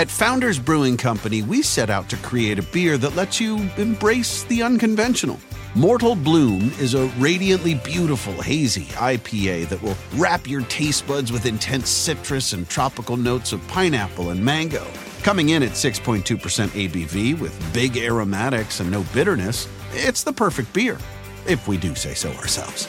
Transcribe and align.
At 0.00 0.10
Founders 0.12 0.58
Brewing 0.58 0.96
Company, 0.96 1.42
we 1.42 1.60
set 1.60 1.90
out 1.90 2.08
to 2.08 2.16
create 2.16 2.58
a 2.58 2.62
beer 2.62 2.96
that 2.96 3.14
lets 3.16 3.38
you 3.38 3.68
embrace 3.76 4.44
the 4.44 4.62
unconventional. 4.62 5.38
Mortal 5.74 6.16
Bloom 6.16 6.72
is 6.80 6.94
a 6.94 7.04
radiantly 7.18 7.74
beautiful, 7.74 8.32
hazy 8.40 8.86
IPA 8.96 9.68
that 9.68 9.82
will 9.82 9.98
wrap 10.16 10.48
your 10.48 10.62
taste 10.62 11.06
buds 11.06 11.30
with 11.30 11.44
intense 11.44 11.90
citrus 11.90 12.54
and 12.54 12.66
tropical 12.66 13.18
notes 13.18 13.52
of 13.52 13.60
pineapple 13.68 14.30
and 14.30 14.42
mango. 14.42 14.86
Coming 15.22 15.50
in 15.50 15.62
at 15.62 15.72
6.2% 15.72 16.22
ABV 16.24 17.38
with 17.38 17.74
big 17.74 17.98
aromatics 17.98 18.80
and 18.80 18.90
no 18.90 19.04
bitterness, 19.12 19.68
it's 19.92 20.22
the 20.22 20.32
perfect 20.32 20.72
beer, 20.72 20.96
if 21.46 21.68
we 21.68 21.76
do 21.76 21.94
say 21.94 22.14
so 22.14 22.30
ourselves. 22.32 22.86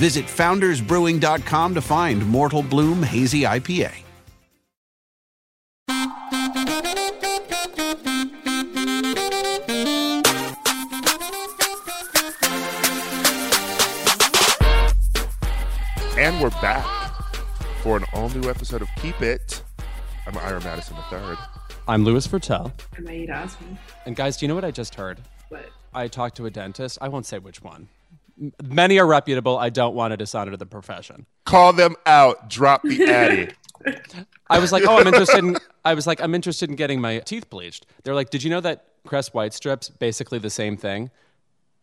Visit 0.00 0.24
foundersbrewing.com 0.24 1.74
to 1.74 1.80
find 1.80 2.26
Mortal 2.26 2.64
Bloom 2.64 3.04
Hazy 3.04 3.42
IPA. 3.42 3.92
We're 16.40 16.48
back 16.62 16.86
for 17.82 17.98
an 17.98 18.04
all 18.14 18.30
new 18.30 18.48
episode 18.48 18.80
of 18.80 18.88
Keep 18.96 19.20
It. 19.20 19.62
I'm 20.26 20.38
Ira 20.38 20.62
Madison 20.62 20.96
III. 21.12 21.36
I'm 21.86 22.02
Louis 22.04 22.26
Virtel. 22.26 22.72
Am 22.96 23.06
I 23.06 23.12
Aida 23.12 23.34
Osman? 23.34 23.78
And 24.06 24.16
guys, 24.16 24.38
do 24.38 24.44
you 24.46 24.48
know 24.48 24.54
what 24.54 24.64
I 24.64 24.70
just 24.70 24.94
heard? 24.94 25.20
What? 25.50 25.68
I 25.92 26.08
talked 26.08 26.36
to 26.38 26.46
a 26.46 26.50
dentist. 26.50 26.96
I 27.02 27.08
won't 27.08 27.26
say 27.26 27.38
which 27.38 27.62
one. 27.62 27.88
M- 28.40 28.52
Many 28.64 28.98
are 28.98 29.06
reputable. 29.06 29.58
I 29.58 29.68
don't 29.68 29.94
want 29.94 30.12
to 30.12 30.16
dishonor 30.16 30.56
the 30.56 30.64
profession. 30.64 31.26
Call 31.44 31.74
them 31.74 31.94
out. 32.06 32.48
Drop 32.48 32.82
the 32.84 33.04
Addy. 33.04 33.50
I 34.48 34.58
was 34.60 34.72
like, 34.72 34.84
oh, 34.86 34.98
I'm 34.98 35.06
interested 35.06 35.38
in. 35.44 35.58
I 35.84 35.92
was 35.92 36.06
like, 36.06 36.22
I'm 36.22 36.34
interested 36.34 36.70
in 36.70 36.76
getting 36.76 37.02
my 37.02 37.18
teeth 37.18 37.50
bleached. 37.50 37.84
They're 38.02 38.14
like, 38.14 38.30
did 38.30 38.42
you 38.42 38.48
know 38.48 38.60
that 38.62 38.86
Crest 39.06 39.34
White 39.34 39.52
Strips 39.52 39.90
basically 39.90 40.38
the 40.38 40.50
same 40.50 40.78
thing? 40.78 41.10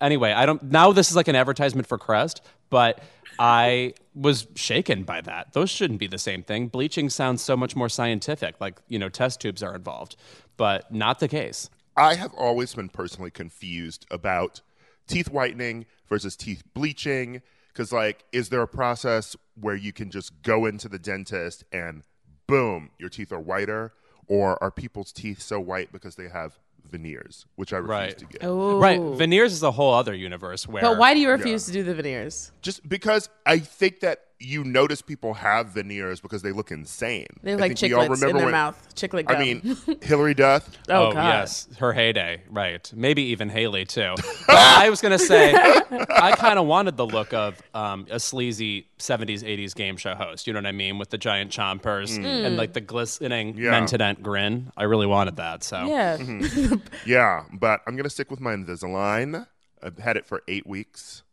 Anyway, 0.02 0.32
I 0.32 0.48
don't. 0.48 0.64
Now 0.64 0.92
this 0.94 1.12
is 1.12 1.16
like 1.16 1.28
an 1.28 1.36
advertisement 1.36 1.88
for 1.88 1.98
Crest, 1.98 2.42
but 2.72 3.02
I 3.40 3.94
was 4.18 4.48
shaken 4.56 5.04
by 5.04 5.22
that. 5.22 5.54
Those 5.54 5.70
shouldn't 5.70 6.00
be 6.00 6.08
the 6.08 6.18
same 6.18 6.44
thing. 6.44 6.68
Bleaching 6.68 7.10
sounds 7.10 7.42
so 7.42 7.56
much 7.56 7.76
more 7.76 7.90
scientific, 7.90 8.56
like 8.60 8.80
you 8.88 8.98
know, 8.98 9.10
test 9.10 9.42
tubes 9.42 9.62
are 9.62 9.76
involved, 9.76 10.16
but 10.58 10.92
not 10.92 11.20
the 11.20 11.28
case. 11.28 11.70
I 11.96 12.16
have 12.16 12.34
always 12.34 12.76
been 12.76 12.90
personally 12.90 13.32
confused 13.32 14.06
about 14.12 14.62
teeth 15.08 15.30
whitening 15.30 15.86
versus 16.08 16.36
teeth 16.36 16.64
bleaching. 16.74 17.42
Because, 17.74 17.92
like, 17.92 18.26
is 18.32 18.50
there 18.50 18.62
a 18.62 18.68
process 18.68 19.36
where 19.54 19.76
you 19.76 19.94
can 19.94 20.10
just 20.10 20.42
go 20.42 20.66
into 20.66 20.90
the 20.90 20.98
dentist 20.98 21.64
and 21.72 22.04
boom, 22.48 22.90
your 22.98 23.10
teeth 23.10 23.32
are 23.32 23.40
whiter? 23.40 23.94
Or 24.28 24.62
are 24.62 24.72
people's 24.72 25.12
teeth 25.12 25.42
so 25.42 25.60
white 25.60 25.92
because 25.92 26.16
they 26.16 26.28
have 26.28 26.60
veneers, 26.90 27.46
which 27.56 27.74
I 27.74 27.78
refuse 27.78 27.90
Right. 27.90 28.18
to 28.18 28.26
get? 28.26 28.44
Oh. 28.44 28.80
Right, 28.80 29.00
veneers 29.00 29.54
is 29.54 29.64
a 29.64 29.72
whole 29.72 29.94
other 29.94 30.14
universe 30.14 30.68
where. 30.68 30.82
But 30.82 30.98
why 30.98 31.14
do 31.14 31.20
you 31.20 31.30
refuse 31.30 31.66
to 31.66 31.72
do 31.72 31.84
the 31.84 31.94
veneers? 31.96 32.52
Just 32.62 32.88
because 32.88 33.30
I 33.46 33.60
think 33.60 34.00
that 34.02 34.27
you 34.40 34.64
notice 34.64 35.02
people 35.02 35.34
have 35.34 35.70
veneers 35.70 36.20
because 36.20 36.44
they 36.44 36.52
look 36.52 36.70
insane. 36.70 37.26
They 37.42 37.52
have 37.52 37.60
I 37.60 37.64
like 37.64 37.78
think 37.80 37.92
we 37.92 37.94
all 37.96 38.04
chiclets 38.04 38.06
in 38.06 38.12
remember 38.22 38.38
their 38.38 38.46
when- 38.46 38.52
mouth. 38.52 38.96
Chiclet 38.96 39.26
gum. 39.26 39.36
I 39.36 39.40
mean, 39.40 39.78
Hilary 40.04 40.34
Duff. 40.36 40.70
oh, 40.90 41.08
Oh, 41.08 41.12
God. 41.12 41.24
yes, 41.26 41.68
her 41.80 41.92
heyday, 41.94 42.42
right? 42.50 42.92
Maybe 42.96 43.24
even 43.24 43.50
Haylie 43.50 43.88
too. 43.88 44.14
But 44.48 44.56
I 44.56 44.90
was 44.90 45.02
gonna 45.02 45.18
say, 45.20 45.54
I 45.56 46.34
kind 46.38 46.58
of 46.60 46.66
wanted 46.68 46.98
the 46.98 47.06
look 47.06 47.34
of 47.34 47.60
um, 47.74 48.06
a 48.12 48.20
sleazy 48.20 48.88
'70s, 49.00 49.44
'80s 49.44 49.74
game 49.76 49.98
show 49.98 50.14
host. 50.16 50.46
You 50.48 50.54
know 50.54 50.60
what 50.60 50.68
I 50.68 50.72
mean, 50.72 50.98
with 51.00 51.10
the 51.10 51.18
giant 51.18 51.52
chompers 51.52 52.16
and 52.24 52.58
like 52.58 52.74
the 52.74 52.82
glistening 52.82 53.58
Yeah. 53.58 53.72
Mentadent 53.72 54.22
grin. 54.22 54.72
I 54.78 54.84
really 54.84 55.08
wanted 55.08 55.36
that. 55.38 55.64
So 55.64 55.84
Yeah. 55.86 56.18
Mm-hmm. 56.18 56.76
Yeah, 57.06 57.44
but 57.54 57.82
I'm 57.88 57.96
gonna 57.96 58.10
stick 58.10 58.30
with 58.32 58.40
my 58.40 58.54
Invisalign. 58.56 59.48
I've 59.82 59.98
had 59.98 60.16
it 60.18 60.26
for 60.26 60.44
eight 60.48 60.66
weeks. 60.68 61.24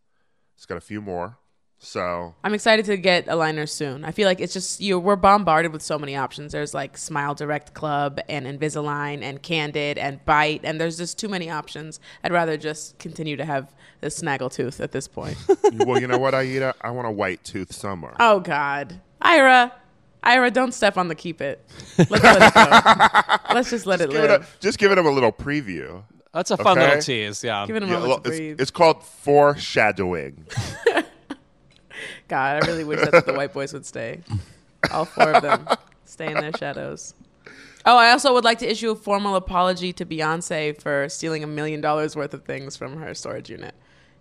It's 0.57 0.67
got 0.67 0.77
a 0.77 0.81
few 0.83 1.01
more. 1.01 1.39
So 1.85 2.35
I'm 2.43 2.55
excited 2.55 2.87
to 2.87 2.97
get 2.97 3.27
aligners 3.27 3.69
soon. 3.69 4.05
I 4.07 4.11
feel 4.11 4.27
like 4.27 4.41
it's 4.41 4.55
just 4.55 4.81
you. 4.81 4.99
We're 4.99 5.17
bombarded 5.17 5.71
with 5.73 5.83
so 5.83 5.99
many 5.99 6.17
options. 6.17 6.53
There's 6.53 6.73
like 6.73 6.97
Smile 6.97 7.35
Direct 7.35 7.75
Club 7.75 8.21
and 8.29 8.47
Invisalign 8.47 9.23
and 9.23 9.43
Candid 9.43 9.99
and 9.99 10.25
Byte, 10.25 10.61
and 10.65 10.81
there's 10.81 10.97
just 10.97 11.19
too 11.19 11.29
many 11.29 11.51
options. 11.51 12.01
I'd 12.25 12.33
rather 12.33 12.57
just 12.57 12.99
continue 12.99 13.37
to 13.37 13.45
have 13.45 13.73
the 14.01 14.11
snaggle 14.11 14.49
tooth 14.49 14.81
at 14.81 14.93
this 14.93 15.07
point. 15.07 15.37
well, 15.75 16.01
you 16.01 16.07
know 16.07 16.19
what, 16.19 16.35
Aida? 16.35 16.75
I 16.81 16.91
want 16.91 17.07
a 17.07 17.11
white 17.13 17.45
tooth 17.45 17.73
somewhere. 17.73 18.15
oh 18.19 18.41
God, 18.41 19.01
Ira, 19.21 19.71
Ira, 20.23 20.51
don't 20.51 20.73
step 20.73 20.97
on 20.97 21.09
the 21.09 21.15
keep 21.15 21.43
it. 21.43 21.65
Let's 21.99 22.11
let 22.11 22.43
it 22.43 22.55
go. 22.55 23.37
Let's 23.55 23.69
just 23.71 23.85
let 23.85 24.01
it 24.01 24.09
Give 24.11 24.25
it 24.25 24.31
live. 24.31 24.43
a- 24.43 24.61
just 24.63 24.79
giving 24.79 24.97
him 24.97 25.05
a 25.07 25.11
little 25.11 25.33
preview. 25.33 26.03
that's 26.33 26.51
a 26.51 26.57
fun 26.57 26.79
Okay. 26.79 26.87
little 26.87 27.03
tease. 27.03 27.45
Yeah. 27.45 27.67
Give 27.67 27.77
it 27.77 27.83
a 27.83 27.87
Yeah, 27.87 27.93
moment 27.93 28.09
well, 28.09 28.21
to 28.21 28.29
it's, 28.31 28.39
breathe. 28.39 28.61
it's 28.61 28.71
called 28.71 29.05
foreshadowing. 29.05 30.47
God, 32.35 32.65
I 32.65 32.67
really 32.67 32.83
wish 32.83 32.99
that's 32.99 33.13
what 33.13 33.27
the 33.27 33.33
white 33.33 33.53
boys 33.53 33.73
would 33.73 33.87
stay. 33.87 34.21
All 34.91 35.05
four 35.05 35.31
of 35.31 35.43
them 35.43 35.69
stay 36.05 36.27
in 36.27 36.35
their 36.35 36.51
shadows. 36.59 37.15
Oh, 37.87 37.97
I 37.97 38.11
also 38.11 38.35
would 38.35 38.43
like 38.43 38.59
to 38.59 38.69
issue 38.69 38.91
a 38.91 38.97
formal 38.97 39.37
apology 39.37 39.93
to 39.93 40.05
Beyonce 40.05 40.77
for 40.83 41.09
stealing 41.09 41.45
a 41.45 41.47
million 41.47 41.81
dollars 41.81 42.17
worth 42.17 42.35
of 42.35 42.43
things 42.45 42.77
from 42.77 42.97
her 42.97 43.15
storage 43.15 43.51
unit. 43.51 43.73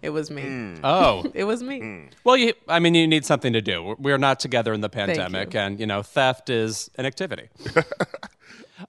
It 0.03 0.11
was 0.11 0.29
me. 0.29 0.43
Hmm. 0.43 0.75
Oh. 0.83 1.23
It 1.33 1.45
was 1.45 1.63
me. 1.63 2.09
Well, 2.23 2.37
you, 2.37 2.53
I 2.67 2.77
mean, 2.77 2.93
you 2.93 3.07
need 3.07 3.25
something 3.25 3.51
to 3.53 3.61
do. 3.61 3.95
We're 3.97 4.19
not 4.19 4.39
together 4.39 4.73
in 4.73 4.81
the 4.81 4.89
you. 4.89 5.05
pandemic, 5.07 5.55
and 5.55 5.79
you 5.79 5.87
know, 5.87 6.03
theft 6.03 6.51
is 6.51 6.91
an 6.97 7.07
activity. 7.07 7.49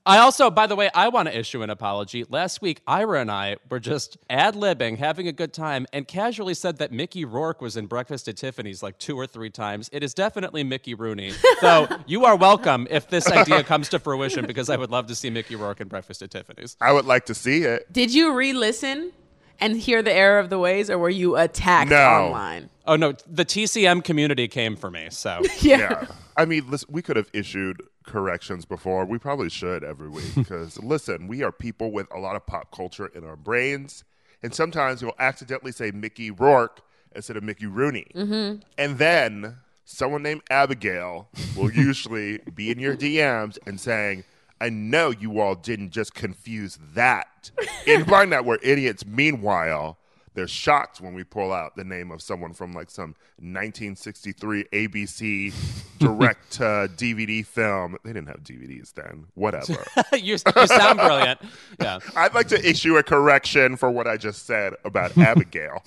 I 0.07 0.19
also, 0.19 0.51
by 0.51 0.67
the 0.67 0.77
way, 0.77 0.91
I 0.95 1.09
want 1.09 1.29
to 1.29 1.39
issue 1.39 1.63
an 1.63 1.71
apology. 1.71 2.25
Last 2.29 2.61
week, 2.63 2.81
Ira 2.87 3.21
and 3.21 3.31
I 3.31 3.57
were 3.71 3.81
just 3.81 4.17
ad 4.29 4.55
libbing, 4.55 4.99
having 4.99 5.29
a 5.29 5.33
good 5.33 5.53
time, 5.53 5.87
and 5.93 6.07
casually 6.07 6.55
said 6.55 6.79
that 6.79 6.93
Mickey 6.93 7.25
Rourke 7.25 7.61
was 7.61 7.77
in 7.77 7.87
Breakfast 7.87 8.29
at 8.29 8.37
Tiffany's 8.37 8.83
like 8.83 8.99
two 8.99 9.17
or 9.19 9.27
three 9.27 9.51
times. 9.51 9.89
It 9.93 10.03
is 10.03 10.15
definitely 10.15 10.65
Mickey 10.65 10.95
Rooney. 10.95 11.33
so 11.61 11.87
you 12.07 12.25
are 12.25 12.37
welcome 12.37 12.87
if 12.91 13.09
this 13.09 13.27
idea 13.31 13.63
comes 13.63 13.89
to 13.91 13.99
fruition, 13.99 14.47
because 14.47 14.71
I 14.71 14.77
would 14.77 14.91
love 14.91 15.07
to 15.09 15.15
see 15.15 15.31
Mickey 15.31 15.57
Rourke 15.57 15.81
in 15.81 15.89
Breakfast 15.89 16.23
at 16.23 16.31
Tiffany's. 16.31 16.77
I 16.81 16.93
would 16.93 17.05
like 17.07 17.27
to 17.27 17.35
see 17.35 17.63
it. 17.63 17.93
Did 17.93 18.13
you 18.13 18.35
re-listen 18.35 19.13
and 19.61 19.77
hear 19.77 20.03
the 20.03 20.13
error 20.13 20.39
of 20.39 20.51
the 20.51 20.59
ways, 20.59 20.91
or 20.91 20.99
were 20.99 21.11
you 21.11 21.37
attacked 21.37 21.91
No. 21.91 21.97
online? 21.97 22.71
Oh 22.87 22.97
no, 22.97 23.13
the 23.27 23.45
TCM 23.45 24.05
community 24.05 24.47
came 24.49 24.77
for 24.77 24.91
me. 24.91 25.09
So 25.11 25.41
Yeah. 25.61 26.07
I 26.37 26.45
mean, 26.45 26.69
listen, 26.71 26.89
we 26.93 27.01
could 27.01 27.17
have 27.17 27.29
issued 27.33 27.81
corrections 28.05 28.65
before. 28.65 29.05
We 29.05 29.19
probably 29.19 29.51
should 29.51 29.85
every 29.85 30.09
week 30.09 30.33
because, 30.35 30.79
listen, 30.83 31.29
we 31.29 31.43
are 31.43 31.53
people 31.53 31.91
with 31.93 32.07
a 32.13 32.19
lot 32.19 32.37
of 32.37 32.47
pop 32.47 32.71
culture 32.75 33.07
in 33.07 33.25
our 33.25 33.37
brains. 33.37 34.05
And 34.43 34.55
sometimes 34.55 35.03
we'll 35.03 35.15
accidentally 35.19 35.73
say 35.73 35.91
Mickey 35.91 36.31
Rourke 36.31 36.83
instead 37.15 37.37
of 37.37 37.43
Mickey 37.43 37.67
Rooney. 37.67 38.07
Mm-hmm. 38.15 38.61
And 38.77 38.99
then 38.99 39.57
someone 39.85 40.23
named 40.23 40.43
Abigail 40.51 41.29
will 41.57 41.71
usually 41.73 42.39
be 42.55 42.71
in 42.71 42.79
your 42.79 42.97
DMs 42.97 43.59
and 43.67 43.81
saying, 43.81 44.25
I 44.61 44.69
know 44.71 45.11
you 45.11 45.41
all 45.41 45.55
didn't 45.55 45.91
just 45.91 46.15
confuse 46.15 46.79
that. 46.95 47.51
And 47.87 48.07
find 48.07 48.33
that 48.33 48.45
we're 48.45 48.59
idiots. 48.63 49.05
Meanwhile, 49.05 49.99
they're 50.35 50.49
shocked 50.49 51.01
when 51.01 51.15
we 51.15 51.25
pull 51.25 51.53
out 51.53 51.77
the 51.77 51.85
name 51.85 52.11
of 52.11 52.21
someone 52.21 52.53
from 52.53 52.73
like 52.73 52.91
some 52.91 53.15
1963 53.39 54.65
ABC 54.73 55.55
direct 55.99 56.61
uh, 56.61 56.89
DVD 56.89 57.47
film. 57.47 57.97
They 58.05 58.13
didn't 58.13 58.29
have 58.29 58.43
DVDs 58.43 58.93
then. 58.95 59.27
Whatever. 59.35 59.85
you, 60.13 60.19
you 60.35 60.39
sound 60.39 60.99
brilliant. 60.99 61.41
Yeah. 61.81 61.99
I'd 62.17 62.35
like 62.35 62.49
to 62.49 62.69
issue 62.69 62.97
a 62.97 63.03
correction 63.03 63.77
for 63.77 63.91
what 63.91 64.07
I 64.07 64.17
just 64.17 64.47
said 64.47 64.75
about 64.85 65.17
Abigail. 65.17 65.83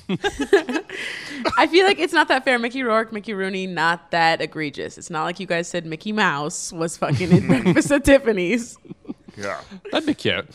I 1.58 1.68
feel 1.68 1.86
like 1.86 2.00
it's 2.00 2.14
not 2.14 2.28
that 2.30 2.46
fair. 2.46 2.58
Mickey 2.58 2.84
Rourke, 2.84 3.12
Mickey 3.12 3.34
Rooney, 3.34 3.68
not 3.68 4.12
that 4.12 4.42
egregious. 4.42 4.98
It's 4.98 5.10
not 5.10 5.24
like 5.24 5.40
you 5.40 5.48
guys 5.48 5.68
said 5.68 5.86
Mickey 5.86 6.12
Mouse 6.12 6.72
was 6.72 6.98
fucking 6.98 7.32
in 7.32 7.48
Breakfast 7.48 7.92
at 7.92 8.06
Tiffany's. 8.06 8.78
yeah. 9.38 9.60
That'd 9.92 10.08
be 10.08 10.14
cute. 10.14 10.48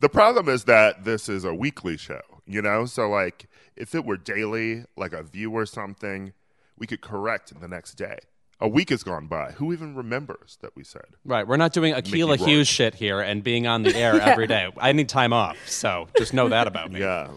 The 0.00 0.08
problem 0.08 0.48
is 0.48 0.64
that 0.64 1.04
this 1.04 1.28
is 1.28 1.44
a 1.44 1.54
weekly 1.54 1.96
show, 1.96 2.20
you 2.46 2.62
know? 2.62 2.86
So, 2.86 3.08
like, 3.08 3.48
if 3.76 3.94
it 3.94 4.04
were 4.04 4.16
daily, 4.16 4.84
like 4.96 5.12
a 5.12 5.22
view 5.22 5.52
or 5.52 5.66
something, 5.66 6.32
we 6.78 6.86
could 6.86 7.00
correct 7.00 7.58
the 7.60 7.68
next 7.68 7.94
day. 7.94 8.18
A 8.60 8.68
week 8.68 8.90
has 8.90 9.02
gone 9.02 9.26
by. 9.26 9.52
Who 9.52 9.72
even 9.72 9.94
remembers 9.94 10.58
that 10.62 10.76
we 10.76 10.84
said? 10.84 11.16
Right. 11.24 11.46
We're 11.46 11.56
not 11.56 11.72
doing 11.72 11.92
Aquila 11.92 12.36
Rourke. 12.36 12.48
Hughes 12.48 12.68
shit 12.68 12.94
here 12.94 13.20
and 13.20 13.42
being 13.42 13.66
on 13.66 13.82
the 13.82 13.94
air 13.94 14.20
every 14.20 14.46
day. 14.46 14.68
I 14.78 14.92
need 14.92 15.08
time 15.08 15.32
off. 15.32 15.56
So 15.66 16.08
just 16.16 16.32
know 16.32 16.48
that 16.48 16.66
about 16.66 16.90
me. 16.92 17.00
Yeah. 17.00 17.30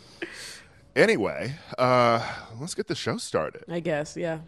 Anyway, 0.96 1.54
uh, 1.78 2.26
let's 2.60 2.76
get 2.76 2.88
the 2.88 2.96
show 2.96 3.18
started. 3.18 3.64
I 3.68 3.80
guess, 3.80 4.16
yeah. 4.16 4.40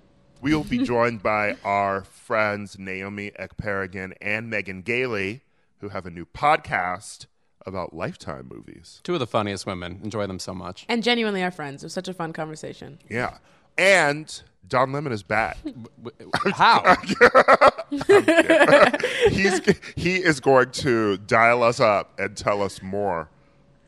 We 0.41 0.55
will 0.55 0.63
be 0.63 0.77
joined 0.85 1.21
by 1.21 1.57
our 1.63 2.03
friends 2.03 2.77
Naomi 2.79 3.31
Ekperigan 3.39 4.13
and 4.21 4.49
Megan 4.49 4.81
Gailey, 4.81 5.41
who 5.79 5.89
have 5.89 6.05
a 6.05 6.09
new 6.09 6.25
podcast 6.25 7.25
about 7.65 7.93
Lifetime 7.93 8.47
movies. 8.49 9.01
Two 9.03 9.13
of 9.13 9.19
the 9.19 9.27
funniest 9.27 9.65
women. 9.65 9.99
Enjoy 10.03 10.25
them 10.27 10.39
so 10.39 10.53
much. 10.53 10.85
And 10.89 11.03
genuinely 11.03 11.43
our 11.43 11.51
friends. 11.51 11.83
It 11.83 11.87
was 11.87 11.93
such 11.93 12.07
a 12.07 12.13
fun 12.13 12.33
conversation. 12.33 12.99
Yeah. 13.09 13.37
And 13.77 14.41
Don 14.67 14.91
Lemon 14.91 15.11
is 15.11 15.23
back. 15.23 15.57
How? 16.53 16.95
He's 19.29 19.61
he 19.95 20.17
is 20.17 20.39
going 20.39 20.71
to 20.71 21.17
dial 21.17 21.63
us 21.63 21.79
up 21.79 22.19
and 22.19 22.35
tell 22.37 22.61
us 22.61 22.81
more 22.81 23.29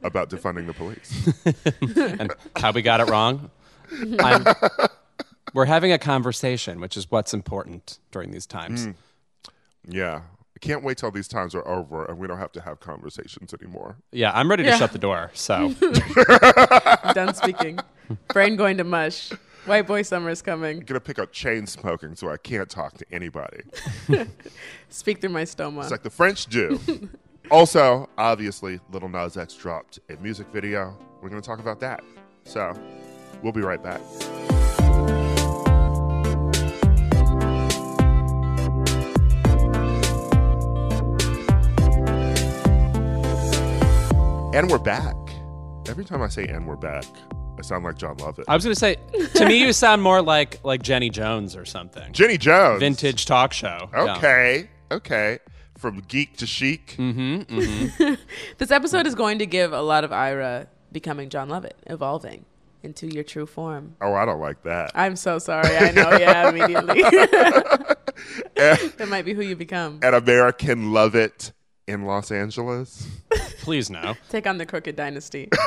about 0.04 0.30
defunding 0.30 0.66
the 0.68 0.74
police. 0.74 1.30
and 2.20 2.34
how 2.56 2.72
we 2.72 2.82
got 2.82 3.00
it 3.00 3.10
wrong? 3.10 3.52
I'm, 4.20 4.46
we're 5.54 5.66
having 5.66 5.92
a 5.92 6.00
conversation, 6.00 6.80
which 6.80 6.98
is 6.98 7.12
what's 7.12 7.34
important 7.34 8.00
during 8.12 8.32
these 8.32 8.48
times. 8.48 8.88
Mm. 8.88 8.96
Yeah. 9.88 10.22
I 10.62 10.66
can't 10.68 10.84
wait 10.84 10.98
till 11.00 11.10
these 11.10 11.28
times 11.28 11.56
are 11.56 11.68
over 11.68 12.06
and 12.06 12.20
we 12.20 12.28
don't 12.28 12.38
have 12.38 12.52
to 12.52 12.62
have 12.62 12.80
conversations 12.80 13.52
anymore. 13.52 13.96
Yeah, 14.12 14.32
I'm 14.36 14.48
ready 14.48 14.62
to 14.64 14.70
Yeah. 14.70 14.78
shut 14.78 14.92
the 14.92 15.00
door. 15.00 15.32
So 15.34 15.74
Done 17.16 17.34
speaking. 17.34 17.80
Brain 18.28 18.58
going 18.58 18.78
to 18.78 18.84
mush. 18.84 19.32
White 19.66 19.88
boy 19.88 20.04
summer 20.04 20.30
is 20.30 20.42
coming. 20.44 20.78
I'm 20.80 20.86
gonna 20.86 21.00
pick 21.00 21.18
up 21.18 21.32
chain 21.32 21.66
smoking 21.66 22.16
so 22.16 22.30
I 22.30 22.38
can't 22.38 22.70
talk 22.70 22.96
to 23.00 23.06
anybody. 23.12 23.62
Speak 24.90 25.20
through 25.22 25.30
my 25.32 25.44
stoma. 25.44 25.82
It's 25.82 25.92
like 25.92 26.04
the 26.04 26.10
French 26.12 26.46
do. 26.46 26.80
also, 27.52 28.08
obviously, 28.18 28.80
Lil 28.92 29.10
Nas 29.10 29.38
X 29.38 29.56
dropped 29.56 30.00
a 30.10 30.16
music 30.18 30.48
video. 30.54 30.96
We're 31.22 31.30
gonna 31.30 31.42
talk 31.42 31.60
about 31.60 31.80
that. 31.80 32.04
So 32.44 32.76
we'll 33.42 33.54
be 33.54 33.62
right 33.62 33.82
back. 33.82 34.02
And 44.54 44.70
we're 44.70 44.80
back. 44.80 45.16
Every 45.88 46.04
time 46.04 46.22
I 46.22 46.28
say 46.28 46.46
"and 46.46 46.68
we're 46.68 46.76
back," 46.76 47.06
I 47.58 47.62
sound 47.62 47.86
like 47.86 47.98
Jon 47.98 48.18
Lovett. 48.18 48.44
I 48.50 48.54
was 48.54 48.66
going 48.66 48.74
to 48.74 48.80
say, 48.80 48.98
to 49.36 49.46
me, 49.46 49.62
you 49.62 49.72
sound 49.72 50.02
more 50.02 50.22
like 50.22 50.60
like 50.66 50.82
Jenny 50.82 51.10
Jones 51.10 51.56
or 51.56 51.64
something. 51.64 52.12
Jenny 52.12 52.38
Jones. 52.38 52.82
Vintage 52.82 53.26
talk 53.26 53.54
show. 53.54 53.90
Yeah. 53.94 54.18
Okay. 54.18 54.70
Okay. 54.92 55.40
From 55.78 56.02
geek 56.02 56.36
to 56.38 56.46
chic. 56.46 56.96
Mm-hmm, 56.98 57.60
mm-hmm. 57.60 58.14
This 58.58 58.72
episode 58.72 59.08
is 59.08 59.16
going 59.16 59.40
to 59.40 59.46
give 59.46 59.72
a 59.72 59.82
lot 59.82 60.04
of 60.04 60.12
Ira 60.12 60.68
becoming 60.92 61.30
Jon 61.30 61.48
Lovett, 61.48 61.78
evolving 61.88 62.44
into 62.84 63.08
your 63.08 63.24
true 63.24 63.46
form. 63.46 63.96
Oh, 64.02 64.14
I 64.14 64.26
don't 64.26 64.42
like 64.42 64.64
that. 64.64 64.92
I'm 64.96 65.16
so 65.16 65.40
sorry. 65.40 65.78
I 65.78 65.92
know. 65.92 66.12
Yeah, 66.18 66.50
immediately. 66.50 67.02
that 68.56 69.08
might 69.08 69.24
be 69.24 69.34
who 69.34 69.44
you 69.44 69.56
become. 69.56 70.02
An 70.04 70.14
American 70.14 70.92
love 70.92 71.16
it 71.16 71.54
in 71.92 72.06
Los 72.06 72.32
Angeles. 72.32 73.08
Please 73.60 73.90
no. 73.90 74.16
Take 74.30 74.48
on 74.48 74.58
the 74.58 74.66
Crooked 74.66 74.96
Dynasty. 74.96 75.50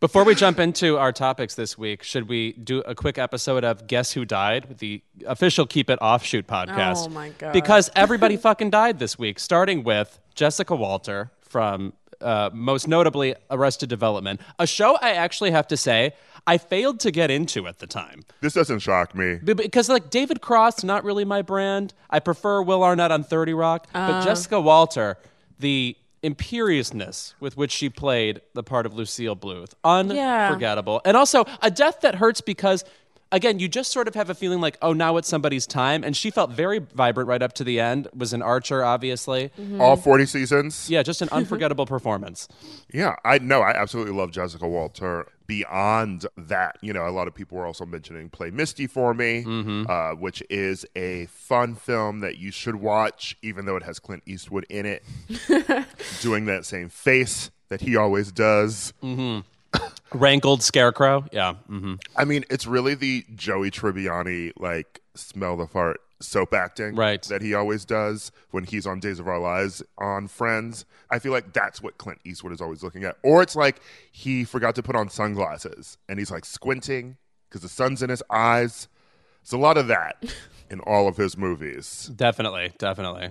Before 0.00 0.24
we 0.24 0.34
jump 0.34 0.58
into 0.58 0.96
our 0.96 1.12
topics 1.12 1.56
this 1.56 1.76
week, 1.76 2.02
should 2.02 2.26
we 2.26 2.52
do 2.52 2.78
a 2.80 2.94
quick 2.94 3.18
episode 3.18 3.64
of 3.64 3.86
Guess 3.86 4.12
Who 4.12 4.24
Died 4.24 4.64
with 4.66 4.78
the 4.78 5.02
official 5.26 5.66
Keep 5.66 5.90
It 5.90 5.98
Offshoot 6.00 6.46
podcast? 6.46 7.04
Oh, 7.06 7.08
my 7.10 7.28
God. 7.30 7.52
Because 7.52 7.90
everybody 7.94 8.38
fucking 8.38 8.70
died 8.70 8.98
this 8.98 9.18
week, 9.18 9.38
starting 9.38 9.84
with 9.84 10.18
Jessica 10.34 10.74
Walter 10.74 11.32
from 11.42 11.92
uh, 12.20 12.50
most 12.52 12.88
notably 12.88 13.34
Arrested 13.50 13.88
Development, 13.88 14.40
a 14.58 14.66
show 14.66 14.96
I 15.00 15.10
actually 15.10 15.50
have 15.50 15.66
to 15.68 15.76
say 15.76 16.12
I 16.46 16.58
failed 16.58 17.00
to 17.00 17.10
get 17.10 17.30
into 17.30 17.66
at 17.66 17.78
the 17.78 17.86
time. 17.86 18.22
This 18.40 18.54
doesn't 18.54 18.80
shock 18.80 19.14
me. 19.14 19.38
Because 19.42 19.88
like 19.88 20.10
David 20.10 20.40
Cross, 20.40 20.84
not 20.84 21.04
really 21.04 21.24
my 21.24 21.42
brand. 21.42 21.94
I 22.08 22.18
prefer 22.20 22.62
Will 22.62 22.82
Arnett 22.82 23.10
on 23.10 23.24
Thirty 23.24 23.54
Rock, 23.54 23.86
but 23.92 24.22
Jessica 24.24 24.60
Walter, 24.60 25.18
the 25.58 25.96
imperiousness 26.22 27.34
with 27.40 27.56
which 27.56 27.72
she 27.72 27.88
played 27.88 28.40
the 28.54 28.62
part 28.62 28.86
of 28.86 28.94
Lucille 28.94 29.36
Bluth, 29.36 29.72
unforgettable, 29.84 31.00
and 31.04 31.16
also 31.16 31.44
a 31.62 31.70
death 31.70 32.00
that 32.02 32.16
hurts 32.16 32.40
because. 32.40 32.84
Again, 33.32 33.60
you 33.60 33.68
just 33.68 33.92
sort 33.92 34.08
of 34.08 34.14
have 34.14 34.28
a 34.28 34.34
feeling 34.34 34.60
like, 34.60 34.76
oh, 34.82 34.92
now 34.92 35.16
it's 35.16 35.28
somebody's 35.28 35.66
time. 35.66 36.02
And 36.02 36.16
she 36.16 36.30
felt 36.30 36.50
very 36.50 36.80
vibrant 36.80 37.28
right 37.28 37.42
up 37.42 37.52
to 37.54 37.64
the 37.64 37.78
end. 37.78 38.08
Was 38.14 38.32
an 38.32 38.42
archer, 38.42 38.84
obviously. 38.84 39.50
Mm-hmm. 39.58 39.80
All 39.80 39.96
40 39.96 40.26
seasons? 40.26 40.90
Yeah, 40.90 41.02
just 41.02 41.22
an 41.22 41.28
unforgettable 41.32 41.86
performance. 41.86 42.48
Yeah, 42.92 43.16
I 43.24 43.38
know. 43.38 43.60
I 43.60 43.70
absolutely 43.70 44.14
love 44.14 44.32
Jessica 44.32 44.66
Walter. 44.68 45.26
Beyond 45.46 46.26
that, 46.36 46.76
you 46.80 46.92
know, 46.92 47.08
a 47.08 47.10
lot 47.10 47.26
of 47.26 47.34
people 47.34 47.58
were 47.58 47.66
also 47.66 47.84
mentioning 47.84 48.28
Play 48.30 48.50
Misty 48.50 48.86
for 48.86 49.14
Me, 49.14 49.44
mm-hmm. 49.44 49.84
uh, 49.88 50.14
which 50.14 50.42
is 50.48 50.86
a 50.94 51.26
fun 51.26 51.74
film 51.74 52.20
that 52.20 52.38
you 52.38 52.52
should 52.52 52.76
watch, 52.76 53.36
even 53.42 53.64
though 53.64 53.76
it 53.76 53.82
has 53.82 53.98
Clint 53.98 54.22
Eastwood 54.26 54.64
in 54.68 54.86
it, 54.86 55.04
doing 56.20 56.46
that 56.46 56.64
same 56.64 56.88
face 56.88 57.50
that 57.70 57.80
he 57.80 57.96
always 57.96 58.30
does. 58.30 58.92
Mm-hmm. 59.02 59.40
Rankled 60.12 60.62
scarecrow. 60.62 61.24
Yeah. 61.32 61.54
hmm 61.68 61.94
I 62.16 62.24
mean, 62.24 62.44
it's 62.50 62.66
really 62.66 62.94
the 62.94 63.24
Joey 63.34 63.70
Tribbiani 63.70 64.52
like 64.58 65.00
smell 65.14 65.56
the 65.56 65.66
fart 65.66 66.00
soap 66.18 66.52
acting 66.52 66.96
Right. 66.96 67.22
that 67.24 67.40
he 67.42 67.54
always 67.54 67.84
does 67.84 68.30
when 68.50 68.64
he's 68.64 68.86
on 68.86 69.00
Days 69.00 69.18
of 69.20 69.28
Our 69.28 69.38
Lives 69.38 69.82
on 69.98 70.26
Friends. 70.26 70.84
I 71.10 71.18
feel 71.20 71.32
like 71.32 71.52
that's 71.52 71.80
what 71.82 71.96
Clint 71.96 72.18
Eastwood 72.24 72.52
is 72.52 72.60
always 72.60 72.82
looking 72.82 73.04
at. 73.04 73.16
Or 73.22 73.40
it's 73.40 73.54
like 73.56 73.80
he 74.10 74.44
forgot 74.44 74.74
to 74.74 74.82
put 74.82 74.96
on 74.96 75.08
sunglasses 75.08 75.96
and 76.08 76.18
he's 76.18 76.30
like 76.30 76.44
squinting 76.44 77.16
because 77.48 77.62
the 77.62 77.68
sun's 77.68 78.02
in 78.02 78.10
his 78.10 78.22
eyes. 78.30 78.88
It's 79.42 79.52
a 79.52 79.56
lot 79.58 79.78
of 79.78 79.86
that 79.86 80.22
in 80.70 80.80
all 80.80 81.06
of 81.08 81.16
his 81.16 81.36
movies. 81.38 82.10
Definitely, 82.14 82.72
definitely. 82.78 83.30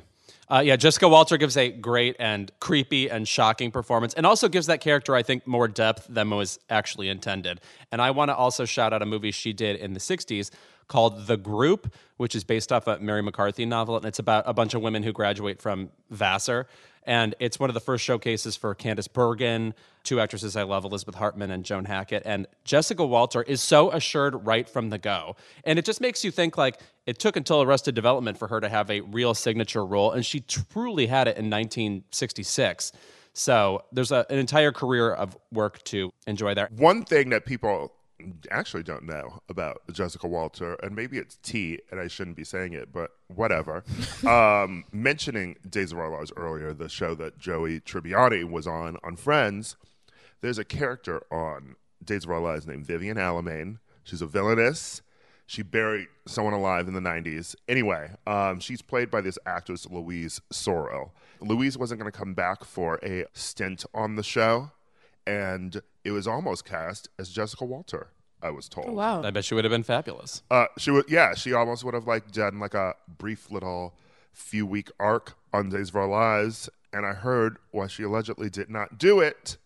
Uh, 0.51 0.61
yeah, 0.65 0.75
Jessica 0.75 1.07
Walter 1.07 1.37
gives 1.37 1.55
a 1.57 1.69
great 1.69 2.15
and 2.17 2.51
creepy 2.59 3.07
and 3.07 3.27
shocking 3.27 3.69
performance, 3.69 4.15
and 4.15 4.25
also 4.25 4.49
gives 4.49 4.65
that 4.65 4.81
character, 4.81 5.15
I 5.15 5.21
think, 5.21 5.45
more 5.45 5.67
depth 5.67 6.07
than 6.09 6.29
was 6.31 6.59
actually 6.71 7.07
intended. 7.07 7.61
And 7.91 8.01
I 8.01 8.09
want 8.11 8.29
to 8.29 8.35
also 8.35 8.65
shout 8.65 8.91
out 8.91 9.03
a 9.03 9.05
movie 9.05 9.31
she 9.31 9.53
did 9.53 9.75
in 9.75 9.93
the 9.93 9.99
'60s 9.99 10.49
called 10.87 11.27
The 11.27 11.37
Group, 11.37 11.93
which 12.17 12.33
is 12.33 12.43
based 12.43 12.71
off 12.71 12.87
a 12.87 12.97
Mary 12.97 13.21
McCarthy 13.21 13.65
novel, 13.65 13.95
and 13.95 14.05
it's 14.05 14.17
about 14.17 14.43
a 14.47 14.53
bunch 14.53 14.73
of 14.73 14.81
women 14.81 15.03
who 15.03 15.13
graduate 15.13 15.61
from 15.61 15.89
Vassar. 16.09 16.67
And 17.03 17.35
it's 17.39 17.59
one 17.59 17.69
of 17.69 17.73
the 17.75 17.79
first 17.79 18.03
showcases 18.03 18.55
for 18.55 18.73
Candice 18.75 19.11
Bergen, 19.11 19.73
two 20.09 20.19
actresses 20.19 20.55
I 20.55 20.63
love, 20.63 20.85
Elizabeth 20.85 21.13
Hartman 21.13 21.51
and 21.51 21.63
Joan 21.63 21.85
Hackett. 21.85 22.23
And 22.25 22.47
Jessica 22.63 23.05
Walter 23.05 23.43
is 23.43 23.61
so 23.61 23.91
assured 23.91 24.43
right 24.47 24.67
from 24.67 24.89
the 24.89 24.97
go. 24.97 25.35
And 25.63 25.77
it 25.77 25.85
just 25.85 26.01
makes 26.01 26.25
you 26.25 26.31
think 26.31 26.57
like 26.57 26.79
it 27.05 27.19
took 27.19 27.35
until 27.35 27.61
Arrested 27.61 27.93
Development 27.93 28.35
for 28.35 28.47
her 28.47 28.59
to 28.59 28.67
have 28.67 28.89
a 28.89 29.01
real 29.01 29.35
signature 29.35 29.85
role. 29.85 30.11
And 30.11 30.25
she 30.25 30.39
truly 30.39 31.05
had 31.05 31.27
it 31.27 31.37
in 31.37 31.45
1966. 31.45 32.91
So 33.33 33.83
there's 33.91 34.11
a, 34.11 34.25
an 34.31 34.39
entire 34.39 34.71
career 34.71 35.11
of 35.13 35.37
work 35.51 35.83
to 35.85 36.11
enjoy 36.25 36.55
there. 36.55 36.69
One 36.75 37.03
thing 37.03 37.29
that 37.29 37.45
people 37.45 37.93
actually 38.49 38.83
don't 38.83 39.03
know 39.03 39.41
about 39.47 39.83
Jessica 39.93 40.27
Walter, 40.27 40.73
and 40.81 40.95
maybe 40.95 41.19
it's 41.19 41.37
T, 41.37 41.79
and 41.91 41.99
I 41.99 42.07
shouldn't 42.07 42.35
be 42.35 42.43
saying 42.43 42.73
it, 42.73 42.91
but 42.91 43.11
whatever. 43.27 43.83
um, 44.27 44.85
mentioning 44.91 45.55
Days 45.69 45.91
of 45.91 45.99
Our 45.99 46.09
Lives 46.09 46.33
earlier, 46.35 46.73
the 46.73 46.89
show 46.89 47.13
that 47.15 47.37
Joey 47.37 47.79
Tribbiani 47.79 48.49
was 48.49 48.65
on 48.65 48.97
on 49.03 49.15
Friends, 49.15 49.77
there's 50.41 50.57
a 50.57 50.65
character 50.65 51.21
on 51.31 51.75
Days 52.03 52.23
of 52.23 52.31
Our 52.31 52.39
Lives 52.39 52.65
named 52.67 52.85
Vivian 52.85 53.17
Alamain. 53.17 53.79
She's 54.03 54.21
a 54.21 54.27
villainess. 54.27 55.01
She 55.45 55.63
buried 55.63 56.07
someone 56.27 56.53
alive 56.53 56.87
in 56.87 56.93
the 56.93 56.99
90s. 56.99 57.55
Anyway, 57.67 58.11
um, 58.27 58.59
she's 58.59 58.81
played 58.81 59.09
by 59.09 59.21
this 59.21 59.39
actress, 59.45 59.87
Louise 59.89 60.41
Sorel. 60.51 61.11
Louise 61.41 61.77
wasn't 61.77 61.99
going 61.99 62.11
to 62.11 62.17
come 62.17 62.33
back 62.33 62.63
for 62.63 62.99
a 63.03 63.25
stint 63.33 63.83
on 63.93 64.15
the 64.15 64.23
show, 64.23 64.71
and 65.25 65.81
it 66.03 66.11
was 66.11 66.27
almost 66.27 66.65
cast 66.65 67.09
as 67.17 67.29
Jessica 67.29 67.65
Walter, 67.65 68.09
I 68.43 68.51
was 68.51 68.69
told. 68.69 68.91
Wow. 68.91 69.23
I 69.23 69.31
bet 69.31 69.43
she 69.43 69.55
would 69.55 69.65
have 69.65 69.71
been 69.71 69.83
fabulous. 69.83 70.43
Uh, 70.51 70.67
she 70.77 70.91
would, 70.91 71.05
yeah, 71.09 71.33
she 71.33 71.53
almost 71.53 71.83
would 71.83 71.95
have 71.95 72.05
like 72.05 72.31
done 72.31 72.59
like 72.59 72.75
a 72.75 72.93
brief 73.07 73.49
little 73.49 73.95
few 74.31 74.67
week 74.67 74.91
arc 74.99 75.33
on 75.51 75.69
Days 75.69 75.89
of 75.89 75.95
Our 75.95 76.07
Lives, 76.07 76.69
and 76.93 77.05
I 77.07 77.13
heard 77.13 77.57
why 77.71 77.87
she 77.87 78.03
allegedly 78.03 78.51
did 78.51 78.69
not 78.69 78.99
do 78.99 79.19
it 79.19 79.57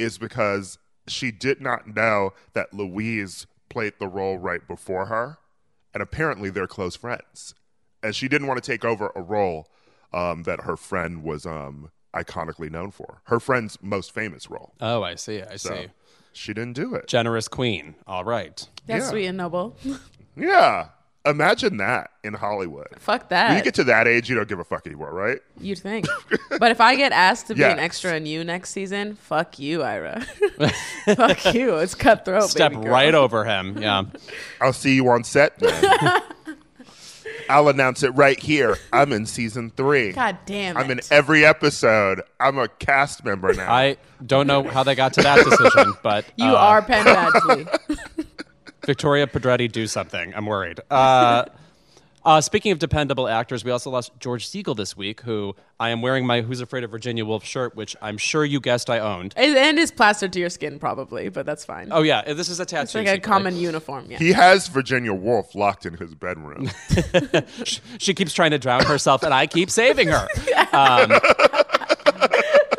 is 0.00 0.18
because 0.18 0.78
she 1.06 1.30
did 1.30 1.60
not 1.60 1.94
know 1.94 2.32
that 2.54 2.72
Louise 2.72 3.46
played 3.68 3.94
the 3.98 4.08
role 4.08 4.38
right 4.38 4.66
before 4.66 5.06
her, 5.06 5.38
and 5.94 6.02
apparently 6.02 6.50
they're 6.50 6.66
close 6.66 6.96
friends, 6.96 7.54
and 8.02 8.14
she 8.14 8.28
didn't 8.28 8.46
want 8.48 8.62
to 8.62 8.70
take 8.72 8.84
over 8.84 9.12
a 9.14 9.22
role 9.22 9.68
um, 10.12 10.42
that 10.44 10.60
her 10.62 10.76
friend 10.76 11.22
was 11.22 11.46
um, 11.46 11.90
iconically 12.14 12.70
known 12.70 12.90
for, 12.90 13.22
her 13.24 13.38
friend's 13.40 13.78
most 13.82 14.12
famous 14.12 14.50
role. 14.50 14.74
Oh, 14.80 15.02
I 15.02 15.14
see. 15.14 15.42
I 15.42 15.56
So 15.56 15.70
see. 15.74 15.86
she 16.32 16.52
didn't 16.54 16.72
do 16.74 16.94
it. 16.94 17.06
Generous 17.06 17.46
queen. 17.48 17.94
All 18.06 18.24
right. 18.24 18.66
That's 18.86 19.04
Yeah. 19.04 19.10
sweet 19.10 19.26
and 19.26 19.38
noble. 19.38 19.76
Yeah. 20.36 20.88
Imagine 21.26 21.76
that 21.76 22.12
in 22.24 22.32
Hollywood. 22.32 22.88
Fuck 22.98 23.30
When 23.30 23.58
you 23.58 23.62
get 23.62 23.74
to 23.74 23.84
that 23.84 24.08
age, 24.08 24.30
you 24.30 24.36
don't 24.36 24.48
give 24.48 24.58
a 24.58 24.64
fuck 24.64 24.86
anymore, 24.86 25.12
right? 25.12 25.38
You'd 25.60 25.78
think. 25.78 26.06
but 26.58 26.70
if 26.70 26.80
I 26.80 26.96
get 26.96 27.12
asked 27.12 27.48
to 27.48 27.54
be 27.54 27.62
an 27.62 27.78
extra 27.78 28.14
in 28.14 28.24
you 28.24 28.42
next 28.42 28.70
season, 28.70 29.16
fuck 29.16 29.58
you, 29.58 29.82
Ira. 29.82 30.22
fuck 31.14 31.54
you. 31.54 31.76
It's 31.76 31.94
cutthroat. 31.94 32.44
Step 32.44 32.72
baby 32.72 32.84
girl. 32.84 32.92
right 32.92 33.14
over 33.14 33.44
him. 33.44 33.76
Yeah. 33.82 34.04
I'll 34.62 34.72
see 34.72 34.94
you 34.94 35.08
on 35.08 35.24
set 35.24 35.58
then. 35.58 36.22
I'll 37.50 37.68
announce 37.68 38.02
it 38.02 38.10
right 38.10 38.38
here. 38.38 38.78
I'm 38.92 39.12
in 39.12 39.26
season 39.26 39.70
three. 39.76 40.12
God 40.12 40.38
damn 40.46 40.76
it. 40.76 40.80
I'm 40.80 40.90
in 40.90 41.00
every 41.10 41.44
episode. 41.44 42.22
I'm 42.38 42.58
a 42.58 42.68
cast 42.68 43.24
member 43.24 43.52
now. 43.52 43.70
I 43.70 43.96
don't 44.24 44.46
know 44.46 44.62
how 44.62 44.84
they 44.84 44.94
got 44.94 45.14
to 45.14 45.22
that 45.22 45.44
decision, 45.44 45.94
but 46.02 46.24
you 46.36 46.46
uh, 46.46 46.54
are 46.54 46.82
Penn 46.82 47.04
Badgley. 47.04 48.19
Victoria 48.84 49.26
Pedretti, 49.26 49.70
do 49.70 49.86
something. 49.86 50.34
I'm 50.34 50.46
worried. 50.46 50.80
Uh, 50.90 51.44
uh, 52.22 52.40
speaking 52.40 52.70
of 52.70 52.78
dependable 52.78 53.26
actors, 53.28 53.64
we 53.64 53.70
also 53.70 53.88
lost 53.88 54.12
George 54.20 54.46
Segal 54.46 54.76
this 54.76 54.94
week, 54.94 55.22
who 55.22 55.56
I 55.78 55.88
am 55.88 56.02
wearing 56.02 56.26
my 56.26 56.42
Who's 56.42 56.60
Afraid 56.60 56.84
of 56.84 56.90
Virginia 56.90 57.24
Woolf 57.24 57.44
shirt, 57.44 57.74
which 57.74 57.96
I'm 58.02 58.18
sure 58.18 58.44
you 58.44 58.60
guessed 58.60 58.90
I 58.90 58.98
owned. 58.98 59.32
And, 59.38 59.56
and 59.56 59.78
is 59.78 59.90
plastered 59.90 60.32
to 60.34 60.38
your 60.40 60.50
skin 60.50 60.78
probably, 60.78 61.30
but 61.30 61.46
that's 61.46 61.64
fine. 61.64 61.88
Oh, 61.90 62.02
yeah, 62.02 62.32
this 62.34 62.50
is 62.50 62.60
a 62.60 62.66
tattoo. 62.66 62.82
it's 62.82 62.94
like 62.94 63.06
a 63.06 63.10
secret. 63.12 63.22
common 63.22 63.56
uniform. 63.56 64.04
Yeah. 64.10 64.18
He 64.18 64.32
has 64.32 64.68
Virginia 64.68 65.14
Woolf 65.14 65.54
locked 65.54 65.86
in 65.86 65.94
his 65.94 66.14
bedroom. 66.14 66.70
She 67.98 68.14
keeps 68.14 68.32
trying 68.32 68.50
to 68.50 68.58
drown 68.58 68.84
herself, 68.84 69.22
and 69.22 69.32
I 69.32 69.46
keep 69.46 69.70
saving 69.70 70.08
her. 70.08 70.28
Um, 70.72 71.10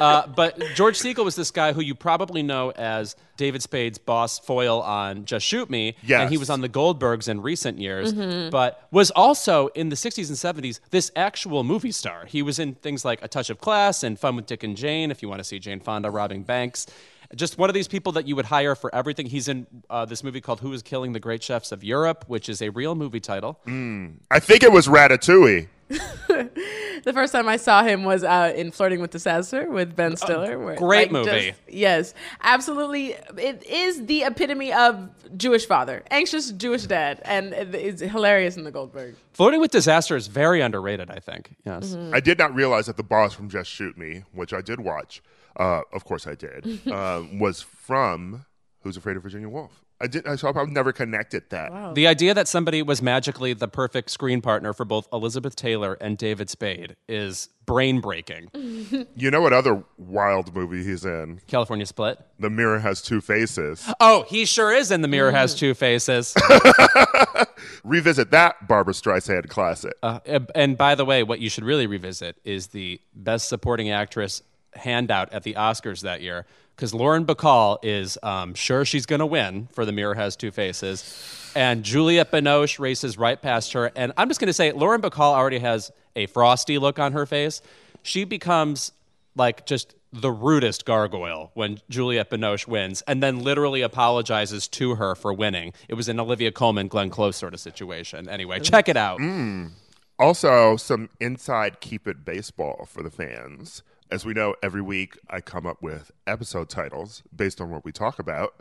uh, 0.01 0.27
but 0.27 0.59
George 0.75 0.97
Segal 0.99 1.23
was 1.23 1.35
this 1.35 1.51
guy 1.51 1.73
who 1.73 1.81
you 1.81 1.95
probably 1.95 2.43
know 2.43 2.71
as 2.71 3.15
David 3.37 3.61
Spade's 3.63 3.97
boss 3.97 4.39
foil 4.39 4.81
on 4.81 5.25
Just 5.25 5.45
Shoot 5.45 5.69
Me. 5.69 5.95
Yes. 6.03 6.21
And 6.21 6.29
he 6.29 6.37
was 6.37 6.49
on 6.49 6.61
the 6.61 6.69
Goldbergs 6.69 7.27
in 7.27 7.41
recent 7.41 7.79
years, 7.79 8.13
but 8.51 8.87
was 8.91 9.11
also 9.11 9.67
in 9.69 9.89
the 9.89 9.95
60s 9.95 10.27
and 10.27 10.63
70s 10.63 10.79
this 10.89 11.11
actual 11.15 11.63
movie 11.63 11.91
star. 11.91 12.25
He 12.25 12.41
was 12.41 12.59
in 12.59 12.75
things 12.75 13.05
like 13.05 13.23
A 13.23 13.27
Touch 13.27 13.49
of 13.49 13.59
Class 13.59 14.03
and 14.03 14.19
Fun 14.19 14.35
with 14.35 14.45
Dick 14.45 14.63
and 14.63 14.75
Jane, 14.75 15.11
if 15.11 15.21
you 15.21 15.29
want 15.29 15.39
to 15.39 15.43
see 15.43 15.59
Jane 15.59 15.79
Fonda 15.79 16.09
robbing 16.09 16.43
banks. 16.43 16.87
Just 17.33 17.57
one 17.57 17.69
of 17.69 17.73
these 17.73 17.87
people 17.87 18.11
that 18.13 18.27
you 18.27 18.35
would 18.35 18.45
hire 18.45 18.75
for 18.75 18.93
everything. 18.93 19.25
He's 19.25 19.47
in 19.47 19.65
uh, 19.89 20.03
this 20.03 20.21
movie 20.21 20.41
called 20.41 20.59
Who 20.59 20.73
is 20.73 20.81
Killing 20.81 21.13
the 21.13 21.19
Great 21.19 21.41
Chefs 21.41 21.71
of 21.71 21.81
Europe, 21.83 22.25
which 22.27 22.49
is 22.49 22.61
a 22.61 22.69
real 22.69 22.93
movie 22.93 23.21
title. 23.21 23.57
I 24.29 24.39
think 24.39 24.63
it 24.63 24.71
was 24.73 24.87
Ratatouille. 24.87 25.67
The 27.03 27.13
first 27.13 27.33
time 27.33 27.47
I 27.47 27.57
saw 27.57 27.83
him 27.83 28.03
was 28.03 28.23
uh, 28.23 28.53
in 28.55 28.69
Flirting 28.71 29.01
with 29.01 29.09
Disaster 29.09 29.69
with 29.69 29.95
Ben 29.95 30.15
Stiller. 30.15 30.59
where, 30.59 30.75
great 30.75 31.11
like, 31.11 31.25
movie. 31.25 31.47
just- 31.47 31.59
yes, 31.67 32.13
absolutely. 32.41 33.15
It 33.37 33.63
is 33.65 34.05
the 34.05 34.23
epitome 34.23 34.71
of 34.71 35.09
Jewish 35.35 35.65
father, 35.65 36.03
anxious 36.11 36.51
Jewish 36.51 36.83
dad, 36.83 37.19
and 37.25 37.53
it's 37.53 38.01
hilarious 38.01 38.55
in 38.55 38.65
the 38.65 38.71
Goldberg. 38.71 39.15
Flirting 39.33 39.59
with 39.61 39.71
Disaster 39.71 40.15
is 40.15 40.27
very 40.27 40.61
underrated, 40.61 41.09
I 41.09 41.19
think. 41.19 41.55
Yes. 41.65 41.95
Mm-hmm. 41.95 42.13
I 42.13 42.19
did 42.19 42.37
not 42.37 42.53
realize 42.53 42.85
that 42.85 42.97
the 42.97 43.03
boss 43.03 43.33
from 43.33 43.49
Just 43.49 43.71
Shoot 43.71 43.97
Me, 43.97 44.23
which 44.31 44.53
I 44.53 44.61
did 44.61 44.79
watch, 44.79 45.23
uh, 45.57 45.81
of 45.91 46.05
course 46.05 46.27
I 46.27 46.35
did, 46.35 46.87
uh, 46.91 47.23
was 47.33 47.61
from 47.61 48.45
Who's 48.81 48.95
Afraid 48.97 49.17
of 49.17 49.23
Virginia 49.23 49.49
Woolf. 49.49 49.81
I 50.01 50.07
did. 50.07 50.27
I 50.27 50.35
saw. 50.35 50.51
I've 50.59 50.69
never 50.69 50.91
connected 50.91 51.43
that. 51.49 51.93
The 51.95 52.07
idea 52.07 52.33
that 52.33 52.47
somebody 52.47 52.81
was 52.81 53.01
magically 53.01 53.53
the 53.53 53.67
perfect 53.67 54.09
screen 54.09 54.41
partner 54.41 54.73
for 54.73 54.83
both 54.83 55.07
Elizabeth 55.13 55.55
Taylor 55.55 55.97
and 56.01 56.17
David 56.17 56.49
Spade 56.49 56.95
is 57.07 57.49
brain 57.65 58.01
breaking. 58.01 58.49
You 59.15 59.29
know 59.29 59.41
what 59.41 59.53
other 59.53 59.83
wild 59.97 60.55
movie 60.55 60.83
he's 60.83 61.05
in? 61.05 61.41
California 61.47 61.85
Split. 61.85 62.19
The 62.39 62.49
Mirror 62.49 62.79
Has 62.79 63.01
Two 63.01 63.21
Faces. 63.21 63.87
Oh, 63.99 64.23
he 64.27 64.45
sure 64.45 64.71
is 64.73 64.89
in 64.89 65.01
The 65.01 65.07
Mirror 65.07 65.31
Has 65.31 65.53
Two 65.53 65.73
Faces. 65.73 66.33
Revisit 67.83 68.31
that 68.31 68.67
Barbra 68.67 68.93
Streisand 68.93 69.49
classic. 69.49 69.93
Uh, 70.01 70.19
and 70.55 70.77
by 70.77 70.95
the 70.95 71.05
way, 71.05 71.23
what 71.23 71.39
you 71.39 71.49
should 71.49 71.63
really 71.63 71.87
revisit 71.87 72.37
is 72.43 72.67
the 72.67 72.99
Best 73.13 73.47
Supporting 73.47 73.91
Actress 73.91 74.41
handout 74.73 75.31
at 75.33 75.43
the 75.43 75.53
Oscars 75.53 76.01
that 76.01 76.21
year. 76.21 76.45
Because 76.75 76.93
Lauren 76.93 77.25
Bacall 77.25 77.77
is 77.83 78.17
um, 78.23 78.53
sure 78.53 78.85
she's 78.85 79.05
going 79.05 79.19
to 79.19 79.25
win 79.25 79.67
for 79.71 79.85
The 79.85 79.91
Mirror 79.91 80.15
Has 80.15 80.35
Two 80.35 80.51
Faces. 80.51 81.51
And 81.55 81.83
Juliette 81.83 82.31
Binoche 82.31 82.79
races 82.79 83.17
right 83.17 83.39
past 83.39 83.73
her. 83.73 83.91
And 83.95 84.13
I'm 84.17 84.29
just 84.29 84.39
going 84.39 84.47
to 84.47 84.53
say, 84.53 84.71
Lauren 84.71 85.01
Bacall 85.01 85.33
already 85.33 85.59
has 85.59 85.91
a 86.15 86.25
frosty 86.27 86.77
look 86.77 86.97
on 86.97 87.11
her 87.11 87.25
face. 87.25 87.61
She 88.03 88.23
becomes 88.23 88.93
like 89.35 89.65
just 89.65 89.95
the 90.13 90.31
rudest 90.31 90.85
gargoyle 90.85 91.51
when 91.53 91.79
Juliette 91.89 92.29
Binoche 92.29 92.67
wins 92.67 93.01
and 93.03 93.23
then 93.23 93.43
literally 93.43 93.81
apologizes 93.81 94.67
to 94.69 94.95
her 94.95 95.15
for 95.15 95.33
winning. 95.33 95.73
It 95.87 95.93
was 95.93 96.09
an 96.09 96.19
Olivia 96.19 96.51
Colman, 96.51 96.87
Glenn 96.87 97.09
Close 97.09 97.37
sort 97.37 97.53
of 97.53 97.59
situation. 97.59 98.27
Anyway, 98.27 98.59
check 98.59 98.89
it 98.89 98.97
out. 98.97 99.19
Also, 100.19 100.75
some 100.77 101.09
inside 101.19 101.79
Keep 101.79 102.07
It 102.07 102.25
baseball 102.25 102.85
for 102.87 103.01
the 103.01 103.09
fans. 103.09 103.83
As 104.11 104.25
we 104.25 104.33
know, 104.33 104.55
every 104.61 104.81
week 104.81 105.17
I 105.29 105.39
come 105.39 105.65
up 105.65 105.81
with 105.81 106.11
episode 106.27 106.67
titles 106.69 107.23
based 107.33 107.61
on 107.61 107.69
what 107.71 107.85
we 107.85 107.93
talk 107.93 108.19
about. 108.19 108.55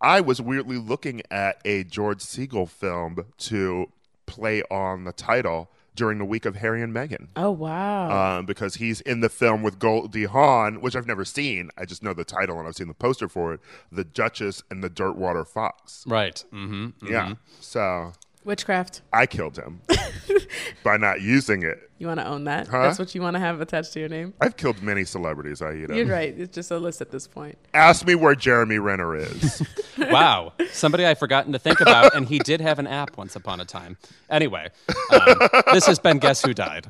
I 0.00 0.20
was 0.20 0.40
weirdly 0.40 0.78
looking 0.78 1.22
at 1.28 1.60
a 1.64 1.82
George 1.82 2.18
Segal 2.18 2.68
film 2.68 3.26
to 3.38 3.86
play 4.26 4.62
on 4.70 5.02
the 5.02 5.12
title 5.12 5.68
during 5.96 6.18
the 6.18 6.24
week 6.24 6.46
of 6.46 6.54
Harry 6.56 6.82
and 6.82 6.94
Meghan. 6.94 7.28
Oh 7.34 7.50
wow! 7.50 8.38
Um, 8.38 8.46
because 8.46 8.76
he's 8.76 9.00
in 9.00 9.20
the 9.20 9.28
film 9.28 9.64
with 9.64 9.80
Goldie 9.80 10.24
Hawn, 10.24 10.80
which 10.80 10.94
I've 10.94 11.06
never 11.08 11.24
seen. 11.24 11.70
I 11.76 11.84
just 11.84 12.04
know 12.04 12.14
the 12.14 12.24
title 12.24 12.60
and 12.60 12.68
I've 12.68 12.76
seen 12.76 12.86
the 12.88 12.94
poster 12.94 13.28
for 13.28 13.54
it 13.54 13.60
The 13.90 14.04
Duchess 14.04 14.62
and 14.70 14.84
the 14.84 14.88
Dirtwater 14.88 15.44
Fox. 15.44 16.04
Right. 16.06 16.44
Mm-hmm. 16.52 17.08
Yeah. 17.08 17.34
So 17.60 18.12
Witchcraft. 18.44 19.02
I 19.12 19.26
killed 19.26 19.56
him 19.56 19.80
by 20.84 20.96
not 20.96 21.20
using 21.20 21.62
it. 21.62 21.90
You 21.98 22.08
want 22.08 22.18
to 22.18 22.26
own 22.26 22.44
that? 22.44 22.66
Huh? 22.66 22.82
That's 22.82 22.98
what 22.98 23.14
you 23.14 23.22
want 23.22 23.34
to 23.34 23.40
have 23.40 23.60
attached 23.60 23.92
to 23.92 24.00
your 24.00 24.08
name. 24.08 24.34
I've 24.40 24.56
killed 24.56 24.82
many 24.82 25.04
celebrities, 25.04 25.62
Aida. 25.62 25.94
You're 25.96 26.06
right. 26.06 26.36
It's 26.36 26.52
just 26.52 26.72
a 26.72 26.78
list 26.78 27.00
at 27.00 27.12
this 27.12 27.28
point. 27.28 27.56
Ask 27.74 28.04
me 28.04 28.16
where 28.16 28.34
Jeremy 28.34 28.78
Renner 28.78 29.14
is. 29.16 29.62
Wow. 29.98 30.54
Somebody 30.72 31.04
I've 31.06 31.18
forgotten 31.18 31.52
to 31.52 31.58
think 31.58 31.80
about, 31.80 32.14
and 32.16 32.26
he 32.26 32.38
did 32.40 32.60
have 32.60 32.78
an 32.80 32.86
app 32.88 33.16
once 33.16 33.36
upon 33.36 33.60
a 33.60 33.64
time. 33.64 33.96
Anyway, 34.30 34.68
um, 35.12 35.36
this 35.72 35.86
has 35.86 35.98
been 35.98 36.18
Guess 36.18 36.42
Who 36.44 36.52
Died. 36.54 36.88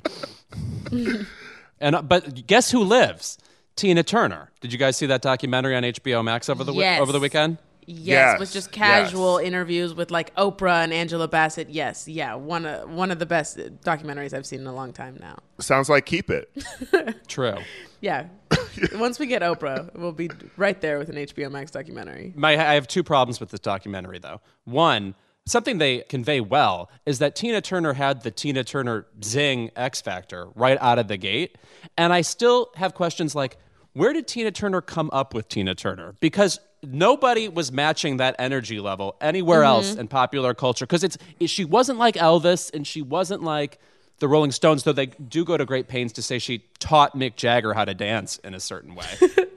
and 1.81 1.95
uh, 1.97 2.03
But 2.03 2.47
guess 2.47 2.71
who 2.71 2.81
lives? 2.85 3.39
Tina 3.77 4.03
Turner. 4.03 4.51
Did 4.61 4.73
you 4.73 4.79
guys 4.79 4.97
see 4.97 5.07
that 5.07 5.21
documentary 5.23 5.75
on 5.77 5.83
HBO 5.83 6.25
Max 6.25 6.49
over 6.49 6.63
the, 6.65 6.73
wi- 6.73 6.99
over 6.99 7.11
the 7.13 7.21
weekend? 7.21 7.59
Yes, 7.87 8.07
Yes, 8.35 8.41
with 8.41 8.53
just 8.53 8.71
casual 8.73 9.41
yes. 9.41 9.49
interviews 9.49 9.95
with 9.95 10.11
like 10.11 10.35
Oprah 10.37 10.85
and 10.85 10.93
Angela 10.93 11.27
Bassett. 11.29 11.69
Yes, 11.71 12.07
yeah, 12.07 12.35
one 12.35 12.65
of 12.65 12.91
one 12.91 13.11
of 13.11 13.19
the 13.19 13.27
best 13.27 13.59
documentaries 13.85 14.33
I've 14.33 14.47
seen 14.47 14.61
in 14.61 14.67
a 14.67 14.75
long 14.75 14.93
time 14.93 15.17
now. 15.21 15.39
Sounds 15.59 15.89
like 15.89 16.07
keep 16.07 16.31
it. 16.31 16.51
True. 17.29 17.59
Yeah, 18.01 18.27
once 18.95 19.19
we 19.19 19.27
get 19.27 19.43
Oprah, 19.43 19.95
we'll 19.97 20.13
be 20.13 20.29
right 20.57 20.81
there 20.81 20.99
with 20.99 21.09
an 21.09 21.17
HBO 21.17 21.51
Max 21.51 21.71
documentary. 21.71 22.33
My, 22.37 22.53
I 22.53 22.75
have 22.75 22.89
two 22.89 23.03
problems 23.05 23.39
with 23.41 23.51
this 23.51 23.61
documentary, 23.61 24.19
though. 24.19 24.41
One, 24.65 25.15
something 25.47 25.79
they 25.79 26.01
convey 26.09 26.41
well 26.41 26.91
is 27.07 27.19
that 27.21 27.37
Tina 27.37 27.61
Turner 27.61 27.93
had 27.93 28.23
the 28.23 28.31
Tina 28.31 28.65
Turner 28.65 29.07
zing 29.25 29.71
X 29.77 30.01
Factor 30.01 30.49
right 30.55 30.79
out 30.81 30.99
of 30.99 31.09
the 31.09 31.17
gate. 31.17 31.59
And 31.97 32.13
I 32.13 32.23
still 32.23 32.71
have 32.77 32.95
questions 32.95 33.35
like, 33.35 33.57
where 33.93 34.13
did 34.13 34.27
Tina 34.27 34.51
Turner 34.51 34.81
come 34.81 35.11
up 35.13 35.33
with 35.35 35.49
Tina 35.49 35.75
Turner? 35.75 36.15
Because 36.21 36.59
nobody 36.83 37.49
was 37.49 37.71
matching 37.73 38.17
that 38.19 38.37
energy 38.39 38.81
level 38.81 39.17
anywhere 39.21 39.65
else 39.65 39.95
in 39.95 40.09
popular 40.09 40.55
culture. 40.55 40.85
Because 40.87 41.05
it's 41.05 41.19
it- 41.41 41.49
she 41.51 41.65
wasn't 41.65 41.99
like 41.99 42.15
Elvis, 42.17 42.73
and 42.75 42.87
she 42.87 43.03
wasn't 43.03 43.43
like 43.43 43.79
the 44.19 44.29
Rolling 44.29 44.53
Stones, 44.53 44.85
though 44.85 44.93
they 44.93 45.07
do 45.07 45.45
go 45.45 45.57
to 45.57 45.65
great 45.65 45.89
pains 45.89 46.13
to 46.15 46.23
say 46.23 46.39
she 46.39 46.65
taught 46.79 47.17
Mick 47.17 47.35
Jagger 47.37 47.75
how 47.75 47.85
to 47.85 47.95
dance 47.95 48.39
in 48.39 48.55
a 48.55 48.61
certain 48.61 48.95
way. 48.95 49.07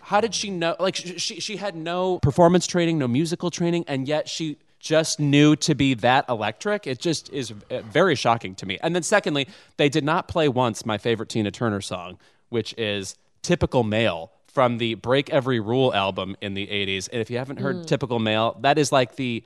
How 0.00 0.20
did 0.20 0.34
she 0.34 0.50
know? 0.50 0.74
Like 0.80 0.96
she, 0.96 1.16
she 1.16 1.38
she 1.40 1.56
had 1.56 1.76
no 1.76 2.18
performance 2.18 2.66
training, 2.66 2.98
no 2.98 3.06
musical 3.06 3.52
training, 3.52 3.84
and 3.86 4.08
yet 4.08 4.28
she 4.28 4.58
just 4.80 5.20
knew 5.20 5.54
to 5.56 5.76
be 5.76 5.94
that 5.94 6.24
electric. 6.28 6.88
It 6.88 6.98
just 6.98 7.32
is 7.32 7.52
uh, 7.70 7.80
very 7.82 8.16
shocking 8.16 8.56
to 8.56 8.66
me. 8.66 8.78
And 8.82 8.96
then 8.96 9.04
secondly, 9.04 9.46
they 9.76 9.88
did 9.88 10.02
not 10.04 10.26
play 10.26 10.48
once 10.48 10.84
my 10.84 10.98
favorite 10.98 11.28
Tina 11.28 11.52
Turner 11.52 11.80
song, 11.80 12.18
which 12.48 12.74
is 12.76 13.14
"Typical 13.42 13.84
Male" 13.84 14.32
from 14.54 14.78
the 14.78 14.94
Break 14.94 15.30
Every 15.30 15.60
Rule 15.60 15.92
album 15.92 16.36
in 16.40 16.54
the 16.54 16.66
'80s. 16.66 17.08
And 17.12 17.20
if 17.20 17.28
you 17.28 17.38
haven't 17.38 17.58
heard 17.58 17.76
hmm. 17.76 17.82
"Typical 17.82 18.18
Male," 18.18 18.56
that 18.60 18.78
is 18.78 18.92
like 18.92 19.16
the 19.16 19.44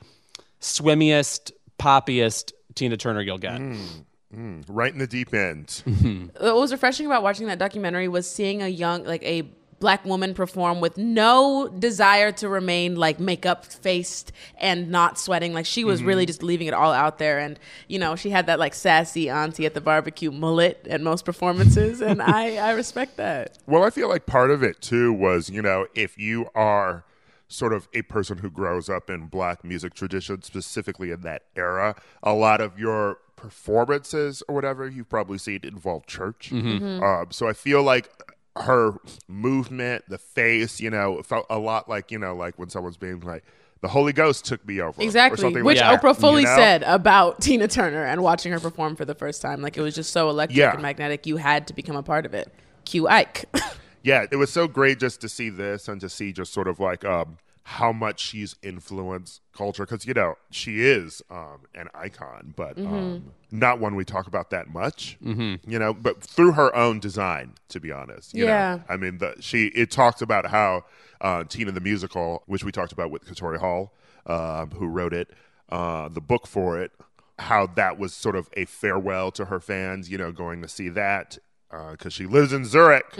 swimmiest, 0.61 1.50
poppiest 1.79 2.53
Tina 2.75 2.97
Turner 2.97 3.23
you'll 3.23 3.38
get. 3.38 3.59
Hmm. 3.59 3.83
Hmm. 4.33 4.61
Right 4.69 4.93
in 4.93 4.99
the 4.99 5.07
deep 5.07 5.33
end. 5.33 5.83
What 6.38 6.55
was 6.55 6.71
refreshing 6.71 7.07
about 7.07 7.23
watching 7.23 7.47
that 7.47 7.59
documentary 7.59 8.09
was 8.09 8.31
seeing 8.31 8.62
a 8.62 8.69
young, 8.69 9.05
like 9.05 9.23
a 9.23 9.50
black 9.80 10.04
woman 10.04 10.35
perform 10.35 10.80
with 10.80 10.97
no 10.99 11.68
desire 11.68 12.32
to 12.32 12.49
remain 12.49 12.97
like 12.97 13.20
makeup 13.20 13.64
faced 13.64 14.32
and 14.58 14.90
not 14.90 15.18
sweating. 15.18 15.52
Like 15.52 15.66
she 15.66 15.85
was 15.85 16.02
really 16.02 16.26
just 16.26 16.42
leaving 16.42 16.66
it 16.66 16.75
all 16.75 16.92
out 16.92 17.18
there. 17.18 17.38
And, 17.38 17.58
you 17.87 17.99
know, 17.99 18.16
she 18.16 18.30
had 18.30 18.47
that 18.47 18.58
like 18.58 18.75
sassy 18.75 19.30
auntie 19.30 19.66
at 19.66 19.75
the 19.75 19.80
barbecue 19.80 20.30
mullet 20.30 20.87
at 20.88 21.00
most 21.00 21.25
performances. 21.25 22.00
and 22.00 22.20
I, 22.20 22.56
I 22.56 22.73
respect 22.73 23.16
that. 23.16 23.58
Well, 23.66 23.85
I 23.85 23.90
feel 23.90 24.08
like 24.08 24.26
part 24.26 24.50
of 24.50 24.62
it 24.62 24.80
too 24.80 25.12
was, 25.12 25.49
you 25.49 25.62
know, 25.62 25.87
if 25.94 26.18
you 26.18 26.49
are 26.54 27.04
sort 27.49 27.73
of 27.73 27.88
a 27.94 28.02
person 28.02 28.38
who 28.38 28.50
grows 28.50 28.90
up 28.90 29.08
in 29.08 29.26
black 29.26 29.64
music 29.64 29.94
tradition, 29.94 30.42
specifically 30.42 31.11
in 31.11 31.23
that 31.23 31.44
era, 31.56 31.97
a 32.23 32.35
lot 32.35 32.61
of 32.61 32.78
your 32.78 33.18
performances 33.37 34.42
or 34.49 34.54
whatever 34.54 34.87
you've 34.88 35.08
probably 35.08 35.38
seen 35.38 35.61
involve 35.62 36.06
church. 36.06 36.52
Um, 36.52 37.28
so 37.30 37.49
I 37.49 37.52
feel 37.54 37.82
like 37.82 38.11
her 38.62 38.95
movement, 39.29 40.05
the 40.09 40.19
face, 40.19 40.81
you 40.81 40.91
know, 40.91 41.23
felt 41.23 41.47
a 41.50 41.59
lot 41.59 41.88
like, 41.88 42.11
you 42.11 42.19
know, 42.19 42.35
like 42.35 42.59
when 42.59 42.69
someone's 42.71 42.97
being 42.97 43.21
like, 43.21 43.45
the 43.81 43.88
Holy 43.88 44.12
Ghost 44.12 44.45
took 44.45 44.67
me 44.67 44.81
over. 44.81 45.00
Exactly. 45.00 45.62
Which 45.62 45.79
like 45.81 46.00
Oprah 46.00 46.17
fully 46.19 46.43
you 46.43 46.49
know? 46.49 46.57
said 46.57 46.83
about 46.83 47.41
Tina 47.41 47.69
Turner 47.69 48.05
and 48.05 48.23
watching 48.23 48.50
her 48.53 48.59
perform 48.59 48.97
for 48.97 49.05
the 49.05 49.15
first 49.15 49.41
time. 49.41 49.62
Like 49.62 49.77
it 49.77 49.83
was 49.83 49.95
just 49.95 50.12
so 50.12 50.29
electric 50.31 50.57
Yeah. 50.57 50.73
and 50.73 50.83
magnetic. 50.83 51.27
You 51.27 51.37
had 51.37 51.67
to 51.69 51.75
become 51.75 51.95
a 51.95 52.03
part 52.03 52.27
of 52.27 52.35
it. 52.35 52.53
Cue 52.85 53.07
Ike. 53.07 53.45
yeah, 54.03 54.27
it 54.31 54.37
was 54.37 54.50
so 54.53 54.67
great 54.67 54.99
just 54.99 55.21
to 55.21 55.29
see 55.29 55.49
this 55.49 55.87
and 55.87 56.00
to 56.00 56.09
see 56.09 56.33
just 56.33 56.53
sort 56.53 56.67
of 56.67 56.81
like 56.81 57.05
um, 57.05 57.38
how 57.69 57.93
much 57.93 58.19
she's 58.19 58.57
influenced 58.63 59.43
culture 59.53 59.85
because 59.85 60.07
you 60.07 60.15
know 60.15 60.35
she 60.51 60.81
is 60.81 61.21
um, 61.31 61.59
an 61.75 61.87
icon, 61.95 62.55
but 62.57 62.77
Mm-hmm. 62.77 62.95
um, 62.95 63.33
not 63.51 63.79
one 63.79 63.95
we 63.95 64.05
talk 64.07 64.27
about 64.27 64.49
that 64.51 64.69
much. 64.69 65.19
Mm-hmm. 65.23 65.71
You 65.71 65.79
know, 65.79 65.93
but 65.93 66.23
through 66.23 66.53
her 66.53 66.75
own 66.75 66.99
design, 66.99 67.55
to 67.69 67.79
be 67.79 67.93
honest. 67.93 68.33
You 68.35 68.47
know? 68.47 68.53
Yeah. 68.53 68.79
I 68.89 68.97
mean, 68.97 69.19
the, 69.19 69.35
she 69.41 69.67
it 69.69 69.91
talks 69.91 70.23
about 70.23 70.47
how 70.47 70.85
uh, 71.21 71.45
Tina 71.45 71.73
the 71.73 71.81
musical, 71.81 72.43
which 72.47 72.65
we 72.65 72.73
talked 72.73 72.93
about 72.93 73.11
with 73.11 73.27
Katori 73.27 73.59
Hall, 73.59 73.93
um, 74.27 74.71
who 74.71 74.87
wrote 74.87 75.13
it, 75.13 75.29
uh, 75.69 76.09
the 76.09 76.23
book 76.23 76.47
for 76.47 76.81
it, 76.81 76.93
how 77.39 77.67
that 77.67 77.99
was 77.99 78.15
sort 78.15 78.35
of 78.37 78.49
a 78.57 78.65
farewell 78.65 79.31
to 79.33 79.45
her 79.47 79.61
fans. 79.61 80.09
You 80.09 80.17
know, 80.17 80.33
going 80.33 80.63
to 80.63 80.69
see 80.69 80.89
that 80.89 81.37
because 81.93 82.15
she 82.15 82.25
lives 82.25 82.51
in 82.55 82.65
Zurich 82.65 83.15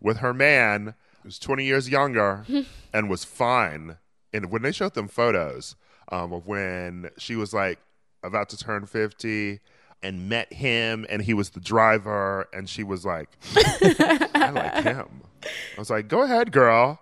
with 0.00 0.18
her 0.18 0.32
man, 0.32 0.94
who's 1.24 1.40
twenty 1.40 1.64
years 1.64 1.88
younger, 1.88 2.46
and 2.92 3.10
was 3.10 3.24
fine. 3.24 3.96
And 4.32 4.50
when 4.50 4.62
they 4.62 4.70
showed 4.70 4.94
them 4.94 5.08
photos 5.08 5.74
um, 6.12 6.32
of 6.32 6.46
when 6.46 7.10
she 7.18 7.34
was 7.34 7.52
like 7.52 7.80
about 8.22 8.48
to 8.50 8.56
turn 8.56 8.86
fifty. 8.86 9.60
And 10.02 10.28
met 10.28 10.52
him, 10.52 11.06
and 11.08 11.22
he 11.22 11.32
was 11.32 11.48
the 11.48 11.60
driver, 11.60 12.46
and 12.52 12.68
she 12.68 12.82
was 12.82 13.06
like, 13.06 13.30
I 13.56 14.50
like 14.54 14.74
him. 14.84 15.22
I 15.42 15.78
was 15.78 15.88
like, 15.88 16.08
go 16.08 16.20
ahead, 16.20 16.52
girl. 16.52 17.00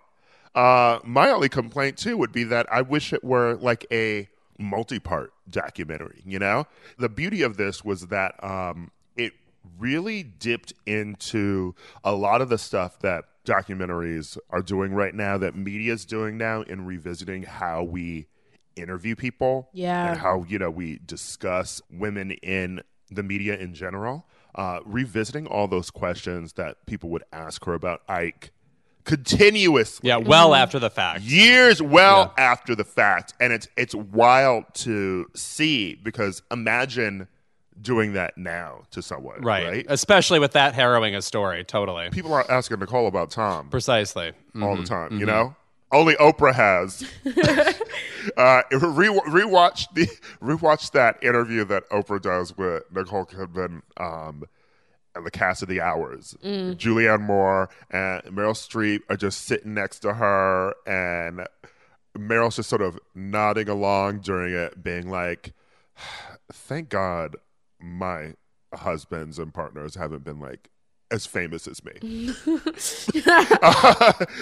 Uh, 0.55 1.00
my 1.02 1.29
only 1.31 1.49
complaint 1.49 1.97
too 1.97 2.17
would 2.17 2.31
be 2.31 2.45
that 2.45 2.73
I 2.73 2.83
wish 2.83 3.12
it 3.12 3.25
were 3.25 3.57
like 3.57 3.87
a 3.91 4.29
multi-part 4.57 5.33
documentary. 5.50 6.23
You 6.25 6.38
know, 6.38 6.69
the 6.97 7.09
beauty 7.09 7.43
of 7.43 7.57
this 7.57 7.85
was 7.85 8.07
that 8.07 8.43
um, 8.45 8.93
it 9.17 9.33
really 9.81 10.23
dipped 10.23 10.73
into 10.87 11.75
a 12.05 12.12
lot 12.12 12.41
of 12.41 12.49
the 12.50 12.59
stuff 12.59 13.00
that 13.00 13.25
documentaries 13.44 14.38
are 14.50 14.62
doing 14.62 14.92
right 14.94 15.14
now, 15.14 15.38
that 15.38 15.54
media 15.54 15.92
is 15.92 16.04
doing 16.04 16.38
now, 16.38 16.62
in 16.62 16.84
revisiting 16.87 17.42
how 17.44 17.82
we 17.82 18.26
interview 18.76 19.14
people, 19.14 19.68
Yeah. 19.72 20.11
and 20.12 20.18
how 20.20 20.44
you 20.49 20.58
know 20.58 20.70
we 20.70 20.99
discuss 21.04 21.80
women 21.90 22.30
in 22.32 22.82
the 23.11 23.22
media 23.22 23.56
in 23.58 23.75
general. 23.75 24.26
Uh, 24.54 24.80
revisiting 24.84 25.46
all 25.46 25.66
those 25.66 25.90
questions 25.90 26.54
that 26.54 26.84
people 26.87 27.08
would 27.11 27.25
ask 27.32 27.64
her 27.64 27.72
about 27.75 28.02
Ike 28.08 28.52
continuously 29.04 30.08
Yeah, 30.08 30.16
well 30.18 30.54
after 30.54 30.78
the 30.78 30.90
fact. 30.90 31.22
years 31.22 31.82
well 31.82 32.32
after 32.38 32.75
the 32.76 32.84
fact 32.84 33.34
and 33.40 33.52
it's 33.52 33.66
it's 33.76 33.94
wild 33.96 34.64
to 34.75 35.26
see 35.34 35.96
because 35.96 36.42
imagine 36.52 37.26
doing 37.81 38.12
that 38.12 38.37
now 38.38 38.83
to 38.91 39.02
someone 39.02 39.41
Right. 39.43 39.67
right, 39.67 39.87
Especially 39.88 40.38
with 40.38 40.52
that 40.52 40.75
harrowing 40.75 41.14
a 41.14 41.23
story. 41.23 41.64
Totally. 41.64 42.11
people 42.11 42.33
are 42.33 42.49
asking 42.50 42.79
nicole 42.81 43.07
about 43.07 43.31
tom 43.31 43.69
Precisely. 43.71 44.33
all 44.61 44.76
the 44.76 44.85
time 44.85 45.19
you 45.19 45.26
know 45.26 45.55
only 45.91 46.14
oprah 46.14 46.55
has 46.55 47.02
uh 48.37 48.62
re- 48.73 49.21
rewatch 49.26 49.87
the 49.95 50.07
rewatch 50.43 50.91
that 50.93 51.23
interview 51.23 51.64
that 51.64 51.88
oprah 51.91 52.21
does 52.21 52.57
with 52.57 52.83
nicole 52.93 53.26
kidman 53.26 53.83
um 53.99 54.45
and 55.14 55.26
the 55.26 55.31
cast 55.31 55.61
of 55.62 55.69
the 55.69 55.79
hours. 55.79 56.35
Julianne 56.43 57.21
Moore 57.21 57.69
and 57.91 58.23
Meryl 58.35 58.55
Streep 58.55 59.00
are 59.11 59.17
just 59.19 59.43
sitting 59.43 59.75
next 59.75 59.99
to 59.99 60.14
her, 60.14 60.73
and 60.87 61.47
Meryl's 62.17 62.57
just 62.57 62.71
sort 62.71 62.81
of 62.81 62.99
nodding 63.14 63.69
along 63.69 64.21
during 64.21 64.55
it, 64.55 64.83
being 64.83 65.11
like, 65.11 65.52
"Thank 66.50 66.88
God 66.88 67.37
my 67.83 68.35
husbands 68.75 69.39
and 69.39 69.53
partners 69.53 69.95
haven't 69.95 70.25
been 70.25 70.41
like 70.41 70.71
as 71.11 71.27
famous 71.27 71.67
as 71.67 71.83
me." 71.85 71.93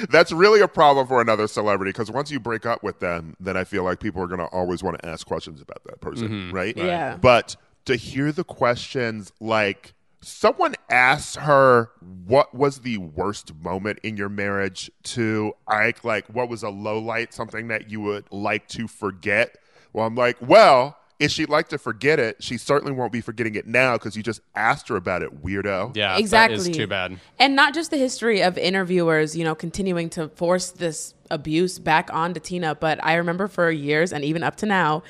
that's 0.10 0.32
really 0.32 0.60
a 0.60 0.68
problem 0.68 1.06
for 1.06 1.20
another 1.20 1.46
celebrity 1.46 1.90
because 1.90 2.10
once 2.10 2.30
you 2.30 2.40
break 2.40 2.66
up 2.66 2.82
with 2.82 3.00
them, 3.00 3.34
then 3.40 3.56
I 3.56 3.64
feel 3.64 3.84
like 3.84 4.00
people 4.00 4.22
are 4.22 4.28
going 4.28 4.40
to 4.40 4.46
always 4.46 4.82
want 4.82 5.00
to 5.00 5.08
ask 5.08 5.26
questions 5.26 5.60
about 5.60 5.84
that 5.84 6.00
person, 6.00 6.28
mm-hmm. 6.28 6.54
right? 6.54 6.76
Yeah. 6.76 7.16
But 7.16 7.56
to 7.86 7.96
hear 7.96 8.32
the 8.32 8.44
questions 8.44 9.32
like 9.40 9.94
someone 10.22 10.74
asked 10.88 11.36
her 11.36 11.90
what 12.26 12.54
was 12.54 12.80
the 12.80 12.98
worst 12.98 13.54
moment 13.56 13.98
in 14.02 14.16
your 14.16 14.28
marriage 14.28 14.90
to 15.02 15.54
Ike, 15.66 16.04
like 16.04 16.26
what 16.26 16.48
was 16.48 16.62
a 16.62 16.68
low 16.68 16.98
light, 16.98 17.32
something 17.32 17.68
that 17.68 17.90
you 17.90 18.00
would 18.00 18.30
like 18.30 18.68
to 18.68 18.86
forget. 18.86 19.56
Well, 19.92 20.06
I'm 20.06 20.14
like, 20.14 20.36
well, 20.40 20.98
if 21.20 21.30
she'd 21.30 21.50
like 21.50 21.68
to 21.68 21.78
forget 21.78 22.18
it, 22.18 22.42
she 22.42 22.56
certainly 22.56 22.92
won't 22.92 23.12
be 23.12 23.20
forgetting 23.20 23.54
it 23.54 23.66
now 23.66 23.92
because 23.92 24.16
you 24.16 24.22
just 24.22 24.40
asked 24.54 24.88
her 24.88 24.96
about 24.96 25.22
it, 25.22 25.44
weirdo. 25.44 25.94
Yeah, 25.94 26.16
exactly. 26.16 26.56
That 26.56 26.68
is 26.70 26.76
too 26.76 26.86
bad. 26.86 27.20
And 27.38 27.54
not 27.54 27.74
just 27.74 27.90
the 27.90 27.98
history 27.98 28.42
of 28.42 28.56
interviewers, 28.56 29.36
you 29.36 29.44
know, 29.44 29.54
continuing 29.54 30.08
to 30.10 30.30
force 30.30 30.70
this 30.70 31.14
abuse 31.30 31.78
back 31.78 32.12
onto 32.12 32.40
Tina, 32.40 32.74
but 32.74 32.98
I 33.04 33.14
remember 33.14 33.48
for 33.48 33.70
years 33.70 34.14
and 34.14 34.24
even 34.24 34.42
up 34.42 34.56
to 34.56 34.66
now, 34.66 35.02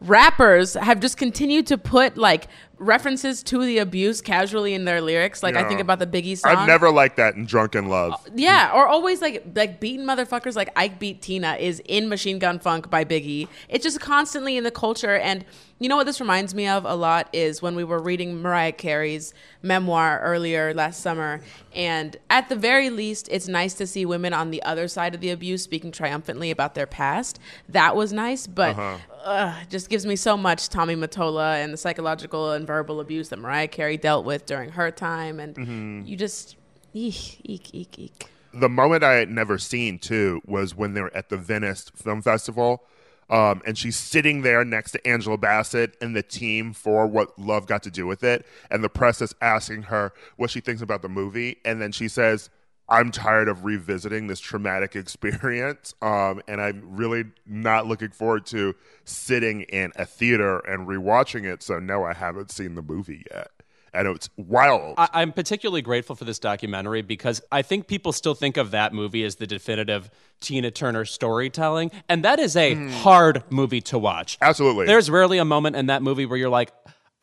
rappers 0.00 0.74
have 0.74 0.98
just 0.98 1.18
continued 1.18 1.66
to 1.66 1.76
put 1.76 2.16
like 2.16 2.48
references 2.80 3.42
to 3.42 3.62
the 3.62 3.78
abuse 3.78 4.22
casually 4.22 4.72
in 4.72 4.86
their 4.86 5.00
lyrics. 5.00 5.42
Like 5.42 5.54
I 5.54 5.68
think 5.68 5.80
about 5.80 5.98
the 5.98 6.06
Biggie 6.06 6.36
song. 6.36 6.56
I've 6.56 6.66
never 6.66 6.90
liked 6.90 7.18
that 7.18 7.36
in 7.36 7.44
Drunken 7.44 7.88
Love. 7.88 8.14
Uh, 8.14 8.30
yeah, 8.34 8.72
or 8.74 8.88
always 8.88 9.20
like 9.20 9.44
like 9.54 9.78
beating 9.78 10.06
motherfuckers 10.06 10.56
like 10.56 10.70
Ike 10.74 10.98
beat 10.98 11.22
Tina 11.22 11.54
is 11.60 11.80
in 11.84 12.08
Machine 12.08 12.38
Gun 12.38 12.58
Funk 12.58 12.90
by 12.90 13.04
Biggie. 13.04 13.48
It's 13.68 13.84
just 13.84 14.00
constantly 14.00 14.56
in 14.56 14.64
the 14.64 14.70
culture 14.70 15.16
and 15.16 15.44
you 15.80 15.88
know 15.88 15.96
what 15.96 16.04
this 16.04 16.20
reminds 16.20 16.54
me 16.54 16.68
of 16.68 16.84
a 16.84 16.94
lot 16.94 17.28
is 17.32 17.62
when 17.62 17.74
we 17.74 17.84
were 17.84 17.98
reading 17.98 18.42
Mariah 18.42 18.72
Carey's 18.72 19.32
memoir 19.62 20.20
earlier 20.20 20.74
last 20.74 21.00
summer 21.00 21.40
and 21.74 22.16
at 22.28 22.50
the 22.50 22.56
very 22.56 22.90
least 22.90 23.28
it's 23.30 23.48
nice 23.48 23.72
to 23.74 23.86
see 23.86 24.04
women 24.04 24.34
on 24.34 24.50
the 24.50 24.62
other 24.62 24.88
side 24.88 25.14
of 25.14 25.22
the 25.22 25.30
abuse 25.30 25.62
speaking 25.62 25.90
triumphantly 25.90 26.50
about 26.50 26.74
their 26.74 26.86
past. 26.86 27.40
That 27.66 27.96
was 27.96 28.12
nice, 28.12 28.46
but 28.46 28.76
uh-huh. 28.76 28.98
ugh, 29.24 29.62
it 29.62 29.70
just 29.70 29.88
gives 29.88 30.04
me 30.04 30.16
so 30.16 30.36
much 30.36 30.68
Tommy 30.68 30.96
Mottola 30.96 31.64
and 31.64 31.72
the 31.72 31.78
psychological 31.78 32.52
and 32.52 32.66
verbal 32.70 33.00
abuse 33.00 33.30
that 33.30 33.38
Mariah 33.38 33.66
Carey 33.66 33.96
dealt 33.96 34.24
with 34.24 34.46
during 34.46 34.70
her 34.70 34.92
time 34.92 35.40
and 35.40 36.06
you 36.08 36.16
just 36.16 36.54
eek 36.94 37.40
eek 37.44 37.74
eek 37.74 37.98
eek. 37.98 38.26
the 38.54 38.68
moment 38.68 39.02
I 39.02 39.14
had 39.14 39.28
never 39.28 39.58
seen 39.58 39.98
too 39.98 40.40
was 40.46 40.76
when 40.76 40.94
they 40.94 41.00
were 41.00 41.14
at 41.16 41.28
the 41.30 41.36
Venice 41.36 41.90
Film 41.96 42.22
Festival. 42.22 42.84
Um, 43.28 43.62
and 43.64 43.78
she's 43.78 43.94
sitting 43.96 44.42
there 44.42 44.64
next 44.64 44.90
to 44.92 45.06
Angela 45.06 45.36
Bassett 45.38 45.96
and 46.00 46.16
the 46.16 46.22
team 46.22 46.72
for 46.72 47.06
what 47.06 47.38
Love 47.38 47.66
Got 47.66 47.84
to 47.84 47.90
Do 47.90 48.04
with 48.04 48.24
It. 48.24 48.44
And 48.72 48.82
the 48.82 48.88
press 48.88 49.22
is 49.22 49.34
asking 49.40 49.82
her 49.84 50.12
what 50.36 50.50
she 50.50 50.60
thinks 50.60 50.82
about 50.82 51.02
the 51.02 51.08
movie. 51.08 51.58
And 51.64 51.80
then 51.80 51.92
she 51.92 52.08
says, 52.08 52.50
I'm 52.90 53.12
tired 53.12 53.48
of 53.48 53.64
revisiting 53.64 54.26
this 54.26 54.40
traumatic 54.40 54.96
experience. 54.96 55.94
Um, 56.02 56.42
and 56.48 56.60
I'm 56.60 56.96
really 56.96 57.24
not 57.46 57.86
looking 57.86 58.10
forward 58.10 58.46
to 58.46 58.74
sitting 59.04 59.62
in 59.62 59.92
a 59.96 60.04
theater 60.04 60.58
and 60.58 60.86
rewatching 60.86 61.44
it. 61.44 61.62
So, 61.62 61.78
no, 61.78 62.04
I 62.04 62.12
haven't 62.12 62.50
seen 62.50 62.74
the 62.74 62.82
movie 62.82 63.24
yet. 63.30 63.50
And 63.92 64.06
it's 64.06 64.30
wild. 64.36 64.94
I, 64.98 65.08
I'm 65.14 65.32
particularly 65.32 65.82
grateful 65.82 66.14
for 66.14 66.24
this 66.24 66.38
documentary 66.38 67.02
because 67.02 67.42
I 67.50 67.62
think 67.62 67.88
people 67.88 68.12
still 68.12 68.34
think 68.34 68.56
of 68.56 68.70
that 68.70 68.92
movie 68.92 69.24
as 69.24 69.36
the 69.36 69.48
definitive 69.48 70.10
Tina 70.40 70.70
Turner 70.70 71.04
storytelling, 71.04 71.90
and 72.08 72.24
that 72.24 72.38
is 72.38 72.56
a 72.56 72.74
hard 73.00 73.42
movie 73.50 73.80
to 73.82 73.98
watch. 73.98 74.38
Absolutely. 74.40 74.86
There's 74.86 75.10
rarely 75.10 75.38
a 75.38 75.44
moment 75.44 75.74
in 75.74 75.86
that 75.86 76.02
movie 76.02 76.24
where 76.24 76.38
you're 76.38 76.48
like, 76.48 76.72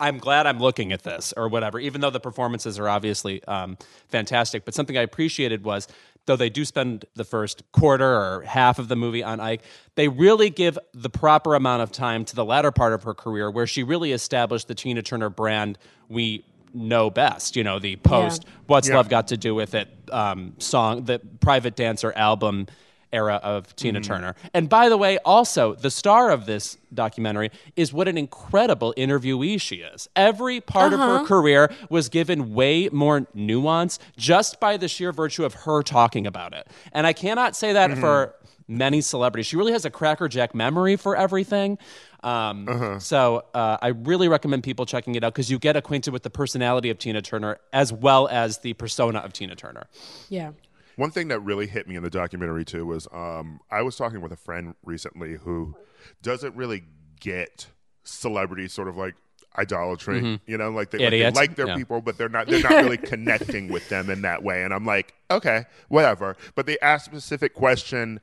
I'm 0.00 0.18
glad 0.18 0.46
I'm 0.46 0.60
looking 0.60 0.92
at 0.92 1.02
this 1.02 1.34
or 1.36 1.48
whatever, 1.48 1.78
even 1.80 2.00
though 2.00 2.10
the 2.10 2.20
performances 2.20 2.78
are 2.78 2.88
obviously 2.88 3.42
um, 3.44 3.76
fantastic. 4.08 4.64
But 4.64 4.74
something 4.74 4.96
I 4.96 5.02
appreciated 5.02 5.64
was, 5.64 5.88
though 6.26 6.36
they 6.36 6.50
do 6.50 6.64
spend 6.64 7.04
the 7.14 7.24
first 7.24 7.62
quarter 7.72 8.06
or 8.06 8.42
half 8.42 8.78
of 8.78 8.88
the 8.88 8.96
movie 8.96 9.22
on 9.22 9.40
Ike, 9.40 9.62
they 9.96 10.08
really 10.08 10.50
give 10.50 10.78
the 10.94 11.10
proper 11.10 11.54
amount 11.54 11.82
of 11.82 11.90
time 11.90 12.24
to 12.26 12.36
the 12.36 12.44
latter 12.44 12.70
part 12.70 12.92
of 12.92 13.02
her 13.02 13.14
career 13.14 13.50
where 13.50 13.66
she 13.66 13.82
really 13.82 14.12
established 14.12 14.68
the 14.68 14.74
Tina 14.74 15.02
Turner 15.02 15.30
brand 15.30 15.78
we 16.08 16.44
know 16.72 17.10
best. 17.10 17.56
You 17.56 17.64
know, 17.64 17.78
the 17.78 17.96
post 17.96 18.44
What's 18.66 18.88
Yeah. 18.88 18.96
Love 18.96 19.08
Got 19.08 19.28
to 19.28 19.36
Do 19.36 19.54
with 19.54 19.74
It 19.74 19.88
um, 20.12 20.54
song, 20.58 21.04
the 21.04 21.18
Private 21.40 21.76
Dancer 21.76 22.12
album 22.14 22.66
era 23.12 23.36
of 23.42 23.74
Tina 23.76 24.00
Turner. 24.00 24.34
And 24.52 24.68
by 24.68 24.88
the 24.88 24.96
way, 24.96 25.18
also, 25.24 25.74
the 25.74 25.90
star 25.90 26.30
of 26.30 26.46
this 26.46 26.76
documentary 26.92 27.50
is 27.76 27.92
what 27.92 28.08
an 28.08 28.18
incredible 28.18 28.94
interviewee 28.96 29.60
she 29.60 29.76
is. 29.76 30.08
Every 30.16 30.60
part 30.60 30.92
of 30.92 31.00
her 31.00 31.24
career 31.24 31.72
was 31.90 32.08
given 32.08 32.54
way 32.54 32.88
more 32.90 33.26
nuance 33.34 33.98
just 34.16 34.60
by 34.60 34.76
the 34.76 34.88
sheer 34.88 35.12
virtue 35.12 35.44
of 35.44 35.54
her 35.54 35.82
talking 35.82 36.26
about 36.26 36.52
it. 36.52 36.66
And 36.92 37.06
I 37.06 37.12
cannot 37.12 37.56
say 37.56 37.72
that 37.72 37.96
for 37.98 38.34
many 38.68 39.00
celebrities. 39.00 39.46
She 39.46 39.56
really 39.56 39.72
has 39.72 39.86
a 39.86 39.90
crackerjack 39.90 40.54
memory 40.54 40.96
for 40.96 41.16
everything. 41.16 41.78
Um, 42.22 42.98
So 43.00 43.44
uh, 43.54 43.78
I 43.80 43.88
really 43.88 44.28
recommend 44.28 44.62
people 44.62 44.84
checking 44.84 45.14
it 45.14 45.24
out 45.24 45.32
because 45.32 45.50
you 45.50 45.58
get 45.58 45.76
acquainted 45.76 46.12
with 46.12 46.22
the 46.22 46.30
personality 46.30 46.90
of 46.90 46.98
Tina 46.98 47.22
Turner 47.22 47.58
as 47.72 47.92
well 47.92 48.28
as 48.28 48.58
the 48.58 48.74
persona 48.74 49.20
of 49.20 49.32
Tina 49.32 49.54
Turner. 49.54 49.86
Yeah. 50.28 50.50
One 50.98 51.12
thing 51.12 51.28
that 51.28 51.38
really 51.40 51.68
hit 51.68 51.86
me 51.86 51.94
in 51.94 52.02
the 52.02 52.10
documentary 52.10 52.64
too 52.64 52.84
was 52.84 53.06
um, 53.12 53.60
I 53.70 53.82
was 53.82 53.94
talking 53.94 54.20
with 54.20 54.32
a 54.32 54.36
friend 54.36 54.74
recently 54.84 55.34
who 55.34 55.76
doesn't 56.22 56.56
really 56.56 56.82
get 57.20 57.68
celebrity 58.02 58.66
sort 58.66 58.88
of 58.88 58.96
like 58.96 59.14
idolatry. 59.56 60.40
You 60.46 60.58
know, 60.58 60.70
like 60.70 60.90
they, 60.90 60.98
like 60.98 61.10
they 61.10 61.40
like 61.40 61.54
their 61.56 61.68
Yeah. 61.68 61.76
people, 61.76 62.00
but 62.00 62.18
they're 62.18 62.28
not 62.28 62.46
they're 62.48 62.62
not 62.62 62.82
really 62.82 62.96
connecting 62.96 63.68
with 63.68 63.88
them 63.88 64.10
in 64.10 64.22
that 64.22 64.42
way. 64.42 64.64
And 64.64 64.74
I'm 64.74 64.84
like, 64.84 65.14
okay, 65.30 65.66
whatever. 65.88 66.36
But 66.56 66.66
they 66.66 66.78
asked 66.80 67.06
a 67.08 67.10
specific 67.10 67.54
question 67.54 68.20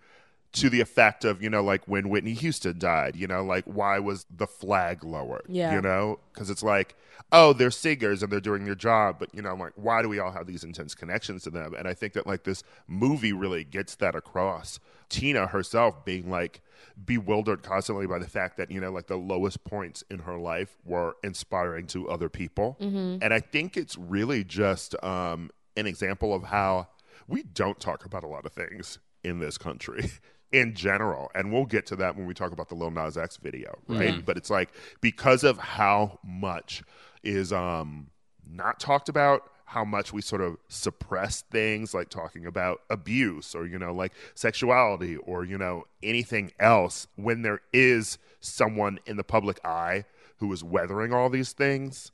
to 0.56 0.70
the 0.70 0.82
effect 0.82 1.26
of, 1.26 1.42
you 1.42 1.50
know, 1.50 1.62
like 1.62 1.88
when 1.88 2.10
Whitney 2.10 2.34
Houston 2.34 2.80
died, 2.80 3.16
you 3.16 3.28
know, 3.28 3.44
like 3.44 3.66
why 3.66 4.00
was 4.00 4.26
the 4.36 4.48
flag 4.48 5.04
lowered? 5.04 5.46
Yeah. 5.48 5.76
You 5.76 5.82
know, 5.82 6.20
because 6.34 6.50
it's 6.50 6.64
like, 6.64 6.96
oh, 7.32 7.54
they're 7.54 7.72
singers 7.72 8.24
and 8.24 8.32
they're 8.32 8.40
doing 8.40 8.66
their 8.66 8.76
job, 8.76 9.18
but, 9.20 9.34
you 9.34 9.42
know, 9.42 9.52
I'm 9.52 9.60
like, 9.60 9.74
why 9.76 10.02
do 10.02 10.10
we 10.10 10.20
all 10.20 10.32
have 10.32 10.48
these 10.48 10.64
intense 10.64 10.96
connections 10.96 11.44
to 11.44 11.50
them? 11.50 11.74
And 11.78 11.88
I 11.88 11.94
think 11.94 12.14
that, 12.14 12.26
like, 12.28 12.44
this 12.44 12.64
movie 12.88 13.34
really 13.34 13.64
gets 13.64 13.96
that 13.96 14.16
across. 14.16 14.80
Tina 15.10 15.48
herself 15.48 16.06
being 16.06 16.30
like, 16.30 16.62
bewildered 17.04 17.62
constantly 17.62 18.08
by 18.08 18.20
the 18.20 18.28
fact 18.28 18.58
that 18.58 18.72
you 18.72 18.80
know 18.80 18.92
like 18.92 19.08
the 19.08 19.18
lowest 19.18 19.64
points 19.66 20.04
in 20.10 20.20
her 20.20 20.38
life 20.38 20.78
were 20.86 21.16
inspiring 21.24 21.86
to 21.86 22.10
other 22.10 22.30
people 22.30 22.78
and 23.22 23.34
i 23.34 23.40
think 23.40 23.76
it's 23.76 23.98
really 23.98 24.44
just 24.46 24.96
um, 25.04 25.50
an 25.76 25.88
example 25.88 26.34
of 26.34 26.44
how 26.44 26.88
we 27.28 27.44
don't 27.44 27.80
talk 27.80 28.06
about 28.06 28.24
a 28.24 28.28
lot 28.28 28.46
of 28.46 28.54
things 28.54 29.00
in 29.24 29.40
this 29.40 29.58
country 29.58 30.10
in 30.52 30.74
general 30.74 31.30
and 31.36 31.52
we'll 31.52 31.66
get 31.66 31.86
to 31.88 31.96
that 31.96 32.16
when 32.16 32.26
we 32.26 32.34
talk 32.34 32.52
about 32.52 32.70
the 32.70 32.76
Lil 32.76 32.92
Nas 32.92 33.18
X 33.18 33.38
video 33.38 33.78
right? 33.88 34.26
But 34.26 34.38
it's 34.38 34.50
like 34.50 34.70
because 35.02 35.44
of 35.44 35.58
how 35.58 36.20
much 36.24 36.84
is 37.24 37.52
um 37.52 38.08
not 38.48 38.80
talked 38.80 39.10
about 39.10 39.50
how 39.68 39.84
much 39.84 40.14
we 40.14 40.22
sort 40.22 40.42
of 40.42 40.58
suppress 40.70 41.42
things 41.52 41.94
like 41.94 42.10
talking 42.10 42.46
about 42.46 42.82
abuse 42.90 43.56
or 43.56 43.66
you 43.66 43.80
know 43.80 43.92
like 43.94 44.14
sexuality 44.36 45.18
or 45.18 45.44
you 45.44 45.58
know 45.58 45.84
anything 46.04 46.52
else 46.60 47.08
when 47.16 47.42
there 47.42 47.62
is 47.74 48.18
someone 48.40 49.00
in 49.08 49.18
the 49.18 49.24
public 49.24 49.60
eye 49.66 50.06
who 50.38 50.54
is 50.54 50.64
weathering 50.64 51.12
all 51.12 51.30
these 51.30 51.52
things 51.52 52.12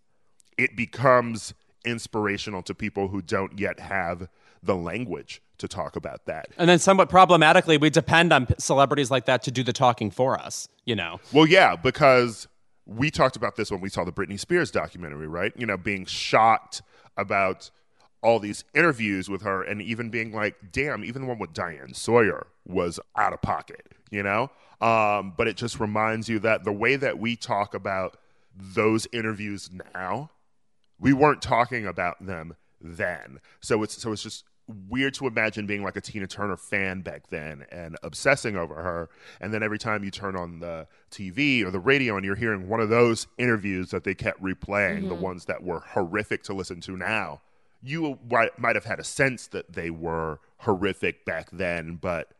it 0.58 0.76
becomes 0.78 1.54
inspirational 1.86 2.62
to 2.64 2.74
people 2.74 3.10
who 3.10 3.22
don't 3.22 3.60
yet 3.60 3.80
have 3.80 4.30
the 4.64 4.76
language 4.76 5.42
to 5.62 5.68
talk 5.68 5.96
about 5.96 6.26
that 6.26 6.48
And 6.58 6.70
then, 6.70 6.80
somewhat 6.80 7.10
problematically, 7.10 7.78
we 7.78 7.90
depend 7.90 8.34
on 8.34 8.48
celebrities 8.60 9.10
like 9.10 9.26
that 9.26 9.44
to 9.44 9.52
do 9.52 9.64
the 9.64 9.74
talking 9.74 10.12
for 10.12 10.38
us. 10.40 10.68
You 10.86 10.96
know, 10.96 11.20
Well, 11.32 11.48
yeah, 11.48 11.76
because 11.76 12.48
we 12.86 13.10
talked 13.10 13.36
about 13.36 13.56
this 13.56 13.72
when 13.72 13.82
we 13.82 13.90
saw 13.90 14.04
the 14.04 14.12
Britney 14.12 14.40
Spears 14.40 14.72
documentary, 14.72 15.28
right? 15.28 15.54
You 15.56 15.66
know, 15.66 15.78
being 15.78 16.06
shocked 16.06 16.82
about 17.18 17.70
all 18.22 18.40
these 18.40 18.64
interviews 18.74 19.30
with 19.30 19.42
her 19.42 19.64
and 19.64 19.82
even 19.82 20.10
being 20.10 20.32
like, 20.32 20.56
damn, 20.72 21.04
even 21.04 21.24
the 21.24 21.28
one 21.28 21.40
with 21.40 21.54
Diane 21.54 21.94
Sawyer 21.94 22.48
was 22.66 23.00
out 23.16 23.34
of 23.34 23.42
pocket, 23.42 23.88
you 24.12 24.22
know? 24.22 24.52
Um, 24.80 25.34
but 25.38 25.48
it 25.48 25.58
just 25.58 25.80
reminds 25.80 26.30
you 26.30 26.40
that 26.40 26.64
the 26.64 26.72
way 26.72 26.96
that 26.96 27.20
we 27.20 27.36
talk 27.36 27.74
about 27.74 28.18
those 28.56 29.08
interviews 29.12 29.70
now, 29.94 30.32
we 31.00 31.14
weren't 31.14 31.42
talking 31.42 31.86
about 31.86 32.24
them 32.24 32.56
then. 32.80 33.40
So 33.60 33.84
it's 33.84 34.02
so 34.02 34.12
it's 34.12 34.24
just 34.24 34.44
weird 34.90 35.14
to 35.16 35.28
imagine 35.28 35.66
being 35.66 35.84
like 35.84 35.96
a 35.96 36.02
Tina 36.02 36.28
Turner 36.28 36.58
fan 36.58 37.02
back 37.02 37.28
then 37.28 37.66
and 37.72 37.98
obsessing 38.04 38.56
over 38.56 38.76
her. 38.76 39.10
And 39.40 39.54
then 39.54 39.64
every 39.64 39.78
time 39.78 40.04
you 40.04 40.12
turn 40.12 40.36
on 40.36 40.60
the 40.60 40.88
TV 41.12 41.64
or 41.64 41.72
the 41.72 41.80
radio 41.80 42.16
and 42.16 42.26
you're 42.26 42.36
hearing 42.36 42.68
one 42.68 42.80
of 42.80 42.90
those 42.90 43.28
interviews 43.38 43.92
that 43.92 44.04
they 44.04 44.14
kept 44.14 44.42
replaying, 44.42 45.08
the 45.08 45.16
mm-hmm. 45.16 45.22
ones 45.22 45.46
that 45.46 45.64
were 45.64 45.80
horrific 45.80 46.44
to 46.44 46.54
listen 46.54 46.82
to 46.82 46.98
now, 46.98 47.42
you 47.84 48.20
might 48.58 48.76
have 48.76 48.86
had 48.86 49.00
a 49.00 49.04
sense 49.04 49.48
that 49.48 49.74
they 49.74 49.90
were 49.90 50.40
horrific 50.58 51.26
back 51.26 51.50
then, 51.52 51.96
but 51.96 52.34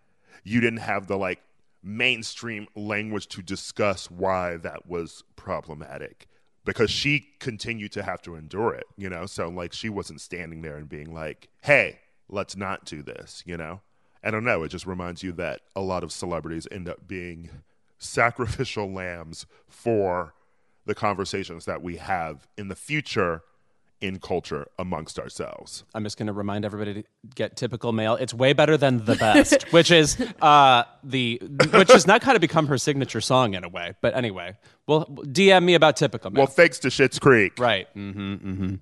you 0.44 0.62
didn't 0.62 0.80
have 0.80 1.08
the 1.08 1.18
like 1.18 1.42
mainstream 1.84 2.68
language 2.76 3.28
to 3.28 3.42
discuss 3.42 4.10
why 4.12 4.58
that 4.58 4.88
was 4.88 5.24
problematic 5.36 6.28
because 6.66 6.92
she 6.92 7.28
continued 7.40 7.92
to 7.94 8.04
have 8.04 8.22
to 8.22 8.36
endure 8.36 8.74
it, 8.74 8.86
you 8.98 9.10
know? 9.10 9.26
So, 9.26 9.50
like, 9.50 9.74
she 9.74 9.90
wasn't 9.90 10.22
standing 10.22 10.62
there 10.62 10.78
and 10.78 10.88
being 10.88 11.14
like, 11.14 11.50
hey, 11.62 12.00
let's 12.32 12.56
not 12.56 12.86
do 12.86 13.04
this, 13.04 13.44
you 13.46 13.58
know? 13.58 13.82
I 14.24 14.32
don't 14.32 14.44
know. 14.44 14.64
It 14.64 14.70
just 14.70 14.86
reminds 14.86 15.24
you 15.24 15.32
that 15.34 15.62
a 15.76 15.82
lot 15.82 16.04
of 16.04 16.12
celebrities 16.12 16.68
end 16.72 16.88
up 16.88 17.08
being 17.08 17.50
sacrificial 17.98 18.92
lambs 18.92 19.46
for 19.68 20.34
the 20.86 20.96
conversations 20.96 21.66
that 21.66 21.82
we 21.82 21.98
have 21.98 22.48
in 22.58 22.68
the 22.68 22.76
future 22.76 23.44
in 24.02 24.18
culture 24.20 24.68
amongst 24.80 25.20
ourselves. 25.20 25.84
I'm 25.94 26.04
just 26.04 26.18
going 26.18 26.28
to 26.28 26.34
remind 26.34 26.66
everybody 26.66 27.04
to 27.04 27.04
get 27.36 27.56
typical 27.56 27.92
male. 27.92 28.16
It's 28.16 28.34
way 28.34 28.54
better 28.54 28.76
than 28.76 29.06
the 29.06 29.16
best, 29.16 29.64
which 29.72 29.92
is 29.92 30.20
uh, 30.42 30.84
the 31.04 31.40
which 31.72 31.92
has 31.92 32.08
not 32.08 32.22
kind 32.22 32.36
of 32.36 32.42
become 32.42 32.66
her 32.68 32.80
signature 32.80 33.22
song 33.22 33.54
in 33.54 33.64
a 33.64 33.70
way. 33.70 33.94
But 34.02 34.16
anyway, 34.16 34.58
well, 34.88 35.06
DM 35.06 35.64
me 35.64 35.76
about 35.76 35.98
typical 35.98 36.32
male. 36.32 36.42
Well, 36.42 36.48
thanks 36.48 36.80
to 36.80 36.88
Schitt's 36.88 37.20
Creek. 37.20 37.60
Right. 37.60 37.88
Mm-hmm, 37.96 38.34
mm-hmm. 38.34 38.76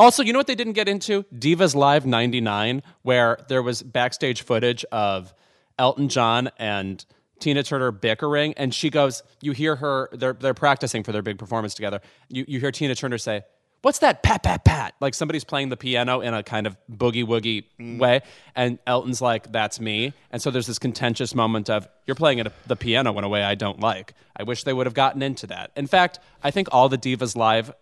Also, 0.00 0.22
you 0.22 0.32
know 0.32 0.38
what 0.38 0.46
they 0.46 0.54
didn't 0.54 0.74
get 0.74 0.88
into? 0.88 1.24
Divas 1.34 1.74
Live 1.74 2.06
99, 2.06 2.82
where 3.02 3.38
there 3.48 3.62
was 3.62 3.82
backstage 3.82 4.42
footage 4.42 4.84
of 4.92 5.34
Elton 5.76 6.08
John 6.08 6.50
and 6.56 7.04
Tina 7.40 7.62
Turner 7.62 7.90
bickering, 7.90 8.54
and 8.54 8.72
she 8.72 8.90
goes, 8.90 9.22
you 9.40 9.52
hear 9.52 9.76
her, 9.76 10.08
they're, 10.12 10.32
they're 10.32 10.54
practicing 10.54 11.02
for 11.02 11.12
their 11.12 11.22
big 11.22 11.38
performance 11.38 11.74
together. 11.74 12.00
You, 12.28 12.44
you 12.46 12.60
hear 12.60 12.70
Tina 12.70 12.94
Turner 12.94 13.18
say, 13.18 13.42
What's 13.80 14.00
that 14.00 14.24
pat, 14.24 14.42
pat, 14.42 14.64
pat? 14.64 14.94
Like 15.00 15.14
somebody's 15.14 15.44
playing 15.44 15.68
the 15.68 15.76
piano 15.76 16.20
in 16.20 16.34
a 16.34 16.42
kind 16.42 16.66
of 16.66 16.76
boogie 16.90 17.24
woogie 17.24 17.64
mm. 17.78 18.00
way. 18.00 18.22
And 18.56 18.80
Elton's 18.88 19.22
like, 19.22 19.52
That's 19.52 19.78
me. 19.78 20.14
And 20.32 20.42
so 20.42 20.50
there's 20.50 20.66
this 20.66 20.80
contentious 20.80 21.32
moment 21.32 21.70
of, 21.70 21.88
You're 22.04 22.16
playing 22.16 22.40
it, 22.40 22.52
the 22.66 22.74
piano 22.74 23.16
in 23.16 23.22
a 23.22 23.28
way 23.28 23.44
I 23.44 23.54
don't 23.54 23.78
like. 23.78 24.14
I 24.36 24.42
wish 24.42 24.64
they 24.64 24.72
would 24.72 24.86
have 24.86 24.94
gotten 24.94 25.22
into 25.22 25.46
that. 25.48 25.70
In 25.76 25.86
fact, 25.86 26.18
I 26.42 26.50
think 26.50 26.68
all 26.72 26.88
the 26.88 26.98
Divas 26.98 27.36
Live 27.36 27.72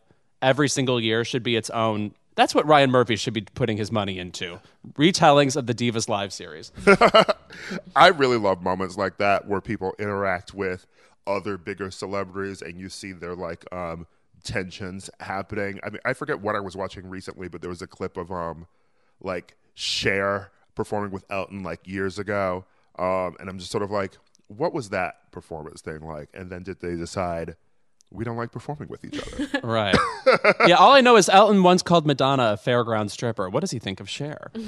every 0.42 0.68
single 0.68 1.00
year 1.00 1.24
should 1.24 1.42
be 1.42 1.56
its 1.56 1.70
own. 1.70 2.14
That's 2.34 2.54
what 2.54 2.66
Ryan 2.66 2.90
Murphy 2.90 3.16
should 3.16 3.32
be 3.34 3.42
putting 3.42 3.76
his 3.76 3.90
money 3.90 4.18
into. 4.18 4.60
Retellings 4.94 5.56
of 5.56 5.66
the 5.66 5.74
Divas 5.74 6.08
Live 6.08 6.32
series. 6.32 6.70
I 7.96 8.08
really 8.08 8.36
love 8.36 8.62
moments 8.62 8.96
like 8.96 9.16
that 9.18 9.48
where 9.48 9.60
people 9.60 9.94
interact 9.98 10.52
with 10.52 10.86
other 11.26 11.56
bigger 11.56 11.90
celebrities 11.90 12.62
and 12.62 12.78
you 12.78 12.88
see 12.88 13.12
their 13.12 13.34
like 13.34 13.64
um 13.72 14.06
tensions 14.44 15.10
happening. 15.20 15.80
I 15.82 15.90
mean, 15.90 16.00
I 16.04 16.12
forget 16.12 16.40
what 16.40 16.54
I 16.54 16.60
was 16.60 16.76
watching 16.76 17.08
recently, 17.08 17.48
but 17.48 17.62
there 17.62 17.70
was 17.70 17.82
a 17.82 17.86
clip 17.86 18.16
of 18.16 18.30
um 18.30 18.66
like 19.20 19.56
Cher 19.74 20.52
performing 20.74 21.10
with 21.10 21.24
Elton 21.30 21.62
like 21.62 21.86
years 21.86 22.18
ago. 22.18 22.64
Um 22.98 23.36
and 23.40 23.48
I'm 23.48 23.58
just 23.58 23.70
sort 23.70 23.82
of 23.82 23.90
like 23.90 24.18
what 24.48 24.72
was 24.72 24.90
that 24.90 25.32
performance 25.32 25.80
thing 25.80 26.02
like? 26.02 26.28
And 26.32 26.50
then 26.50 26.62
did 26.62 26.80
they 26.80 26.94
decide 26.94 27.56
we 28.10 28.24
don't 28.24 28.36
like 28.36 28.52
performing 28.52 28.88
with 28.88 29.04
each 29.04 29.18
other? 29.20 29.60
Right. 29.66 29.96
yeah, 30.66 30.76
all 30.76 30.92
I 30.92 31.00
know 31.00 31.16
is 31.16 31.28
Elton 31.28 31.62
once 31.62 31.82
called 31.82 32.06
Madonna 32.06 32.52
a 32.52 32.56
fairground 32.56 33.10
stripper. 33.10 33.48
What 33.48 33.60
does 33.60 33.70
he 33.70 33.78
think 33.78 34.00
of 34.00 34.08
Cher? 34.08 34.50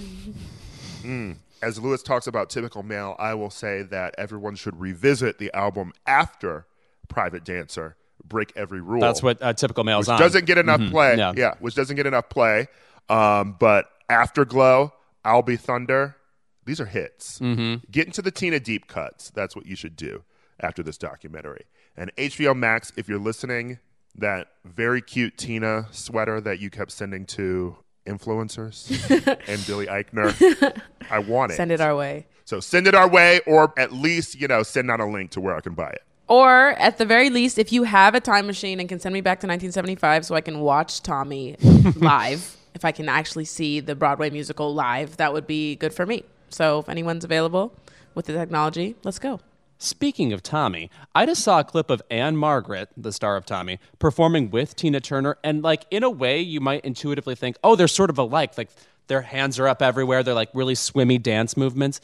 As 1.63 1.81
Louis 1.81 2.03
talks 2.03 2.27
about 2.27 2.51
typical 2.51 2.83
male, 2.83 3.17
I 3.19 3.35
will 3.35 3.51
say 3.51 3.83
that 3.83 4.15
everyone 4.19 4.55
should 4.57 4.79
revisit 4.79 5.39
the 5.39 5.53
album 5.55 5.93
after 6.07 6.67
Private 7.09 7.45
Dancer, 7.45 7.97
Break 8.25 8.53
Every 8.55 8.81
Rule. 8.81 9.01
That's 9.01 9.23
what 9.23 9.43
uh, 9.43 9.53
typical 9.55 9.85
male's 9.85 10.07
which 10.07 10.15
on. 10.15 10.21
doesn't 10.21 10.45
get 10.45 10.59
enough 10.59 10.81
play. 10.91 11.17
yeah. 11.17 11.33
Yeah. 11.37 11.55
which 11.61 11.75
doesn't 11.75 11.97
get 11.97 12.07
enough 12.07 12.29
play. 12.29 12.69
Um, 13.09 13.57
but 13.59 13.87
Afterglow, 14.09 14.93
I'll 15.25 15.43
Be 15.43 15.57
Thunder, 15.57 16.17
these 16.65 16.81
are 16.81 16.87
hits. 16.87 17.39
Mm-hmm. 17.41 17.85
Get 17.91 18.07
into 18.07 18.23
the 18.23 18.31
Tina 18.31 18.61
deep 18.61 18.87
cuts. 18.87 19.31
That's 19.31 19.57
what 19.57 19.67
you 19.67 19.75
should 19.75 19.97
do 19.97 20.25
after 20.61 20.83
this 20.83 20.99
documentary. 20.99 21.67
And 21.97 22.15
HBO 22.17 22.57
Max, 22.57 22.93
if 22.97 23.09
you're 23.09 23.19
listening, 23.19 23.79
that 24.15 24.49
very 24.65 25.01
cute 25.01 25.37
Tina 25.39 25.89
sweater 25.91 26.41
that 26.41 26.61
you 26.61 26.71
kept 26.71 26.91
sending 26.91 27.27
to 27.27 27.77
influencers 28.07 28.89
and 29.49 29.67
Billy 29.67 29.87
Eichner, 29.87 30.83
I 31.11 31.19
want 31.19 31.53
it. 31.53 31.57
Send 31.57 31.73
it 31.73 31.81
our 31.81 31.95
way. 31.95 32.27
So 32.45 32.61
send 32.61 32.87
it 32.87 32.95
our 32.95 33.09
way, 33.09 33.41
or 33.47 33.75
at 33.77 33.93
least 33.93 34.41
you 34.41 34.49
know 34.49 34.63
send 34.63 34.91
out 34.91 35.01
a 35.01 35.05
link 35.05 35.33
to 35.33 35.41
where 35.41 35.55
I 35.55 35.61
can 35.61 35.75
buy 35.75 35.91
it. 35.91 36.03
Or 36.29 36.71
at 36.73 36.99
the 36.99 37.07
very 37.07 37.31
least, 37.31 37.59
if 37.59 37.73
you 37.73 37.85
have 37.85 38.15
a 38.15 38.21
time 38.21 38.47
machine 38.47 38.81
and 38.81 38.89
can 38.89 39.01
send 39.01 39.15
me 39.15 39.23
back 39.23 39.41
to 39.41 39.47
1975 39.47 40.27
so 40.27 40.35
I 40.35 40.43
can 40.43 40.61
watch 40.61 41.03
Tommy 41.03 41.57
live, 41.97 42.57
if 42.75 42.85
I 42.85 42.93
can 42.93 43.09
actually 43.09 43.47
see 43.47 43.81
the 43.81 43.95
Broadway 43.95 44.29
musical 44.29 44.75
live, 44.75 45.17
that 45.17 45.33
would 45.33 45.47
be 45.47 45.77
good 45.77 45.95
for 45.95 46.05
me. 46.05 46.25
So 46.51 46.81
if 46.81 46.89
anyone's 46.89 47.25
available 47.25 47.75
with 48.15 48.27
the 48.27 48.35
technology, 48.35 48.95
let's 49.05 49.19
go. 49.19 49.41
Speaking 49.79 50.33
of 50.33 50.43
Tommy, 50.43 50.91
I 51.15 51.25
just 51.25 51.43
saw 51.43 51.61
a 51.61 51.65
clip 51.65 51.89
of 51.89 52.03
Ann-Margret, 52.11 52.91
the 52.97 53.13
star 53.13 53.37
of 53.37 53.47
Tommy, 53.47 53.79
performing 54.01 54.51
with 54.51 54.75
Tina 54.75 55.01
Turner. 55.01 55.39
And, 55.45 55.63
like, 55.63 55.87
in 55.91 56.03
a 56.03 56.11
way, 56.11 56.41
you 56.41 56.61
might 56.61 56.85
intuitively 56.85 57.37
think, 57.37 57.57
oh, 57.63 57.77
they're 57.77 57.87
sort 57.87 58.11
of 58.11 58.19
alike. 58.19 58.59
Like, 58.59 58.71
their 59.07 59.23
hands 59.23 59.59
are 59.59 59.69
up 59.69 59.81
everywhere. 59.81 60.23
They're 60.23 60.35
like 60.35 60.51
really 60.53 60.75
swimmy 60.75 61.19
dance 61.19 61.57
movements. 61.57 62.01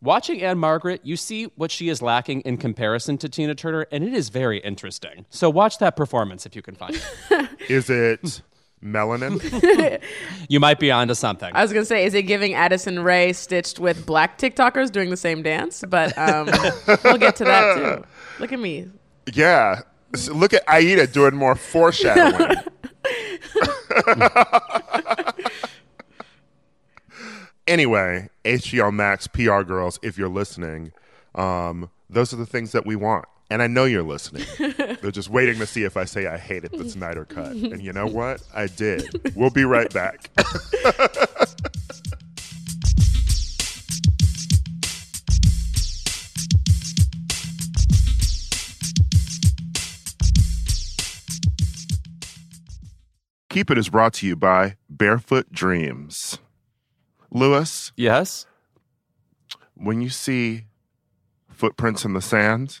Watching 0.00 0.42
Ann-Margret, 0.42 1.00
you 1.04 1.16
see 1.16 1.44
what 1.56 1.70
she 1.70 1.88
is 1.88 2.02
lacking 2.02 2.40
in 2.42 2.58
comparison 2.58 3.16
to 3.18 3.28
Tina 3.28 3.54
Turner, 3.54 3.86
and 3.90 4.04
it 4.04 4.12
is 4.12 4.28
very 4.28 4.58
interesting. 4.58 5.26
So, 5.30 5.48
watch 5.48 5.78
that 5.78 5.96
performance 5.96 6.44
if 6.44 6.54
you 6.56 6.62
can 6.62 6.74
find 6.74 6.96
it. 6.96 7.48
Is 7.70 7.88
it 7.88 8.42
melanin? 8.84 10.02
You 10.48 10.60
might 10.60 10.78
be 10.78 10.90
onto 10.90 11.14
something. 11.14 11.50
I 11.54 11.62
was 11.62 11.72
gonna 11.72 11.86
say, 11.86 12.04
is 12.04 12.12
it 12.14 12.22
giving 12.24 12.52
Addison 12.54 13.00
Rae 13.00 13.32
stitched 13.32 13.78
with 13.78 14.04
black 14.04 14.36
TikTokers 14.38 14.92
doing 14.92 15.08
the 15.10 15.16
same 15.16 15.42
dance? 15.42 15.82
But 15.88 16.16
um, 16.18 16.46
we'll 17.04 17.16
get 17.18 17.36
to 17.36 17.44
that 17.44 17.74
too. 17.76 18.04
Look 18.40 18.52
at 18.52 18.60
me. 18.60 18.90
yeah. 19.32 19.80
So 20.14 20.32
look 20.34 20.52
at 20.52 20.62
Aida 20.68 21.06
doing 21.08 21.34
more 21.34 21.56
foreshadowing. 21.56 22.56
anyway, 27.66 28.28
HBO 28.44 28.92
Max 28.92 29.26
PR 29.26 29.62
girls, 29.62 29.98
if 30.02 30.18
you're 30.18 30.28
listening, 30.28 30.92
Um, 31.34 31.90
those 32.08 32.32
are 32.32 32.36
the 32.36 32.46
things 32.46 32.70
that 32.72 32.86
we 32.86 32.94
want. 32.96 33.24
And 33.50 33.62
I 33.62 33.66
know 33.66 33.84
you're 33.84 34.02
listening. 34.02 34.46
They're 35.02 35.10
just 35.10 35.28
waiting 35.28 35.58
to 35.58 35.66
see 35.66 35.84
if 35.84 35.96
I 35.96 36.04
say 36.06 36.26
I 36.26 36.38
hated 36.38 36.72
the 36.72 36.88
Snyder 36.88 37.24
Cut. 37.24 37.52
And 37.52 37.82
you 37.82 37.92
know 37.92 38.06
what? 38.10 38.42
I 38.54 38.66
did. 38.66 39.32
We'll 39.36 39.50
be 39.50 39.64
right 39.64 39.92
back. 39.92 40.30
Keep 53.50 53.70
It 53.70 53.78
is 53.78 53.88
brought 53.88 54.14
to 54.14 54.26
you 54.26 54.34
by 54.36 54.76
Barefoot 54.88 55.52
Dreams. 55.52 56.38
Louis, 57.30 57.92
Yes? 57.96 58.46
when 59.74 60.00
you 60.00 60.08
see 60.08 60.64
footprints 61.48 62.04
in 62.04 62.12
the 62.14 62.20
sand, 62.22 62.80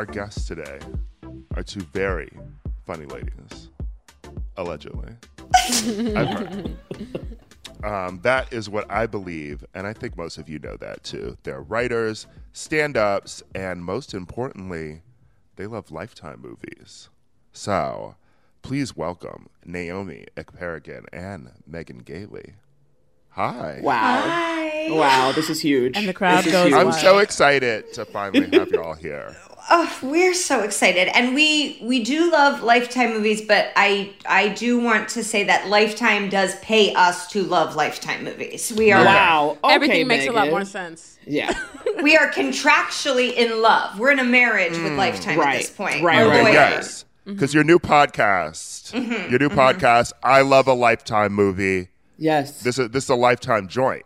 Our 0.00 0.06
guests 0.06 0.48
today 0.48 0.78
are 1.56 1.62
two 1.62 1.82
very 1.92 2.32
funny 2.86 3.04
ladies, 3.04 3.68
allegedly. 4.56 5.12
I've 6.16 6.28
heard. 6.38 6.76
Um, 7.84 8.20
that 8.22 8.50
is 8.50 8.68
what 8.70 8.90
I 8.90 9.06
believe, 9.06 9.62
and 9.74 9.86
I 9.86 9.92
think 9.92 10.16
most 10.16 10.38
of 10.38 10.48
you 10.48 10.58
know 10.58 10.76
that 10.78 11.04
too. 11.04 11.36
They're 11.42 11.60
writers, 11.60 12.26
stand 12.52 12.96
ups, 12.96 13.42
and 13.54 13.84
most 13.84 14.14
importantly, 14.14 15.02
they 15.56 15.66
love 15.66 15.90
Lifetime 15.90 16.40
movies. 16.40 17.10
So, 17.52 18.16
please 18.62 18.96
welcome 18.96 19.50
Naomi 19.66 20.26
Ekperigan 20.34 21.04
and 21.12 21.50
Megan 21.66 21.98
Gailey. 21.98 22.54
Hi. 23.30 23.80
Wow. 23.82 24.96
Wow, 24.96 25.32
this 25.32 25.50
is 25.50 25.60
huge. 25.60 25.96
And 25.96 26.08
the 26.08 26.14
crowd 26.14 26.44
This 26.44 26.52
goes. 26.52 26.72
I'm 26.72 26.88
wild. 26.88 27.00
so 27.00 27.18
excited 27.18 27.92
to 27.94 28.04
finally 28.04 28.48
have 28.56 28.70
you 28.70 28.82
all 28.82 28.94
here. 28.94 29.36
Oh, 29.72 29.98
we're 30.02 30.34
so 30.34 30.62
excited, 30.62 31.06
and 31.16 31.32
we 31.32 31.78
we 31.80 32.02
do 32.02 32.32
love 32.32 32.60
Lifetime 32.64 33.10
movies, 33.10 33.40
but 33.40 33.70
I 33.76 34.10
I 34.26 34.48
do 34.48 34.80
want 34.80 35.08
to 35.10 35.22
say 35.22 35.44
that 35.44 35.68
Lifetime 35.68 36.28
does 36.28 36.56
pay 36.56 36.92
us 36.94 37.30
to 37.32 37.44
love 37.44 37.76
Lifetime 37.76 38.24
movies. 38.24 38.72
We 38.76 38.90
are 38.90 39.04
Wow. 39.04 39.58
Okay, 39.62 39.74
Everything 39.74 40.08
makes 40.08 40.26
a 40.26 40.32
lot 40.32 40.48
more 40.48 40.64
sense. 40.64 41.18
Yeah. 41.24 41.56
we 42.02 42.16
are 42.16 42.32
contractually 42.32 43.32
in 43.32 43.62
love. 43.62 43.96
We're 44.00 44.10
in 44.10 44.18
a 44.18 44.24
marriage 44.24 44.72
with 44.72 44.92
mm, 44.92 44.96
Lifetime 44.96 45.38
at 45.38 45.58
this 45.58 45.70
point. 45.70 46.02
right, 46.02 46.26
We're 46.26 46.30
right, 46.30 46.42
lawyers. 46.42 46.54
Yes. 46.54 47.04
Because 47.24 47.54
your 47.54 47.62
new 47.62 47.78
podcast, 47.78 48.92
mm-hmm. 48.92 49.30
your 49.30 49.38
new 49.38 49.50
mm-hmm. 49.50 49.58
podcast, 49.58 50.14
I 50.24 50.40
love 50.40 50.66
a 50.66 50.74
lifetime 50.74 51.32
movie. 51.32 51.90
Yes. 52.20 52.62
This 52.62 52.78
is 52.78 52.90
this 52.90 53.04
is 53.04 53.10
a 53.10 53.14
lifetime 53.16 53.66
joint. 53.66 54.04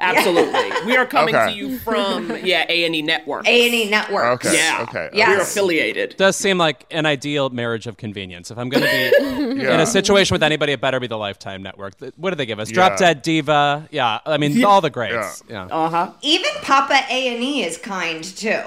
Absolutely. 0.00 0.70
We 0.86 0.96
are 0.96 1.06
coming 1.06 1.34
Okay. 1.34 1.50
to 1.52 1.56
you 1.56 1.78
from 1.78 2.30
yeah 2.44 2.66
A 2.68 2.84
and 2.84 2.94
E 2.94 3.00
Network. 3.02 3.46
A 3.48 3.64
and 3.66 3.74
E 3.74 3.88
Network. 3.90 4.24
Okay. 4.44 4.54
Yeah. 4.54 4.82
Okay. 4.88 5.08
Yeah. 5.12 5.30
We're 5.30 5.38
Yes. 5.38 5.50
affiliated. 5.50 6.16
does 6.18 6.36
seem 6.36 6.58
like 6.58 6.84
an 6.90 7.06
ideal 7.06 7.48
marriage 7.50 7.86
of 7.86 7.96
convenience. 7.96 8.50
If 8.50 8.58
I'm 8.58 8.68
going 8.68 8.84
to 8.84 8.90
be 8.90 9.62
Yeah. 9.62 9.74
in 9.74 9.80
a 9.80 9.86
situation 9.86 10.34
with 10.34 10.42
anybody, 10.42 10.72
it 10.72 10.80
better 10.80 11.00
be 11.00 11.06
the 11.06 11.16
Lifetime 11.16 11.62
Network. 11.62 11.94
What 12.16 12.30
do 12.30 12.36
they 12.36 12.46
give 12.46 12.58
us? 12.60 12.70
Drop 12.70 12.96
Dead 12.98 13.22
Diva. 13.22 13.88
Yeah, 13.90 14.18
I 14.26 14.36
mean 14.36 14.62
all 14.64 14.80
the 14.80 14.90
greats. 14.90 15.42
Yeah. 15.48 15.64
Uh 15.70 15.88
huh. 15.88 16.12
Even 16.22 16.50
Papa 16.62 17.00
A 17.10 17.34
and 17.34 17.42
E 17.42 17.62
is 17.64 17.76
kind 17.78 18.22
too. 18.22 18.62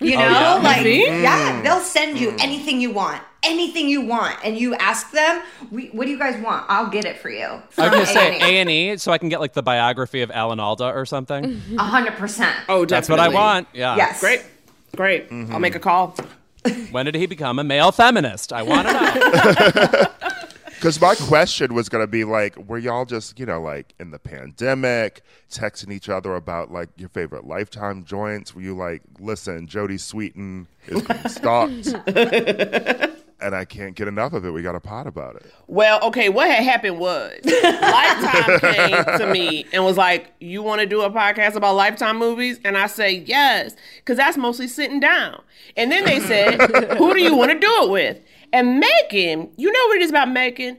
You 0.00 0.16
know, 0.16 0.30
yeah? 0.30 0.54
like 0.54 0.82
See? 0.82 1.06
yeah, 1.06 1.62
they'll 1.62 1.80
send 1.80 2.18
you 2.18 2.34
anything 2.40 2.80
you 2.80 2.90
want, 2.90 3.22
anything 3.42 3.88
you 3.88 4.00
want, 4.02 4.38
and 4.44 4.56
you 4.56 4.74
ask 4.74 5.10
them, 5.10 5.42
we, 5.70 5.88
"What 5.88 6.04
do 6.04 6.10
you 6.10 6.18
guys 6.18 6.42
want? 6.42 6.66
I'll 6.68 6.88
get 6.88 7.04
it 7.04 7.18
for 7.18 7.30
you." 7.30 7.44
I 7.44 7.60
was 7.82 7.90
going 7.90 8.00
to 8.00 8.06
say 8.06 8.36
A&E. 8.36 8.42
A 8.42 8.60
and 8.60 8.70
E, 8.70 8.96
so 8.96 9.12
I 9.12 9.18
can 9.18 9.28
get 9.28 9.40
like 9.40 9.52
the 9.52 9.62
biography 9.62 10.22
of 10.22 10.30
Alan 10.30 10.60
Alda 10.60 10.86
or 10.92 11.06
something. 11.06 11.44
A 11.78 11.82
hundred 11.82 12.14
percent. 12.14 12.56
Oh, 12.68 12.84
That's 12.84 13.08
what 13.08 13.20
I 13.20 13.28
want. 13.28 13.68
Yeah. 13.72 13.96
Yes. 13.96 14.20
Great. 14.20 14.44
Great. 14.96 15.30
Mm-hmm. 15.30 15.52
I'll 15.52 15.60
make 15.60 15.74
a 15.74 15.80
call. 15.80 16.14
When 16.90 17.06
did 17.06 17.14
he 17.16 17.26
become 17.26 17.58
a 17.58 17.64
male 17.64 17.90
feminist? 17.90 18.52
I 18.52 18.62
want 18.62 18.86
to 18.88 18.92
know. 18.92 20.04
Because 20.82 21.00
my 21.00 21.14
question 21.14 21.74
was 21.74 21.88
going 21.88 22.02
to 22.02 22.08
be 22.08 22.24
like, 22.24 22.56
were 22.56 22.76
y'all 22.76 23.04
just, 23.04 23.38
you 23.38 23.46
know, 23.46 23.62
like 23.62 23.94
in 24.00 24.10
the 24.10 24.18
pandemic, 24.18 25.22
texting 25.48 25.92
each 25.92 26.08
other 26.08 26.34
about 26.34 26.72
like 26.72 26.88
your 26.96 27.08
favorite 27.08 27.46
lifetime 27.46 28.02
joints? 28.02 28.52
Were 28.52 28.62
you 28.62 28.76
like, 28.76 29.00
listen, 29.20 29.68
Jodie 29.68 30.00
Sweetin 30.00 30.66
is 30.88 31.02
being 31.02 31.28
stalked, 31.28 31.94
and 33.42 33.54
I 33.54 33.64
can't 33.64 33.94
get 33.94 34.08
enough 34.08 34.32
of 34.32 34.44
it. 34.44 34.50
We 34.50 34.62
got 34.62 34.74
a 34.74 34.80
pot 34.80 35.06
about 35.06 35.36
it. 35.36 35.52
Well, 35.66 36.02
okay, 36.04 36.28
what 36.28 36.48
had 36.48 36.62
happened 36.62 36.98
was 36.98 37.38
Lifetime 37.44 38.60
came 38.60 39.18
to 39.18 39.30
me 39.32 39.66
and 39.72 39.84
was 39.84 39.96
like, 39.96 40.32
You 40.40 40.62
want 40.62 40.80
to 40.80 40.86
do 40.86 41.02
a 41.02 41.10
podcast 41.10 41.54
about 41.54 41.74
Lifetime 41.74 42.18
movies? 42.18 42.60
And 42.64 42.76
I 42.76 42.86
say, 42.86 43.12
Yes, 43.26 43.74
because 43.96 44.16
that's 44.16 44.36
mostly 44.36 44.68
sitting 44.68 45.00
down. 45.00 45.42
And 45.76 45.90
then 45.90 46.04
they 46.04 46.20
said, 46.20 46.60
Who 46.98 47.14
do 47.14 47.20
you 47.20 47.36
want 47.36 47.50
to 47.50 47.58
do 47.58 47.70
it 47.82 47.90
with? 47.90 48.20
And 48.52 48.80
Megan, 48.80 49.50
you 49.56 49.72
know 49.72 49.86
what 49.88 49.96
it 49.96 50.02
is 50.02 50.10
about 50.10 50.30
Megan? 50.30 50.78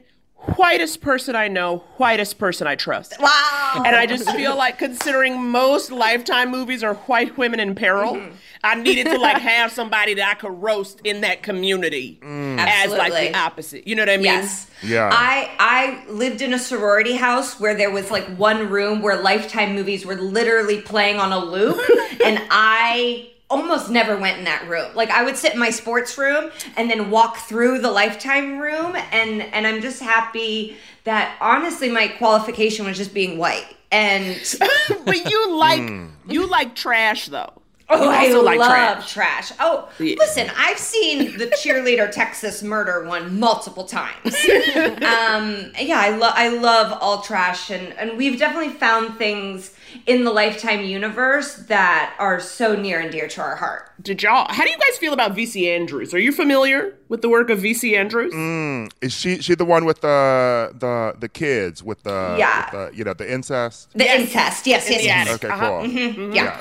Whitest 0.56 1.00
person 1.00 1.34
I 1.34 1.48
know, 1.48 1.78
whitest 1.96 2.38
person 2.38 2.66
I 2.66 2.74
trust. 2.76 3.14
Wow. 3.18 3.82
And 3.84 3.96
I 3.96 4.06
just 4.06 4.30
feel 4.30 4.56
like 4.56 4.78
considering 4.78 5.42
most 5.42 5.90
Lifetime 5.90 6.50
movies 6.50 6.82
are 6.82 6.94
white 6.94 7.36
women 7.36 7.60
in 7.60 7.74
peril, 7.74 8.14
mm-hmm. 8.14 8.34
I 8.62 8.74
needed 8.76 9.06
to 9.06 9.18
like 9.18 9.38
have 9.38 9.72
somebody 9.72 10.14
that 10.14 10.28
I 10.28 10.34
could 10.34 10.62
roast 10.62 11.00
in 11.04 11.20
that 11.20 11.42
community 11.42 12.18
mm. 12.22 12.58
as 12.58 12.90
like 12.92 13.12
the 13.12 13.36
opposite. 13.36 13.86
You 13.86 13.94
know 13.94 14.02
what 14.02 14.10
I 14.10 14.16
mean? 14.16 14.24
Yes. 14.24 14.70
Yeah. 14.82 15.10
I 15.12 15.50
I 15.58 16.10
lived 16.10 16.40
in 16.40 16.54
a 16.54 16.58
sorority 16.58 17.14
house 17.14 17.60
where 17.60 17.74
there 17.74 17.90
was 17.90 18.10
like 18.10 18.24
one 18.36 18.70
room 18.70 19.02
where 19.02 19.20
Lifetime 19.20 19.74
movies 19.74 20.06
were 20.06 20.16
literally 20.16 20.80
playing 20.80 21.18
on 21.18 21.32
a 21.32 21.38
loop, 21.38 21.78
and 22.24 22.40
I 22.50 23.30
almost 23.50 23.90
never 23.90 24.16
went 24.16 24.38
in 24.38 24.44
that 24.44 24.66
room. 24.68 24.94
Like 24.94 25.10
I 25.10 25.22
would 25.24 25.36
sit 25.36 25.52
in 25.52 25.58
my 25.58 25.70
sports 25.70 26.16
room 26.18 26.50
and 26.76 26.90
then 26.90 27.10
walk 27.10 27.36
through 27.38 27.80
the 27.80 27.90
Lifetime 27.90 28.58
room, 28.58 28.96
and 29.12 29.42
and 29.42 29.66
I'm 29.66 29.80
just 29.80 30.02
happy 30.02 30.76
that 31.04 31.36
honestly 31.40 31.90
my 31.90 32.08
qualification 32.08 32.86
was 32.86 32.96
just 32.96 33.14
being 33.14 33.38
white. 33.38 33.66
And 33.92 34.36
but 35.04 35.30
you 35.30 35.56
like 35.56 35.90
you 36.28 36.46
like 36.46 36.74
trash 36.74 37.26
though. 37.28 37.52
Oh, 37.90 38.08
I 38.08 38.28
like 38.32 38.58
love 38.58 39.06
trash. 39.06 39.12
trash. 39.12 39.52
Oh, 39.60 39.90
Yeah. 39.98 40.16
listen, 40.18 40.50
I've 40.56 40.78
seen 40.78 41.36
the 41.36 41.48
cheerleader 41.48 42.10
Texas 42.10 42.62
murder 42.62 43.04
one 43.04 43.38
multiple 43.38 43.84
times. 43.84 44.34
um, 45.04 45.70
yeah, 45.78 46.00
I 46.00 46.16
love 46.16 46.32
I 46.34 46.48
love 46.48 46.96
all 47.02 47.20
trash, 47.20 47.70
and 47.70 47.92
and 47.98 48.16
we've 48.16 48.38
definitely 48.38 48.70
found 48.72 49.18
things 49.18 49.70
in 50.06 50.24
the 50.24 50.32
Lifetime 50.32 50.84
universe 50.84 51.54
that 51.68 52.14
are 52.18 52.40
so 52.40 52.74
near 52.76 53.00
and 53.00 53.10
dear 53.10 53.28
to 53.28 53.40
our 53.40 53.56
heart. 53.56 53.90
Did 54.02 54.22
y'all? 54.22 54.46
How 54.52 54.64
do 54.64 54.70
you 54.70 54.76
guys 54.78 54.98
feel 54.98 55.12
about 55.12 55.34
VC 55.36 55.68
Andrews? 55.74 56.12
Are 56.14 56.18
you 56.18 56.32
familiar 56.32 56.96
with 57.08 57.22
the 57.22 57.28
work 57.28 57.50
of 57.50 57.58
VC 57.60 57.96
Andrews? 57.96 58.32
Mm. 58.34 58.90
Is 59.00 59.12
she 59.12 59.40
she 59.40 59.54
the 59.54 59.64
one 59.64 59.84
with 59.84 60.00
the 60.00 60.72
the 60.78 61.14
the 61.18 61.28
kids 61.28 61.82
with 61.82 62.02
the, 62.02 62.36
Yeah. 62.38 62.64
with 62.64 62.92
the 62.92 62.96
you 62.98 63.04
know 63.04 63.14
the 63.14 63.30
incest? 63.32 63.90
The 63.94 64.04
incest, 64.20 64.66
yes, 64.66 64.88
yes, 64.88 64.98
the 65.00 65.04
yes. 65.04 65.28
attic. 65.28 65.44
Okay, 65.44 65.52
Uh-huh. 65.54 65.68
cool. 66.16 66.34
Yeah. 66.34 66.60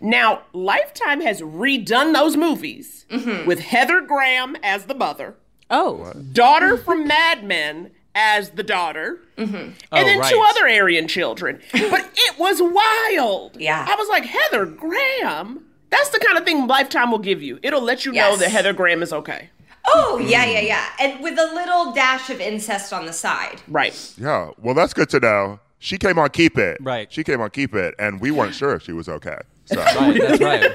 Now, 0.00 0.42
Lifetime 0.52 1.20
has 1.20 1.40
redone 1.42 2.12
those 2.12 2.36
movies 2.36 3.06
with 3.46 3.60
Heather 3.60 4.00
Graham 4.00 4.56
as 4.62 4.86
the 4.86 4.94
mother, 4.96 5.36
Oh, 5.70 6.12
daughter 6.32 6.76
from 6.76 7.06
Mad 7.06 7.44
Men 7.44 7.92
as 8.14 8.50
the 8.50 8.62
daughter, 8.62 9.20
mm-hmm. 9.36 9.54
and 9.54 9.74
oh, 9.92 10.04
then 10.04 10.18
right. 10.18 10.30
two 10.30 10.44
other 10.48 10.68
Aryan 10.68 11.08
children. 11.08 11.60
But 11.72 12.10
it 12.14 12.38
was 12.38 12.60
wild. 12.60 13.56
Yeah. 13.60 13.86
I 13.88 13.94
was 13.94 14.08
like, 14.08 14.24
Heather 14.24 14.66
Graham? 14.66 15.64
That's 15.90 16.08
the 16.10 16.18
kind 16.20 16.38
of 16.38 16.44
thing 16.44 16.66
Lifetime 16.66 17.10
will 17.10 17.18
give 17.18 17.42
you. 17.42 17.58
It'll 17.62 17.82
let 17.82 18.04
you 18.04 18.12
know 18.12 18.36
that 18.36 18.50
Heather 18.50 18.72
Graham 18.72 19.02
is 19.02 19.12
okay. 19.12 19.50
Oh, 19.88 20.18
yeah, 20.18 20.44
yeah, 20.44 20.60
yeah. 20.60 20.88
And 21.00 21.22
with 21.22 21.38
a 21.38 21.54
little 21.54 21.92
dash 21.92 22.30
of 22.30 22.40
incest 22.40 22.92
on 22.92 23.04
the 23.04 23.12
side. 23.12 23.60
Right. 23.66 24.14
Yeah. 24.16 24.52
Well, 24.58 24.74
that's 24.74 24.94
good 24.94 25.08
to 25.10 25.20
know. 25.20 25.60
She 25.80 25.98
came 25.98 26.18
on 26.18 26.30
Keep 26.30 26.58
It. 26.58 26.78
Right. 26.80 27.12
She 27.12 27.24
came 27.24 27.40
on 27.40 27.50
Keep 27.50 27.74
It, 27.74 27.94
and 27.98 28.20
we 28.20 28.30
weren't 28.30 28.54
sure 28.54 28.74
if 28.74 28.82
she 28.82 28.92
was 28.92 29.08
okay. 29.08 29.38
So. 29.64 29.76
Right, 29.76 30.20
that's 30.20 30.40
right. 30.40 30.70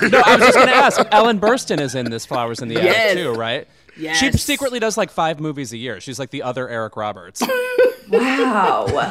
no, 0.10 0.22
I 0.24 0.36
was 0.36 0.46
just 0.46 0.54
going 0.54 0.68
to 0.68 0.74
ask. 0.74 1.00
Ellen 1.12 1.38
Burstyn 1.38 1.80
is 1.80 1.94
in 1.94 2.10
this 2.10 2.24
Flowers 2.24 2.60
in 2.60 2.68
the 2.68 2.74
Yes. 2.82 3.12
Attic 3.12 3.24
too, 3.24 3.32
right? 3.34 3.68
She 4.14 4.32
secretly 4.32 4.78
does 4.80 4.96
like 4.96 5.10
five 5.10 5.40
movies 5.40 5.72
a 5.72 5.76
year. 5.76 6.00
She's 6.00 6.18
like 6.18 6.30
the 6.30 6.42
other 6.42 6.68
Eric 6.68 6.96
Roberts. 6.96 7.42
Wow. 8.10 9.10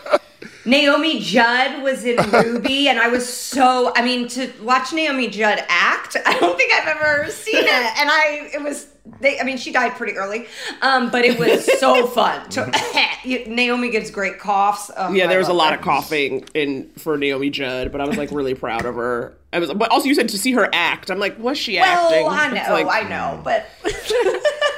Naomi 0.64 1.20
Judd 1.20 1.82
was 1.82 2.04
in 2.04 2.16
Ruby, 2.30 2.88
and 2.88 2.98
I 2.98 3.08
was 3.08 3.28
so, 3.32 3.92
I 3.96 4.02
mean, 4.02 4.28
to 4.28 4.50
watch 4.62 4.92
Naomi 4.92 5.28
Judd 5.28 5.64
act, 5.68 6.16
I 6.26 6.38
don't 6.38 6.56
think 6.56 6.72
I've 6.72 6.88
ever 6.88 7.30
seen 7.30 7.56
it. 7.58 7.68
And 7.68 8.10
I, 8.10 8.50
it 8.54 8.62
was, 8.62 8.88
they, 9.20 9.38
I 9.40 9.44
mean, 9.44 9.58
she 9.58 9.72
died 9.72 9.92
pretty 9.94 10.14
early, 10.16 10.46
um, 10.82 11.10
but 11.10 11.24
it 11.24 11.38
was 11.38 11.64
so 11.80 12.06
fun. 12.06 12.48
To, 12.50 12.66
Naomi 13.48 13.90
gives 13.90 14.10
great 14.10 14.38
coughs. 14.38 14.90
Oh, 14.96 15.12
Yeah, 15.12 15.24
I 15.24 15.28
there 15.28 15.38
was 15.38 15.48
a 15.48 15.52
love 15.52 15.58
lot 15.58 15.72
her. 15.72 15.78
of 15.78 15.84
coughing 15.84 16.44
in 16.54 16.90
for 16.98 17.16
Naomi 17.16 17.50
Judd, 17.50 17.90
but 17.92 18.00
I 18.00 18.06
was 18.06 18.16
like 18.16 18.30
really 18.30 18.54
proud 18.54 18.84
of 18.84 18.94
her. 18.96 19.34
I 19.52 19.58
was, 19.58 19.72
but 19.74 19.90
also 19.90 20.06
you 20.06 20.14
said 20.14 20.28
to 20.30 20.38
see 20.38 20.52
her 20.52 20.68
act. 20.72 21.10
I'm 21.10 21.18
like, 21.18 21.38
was 21.38 21.58
she 21.58 21.78
acting? 21.78 22.24
Well, 22.24 22.30
I 22.30 22.48
know, 22.48 22.72
like, 22.72 22.86
I 23.04 23.08
know, 23.08 23.40
but 23.44 23.66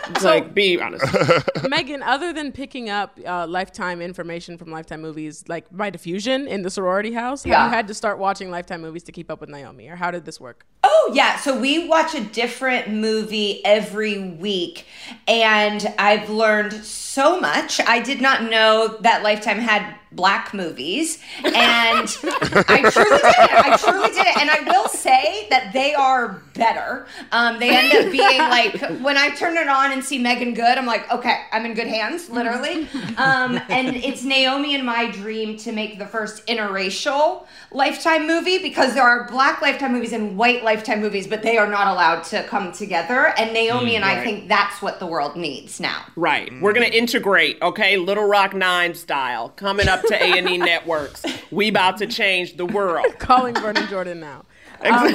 It's 0.07 0.23
like, 0.23 0.53
be 0.53 0.79
honest. 0.81 1.05
Megan, 1.69 2.03
other 2.03 2.33
than 2.33 2.53
picking 2.53 2.91
up 2.91 3.19
uh, 3.27 3.47
Lifetime 3.47 4.03
information 4.03 4.59
from 4.59 4.71
Lifetime 4.71 5.01
movies, 5.01 5.45
like 5.49 5.65
by 5.75 5.89
diffusion 5.91 6.47
in 6.47 6.63
the 6.63 6.71
sorority 6.71 7.13
house, 7.13 7.47
Yeah. 7.47 7.65
you 7.65 7.71
had 7.71 7.89
to 7.89 7.95
start 7.95 8.19
watching 8.19 8.51
Lifetime 8.51 8.83
movies 8.83 9.03
to 9.05 9.13
keep 9.13 9.31
up 9.31 9.41
with 9.41 9.49
Naomi, 9.49 9.89
or 9.89 9.97
how 9.97 10.11
did 10.11 10.25
this 10.27 10.41
work? 10.41 10.67
Oh, 10.83 11.11
yeah. 11.15 11.37
So 11.37 11.59
we 11.59 11.89
watch 11.89 12.15
a 12.15 12.21
different 12.23 12.89
movie 12.91 13.65
every 13.65 14.19
week, 14.19 14.87
and 15.27 15.87
I've 15.99 16.29
learned 16.29 16.73
so 16.85 17.41
much. 17.41 17.81
I 17.87 18.01
did 18.01 18.21
not 18.21 18.43
know 18.51 18.99
that 19.01 19.23
Lifetime 19.23 19.59
had 19.59 19.95
black 20.15 20.55
movies, 20.55 21.19
and 21.45 21.55
I 21.55 22.91
truly 22.91 23.19
did 23.19 23.37
it. 23.37 23.51
I 23.53 23.77
truly 23.79 24.09
did 24.09 24.27
it. 24.27 24.37
And 24.37 24.51
I 24.51 24.61
will 24.71 24.89
say 24.89 25.47
that 25.51 25.73
they 25.73 25.95
are 25.95 26.43
better. 26.55 27.07
Um, 27.33 27.59
they 27.59 27.71
end 27.71 27.93
up 27.93 28.13
being 28.13 28.39
like, 28.39 29.03
when 29.03 29.17
I 29.17 29.31
turn 29.31 29.57
it 29.57 29.69
on 29.69 29.93
and 29.93 30.05
see 30.05 30.19
Meagan 30.19 30.55
Good, 30.55 30.79
I'm 30.79 30.87
like, 30.87 31.11
okay, 31.13 31.43
I'm 31.53 31.65
in 31.67 31.75
good 31.75 31.89
hands, 31.89 32.31
literally. 32.31 32.89
Um, 33.17 33.61
and 33.69 33.97
it's 33.97 34.23
Naomi 34.23 34.75
and 34.75 34.85
my 34.85 35.11
dream 35.11 35.57
to 35.59 35.73
make 35.73 35.99
the 35.99 36.07
first 36.07 36.47
interracial 36.47 37.47
Lifetime 37.73 38.27
movie 38.27 38.59
because 38.59 38.95
there 38.95 39.03
are 39.03 39.29
black 39.29 39.61
Lifetime 39.61 39.93
movies 39.93 40.13
and 40.13 40.37
white 40.37 40.63
Lifetime 40.63 41.01
movies, 41.01 41.27
but 41.27 41.43
they 41.43 41.59
are 41.59 41.69
not 41.69 41.89
allowed 41.89 42.23
to 42.25 42.45
come 42.45 42.71
together. 42.73 43.35
And 43.37 43.53
Naomi 43.53 43.97
and 43.97 44.05
I 44.05 44.23
think 44.23 44.49
that's 44.49 44.81
what 44.81 45.01
the 45.01 45.07
world 45.07 45.37
needs 45.37 45.81
now. 45.81 46.05
Right. 46.15 46.53
We're 46.61 46.73
gonna 46.73 46.87
integrate, 46.87 47.61
okay? 47.63 47.97
Little 47.97 48.27
Rock 48.27 48.55
Nine 48.55 48.95
style, 48.95 49.49
coming 49.51 49.89
up 49.89 50.04
to 50.09 50.15
A 50.23 50.39
and 50.39 50.49
E 50.49 50.59
networks. 50.59 51.25
We 51.51 51.69
about 51.69 51.99
to 51.99 52.07
change 52.07 52.57
the 52.57 52.67
world. 52.67 53.07
Calling 53.19 53.55
Vernon 53.55 53.87
Jordan 53.89 54.21
now. 54.21 54.45
Um, 54.81 55.15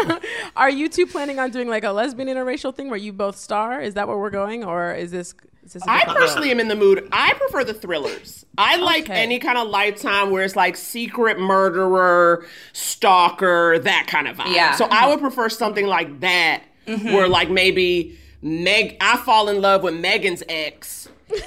are 0.56 0.70
you 0.70 0.88
two 0.88 1.06
planning 1.06 1.38
on 1.38 1.50
doing 1.50 1.68
like 1.68 1.84
a 1.84 1.90
lesbian 1.90 2.28
interracial 2.28 2.74
thing 2.74 2.88
where 2.88 2.96
you 2.98 3.12
both 3.12 3.36
star? 3.36 3.80
Is 3.80 3.94
that 3.94 4.08
where 4.08 4.16
we're 4.16 4.30
going, 4.30 4.64
or 4.64 4.94
is 4.94 5.10
this? 5.10 5.34
Is 5.64 5.74
this 5.74 5.82
a 5.86 5.90
I 5.90 6.04
personally 6.04 6.50
am 6.50 6.58
in 6.58 6.68
the 6.68 6.74
mood. 6.76 7.06
I 7.12 7.34
prefer 7.34 7.64
the 7.64 7.74
thrillers. 7.74 8.46
I 8.56 8.76
like 8.76 9.04
Okay. 9.04 9.22
any 9.22 9.38
kind 9.38 9.58
of 9.58 9.68
lifetime 9.68 10.30
where 10.30 10.42
it's 10.42 10.56
like 10.56 10.74
secret 10.76 11.38
murderer, 11.38 12.46
stalker, 12.72 13.78
that 13.80 14.06
kind 14.06 14.26
of 14.26 14.36
vibe. 14.36 14.54
Yeah. 14.54 14.74
So 14.76 14.86
I 14.90 15.08
would 15.08 15.20
prefer 15.20 15.48
something 15.48 15.86
like 15.86 16.20
that, 16.20 16.62
where 16.86 17.28
like 17.28 17.50
maybe 17.50 18.18
Meg, 18.42 18.96
I 19.00 19.16
fall 19.18 19.48
in 19.48 19.60
love 19.60 19.82
with 19.82 19.94
Megan's 19.94 20.42
ex, 20.48 20.99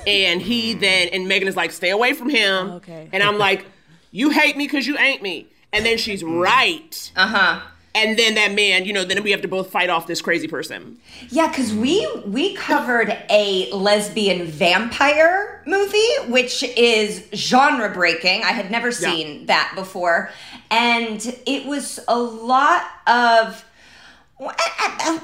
and 0.08 0.42
he 0.42 0.74
then 0.74 1.10
and 1.10 1.28
Megan 1.28 1.48
is 1.48 1.56
like, 1.56 1.72
stay 1.72 1.90
away 1.90 2.14
from 2.14 2.30
him. 2.30 2.72
Okay. 2.72 3.10
And 3.12 3.24
I'm 3.24 3.38
like, 3.38 3.66
you 4.12 4.30
hate 4.30 4.58
me 4.58 4.66
because 4.66 4.88
you 4.88 4.98
ain't 4.98 5.22
me. 5.22 5.48
And 5.72 5.86
then 5.86 5.98
she's 5.98 6.24
right. 6.24 7.12
Uh 7.16 7.28
huh. 7.28 7.62
And 7.96 8.18
then 8.18 8.34
that 8.36 8.54
man, 8.54 8.86
you 8.86 8.94
know, 8.94 9.04
then 9.04 9.22
we 9.22 9.30
have 9.32 9.42
to 9.42 9.48
both 9.48 9.70
fight 9.70 9.90
off 9.90 10.08
this 10.08 10.20
crazy 10.20 10.48
person. 10.48 10.98
Yeah, 11.30 11.48
because 11.48 11.74
we 11.74 12.08
we 12.26 12.56
covered 12.56 13.16
a 13.30 13.72
lesbian 13.72 14.48
vampire 14.48 15.62
movie, 15.68 16.16
which 16.28 16.64
is 16.64 17.28
genre 17.36 17.90
breaking. 17.90 18.44
I 18.44 18.52
had 18.52 18.72
never 18.72 18.92
seen 18.92 19.46
that 19.46 19.74
before, 19.76 20.32
and 20.72 21.24
it 21.46 21.66
was 21.68 22.00
a 22.08 22.18
lot 22.18 22.84
of. 23.06 23.64
What, 24.38 24.60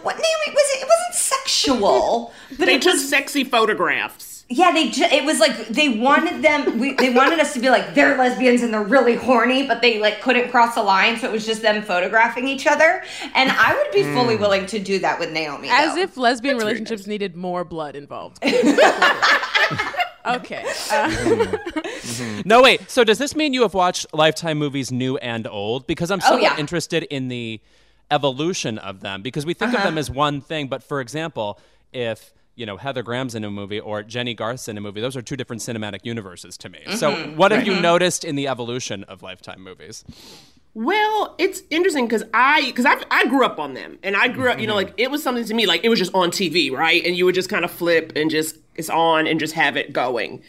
what 0.04 0.16
Naomi 0.16 0.56
was 0.56 0.70
it? 0.76 0.84
It 0.84 0.88
wasn't 0.88 1.16
sexual, 1.16 2.34
but 2.58 2.68
They 2.68 2.76
it 2.76 2.82
took 2.84 2.94
was 2.94 3.10
sexy 3.10 3.44
photographs. 3.44 4.29
Yeah. 4.50 4.72
They 4.72 4.90
ju- 4.90 5.04
it 5.04 5.24
was 5.24 5.40
like 5.40 5.68
they 5.68 5.90
wanted 5.90 6.42
them. 6.42 6.80
We, 6.80 6.94
they 6.94 7.14
wanted 7.14 7.40
us 7.40 7.54
to 7.54 7.60
be 7.60 7.70
like 7.70 7.94
they're 7.94 8.18
lesbians 8.18 8.62
and 8.62 8.74
they're 8.74 8.84
really 8.84 9.16
horny, 9.16 9.68
but 9.68 9.82
they 9.82 10.00
like 10.00 10.22
couldn't 10.22 10.50
cross 10.50 10.76
the 10.76 10.84
line, 10.84 11.18
so 11.18 11.28
it 11.28 11.32
was 11.32 11.46
just 11.46 11.62
them 11.62 11.84
photographing 11.84 12.48
each 12.48 12.68
other. 12.68 13.04
And 13.36 13.52
I 13.52 13.76
would 13.76 13.92
be 13.92 14.04
fully 14.04 14.36
hmm. 14.36 14.42
willing 14.42 14.66
to 14.68 14.80
do 14.80 15.00
that 15.00 15.20
with 15.20 15.32
Naomi. 15.32 15.70
As 15.72 15.96
though. 15.96 16.02
if 16.02 16.18
lesbian 16.18 16.58
relationships 16.58 17.08
needed 17.08 17.36
more 17.36 17.64
blood 17.64 17.96
involved. 17.96 18.40
okay. 18.44 20.64
Uh, 20.92 21.10
mm-hmm. 21.10 22.42
No, 22.46 22.62
wait. 22.62 22.90
So 22.90 23.04
does 23.04 23.18
this 23.18 23.36
mean 23.36 23.54
you 23.54 23.64
have 23.64 23.74
watched 23.74 24.06
Lifetime 24.14 24.58
movies 24.58 24.92
new 24.92 25.18
and 25.18 25.48
old? 25.48 25.88
Because 25.88 26.12
I'm 26.12 26.20
oh, 26.24 26.28
somewhat 26.28 26.42
yeah. 26.42 26.58
interested 26.58 27.04
in 27.04 27.28
the 27.28 27.60
evolution 28.12 28.78
of 28.78 29.02
them. 29.02 29.22
Because 29.22 29.46
we 29.46 29.54
think 29.54 29.72
of 29.72 29.80
uh-huh. 29.80 29.86
them 29.86 29.98
as 29.98 30.10
one 30.10 30.42
thing, 30.42 30.68
but 30.68 30.84
for 30.84 31.02
example, 31.02 31.60
if 31.94 32.34
you 32.60 32.66
know 32.66 32.78
Heather 32.78 33.02
Graham's 33.02 33.36
in 33.36 33.44
a 33.46 33.50
movie 33.50 33.80
or 33.80 34.04
Jenny 34.04 34.34
Garth's 34.34 34.68
in 34.68 34.78
a 34.78 34.82
movie, 34.82 35.00
those 35.00 35.16
are 35.16 35.22
two 35.22 35.38
different 35.38 35.62
cinematic 35.62 36.02
universes 36.04 36.58
to 36.58 36.70
me. 36.70 36.82
So 36.96 37.12
mm-hmm. 37.12 37.38
what 37.38 37.52
have 37.52 37.66
you 37.66 37.74
mm-hmm. 37.74 37.82
noticed 37.82 38.26
in 38.26 38.36
the 38.36 38.48
evolution 38.48 39.06
of 39.06 39.24
Lifetime 39.24 39.62
movies? 39.64 40.04
Well, 40.74 41.36
it's 41.40 41.64
interesting 41.70 42.06
because 42.06 42.24
I 42.34 42.66
because 42.66 42.86
I 42.86 43.02
I 43.10 43.26
grew 43.28 43.46
up 43.46 43.60
on 43.60 43.74
them. 43.74 43.98
And 44.04 44.16
I 44.16 44.28
grew 44.28 44.50
up 44.50 44.60
you 44.60 44.68
know 44.68 44.76
mm-hmm. 44.76 44.90
like 44.90 44.94
it 44.98 45.10
was 45.10 45.24
something 45.24 45.46
to 45.46 45.54
me 45.54 45.66
like 45.66 45.84
it 45.84 45.90
was 45.90 46.00
just 46.00 46.14
on 46.14 46.32
TV 46.32 46.72
right? 46.72 47.04
And 47.06 47.16
you 47.16 47.26
would 47.26 47.36
just 47.36 47.50
kind 47.50 47.64
of 47.64 47.72
flip 47.72 48.12
and 48.16 48.30
just 48.30 48.58
it's 48.76 48.90
on 48.90 49.26
and 49.26 49.40
just 49.40 49.54
have 49.54 49.78
it 49.78 49.94
going, 49.94 50.44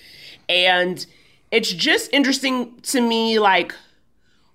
and 0.48 1.06
it's 1.50 1.72
just 1.72 2.12
interesting 2.12 2.80
to 2.82 3.00
me 3.00 3.38
like 3.38 3.74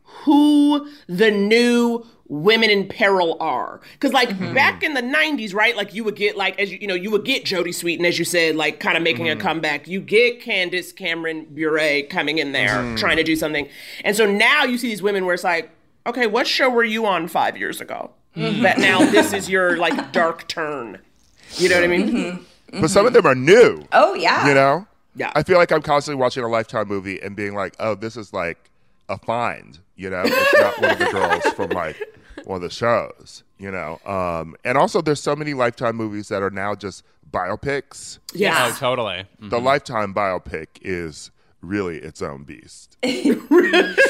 who 0.03 0.89
the 1.07 1.31
new 1.31 2.05
women 2.27 2.69
in 2.69 2.87
peril 2.87 3.37
are. 3.39 3.79
Because 3.93 4.13
like 4.13 4.29
mm-hmm. 4.29 4.53
back 4.53 4.83
in 4.83 4.93
the 4.93 5.01
90s 5.01 5.53
right 5.53 5.75
like 5.75 5.93
you 5.93 6.03
would 6.03 6.15
get 6.15 6.35
like 6.35 6.59
as 6.59 6.71
you 6.71 6.77
you 6.81 6.87
know 6.87 6.95
you 6.95 7.11
would 7.11 7.25
get 7.25 7.45
jodie 7.45 7.69
sweetin 7.69 8.05
as 8.05 8.17
you 8.17 8.25
said 8.25 8.55
like 8.55 8.79
kind 8.79 8.97
of 8.97 9.03
making 9.03 9.29
a 9.29 9.33
mm-hmm. 9.33 9.41
comeback. 9.41 9.87
You 9.87 10.01
get 10.01 10.41
candace 10.41 10.91
cameron 10.91 11.45
bure 11.45 12.03
coming 12.03 12.37
in 12.39 12.51
there 12.51 12.77
mm-hmm. 12.77 12.95
trying 12.95 13.17
to 13.17 13.23
do 13.23 13.35
something. 13.35 13.67
And 14.03 14.15
so 14.15 14.25
now 14.25 14.63
you 14.63 14.77
see 14.77 14.89
these 14.89 15.01
women 15.01 15.25
where 15.25 15.33
it's 15.33 15.43
like 15.43 15.69
okay 16.07 16.27
what 16.27 16.47
show 16.47 16.69
were 16.69 16.83
you 16.83 17.05
on 17.05 17.27
five 17.27 17.57
years 17.57 17.81
ago? 17.81 18.11
That 18.35 18.79
now 18.79 18.99
this 19.11 19.33
is 19.33 19.49
your 19.49 19.77
like 19.77 20.11
dark 20.11 20.47
turn. 20.47 20.99
You 21.57 21.69
know 21.69 21.75
what 21.75 21.83
i 21.83 21.87
mean? 21.87 22.45
But 22.81 22.89
some 22.89 23.05
of 23.05 23.13
them 23.13 23.25
are 23.25 23.35
new. 23.35 23.83
oh 23.93 24.15
yeah, 24.15 24.47
You 24.47 24.53
know? 24.53 24.87
Yeah. 25.15 25.31
I 25.33 25.43
feel 25.43 25.57
like 25.57 25.71
I'm 25.71 25.81
constantly 25.81 26.19
watching 26.19 26.43
a 26.43 26.49
Lifetime 26.49 26.89
movie 26.89 27.21
and 27.21 27.35
being 27.35 27.55
like, 27.55 27.73
oh, 27.79 27.95
this 27.95 28.17
is 28.17 28.33
like 28.33 28.69
a 29.09 29.17
find. 29.17 29.79
You 29.95 30.09
know? 30.09 30.23
It's 30.25 30.53
not 30.59 30.81
one 30.81 30.91
of 30.91 30.99
the 30.99 31.05
girls 31.11 31.43
from 31.55 31.69
like 31.71 31.97
one 32.43 32.57
of 32.57 32.61
the 32.61 32.69
shows, 32.69 33.43
you 33.57 33.71
know? 33.71 33.99
Um, 34.05 34.55
and 34.65 34.77
also, 34.77 35.01
there's 35.01 35.21
so 35.21 35.35
many 35.35 35.53
Lifetime 35.53 35.95
movies 35.95 36.27
that 36.29 36.43
are 36.43 36.49
now 36.51 36.75
just 36.75 37.03
biopics. 37.31 38.19
yeah 38.33 38.69
Oh, 38.71 38.75
totally. 38.77 39.25
The 39.39 39.59
Lifetime 39.59 40.13
biopic 40.13 40.67
is 40.81 41.31
really 41.61 41.97
its 41.97 42.21
own 42.21 42.43
beast. 42.43 42.97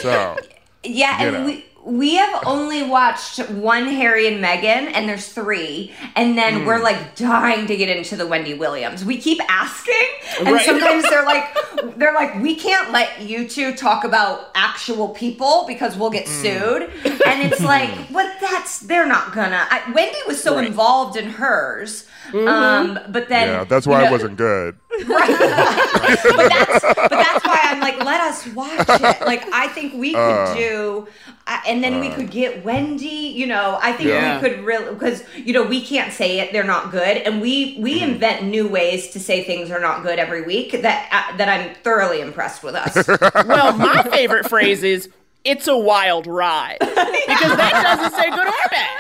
so, 0.02 0.38
Yeah, 0.84 1.22
You 1.22 1.28
and 1.28 1.34
know. 1.34 1.46
we 1.46 1.66
we 1.86 2.16
have 2.16 2.42
only 2.48 2.82
watched 2.82 3.48
one 3.52 3.86
Harry 3.86 4.28
and 4.28 4.44
Meghan, 4.44 4.92
and 4.94 5.08
there's 5.08 5.30
three, 5.30 5.94
and 6.16 6.36
then 6.36 6.62
hmm. 6.62 6.66
we're 6.66 6.82
like 6.82 7.16
dying 7.16 7.68
to 7.68 7.78
get 7.78 7.96
into 7.96 8.16
the 8.16 8.26
Wendy 8.26 8.56
Williams. 8.56 9.06
We 9.06 9.18
keep 9.18 9.40
asking, 9.48 9.94
and 10.40 10.48
Right. 10.52 10.66
sometimes 10.66 11.08
they're 11.10 11.26
like, 11.26 11.46
they're 11.98 12.14
like, 12.14 12.42
we 12.42 12.56
can't 12.56 12.92
let 12.92 13.22
you 13.22 13.48
two 13.48 13.76
talk 13.76 14.04
about 14.04 14.50
actual 14.56 15.10
people 15.10 15.66
because 15.68 15.96
we'll 15.96 16.10
get 16.10 16.28
hmm. 16.28 16.42
sued, 16.42 16.82
and 17.26 17.44
it's 17.44 17.62
like, 17.76 17.92
what? 18.10 18.36
that's 18.42 18.80
they're 18.80 19.06
not 19.06 19.34
gonna. 19.34 19.68
I, 19.70 19.92
Wendy 19.94 20.18
was 20.28 20.42
so 20.42 20.56
Right. 20.56 20.66
involved 20.68 21.18
in 21.18 21.30
hers, 21.30 22.08
mm-hmm. 22.32 22.48
um, 22.48 23.00
but 23.10 23.30
then 23.30 23.48
Yeah, 23.50 23.64
that's 23.64 23.86
you 23.86 23.92
why 23.92 24.02
know- 24.02 24.08
it 24.08 24.12
wasn't 24.12 24.38
good. 24.38 24.78
but 25.08 26.50
that's 26.50 26.82
but 26.96 27.10
that's 27.10 27.46
why 27.46 27.60
I'm 27.64 27.80
like, 27.80 28.04
let 28.04 28.22
us 28.22 28.46
watch 28.48 28.80
it. 28.88 29.22
Like, 29.22 29.46
I 29.54 29.68
think 29.70 29.94
we 29.96 30.14
could 30.14 30.20
Uh. 30.20 30.54
do, 30.56 31.08
uh, 31.48 31.60
and 31.68 31.84
then 31.84 32.00
we 32.00 32.10
could 32.10 32.32
get 32.32 32.64
Wendy. 32.64 33.06
You 33.36 33.48
know, 33.48 33.78
I 33.82 33.92
think 33.94 34.10
Yeah. 34.10 34.40
we 34.42 34.48
could 34.50 34.64
really 34.64 34.94
because 34.94 35.24
you 35.36 35.54
know 35.54 35.64
we 35.64 35.82
can't 35.86 36.14
say 36.14 36.40
it; 36.40 36.52
they're 36.54 36.64
not 36.64 36.92
good, 36.92 37.18
and 37.18 37.42
we 37.42 37.78
we 37.80 38.00
Mm-hmm. 38.00 38.12
invent 38.14 38.44
new 38.46 38.68
ways 38.68 39.10
to 39.12 39.20
say 39.20 39.44
things 39.44 39.72
are 39.72 39.80
not 39.80 40.04
good 40.04 40.20
every 40.20 40.44
week. 40.44 40.82
That 40.82 41.10
uh, 41.12 41.38
that 41.38 41.50
I'm 41.50 41.76
thoroughly 41.76 42.22
impressed 42.22 42.64
with 42.64 42.76
us. 42.76 42.96
Well, 43.48 43.78
my 43.78 44.04
favorite 44.04 44.50
phrase 44.50 44.84
is 44.84 45.10
"It's 45.44 45.68
a 45.68 45.78
wild 45.78 46.28
ride" 46.28 46.78
because 46.80 47.56
that 47.58 47.82
doesn't 47.84 48.16
say 48.20 48.30
good 48.30 48.48
or 48.48 48.70
bad. 48.72 49.00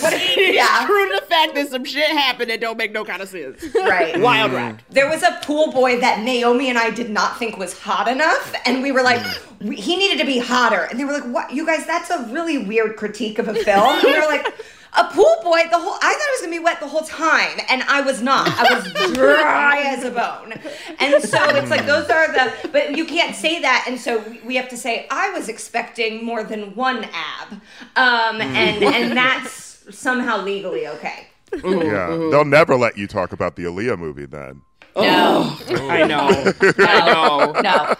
But 0.00 0.12
it 0.12 0.38
is 0.38 0.54
Yeah. 0.54 0.86
true 0.86 1.08
to 1.08 1.20
the 1.20 1.26
fact 1.26 1.54
that 1.54 1.68
some 1.68 1.84
shit 1.84 2.10
happened 2.10 2.50
that 2.50 2.60
don't 2.60 2.76
make 2.76 2.92
no 2.92 3.04
kind 3.04 3.22
of 3.22 3.28
sense. 3.28 3.64
right. 3.74 4.18
Wild 4.20 4.52
mm. 4.52 4.56
ride. 4.56 4.82
There 4.90 5.08
was 5.08 5.22
a 5.22 5.38
pool 5.42 5.72
boy 5.72 6.00
that 6.00 6.20
Naomi 6.20 6.68
and 6.68 6.78
I 6.78 6.90
did 6.90 7.10
not 7.10 7.38
think 7.38 7.56
was 7.56 7.78
hot 7.78 8.08
enough, 8.08 8.54
and 8.64 8.82
we 8.82 8.92
were 8.92 9.02
like, 9.02 9.20
mm. 9.20 9.38
we, 9.68 9.76
he 9.76 9.96
needed 9.96 10.18
to 10.18 10.26
be 10.26 10.38
hotter. 10.38 10.82
And 10.90 10.98
they 10.98 11.04
were 11.04 11.12
like, 11.12 11.24
"What, 11.24 11.52
you 11.52 11.66
guys? 11.66 11.86
That's 11.86 12.10
a 12.10 12.28
really 12.30 12.58
weird 12.58 12.96
critique 12.96 13.38
of 13.38 13.48
a 13.48 13.54
film." 13.54 13.96
And 13.98 14.02
we 14.04 14.14
were 14.14 14.26
like, 14.26 14.46
"A 14.96 15.04
pool 15.04 15.36
boy? 15.42 15.62
The 15.70 15.78
whole 15.78 15.94
I 15.94 16.12
thought 16.12 16.28
it 16.28 16.32
was 16.32 16.40
gonna 16.42 16.52
be 16.52 16.58
wet 16.58 16.80
the 16.80 16.88
whole 16.88 17.02
time, 17.02 17.58
and 17.68 17.82
I 17.84 18.00
was 18.00 18.22
not. 18.22 18.48
I 18.48 18.74
was 18.74 19.12
dry 19.14 19.82
as 19.86 20.04
a 20.04 20.10
bone." 20.10 20.54
And 20.98 21.22
so 21.22 21.38
it's 21.56 21.70
like 21.70 21.86
those 21.86 22.08
are 22.10 22.32
the, 22.32 22.68
but 22.70 22.96
you 22.96 23.04
can't 23.04 23.34
say 23.36 23.60
that, 23.60 23.84
and 23.88 24.00
so 24.00 24.18
we- 24.28 24.40
we 24.44 24.56
have 24.56 24.68
to 24.70 24.76
say, 24.76 25.06
"I 25.10 25.30
was 25.30 25.48
expecting 25.48 26.24
more 26.24 26.42
than 26.44 26.74
one 26.74 27.04
ab," 27.04 27.52
um, 27.96 28.40
and 28.40 28.82
and 28.96 29.16
that's 29.16 29.84
somehow 29.90 30.42
legally 30.42 30.86
okay. 30.88 31.28
Yeah, 31.64 32.08
they'll 32.30 32.44
never 32.44 32.76
let 32.76 32.98
you 32.98 33.06
talk 33.06 33.32
about 33.32 33.56
the 33.56 33.64
Aaliyah 33.64 33.98
movie 33.98 34.26
then. 34.26 34.62
No, 34.96 35.56
I 35.70 36.06
know. 36.06 36.28
I 36.78 37.12
know. 37.12 37.60
no. 37.62 37.94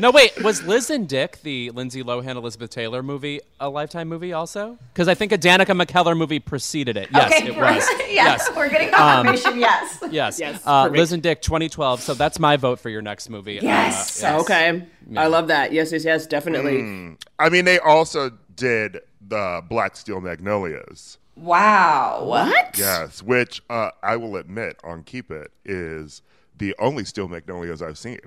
No, 0.00 0.10
wait. 0.10 0.42
Was 0.42 0.62
Liz 0.62 0.88
and 0.88 1.06
Dick, 1.06 1.42
the 1.42 1.68
Lindsay 1.70 2.02
Lohan 2.02 2.36
Elizabeth 2.36 2.70
Taylor 2.70 3.02
movie, 3.02 3.40
a 3.60 3.68
Lifetime 3.68 4.08
movie 4.08 4.32
also? 4.32 4.78
Because 4.94 5.08
I 5.08 5.14
think 5.14 5.30
a 5.30 5.36
Danica 5.36 5.78
McKellar 5.78 6.16
movie 6.16 6.38
preceded 6.38 6.96
it. 6.96 7.10
Yes, 7.12 7.30
okay, 7.32 7.48
it 7.48 7.56
was. 7.56 7.84
yes, 7.98 8.10
yes. 8.10 8.48
Um, 8.48 8.56
we're 8.56 8.70
getting 8.70 8.90
confirmation. 8.90 9.60
yes. 9.60 9.98
Yes. 10.10 10.40
Yes, 10.40 10.62
Uh. 10.66 10.88
Liz 10.88 11.12
and 11.12 11.22
Dick, 11.22 11.42
2012. 11.42 12.00
So 12.00 12.14
that's 12.14 12.38
my 12.38 12.56
vote 12.56 12.80
for 12.80 12.88
your 12.88 13.02
next 13.02 13.28
movie. 13.28 13.58
Uh, 13.60 13.64
Yes. 13.64 14.20
yes. 14.22 14.40
Okay. 14.40 14.86
I 15.16 15.26
love 15.26 15.48
that. 15.48 15.72
Yes, 15.72 15.92
yes, 15.92 16.04
yes, 16.04 16.26
definitely. 16.26 17.16
I 17.38 17.48
mean, 17.50 17.64
they 17.66 17.78
also 17.78 18.30
did 18.56 19.00
the 19.28 19.62
Black 19.68 19.96
Steel 19.96 20.20
Magnolias. 20.22 21.18
Wow. 21.36 22.22
What? 22.24 22.78
Yes, 22.78 23.22
which 23.22 23.62
uh, 23.68 23.90
I 24.02 24.16
will 24.16 24.36
admit 24.36 24.78
on 24.82 25.02
Keep 25.02 25.30
It 25.30 25.50
is 25.64 26.22
the 26.56 26.74
only 26.78 27.04
Steel 27.04 27.28
Magnolias 27.28 27.82
I've 27.82 27.98
seen. 27.98 28.20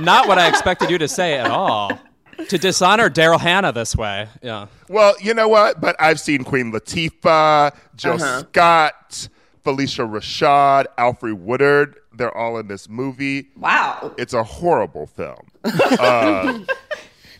Not 0.00 0.28
what 0.28 0.38
I 0.38 0.48
expected 0.48 0.90
you 0.90 0.98
to 0.98 1.08
say 1.08 1.38
at 1.38 1.50
all. 1.50 1.98
To 2.48 2.58
dishonor 2.58 3.10
Daryl 3.10 3.38
Hannah 3.38 3.72
this 3.72 3.94
way. 3.94 4.28
Yeah. 4.42 4.66
Well, 4.88 5.14
you 5.20 5.34
know 5.34 5.48
what? 5.48 5.80
But 5.80 5.96
I've 6.00 6.18
seen 6.18 6.44
Queen 6.44 6.72
Latifah, 6.72 7.76
Jill 7.96 8.14
uh-huh. 8.14 8.40
Scott, 8.40 9.28
Phylicia 9.64 10.08
Rashad, 10.10 10.86
Alfre 10.98 11.34
Woodard. 11.34 11.96
They're 12.14 12.36
all 12.36 12.58
in 12.58 12.68
this 12.68 12.88
movie. 12.88 13.48
Wow. 13.56 14.14
It's 14.18 14.34
a 14.34 14.42
horrible 14.42 15.06
film. 15.06 15.48
Uh, 15.98 16.60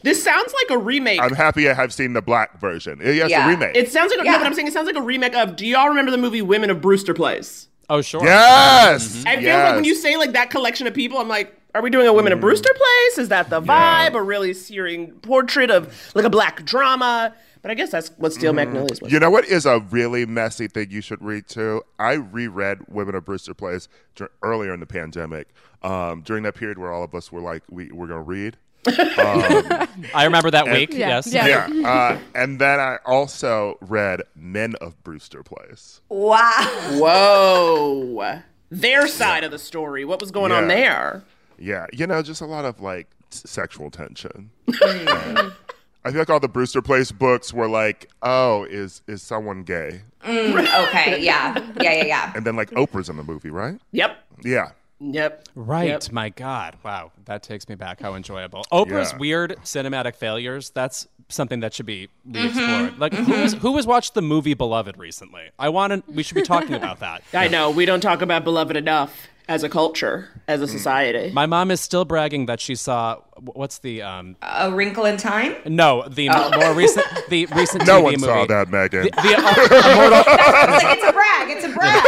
this 0.03 0.23
sounds 0.23 0.53
like 0.53 0.77
a 0.77 0.79
remake. 0.79 1.21
I'm 1.21 1.35
happy 1.35 1.69
I 1.69 1.75
have 1.75 1.93
seen 1.93 2.13
the 2.13 2.23
black 2.23 2.61
version. 2.61 3.01
Uh, 3.01 3.11
yes, 3.11 3.31
Yeah. 3.31 3.47
a 3.47 3.49
remake. 3.49 3.77
it 3.77 3.91
sounds 3.91 4.11
like 4.11 4.21
a, 4.21 4.25
Yeah. 4.25 4.33
no, 4.33 4.39
but 4.39 4.47
I'm 4.47 4.55
saying 4.55 4.67
it 4.67 4.73
sounds 4.73 4.87
like 4.87 4.97
a 4.97 5.03
remake 5.03 5.35
of. 5.35 5.57
Do 5.57 5.67
y'all 5.67 5.89
remember 5.89 6.11
the 6.11 6.19
movie 6.19 6.43
Women 6.43 6.71
of 6.71 6.81
Brewster 6.81 7.15
Place? 7.15 7.69
Oh, 7.89 8.01
sure. 8.01 8.25
yes. 8.25 9.17
Mm-hmm. 9.17 9.29
I 9.29 9.35
feel 9.37 9.45
yes. 9.45 9.67
like 9.69 9.75
when 9.77 9.85
you 9.85 9.95
say 9.95 10.17
like 10.17 10.33
that 10.33 10.51
collection 10.51 10.87
of 10.87 10.95
people, 10.95 11.19
I'm 11.19 11.29
like, 11.29 11.57
are 11.75 11.83
we 11.83 11.91
doing 11.91 12.07
a 12.07 12.13
Women 12.13 12.33
of 12.33 12.41
Brewster 12.41 12.73
Place? 12.75 13.19
Is 13.19 13.29
that 13.29 13.51
the 13.51 13.61
vibe? 13.61 14.15
A 14.15 14.23
really 14.23 14.55
searing 14.55 15.13
portrait 15.13 15.71
of 15.71 16.13
like 16.15 16.25
a 16.25 16.31
black 16.31 16.65
drama? 16.65 17.35
But 17.63 17.71
I 17.71 17.75
guess 17.75 17.91
that's 17.91 18.09
what 18.19 18.33
Steel 18.33 18.53
Magnolias 18.53 19.01
was. 19.01 19.13
You 19.13 19.21
know 19.21 19.31
what 19.31 19.45
is 19.45 19.67
a 19.67 19.79
really 19.91 20.27
messy 20.27 20.67
thing 20.67 20.91
you 20.91 21.01
should 21.01 21.23
read 21.23 21.47
too? 21.47 21.83
I 21.99 22.15
reread 22.15 22.89
Women 22.89 23.15
of 23.15 23.25
Brewster 23.25 23.55
Place 23.55 23.89
dur- 24.17 24.33
earlier 24.43 24.75
in 24.75 24.81
the 24.81 24.87
pandemic. 24.87 25.49
Um, 25.83 26.23
during 26.23 26.43
that 26.43 26.55
period 26.57 26.79
where 26.79 26.93
all 26.93 27.05
of 27.05 27.15
us 27.15 27.31
were 27.31 27.41
like, 27.41 27.63
we, 27.71 27.91
we're 27.93 28.09
going 28.09 28.19
to 28.19 28.25
read. 28.25 28.57
I 28.87 30.25
remember 30.25 30.51
that 30.51 30.67
week. 30.67 30.93
Yeah. 30.93 31.09
Yes. 31.09 31.33
Yeah. 31.33 31.47
Yeah. 31.47 31.69
Uh, 31.89 32.19
and 32.35 32.61
then 32.61 32.81
I 32.81 32.99
also 33.05 33.79
read 33.81 34.23
Men 34.35 34.75
of 34.81 35.01
Brewster 35.05 35.43
Place. 35.45 36.01
Wow. 36.09 36.65
Whoa. 36.95 38.41
Their 38.71 39.07
side 39.07 39.45
of 39.45 39.51
the 39.51 39.59
story. 39.59 40.05
What 40.05 40.21
was 40.21 40.31
going 40.31 40.51
on 40.51 40.67
there? 40.69 41.23
Yeah. 41.59 41.87
You 41.93 42.07
know, 42.07 42.23
just 42.23 42.41
a 42.41 42.47
lot 42.47 42.65
of 42.65 42.81
like 42.81 43.09
s- 43.33 43.43
sexual 43.47 43.91
tension. 43.91 44.51
Yeah. 44.67 44.75
Mm. 44.75 45.53
I 46.05 46.11
feel 46.11 46.19
like 46.19 46.31
all 46.31 46.41
the 46.41 46.49
Brewster 46.49 46.83
Place 46.83 47.13
books 47.13 47.53
were 47.55 47.69
like, 47.69 48.11
oh, 48.23 48.65
is 48.65 49.03
is 49.07 49.23
someone 49.23 49.63
gay? 49.63 50.03
Mm, 50.25 50.89
okay. 50.89 51.21
Yeah. 51.23 51.57
Yeah. 51.81 51.93
Yeah. 51.93 52.05
Yeah. 52.05 52.33
And 52.35 52.45
then 52.45 52.57
like 52.57 52.71
Oprah's 52.71 53.09
in 53.09 53.17
the 53.17 53.23
movie, 53.23 53.51
right? 53.51 53.79
Yep. 53.93 54.17
Yeah. 54.43 54.71
Yep. 54.99 55.49
Right. 55.55 55.89
Yep. 55.89 56.11
My 56.13 56.29
God. 56.31 56.77
Wow. 56.85 57.13
That 57.27 57.43
takes 57.45 57.69
me 57.69 57.77
back. 57.77 58.01
How 58.01 58.15
enjoyable. 58.15 58.65
Oprah's 58.73 59.13
Yeah. 59.13 59.19
weird 59.19 59.57
cinematic 59.65 60.17
failures. 60.17 60.71
That's 60.71 61.07
something 61.29 61.61
that 61.61 61.73
should 61.73 61.87
be 61.87 62.09
Mm-hmm. 62.29 62.37
re-explored. 62.43 62.99
Like 62.99 63.13
who, 63.15 63.23
mm-hmm. 63.23 63.33
is, 63.43 63.53
who 63.55 63.77
has 63.77 63.87
watched 63.87 64.15
the 64.15 64.23
movie 64.23 64.55
Beloved 64.55 64.99
recently? 64.99 65.51
I 65.59 65.69
want 65.71 65.93
to. 66.07 66.13
We 66.13 66.23
should 66.25 66.35
be 66.35 66.43
talking 66.43 66.75
about 66.75 66.99
that. 67.01 67.23
I 67.33 67.47
know. 67.49 67.71
We 67.71 67.85
don't 67.87 68.01
talk 68.01 68.23
about 68.23 68.43
Beloved 68.45 68.77
enough 68.77 69.29
as 69.53 69.63
a 69.63 69.69
culture, 69.69 70.29
as 70.49 70.63
a 70.63 70.67
society. 70.67 71.31
My 71.33 71.45
mom 71.45 71.71
is 71.71 71.79
still 71.81 72.07
bragging 72.07 72.47
that 72.47 72.59
she 72.59 72.75
saw 72.75 73.17
what's 73.61 73.79
the 73.81 74.01
um 74.01 74.37
A 74.41 74.71
Wrinkle 74.73 75.05
in 75.05 75.17
Time. 75.19 75.55
no 75.67 76.09
the 76.09 76.31
Oh. 76.33 76.51
more 76.59 76.73
recent 76.73 77.05
the 77.29 77.45
recent 77.61 77.87
No 77.87 78.01
TV 78.01 78.03
one 78.05 78.13
movie. 78.15 78.25
saw 78.33 78.47
that, 78.47 78.71
Megan. 78.71 79.03
The, 79.05 79.35
uh, 79.37 79.91
immortal, 79.93 80.25
It's 80.27 80.85
like 80.85 80.97
it's 80.97 81.05
a 81.05 81.13
brag. 81.13 81.45
It's 81.55 81.65
a 81.67 81.73
brag. 81.77 82.03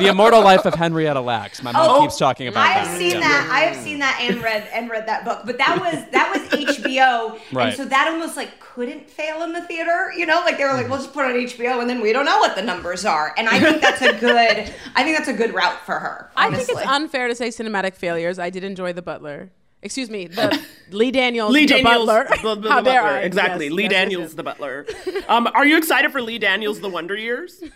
The 0.00 0.08
immortal 0.08 0.42
life 0.42 0.64
of 0.66 0.74
Henrietta 0.74 1.20
Lacks. 1.20 1.62
My 1.62 1.72
mom 1.72 1.88
Oh, 1.88 2.00
keeps 2.02 2.16
talking 2.18 2.48
about 2.48 2.66
I 2.66 2.74
that. 2.74 2.86
have 2.86 2.98
seen 2.98 3.10
Yeah. 3.12 3.20
that. 3.20 3.48
I 3.52 3.60
have 3.60 3.76
seen 3.76 3.98
that 4.00 4.18
and 4.20 4.42
read 4.42 4.66
and 4.72 4.90
read 4.90 5.06
that 5.06 5.24
book. 5.24 5.42
But 5.44 5.58
that 5.58 5.78
was 5.78 6.04
that 6.12 6.32
was 6.34 6.48
HBO, 6.64 7.38
Right. 7.52 7.68
and 7.68 7.76
so 7.76 7.84
that 7.84 8.08
almost 8.08 8.36
like 8.36 8.58
couldn't 8.60 9.08
fail 9.10 9.42
in 9.42 9.52
the 9.52 9.62
theater. 9.62 10.12
You 10.16 10.26
know, 10.26 10.40
like 10.44 10.58
they 10.58 10.64
were 10.64 10.72
like, 10.72 10.82
mm-hmm. 10.82 10.90
"We'll 10.90 11.00
just 11.00 11.12
put 11.12 11.24
it 11.26 11.34
on 11.36 11.40
HBO, 11.40 11.80
and 11.80 11.88
then 11.88 12.00
we 12.00 12.12
don't 12.12 12.24
know 12.24 12.38
what 12.38 12.56
the 12.56 12.62
numbers 12.62 13.04
are." 13.04 13.34
And 13.36 13.48
I 13.48 13.58
think 13.60 13.80
that's 13.80 14.02
a 14.02 14.12
good. 14.12 14.72
I 14.94 15.04
think 15.04 15.16
that's 15.16 15.28
a 15.28 15.32
good 15.32 15.54
route 15.54 15.84
for 15.84 15.98
her. 15.98 16.30
I 16.36 16.54
think 16.54 16.68
it's 16.68 16.86
unfair 16.86 17.28
to 17.28 17.34
say 17.34 17.48
cinematic 17.48 17.94
failures. 17.94 18.38
I 18.38 18.50
did 18.50 18.64
enjoy 18.64 18.92
The 18.92 19.02
Butler. 19.02 19.50
Excuse 19.82 20.10
me, 20.10 20.26
the 20.26 20.60
Lee 20.90 21.10
Daniels, 21.10 21.52
Lee 21.52 21.62
the 21.66 21.82
Daniels, 21.82 22.06
Butler. 22.06 22.36
the, 22.42 22.54
the- 22.54 22.60
the 22.68 22.68
How 22.70 22.80
dare 22.82 23.02
butler. 23.02 23.16
I? 23.18 23.20
Exactly. 23.22 23.64
Yes, 23.66 23.72
Lee 23.74 23.82
yes, 23.84 23.92
yes, 23.92 24.00
Daniels, 24.02 24.22
yes. 24.24 24.34
the 24.34 24.42
butler. 24.42 24.86
Um, 25.28 25.46
are 25.54 25.64
you 25.64 25.78
excited 25.78 26.12
for 26.12 26.20
Lee 26.20 26.38
Daniels, 26.38 26.80
The 26.80 26.88
Wonder 26.88 27.16
Years? 27.16 27.62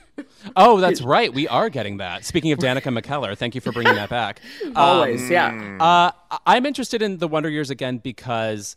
Oh, 0.55 0.79
that's 0.79 1.01
right. 1.03 1.33
We 1.33 1.49
are 1.49 1.71
getting 1.71 1.97
that. 1.97 2.25
Speaking 2.25 2.53
of 2.53 2.59
Danica 2.61 2.97
McKellar, 2.97 3.37
thank 3.37 3.55
you 3.57 3.61
for 3.63 3.73
bringing 3.73 3.95
that 3.95 4.11
back. 4.11 4.41
Always, 4.77 5.29
yeah. 5.29 5.79
Uh, 5.81 6.37
I'm 6.47 6.67
interested 6.67 7.01
in 7.03 7.17
the 7.17 7.27
Wonder 7.27 7.49
Years 7.49 7.71
again 7.71 7.99
because 7.99 8.77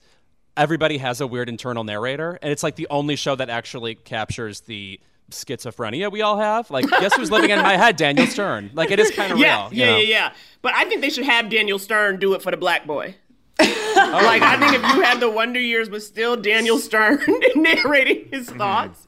everybody 0.55 0.97
has 0.97 1.19
a 1.21 1.27
weird 1.27 1.49
internal 1.49 1.83
narrator, 1.83 2.39
and 2.41 2.51
it's 2.51 2.63
like 2.63 2.75
the 2.77 2.87
only 2.89 3.15
show 3.17 3.35
that 3.35 3.49
actually 3.49 3.95
captures 3.95 4.61
the 4.61 4.99
schizophrenia 5.31 6.11
we 6.11 6.21
all 6.21 6.37
have. 6.37 6.69
Like, 6.71 6.89
guess 6.89 7.15
who's 7.15 7.31
living 7.31 7.49
in 7.49 7.61
my 7.61 7.77
head? 7.77 7.95
Daniel 7.95 8.27
Stern. 8.27 8.71
Like, 8.73 8.91
it 8.91 8.99
is 8.99 9.11
kind 9.11 9.31
of 9.31 9.39
Yeah, 9.39 9.63
real. 9.63 9.73
you 9.73 9.79
yeah, 9.79 9.85
know? 9.91 9.97
yeah, 9.97 10.03
yeah. 10.03 10.33
But 10.61 10.73
I 10.75 10.85
think 10.85 11.01
they 11.01 11.09
should 11.09 11.25
have 11.25 11.49
Daniel 11.49 11.79
Stern 11.79 12.19
do 12.19 12.33
it 12.33 12.41
for 12.41 12.51
the 12.51 12.57
black 12.57 12.85
boy. 12.85 13.15
Oh. 13.59 14.21
like 14.23 14.41
I 14.43 14.59
think 14.59 14.83
if 14.83 14.93
you 14.93 15.01
had 15.01 15.19
the 15.19 15.29
Wonder 15.29 15.59
Years, 15.59 15.89
but 15.89 16.03
still 16.03 16.37
Daniel 16.37 16.77
Stern 16.77 17.19
narrating 17.55 18.29
his 18.29 18.47
mm-hmm. 18.47 18.57
thoughts, 18.57 19.07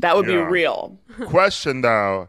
that 0.00 0.16
would 0.16 0.26
be 0.26 0.36
real. 0.36 0.98
Question 1.26 1.82
though, 1.82 2.28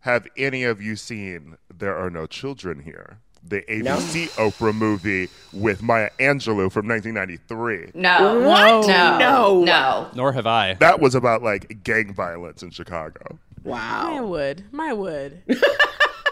have 0.00 0.26
any 0.36 0.64
of 0.64 0.80
you 0.80 0.96
seen 0.96 1.56
There 1.72 1.94
Are 1.96 2.08
No 2.10 2.26
Children 2.26 2.80
Here? 2.80 3.20
The 3.46 3.60
ABC 3.62 4.30
Oprah 4.36 4.74
movie 4.74 5.28
with 5.52 5.82
Maya 5.82 6.08
Angelou 6.18 6.72
from 6.72 6.88
1993. 6.88 7.90
no, 7.94 8.40
What? 8.40 8.86
no, 8.88 9.18
No. 9.18 9.64
no. 9.64 10.08
Nor 10.14 10.32
have 10.32 10.46
I. 10.46 10.74
That 10.74 10.98
was 11.00 11.14
about 11.14 11.42
like 11.42 11.82
gang 11.84 12.14
violence 12.14 12.62
in 12.62 12.70
Chicago. 12.70 13.38
Wow. 13.62 13.76
My 14.12 14.20
Wow. 14.20 14.26
would, 14.26 14.64
my 14.72 14.92
would. 14.92 15.42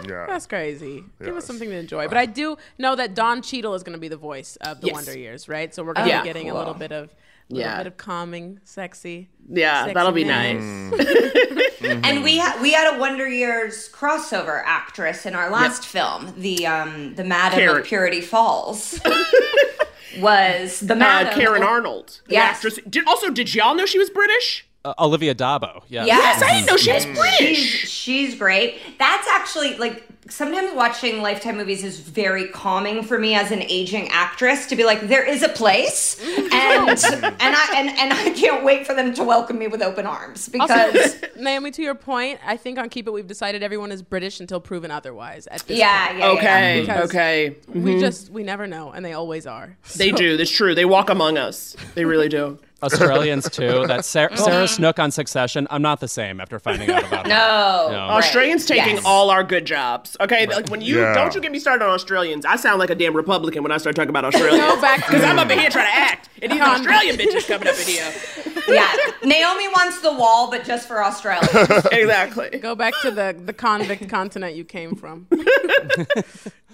Yeah. 0.04 0.26
That's 0.26 0.48
crazy. 0.48 1.04
Give 1.22 1.36
us 1.36 1.44
something 1.44 1.68
to 1.68 1.76
enjoy. 1.76 2.08
But 2.08 2.16
I 2.16 2.26
do 2.26 2.56
know 2.76 2.96
that 2.96 3.14
Don 3.14 3.40
Cheadle 3.40 3.74
is 3.74 3.84
going 3.84 3.92
to 3.92 4.00
be 4.00 4.08
the 4.08 4.16
voice 4.16 4.56
of 4.62 4.80
the 4.80 4.88
Yes. 4.88 4.94
Wonder 4.94 5.16
Years, 5.16 5.48
right? 5.48 5.72
So 5.72 5.84
we're 5.84 5.92
going 5.92 6.06
to 6.08 6.10
Yeah. 6.12 6.22
be 6.22 6.28
getting 6.28 6.50
a 6.50 6.54
little 6.54 6.74
bit 6.74 6.90
of, 6.90 7.02
little 7.02 7.16
Yeah. 7.54 7.78
bit 7.78 7.86
of 7.86 7.96
calming, 7.96 8.60
sexy. 8.64 9.28
Yeah, 9.48 9.82
sexy 9.82 9.94
that'll 9.94 10.12
be 10.12 10.24
man. 10.24 10.90
nice. 10.90 11.28
And 11.82 12.22
we 12.22 12.38
ha- 12.38 12.58
we 12.62 12.72
had 12.72 12.94
a 12.94 12.98
Wonder 13.00 13.28
Years 13.28 13.88
crossover 13.92 14.62
actress 14.64 15.26
in 15.26 15.34
our 15.34 15.50
last 15.50 15.84
film, 15.84 16.32
the 16.38 16.64
um 16.64 17.14
the 17.16 17.24
Madam 17.24 17.58
Karen. 17.58 17.78
of 17.80 17.84
Purity 17.84 18.20
Falls. 18.20 19.00
was 20.18 20.80
the 20.80 20.94
Uh, 20.94 20.98
Madam 20.98 21.34
Karen 21.34 21.62
Arnold, 21.62 22.20
the 22.28 22.34
Yes. 22.34 22.56
actress. 22.56 22.78
Did 22.88 23.06
also 23.08 23.30
did 23.30 23.52
y'all 23.54 23.74
know 23.74 23.86
she 23.86 23.98
was 23.98 24.10
British? 24.10 24.66
Uh, 24.84 24.94
Olivia 24.98 25.34
d'Abo. 25.34 25.82
Yeah. 25.88 26.04
Yes, 26.04 26.42
I 26.42 26.52
didn't 26.54 26.66
know 26.66 26.76
she 26.76 26.92
was 26.92 27.06
British. 27.06 27.56
She's, 27.58 27.90
she's 27.90 28.34
great. 28.36 28.78
That's 28.98 29.26
actually 29.28 29.76
like 29.76 30.04
sometimes 30.28 30.72
watching 30.74 31.20
Lifetime 31.20 31.56
movies 31.56 31.82
is 31.84 31.98
very 31.98 32.48
calming 32.48 33.02
for 33.02 33.18
me 33.18 33.34
as 33.34 33.50
an 33.50 33.62
aging 33.62 34.08
actress 34.10 34.66
to 34.66 34.76
be 34.76 34.84
like, 34.84 35.00
there 35.08 35.26
is 35.26 35.42
a 35.42 35.48
place, 35.48 36.20
and 36.20 36.52
and 36.52 37.34
I 37.40 37.72
and, 37.74 37.88
and 37.88 38.12
I 38.12 38.30
can't 38.30 38.64
wait 38.64 38.86
for 38.86 38.94
them 38.94 39.12
to 39.14 39.24
welcome 39.24 39.58
me 39.58 39.66
with 39.66 39.82
open 39.82 40.06
arms 40.06 40.48
because 40.48 40.70
Also, 40.94 41.26
Naomi, 41.36 41.70
to 41.72 41.82
your 41.82 41.94
point, 41.94 42.40
I 42.46 42.56
think 42.56 42.78
on 42.78 42.88
Keep 42.88 43.08
It 43.08 43.12
we've 43.12 43.26
decided 43.26 43.62
everyone 43.62 43.92
is 43.92 44.02
British 44.02 44.40
until 44.40 44.60
proven 44.60 44.90
otherwise. 44.90 45.46
At 45.48 45.62
this 45.66 45.78
yeah, 45.78 46.06
point. 46.08 46.18
yeah, 46.18 46.26
yeah. 46.26 46.32
Okay, 46.38 46.80
Because- 46.82 47.10
okay. 47.10 47.56
we 47.68 47.80
mm-hmm. 47.80 48.00
just 48.00 48.30
we 48.30 48.42
never 48.42 48.66
know, 48.66 48.90
and 48.92 49.04
they 49.04 49.12
always 49.12 49.46
are. 49.46 49.76
They 49.96 50.10
do. 50.10 50.36
That's 50.36 50.50
true. 50.50 50.74
They 50.74 50.84
walk 50.84 51.10
among 51.10 51.36
us. 51.38 51.76
They 51.94 52.04
really 52.04 52.28
do. 52.28 52.58
Australians 52.82 53.48
too. 53.48 53.86
That 53.86 54.04
Sarah, 54.04 54.36
Sarah 54.36 54.66
Snook 54.66 54.98
on 54.98 55.10
Succession. 55.10 55.68
I'm 55.70 55.82
not 55.82 56.00
the 56.00 56.08
same 56.08 56.40
after 56.40 56.58
finding 56.58 56.90
out 56.90 57.04
about 57.06 57.26
that. 57.26 57.28
No. 57.28 57.88
No. 57.92 57.96
Right. 57.96 58.18
Australians 58.18 58.66
taking 58.66 58.96
Yes. 58.96 59.04
all 59.04 59.30
our 59.30 59.44
good 59.44 59.64
jobs. 59.64 60.11
Okay, 60.20 60.46
like 60.46 60.68
when 60.68 60.80
you 60.80 61.00
Yeah. 61.00 61.14
don't 61.14 61.34
you 61.34 61.40
get 61.40 61.52
me 61.52 61.58
started 61.58 61.84
on 61.84 61.90
Australians. 61.90 62.44
I 62.44 62.56
sound 62.56 62.78
like 62.78 62.90
a 62.90 62.94
damn 62.94 63.14
Republican 63.16 63.62
when 63.62 63.72
I 63.72 63.78
start 63.78 63.96
talking 63.96 64.10
about 64.10 64.24
Australians. 64.24 64.60
Go 64.74 64.80
back 64.80 64.98
Because 65.06 65.24
I'm 65.24 65.38
up 65.38 65.50
in 65.50 65.58
here 65.58 65.70
trying 65.70 65.86
to 65.86 65.94
act, 65.98 66.28
and 66.42 66.52
these 66.52 66.60
Australian 66.60 67.16
bitches 67.16 67.46
coming 67.46 67.68
up 67.68 67.78
in 67.78 67.86
here. 67.86 68.12
Yeah, 68.68 68.94
Naomi 69.24 69.66
wants 69.68 70.00
the 70.02 70.12
wall, 70.12 70.48
but 70.48 70.64
just 70.64 70.86
for 70.86 71.02
Australia. 71.02 71.48
Exactly. 71.90 72.50
Go 72.60 72.76
back 72.76 72.94
to 73.02 73.10
the 73.10 73.34
the 73.44 73.52
convict 73.52 74.08
continent 74.08 74.54
you 74.54 74.64
came 74.64 74.94
from. 74.94 75.26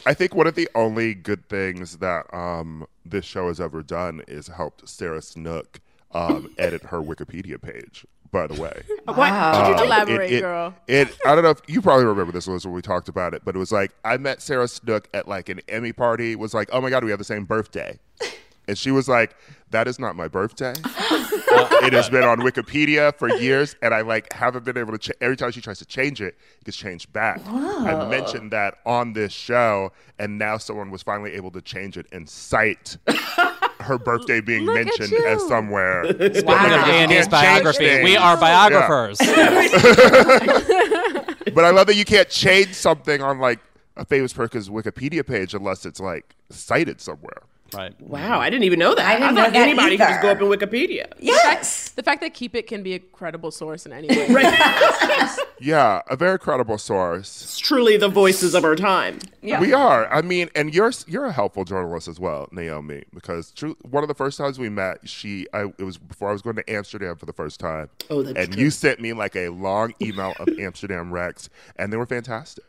I 0.06 0.12
think 0.14 0.34
one 0.34 0.46
of 0.46 0.54
the 0.54 0.68
only 0.74 1.14
good 1.14 1.48
things 1.48 1.96
that 1.98 2.32
um, 2.34 2.86
this 3.06 3.24
show 3.24 3.48
has 3.48 3.58
ever 3.58 3.82
done 3.82 4.22
is 4.28 4.48
helped 4.48 4.86
Sarah 4.88 5.22
Snook 5.22 5.80
um, 6.12 6.54
edit 6.58 6.82
her 6.84 7.00
Wikipedia 7.00 7.60
page. 7.60 8.04
By 8.30 8.46
the 8.46 8.60
way, 8.60 8.82
What? 9.04 9.32
Um, 9.32 9.84
Elaborate, 9.86 10.30
it, 10.30 10.36
it- 10.36 10.40
girl. 10.42 10.74
It, 10.86 11.08
I 11.24 11.34
don't 11.34 11.44
know 11.44 11.50
if 11.50 11.60
you 11.66 11.80
probably 11.80 12.04
remember 12.04 12.30
this 12.32 12.46
was 12.46 12.66
when 12.66 12.74
we 12.74 12.82
talked 12.82 13.08
about 13.08 13.32
it, 13.34 13.42
but 13.44 13.54
it 13.56 13.58
was 13.58 13.72
like 13.72 13.92
I 14.04 14.16
met 14.18 14.42
Sarah 14.42 14.68
Snook 14.68 15.08
at 15.14 15.26
like 15.28 15.48
an 15.48 15.60
Emmy 15.68 15.92
party. 15.92 16.36
Was 16.36 16.52
like, 16.54 16.68
oh 16.72 16.80
my 16.80 16.90
god, 16.90 17.04
we 17.04 17.10
have 17.10 17.18
the 17.18 17.24
same 17.24 17.44
birthday, 17.44 17.98
and 18.66 18.76
she 18.76 18.90
was 18.90 19.08
like, 19.08 19.34
that 19.70 19.88
is 19.88 19.98
not 19.98 20.14
my 20.14 20.28
birthday. 20.28 20.74
it 21.80 21.92
has 21.94 22.10
been 22.10 22.24
on 22.24 22.40
Wikipedia 22.40 23.16
for 23.16 23.28
years, 23.36 23.76
and 23.80 23.94
I 23.94 24.02
like 24.02 24.30
haven't 24.32 24.64
been 24.66 24.76
able 24.76 24.92
to. 24.92 24.98
Ch- 24.98 25.16
every 25.22 25.36
time 25.36 25.50
she 25.50 25.62
tries 25.62 25.78
to 25.78 25.86
change 25.86 26.20
it, 26.20 26.36
it 26.60 26.64
gets 26.64 26.76
changed 26.76 27.10
back. 27.14 27.40
I 27.46 28.06
mentioned 28.10 28.50
that 28.52 28.78
on 28.84 29.14
this 29.14 29.32
show, 29.32 29.92
and 30.18 30.36
now 30.38 30.58
someone 30.58 30.90
was 30.90 31.02
finally 31.02 31.32
able 31.32 31.50
to 31.52 31.62
change 31.62 31.96
it 31.96 32.06
and 32.12 32.28
cite. 32.28 32.98
Her 33.88 33.98
birthday 33.98 34.40
being 34.40 34.64
Look 34.64 34.74
mentioned 34.76 35.12
as 35.24 35.46
somewhere. 35.48 36.04
Speaking 36.12 36.44
of 36.46 36.48
Andy's 36.48 37.26
biography, 37.26 38.02
we 38.02 38.16
are 38.16 38.36
biographers. 38.36 39.18
But 41.54 41.64
I 41.64 41.70
love 41.70 41.86
that 41.86 41.96
you 41.96 42.04
can't 42.04 42.28
change 42.28 42.74
something 42.74 43.22
on 43.22 43.38
like 43.38 43.58
a 43.96 44.04
famous 44.04 44.32
person's 44.32 44.68
Wikipedia 44.68 45.26
page 45.26 45.54
unless 45.54 45.86
it's 45.86 45.98
like 45.98 46.36
cited 46.50 47.00
somewhere. 47.00 47.42
Right. 47.74 48.00
Wow, 48.00 48.40
I 48.40 48.48
didn't 48.50 48.64
even 48.64 48.78
know 48.78 48.94
that. 48.94 49.04
I 49.04 49.18
didn't 49.18 49.34
thought 49.34 49.34
know 49.34 49.50
that 49.50 49.56
anybody 49.56 49.96
could 49.96 50.08
just 50.08 50.22
go 50.22 50.30
up 50.30 50.40
in 50.40 50.46
Wikipedia. 50.46 51.12
yes. 51.18 51.90
The 51.90 52.02
fact 52.02 52.20
that 52.22 52.32
Keep 52.32 52.54
It 52.54 52.66
can 52.66 52.82
be 52.82 52.94
a 52.94 52.98
credible 52.98 53.50
source 53.50 53.84
in 53.84 53.92
any 53.92 54.08
way. 54.08 54.28
right. 54.30 55.38
Yeah, 55.60 56.02
a 56.08 56.16
very 56.16 56.38
credible 56.38 56.78
source. 56.78 57.42
It's 57.42 57.58
truly 57.58 57.96
the 57.96 58.08
voices 58.08 58.54
of 58.54 58.64
our 58.64 58.76
time. 58.76 59.18
Yeah. 59.42 59.60
We 59.60 59.72
are. 59.72 60.10
I 60.12 60.22
mean, 60.22 60.48
and 60.54 60.72
you're 60.72 60.92
you're 61.06 61.26
a 61.26 61.32
helpful 61.32 61.64
journalist 61.64 62.08
as 62.08 62.20
well, 62.20 62.48
Naomi, 62.52 63.04
because 63.12 63.50
true, 63.50 63.76
one 63.82 64.04
of 64.04 64.08
the 64.08 64.14
first 64.14 64.38
times 64.38 64.58
we 64.58 64.68
met, 64.68 65.08
she 65.08 65.46
I 65.52 65.64
it 65.78 65.82
was 65.82 65.98
before 65.98 66.28
I 66.28 66.32
was 66.32 66.42
going 66.42 66.56
to 66.56 66.70
Amsterdam 66.70 67.16
for 67.16 67.26
the 67.26 67.32
first 67.32 67.58
time. 67.60 67.90
Oh, 68.08 68.22
that's 68.22 68.34
true. 68.34 68.42
and 68.44 68.52
true. 68.52 68.62
you 68.62 68.70
sent 68.70 69.00
me 69.00 69.12
like 69.12 69.34
a 69.36 69.48
long 69.48 69.94
email 70.00 70.34
of 70.38 70.48
Amsterdam 70.60 71.12
Rex, 71.12 71.48
and 71.76 71.92
they 71.92 71.96
were 71.96 72.06
fantastic. 72.06 72.64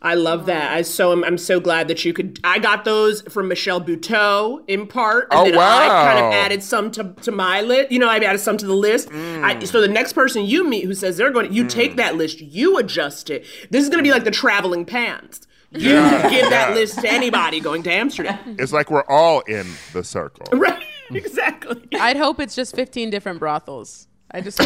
I 0.00 0.14
love 0.14 0.46
that. 0.46 0.72
I 0.72 0.82
so 0.82 1.12
I'm, 1.12 1.24
I'm 1.24 1.38
so 1.38 1.58
glad 1.58 1.88
that 1.88 2.04
you 2.04 2.12
could. 2.12 2.38
I 2.44 2.58
got 2.58 2.84
those 2.84 3.22
from 3.22 3.48
Michelle 3.48 3.80
Buteau 3.80 4.62
in 4.68 4.86
part, 4.86 5.28
and 5.32 5.40
Oh, 5.40 5.44
then 5.44 5.58
I 5.58 5.88
kind 5.88 6.18
of 6.18 6.32
added 6.32 6.62
some 6.62 6.90
to, 6.92 7.14
to 7.22 7.32
my 7.32 7.62
list. 7.62 7.90
You 7.90 7.98
know, 7.98 8.08
I 8.08 8.18
added 8.18 8.38
some 8.40 8.56
to 8.58 8.66
the 8.66 8.74
list. 8.74 9.08
Mm. 9.08 9.42
I, 9.42 9.64
so 9.64 9.80
the 9.80 9.88
next 9.88 10.12
person 10.12 10.44
you 10.44 10.68
meet 10.68 10.84
who 10.84 10.94
says 10.94 11.16
they're 11.16 11.32
going, 11.32 11.48
to, 11.48 11.52
you 11.54 11.66
take 11.66 11.96
that 11.96 12.16
list, 12.16 12.40
you 12.40 12.78
adjust 12.78 13.28
it. 13.30 13.44
This 13.70 13.82
is 13.82 13.88
going 13.88 13.98
to 13.98 14.08
be 14.08 14.12
like 14.12 14.24
the 14.24 14.30
traveling 14.30 14.84
pants. 14.84 15.46
You 15.70 15.80
give 15.80 16.48
that 16.50 16.70
yeah. 16.70 16.74
list 16.74 17.00
to 17.00 17.10
anybody 17.10 17.60
going 17.60 17.82
to 17.82 17.92
Amsterdam. 17.92 18.38
It's 18.58 18.72
like 18.72 18.90
we're 18.90 19.04
all 19.08 19.40
in 19.40 19.66
the 19.92 20.02
circle. 20.02 20.46
right? 20.58 20.82
Exactly. 21.10 21.82
I'd 21.98 22.16
hope 22.16 22.40
it's 22.40 22.54
just 22.54 22.74
15 22.74 23.10
different 23.10 23.38
brothels. 23.38 24.07
I 24.30 24.40
just 24.42 24.58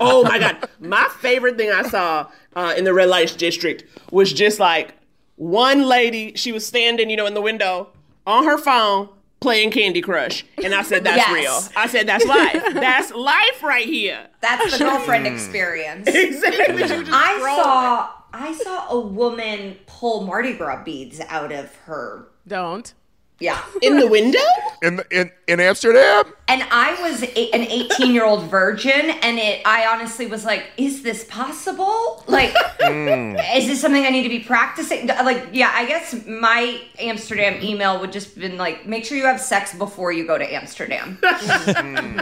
Oh 0.00 0.24
my 0.24 0.38
god, 0.38 0.68
my 0.80 1.08
favorite 1.20 1.56
thing 1.56 1.70
I 1.70 1.82
saw 1.88 2.30
uh, 2.56 2.74
in 2.76 2.84
the 2.84 2.92
red 2.94 3.08
light 3.08 3.34
district 3.38 3.84
was 4.10 4.32
just 4.32 4.58
like 4.58 4.94
one 5.36 5.82
lady. 5.86 6.32
She 6.34 6.52
was 6.52 6.66
standing, 6.66 7.10
you 7.10 7.16
know, 7.16 7.26
in 7.26 7.34
the 7.34 7.40
window 7.40 7.88
on 8.26 8.44
her 8.44 8.58
phone 8.58 9.08
playing 9.40 9.70
Candy 9.70 10.00
Crush, 10.00 10.44
and 10.62 10.74
I 10.74 10.82
said, 10.82 11.04
"That's 11.04 11.18
Yes. 11.18 11.32
real." 11.32 11.60
I 11.76 11.86
said, 11.86 12.06
"That's 12.08 12.24
life. 12.24 12.62
That's 12.74 13.12
life 13.12 13.62
right 13.62 13.86
here." 13.86 14.26
That's 14.40 14.72
the 14.78 14.84
girlfriend 14.84 15.26
experience. 15.26 16.08
Exactly. 16.08 16.64
She 16.66 16.72
was 16.82 16.90
just 16.90 17.10
I 17.12 17.38
scrolling. 17.40 17.62
saw 17.62 18.10
I 18.32 18.52
saw 18.54 18.88
a 18.90 18.98
woman 19.00 19.76
pull 19.86 20.24
Mardi 20.26 20.54
Gras 20.54 20.82
beads 20.84 21.20
out 21.28 21.52
of 21.52 21.74
her. 21.84 22.26
don't. 22.46 22.92
Yeah. 23.40 23.62
in 23.82 23.98
the 23.98 24.06
window. 24.06 24.38
In 24.82 25.00
in 25.10 25.30
in 25.48 25.60
Amsterdam, 25.60 26.24
And 26.46 26.62
I 26.70 27.00
was 27.02 27.22
a, 27.22 27.50
an 27.52 27.62
18 27.62 28.14
year 28.14 28.24
old 28.24 28.44
virgin, 28.44 29.10
and 29.22 29.38
it. 29.38 29.62
I 29.64 29.86
honestly 29.86 30.26
was 30.26 30.44
like, 30.44 30.64
"Is 30.76 31.02
this 31.02 31.24
possible? 31.24 32.22
Like, 32.26 32.54
hmm. 32.80 33.36
is 33.56 33.66
this 33.66 33.80
something 33.80 34.04
I 34.04 34.10
need 34.10 34.22
to 34.22 34.28
be 34.28 34.40
practicing?" 34.40 35.06
Like, 35.06 35.48
yeah, 35.52 35.72
I 35.74 35.86
guess 35.86 36.26
my 36.26 36.80
Amsterdam 36.98 37.62
email 37.62 37.98
would 38.00 38.12
just 38.12 38.38
been 38.38 38.56
like, 38.56 38.86
"Make 38.86 39.04
sure 39.04 39.16
you 39.18 39.24
have 39.24 39.40
sex 39.40 39.74
before 39.74 40.12
you 40.12 40.26
go 40.26 40.38
to 40.38 40.54
Amsterdam." 40.54 41.18
Hmm. 41.74 42.20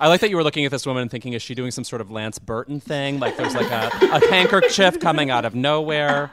I 0.00 0.08
like 0.08 0.20
that 0.20 0.30
you 0.30 0.36
were 0.36 0.44
looking 0.44 0.64
at 0.64 0.70
this 0.70 0.86
woman 0.86 1.02
and 1.02 1.10
thinking, 1.10 1.32
is 1.32 1.42
she 1.42 1.54
doing 1.54 1.72
some 1.72 1.82
sort 1.82 2.00
of 2.00 2.10
Lance 2.10 2.38
Burton 2.38 2.78
thing? 2.78 3.18
Like 3.18 3.36
there's 3.36 3.54
like 3.54 3.70
a, 3.70 3.90
a 4.00 4.30
handkerchief 4.30 5.00
coming 5.00 5.30
out 5.30 5.44
of 5.44 5.54
nowhere. 5.56 6.30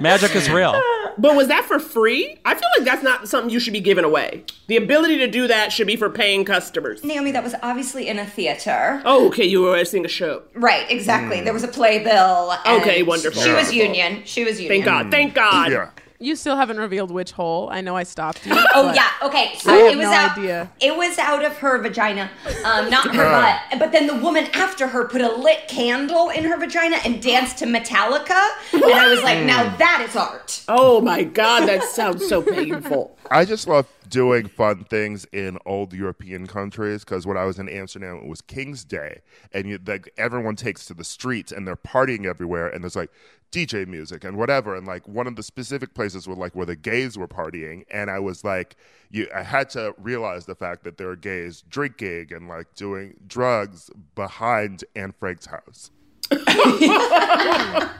Magic 0.00 0.34
is 0.34 0.50
real. 0.50 0.80
But 1.16 1.36
was 1.36 1.48
that 1.48 1.64
for 1.64 1.78
free? 1.78 2.38
I 2.44 2.54
feel 2.54 2.68
like 2.78 2.84
that's 2.84 3.02
not 3.02 3.28
something 3.28 3.50
you 3.50 3.60
should 3.60 3.72
be 3.72 3.80
giving 3.80 4.04
away. 4.04 4.44
The 4.66 4.76
ability 4.76 5.18
to 5.18 5.28
do 5.28 5.46
that 5.46 5.72
should 5.72 5.86
be 5.86 5.96
for 5.96 6.10
paying 6.10 6.44
customers. 6.44 7.04
Naomi, 7.04 7.30
that 7.32 7.44
was 7.44 7.54
obviously 7.62 8.08
in 8.08 8.18
a 8.18 8.26
theater. 8.26 9.00
Oh, 9.04 9.28
okay, 9.28 9.44
you 9.44 9.62
were 9.62 9.84
seeing 9.84 10.04
a 10.04 10.08
show. 10.08 10.42
Right, 10.54 10.90
exactly. 10.90 11.40
There 11.40 11.52
was 11.52 11.64
a 11.64 11.68
playbill. 11.68 12.54
Okay, 12.66 13.02
wonderful. 13.02 13.42
She 13.42 13.52
was 13.52 13.72
union. 13.72 14.22
She 14.24 14.44
was 14.44 14.60
union. 14.60 14.82
Thank 14.82 14.84
God. 14.84 15.10
Thank 15.10 15.34
God. 15.34 15.72
yeah. 15.72 15.90
You 16.24 16.36
still 16.36 16.56
haven't 16.56 16.78
revealed 16.78 17.10
which 17.10 17.32
hole. 17.32 17.68
I 17.70 17.82
know 17.82 17.94
I 17.94 18.04
stopped 18.04 18.46
you. 18.46 18.54
Oh 18.76 18.92
yeah, 18.92 19.10
okay. 19.22 19.52
So 19.58 19.72
I 19.72 19.92
it 19.92 19.96
was 19.96 20.06
no 20.06 20.12
out. 20.12 20.36
idea. 20.36 20.70
It 20.80 20.96
was 20.96 21.16
out 21.18 21.44
of 21.44 21.56
her 21.58 21.78
vagina, 21.80 22.28
um, 22.64 22.90
not 22.90 23.14
her 23.14 23.22
butt. 23.22 23.78
But 23.78 23.92
then 23.92 24.08
the 24.08 24.16
woman 24.16 24.46
after 24.52 24.88
her 24.88 25.06
put 25.06 25.20
a 25.20 25.30
lit 25.32 25.68
candle 25.68 26.30
in 26.30 26.42
her 26.44 26.56
vagina 26.56 26.96
and 27.04 27.22
danced 27.22 27.58
to 27.58 27.66
Metallica, 27.66 28.48
and 28.72 28.84
I 28.84 29.08
was 29.10 29.22
like, 29.22 29.44
now 29.44 29.76
that 29.76 30.04
is 30.08 30.16
art. 30.16 30.64
Oh 30.66 31.00
my 31.00 31.22
God, 31.22 31.68
that 31.68 31.84
sounds 31.84 32.26
so 32.26 32.42
painful. 32.42 33.16
I 33.30 33.44
just 33.44 33.68
love 33.68 33.86
doing 34.08 34.46
fun 34.46 34.84
things 34.84 35.24
in 35.32 35.58
old 35.66 35.92
European 35.92 36.46
countries 36.46 37.04
because 37.04 37.26
when 37.26 37.36
I 37.36 37.44
was 37.44 37.58
in 37.58 37.68
Amsterdam, 37.68 38.16
it 38.16 38.26
was 38.26 38.40
King's 38.40 38.84
Day, 38.84 39.20
and 39.52 39.68
you, 39.68 39.78
like 39.86 40.12
everyone 40.16 40.56
takes 40.56 40.86
to 40.86 40.94
the 40.94 41.04
streets 41.04 41.52
and 41.52 41.66
they're 41.66 41.76
partying 41.76 42.26
everywhere, 42.26 42.68
and 42.68 42.82
there's 42.82 42.96
like 42.96 43.10
DJ 43.50 43.86
music 43.86 44.24
and 44.24 44.36
whatever, 44.36 44.74
and 44.74 44.86
like 44.86 45.06
one 45.06 45.26
of 45.26 45.36
the 45.36 45.42
specific 45.42 45.94
places 45.94 46.26
were 46.26 46.34
like 46.34 46.54
where 46.54 46.66
the 46.66 46.76
gays 46.76 47.16
were 47.16 47.28
partying, 47.28 47.84
and 47.90 48.10
I 48.10 48.18
was 48.18 48.44
like, 48.44 48.76
you, 49.10 49.28
I 49.34 49.42
had 49.42 49.70
to 49.70 49.94
realize 49.98 50.46
the 50.46 50.54
fact 50.54 50.84
that 50.84 50.98
there 50.98 51.08
are 51.08 51.16
gays 51.16 51.62
drinking 51.68 52.28
and 52.32 52.48
like 52.48 52.74
doing 52.74 53.14
drugs 53.26 53.90
behind 54.14 54.84
Anne 54.96 55.12
Frank's 55.12 55.46
house. 55.46 55.90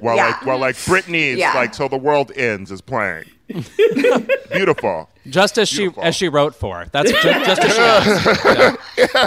While 0.00 0.16
Yeah. 0.16 0.26
like 0.26 0.44
while 0.46 0.58
like 0.58 0.74
Britney's 0.76 1.38
Yeah. 1.38 1.54
like 1.54 1.72
till 1.72 1.88
the 1.88 1.96
world 1.96 2.30
ends 2.36 2.70
is 2.70 2.80
playing. 2.82 3.24
Beautiful. 4.52 5.08
Just 5.28 5.56
as 5.58 5.68
she 5.68 5.88
as 6.02 6.14
she 6.14 6.28
wrote 6.28 6.54
for. 6.54 6.86
That's 6.92 7.10
ju- 7.10 7.18
just 7.22 7.62
as 7.62 7.74
she 7.74 7.80
asked. 7.80 8.78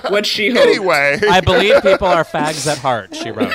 What 0.11 0.25
she 0.27 0.49
hoped. 0.51 0.67
Anyway, 0.67 1.19
I 1.29 1.41
believe 1.41 1.81
people 1.81 2.07
are 2.07 2.23
fags 2.23 2.67
at 2.67 2.77
heart. 2.77 3.15
She 3.15 3.31
wrote. 3.31 3.51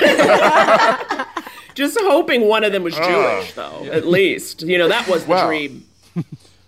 Just 1.75 1.97
hoping 2.01 2.47
one 2.47 2.63
of 2.63 2.71
them 2.73 2.83
was 2.83 2.97
uh. 2.97 3.07
Jewish, 3.07 3.53
though. 3.53 3.85
At 3.91 4.05
least, 4.05 4.61
you 4.63 4.77
know, 4.77 4.87
that 4.89 5.07
was 5.07 5.23
the 5.23 5.29
Well. 5.31 5.47
dream. 5.47 5.85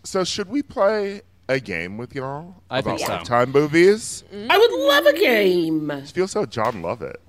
So 0.04 0.24
should 0.24 0.50
we 0.50 0.62
play 0.64 1.22
a 1.50 1.60
game 1.60 1.98
with 1.98 2.16
y'all 2.16 2.56
I 2.70 2.80
about 2.80 2.98
think 2.98 3.08
so. 3.08 3.14
lifetime 3.14 3.52
movies? 3.52 4.24
I 4.50 4.58
would 4.58 4.72
love 4.72 5.06
a 5.06 5.14
game. 5.20 5.92
I 5.92 6.02
feel 6.02 6.28
so 6.28 6.46
Jon 6.46 6.82
Lovett. 6.82 7.20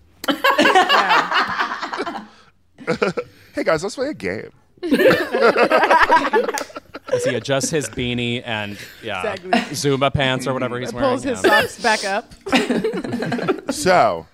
Hey 3.55 3.65
guys, 3.65 3.83
let's 3.83 3.95
play 3.97 4.09
a 4.09 4.15
game. 4.15 4.51
As 7.13 7.25
he 7.25 7.35
adjusts 7.35 7.71
his 7.71 7.89
beanie 7.89 8.43
and 8.45 8.77
yeah, 9.03 9.33
Exactly. 9.33 9.51
Zumba 9.75 10.13
pants 10.13 10.47
or 10.47 10.53
whatever 10.53 10.79
he's 10.79 10.93
wearing. 10.93 11.09
Pulls 11.11 11.23
his 11.23 11.43
yeah. 11.43 11.61
socks 11.63 11.81
back 11.83 12.05
up. 12.05 12.35
So, 13.73 14.27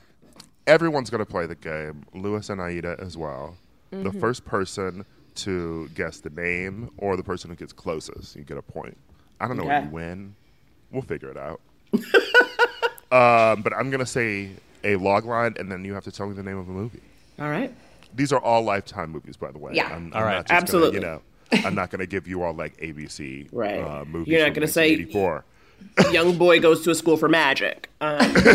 everyone's 0.66 1.09
going 1.09 1.20
to 1.24 1.30
play 1.30 1.47
the 1.47 1.55
game. 1.55 2.05
Louis 2.14 2.49
and 2.51 2.61
Aida 2.61 2.97
as 3.01 3.16
well. 3.16 3.57
The 3.90 4.12
first 4.12 4.45
person 4.45 5.05
to 5.36 5.88
guess 5.95 6.20
the 6.20 6.28
name 6.30 6.90
or 6.99 7.16
the 7.16 7.22
person 7.22 7.49
who 7.51 7.57
gets 7.57 7.72
closest, 7.72 8.36
you 8.36 8.43
get 8.45 8.59
a 8.59 8.62
point. 8.62 8.97
I 9.40 9.49
don't 9.49 9.57
know 9.57 9.64
Okay. 9.64 9.78
if 9.78 9.84
you 9.84 9.90
win. 9.90 10.34
We'll 10.90 11.03
figure 11.03 11.30
it 11.30 11.36
out. 11.38 11.61
um, 13.11 13.62
but 13.62 13.72
I'm 13.74 13.88
going 13.90 14.01
to 14.01 14.07
say 14.07 14.51
a 14.85 14.97
log 14.97 15.24
line, 15.24 15.55
and 15.59 15.70
then 15.70 15.85
you 15.85 15.95
have 15.95 16.05
to 16.05 16.12
tell 16.12 16.26
me 16.26 16.35
the 16.35 16.43
name 16.43 16.59
of 16.59 16.68
a 16.68 16.72
movie. 16.72 17.01
All 17.39 17.49
right. 17.51 17.72
These 18.14 18.33
are 18.33 18.41
all 18.41 18.62
lifetime 18.62 19.11
movies, 19.11 19.37
by 19.37 19.51
the 19.51 19.59
way. 19.59 19.72
Yeah. 19.74 19.87
I'm, 19.87 20.09
I'm 20.09 20.12
All 20.14 20.22
right. 20.24 20.37
not 20.37 20.47
just 20.49 20.62
Absolutely. 20.62 21.01
Gonna, 21.01 21.20
you 21.53 21.61
know, 21.62 21.66
I'm 21.68 21.74
not 21.74 21.91
going 21.91 22.01
to 22.01 22.07
give 22.07 22.28
you 22.28 22.43
all 22.43 22.53
like 22.53 22.76
ABC 22.78 23.49
Right. 23.53 23.80
uh, 23.80 24.05
movies. 24.05 24.28
You're 24.28 24.45
not 24.47 24.55
gonna 24.55 24.68
say- 24.68 24.97
1984. 24.97 25.45
Young 26.12 26.39
boy 26.39 26.61
goes 26.61 26.83
to 26.85 26.91
a 26.91 26.95
school 26.95 27.16
for 27.16 27.28
magic. 27.28 27.91
Um, 28.01 28.18
but 28.35 28.47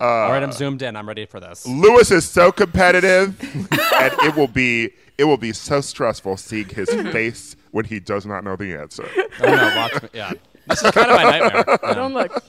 All 0.00 0.30
right, 0.30 0.42
I'm 0.42 0.52
zoomed 0.52 0.82
in. 0.82 0.96
I'm 0.96 1.08
ready 1.08 1.26
for 1.26 1.40
this. 1.40 1.66
Louis 1.66 2.10
is 2.10 2.28
so 2.28 2.52
competitive, 2.52 3.40
and 3.94 4.12
it 4.22 4.36
will 4.36 4.46
be 4.48 4.90
it 5.18 5.24
will 5.24 5.36
be 5.36 5.52
so 5.52 5.80
stressful 5.80 6.36
seeing 6.38 6.68
his 6.68 6.88
face 6.90 7.54
when 7.70 7.84
he 7.84 8.00
does 8.00 8.24
not 8.26 8.42
know 8.44 8.56
the 8.56 8.74
answer. 8.74 9.08
Oh 9.42 9.46
no, 9.46 9.72
watch 9.76 10.02
me. 10.02 10.08
Yeah, 10.14 10.32
this 10.70 10.82
is 10.82 10.90
kind 10.92 11.10
of 11.10 11.16
my 11.16 11.24
nightmare. 11.24 11.64
Yeah. 11.82 11.94
Don't 11.94 12.14
look. 12.14 12.42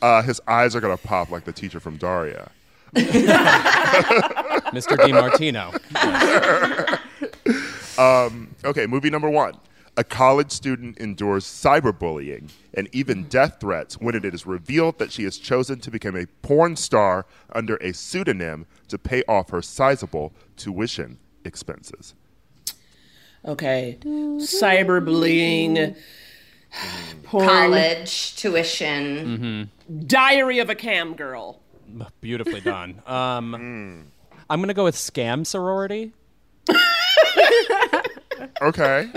Uh, 0.00 0.22
his 0.22 0.40
eyes 0.48 0.74
are 0.74 0.80
gonna 0.80 0.96
pop 0.96 1.30
like 1.30 1.44
the 1.44 1.52
teacher 1.52 1.78
from 1.80 1.96
Daria. 1.96 2.50
Mr. 2.94 4.96
DeMartino. 4.96 5.78
Okay, 8.64 8.86
movie 8.86 9.10
number 9.10 9.30
one. 9.30 9.54
A 9.96 10.04
college 10.04 10.50
student 10.50 10.96
endures 10.98 11.44
cyberbullying 11.44 12.50
and 12.72 12.88
even 12.92 13.24
death 13.24 13.58
threats 13.60 14.00
when 14.00 14.14
it 14.14 14.24
is 14.24 14.46
revealed 14.46 14.98
that 14.98 15.12
she 15.12 15.24
has 15.24 15.36
chosen 15.36 15.80
to 15.80 15.90
become 15.90 16.16
a 16.16 16.26
porn 16.40 16.76
star 16.76 17.26
under 17.54 17.76
a 17.76 17.92
pseudonym 17.92 18.64
to 18.88 18.96
pay 18.98 19.22
off 19.28 19.50
her 19.50 19.60
sizable 19.60 20.32
tuition 20.56 21.18
expenses. 21.44 22.14
okay, 23.44 23.98
cyberbullying, 24.04 25.94
porn, 27.24 27.46
College 27.46 28.36
tuition. 28.36 29.70
diary 30.06 30.58
of 30.58 30.68
a 30.70 30.74
cam 30.74 31.14
girl. 31.14 31.60
Beautifully 32.20 32.60
done. 32.60 33.00
Um, 33.06 34.10
I'm 34.50 34.60
gonna 34.60 34.74
go 34.74 34.84
with 34.84 34.96
scam 34.96 35.46
sorority. 35.46 36.12
Okay. 38.60 39.08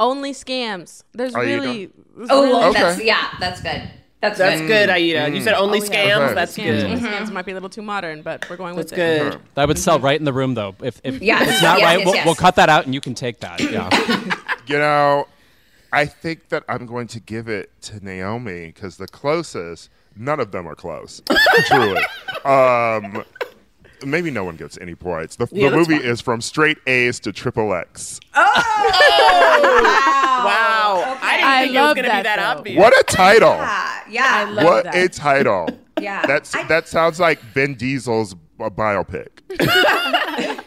Only 0.00 0.32
scams. 0.32 1.04
There's 1.12 1.34
Are 1.34 1.42
really. 1.42 1.90
there's 2.16 2.28
Oh, 2.30 2.42
really 2.42 2.52
well, 2.54 2.70
Okay. 2.70 2.82
that's 2.82 3.04
yeah, 3.04 3.28
that's 3.38 3.60
good. 3.62 3.82
That's, 4.20 4.38
That's 4.38 4.60
good. 4.60 4.68
good, 4.68 4.90
Aida. 4.90 5.30
You 5.34 5.40
said 5.40 5.54
mm. 5.54 5.60
only 5.60 5.80
Oh, 5.80 5.84
yeah. 5.84 5.90
scams. 5.90 6.24
Okay. 6.26 6.34
That's 6.34 6.56
scams. 6.56 6.64
good. 6.64 6.84
Only 6.84 7.00
Scams 7.00 7.32
might 7.32 7.46
be 7.46 7.52
a 7.52 7.54
little 7.54 7.70
too 7.70 7.80
modern, 7.80 8.20
but 8.20 8.48
we're 8.50 8.56
going 8.56 8.76
That's 8.76 8.90
with 8.92 8.98
it. 8.98 9.18
good. 9.18 9.32
Mm-hmm. 9.32 9.44
That 9.54 9.68
would 9.68 9.78
sell 9.78 9.96
mm-hmm. 9.96 10.04
right 10.04 10.18
in 10.18 10.24
the 10.24 10.32
room, 10.32 10.54
though. 10.54 10.74
If, 10.82 11.00
if 11.04 11.22
Yes, 11.22 11.48
it's 11.48 11.62
not 11.62 11.78
yes, 11.78 11.86
right, 11.86 11.98
yes, 11.98 12.04
we'll, 12.06 12.14
yes. 12.14 12.26
we'll 12.26 12.34
cut 12.34 12.56
that 12.56 12.68
out 12.68 12.84
and 12.84 12.94
you 12.94 13.00
can 13.00 13.14
take 13.14 13.40
that. 13.40 13.60
Yeah. 13.60 13.88
You 14.66 14.78
know, 14.78 15.26
I 15.92 16.06
think 16.06 16.50
that 16.50 16.62
I'm 16.68 16.86
going 16.86 17.08
to 17.08 17.18
give 17.18 17.48
it 17.48 17.70
to 17.82 18.04
Naomi 18.04 18.66
because 18.66 18.98
the 18.98 19.08
closest, 19.08 19.90
none 20.14 20.38
of 20.38 20.52
them 20.52 20.68
are 20.68 20.76
close. 20.76 21.20
truly. 21.66 22.00
Um, 22.44 23.24
maybe 24.04 24.30
no 24.30 24.44
one 24.44 24.56
gets 24.56 24.78
any 24.80 24.94
points. 24.94 25.36
The, 25.36 25.46
Yeah, 25.52 25.70
the 25.70 25.76
movie 25.76 25.98
fine. 25.98 26.06
is 26.06 26.20
from 26.20 26.40
straight 26.40 26.78
A's 26.86 27.20
to 27.20 27.32
triple 27.32 27.74
X. 27.74 28.20
Oh! 28.34 28.42
wow. 30.44 31.18
I 31.22 31.36
didn't 31.36 31.48
I 31.48 31.62
think 31.62 31.74
it 31.74 31.78
was 31.78 31.84
love 31.84 31.96
going 31.96 32.04
to 32.04 32.10
be 32.10 32.12
that, 32.16 32.22
that 32.24 32.36
though. 32.36 32.58
obvious. 32.58 32.78
What 32.78 32.92
a 32.98 33.02
title! 33.04 33.48
Yeah, 33.50 34.00
yeah. 34.10 34.26
I 34.26 34.44
love 34.44 34.64
What 34.64 34.84
that. 34.84 34.94
a 34.94 35.08
title! 35.08 35.68
Yeah. 36.00 36.24
That's 36.24 36.54
I- 36.54 36.62
that 36.68 36.88
sounds 36.88 37.20
like 37.20 37.40
Vin 37.52 37.74
Diesel's 37.74 38.32
b- 38.32 38.40
biopic. 38.58 39.28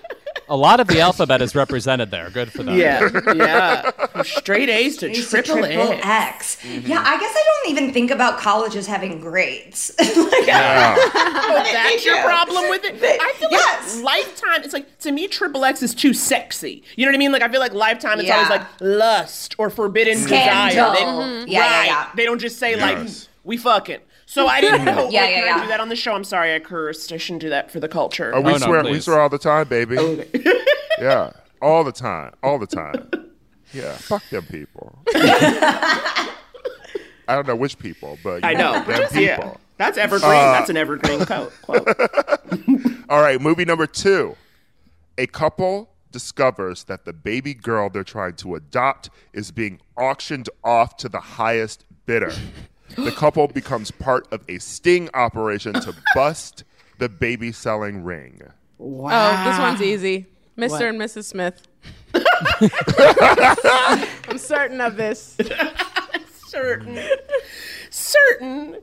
A 0.49 0.57
lot 0.57 0.79
of 0.79 0.87
the 0.87 0.99
alphabet 0.99 1.41
is 1.41 1.55
represented 1.55 2.11
there. 2.11 2.29
Good 2.29 2.51
for 2.51 2.63
them. 2.63 2.77
Yeah, 2.77 3.09
yeah. 3.35 3.91
From 3.91 4.23
straight 4.25 4.69
A's 4.69 4.97
to 4.97 5.09
It's 5.09 5.33
a 5.33 5.41
triple 5.41 5.63
triple 5.65 5.91
X. 5.93 6.05
X. 6.05 6.57
Mm-hmm. 6.63 6.87
Yeah, 6.87 7.01
I 7.05 7.19
guess 7.19 7.33
I 7.35 7.43
don't 7.63 7.71
even 7.77 7.93
think 7.93 8.11
about 8.11 8.39
colleges 8.39 8.85
having 8.87 9.19
grades. 9.21 9.91
like, 9.99 10.47
Yeah. 10.47 10.95
That's 11.13 12.05
your 12.05 12.21
problem 12.23 12.69
with 12.69 12.83
it. 12.83 12.99
They- 12.99 13.17
I 13.19 13.33
feel 13.37 13.49
yes. 13.51 13.95
like 13.95 14.03
Lifetime. 14.03 14.63
It's 14.63 14.73
like 14.73 14.97
to 14.99 15.11
me, 15.11 15.27
Triple 15.27 15.63
X 15.65 15.81
is 15.81 15.95
too 15.95 16.13
sexy. 16.13 16.83
You 16.95 17.05
know 17.05 17.11
what 17.11 17.15
I 17.15 17.19
mean? 17.19 17.31
Like 17.31 17.41
I 17.41 17.49
feel 17.49 17.59
like 17.61 17.73
Lifetime. 17.73 18.19
It's 18.19 18.27
Yeah. 18.27 18.35
always 18.35 18.49
like 18.49 18.67
lust 18.81 19.55
or 19.57 19.69
forbidden 19.69 20.17
Scandal. 20.17 20.93
desire. 20.93 20.95
They, 20.95 21.05
Mhm. 21.05 21.47
Yeah, 21.47 21.59
yeah, 21.59 21.77
right. 21.79 21.85
yeah. 21.87 22.09
They 22.15 22.25
don't 22.25 22.39
just 22.39 22.59
say 22.59 22.75
like 22.75 22.97
Yes. 22.97 23.27
we 23.43 23.57
fucking. 23.57 23.99
So 24.33 24.47
I 24.47 24.61
didn't 24.61 24.85
know. 24.85 25.09
Yeah, 25.11 25.21
like, 25.21 25.31
yeah, 25.31 25.41
can 25.47 25.59
I 25.59 25.61
do 25.61 25.67
that 25.67 25.79
on 25.79 25.89
the 25.89 25.95
show. 25.95 26.13
I'm 26.15 26.23
sorry, 26.23 26.55
I 26.55 26.59
cursed. 26.59 27.11
I 27.13 27.17
shouldn't 27.17 27.41
do 27.41 27.49
that 27.49 27.69
for 27.69 27.79
the 27.79 27.87
culture. 27.87 28.31
Oh, 28.33 28.41
we 28.41 28.49
Oh, 28.53 28.57
no, 28.57 28.65
swear, 28.65 28.83
we 28.83 28.99
swear 28.99 29.19
all 29.21 29.29
the 29.29 29.37
time, 29.37 29.67
baby. 29.67 29.95
yeah, 30.99 31.29
all 31.61 31.83
the 31.83 31.91
time, 31.91 32.33
all 32.41 32.57
the 32.57 32.65
time. 32.65 33.09
Yeah, 33.73 33.93
fuck 33.93 34.27
them 34.29 34.45
people. 34.45 34.97
I 35.15 36.29
don't 37.27 37.47
know 37.47 37.55
which 37.55 37.77
people, 37.79 38.17
but 38.23 38.41
you 38.43 38.49
I 38.49 38.53
know. 38.53 38.83
them 38.83 39.07
people. 39.09 39.21
yeah. 39.21 39.53
That's 39.77 39.97
evergreen. 39.97 40.31
Uh, 40.31 40.51
That's 40.53 40.69
an 40.69 40.77
evergreen 40.77 41.25
quote. 41.25 41.51
quote. 41.63 41.87
All 43.09 43.21
right, 43.21 43.39
movie 43.41 43.65
number 43.65 43.87
two. 43.87 44.35
A 45.17 45.25
couple 45.27 45.89
discovers 46.11 46.83
that 46.85 47.05
the 47.05 47.13
baby 47.13 47.53
girl 47.53 47.89
they're 47.89 48.03
trying 48.03 48.35
to 48.37 48.55
adopt 48.55 49.09
is 49.33 49.51
being 49.51 49.79
auctioned 49.97 50.49
off 50.63 50.95
to 50.97 51.09
the 51.09 51.19
highest 51.19 51.85
bidder. 52.05 52.31
The 52.95 53.11
couple 53.11 53.47
becomes 53.47 53.91
part 53.91 54.27
of 54.31 54.43
a 54.47 54.59
sting 54.59 55.09
operation 55.13 55.73
to 55.73 55.93
bust 56.15 56.63
the 56.99 57.09
baby 57.09 57.51
selling 57.51 58.03
ring. 58.03 58.41
Oh, 58.79 59.43
this 59.45 59.59
one's 59.59 59.81
easy. 59.81 60.27
Mr. 60.57 60.69
What? 60.69 60.81
and 60.83 61.01
Mrs. 61.01 61.25
Smith. 61.25 61.67
I'm 64.29 64.37
certain 64.37 64.81
of 64.81 64.97
this. 64.97 65.35
certain, 66.47 66.99
certain 67.89 68.77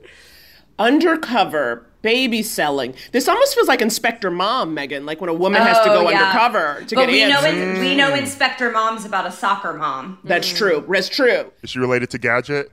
undercover 0.77 1.85
baby 2.01 2.43
selling. 2.43 2.93
This 3.11 3.27
almost 3.27 3.55
feels 3.55 3.67
like 3.67 3.81
Inspector 3.81 4.29
Mom, 4.29 4.73
Megan. 4.73 5.05
Like 5.05 5.21
when 5.21 5.29
a 5.29 5.33
woman 5.33 5.61
has 5.61 5.77
to 5.85 5.91
Oh, 5.91 6.03
go 6.03 6.09
yeah. 6.09 6.19
undercover 6.19 6.83
to 6.87 6.95
but 6.95 7.05
get 7.05 7.09
we 7.09 7.25
know 7.25 7.39
answers. 7.39 7.79
we 7.79 7.95
know 7.95 8.13
Inspector 8.13 8.71
Mom's 8.71 9.05
about 9.05 9.27
a 9.27 9.31
soccer 9.31 9.73
mom. 9.73 10.19
That's 10.23 10.51
mm. 10.51 10.57
true. 10.57 10.85
That's 10.89 11.09
true. 11.09 11.51
Is 11.63 11.69
she 11.69 11.79
related 11.79 12.09
to 12.11 12.17
Gadget? 12.17 12.71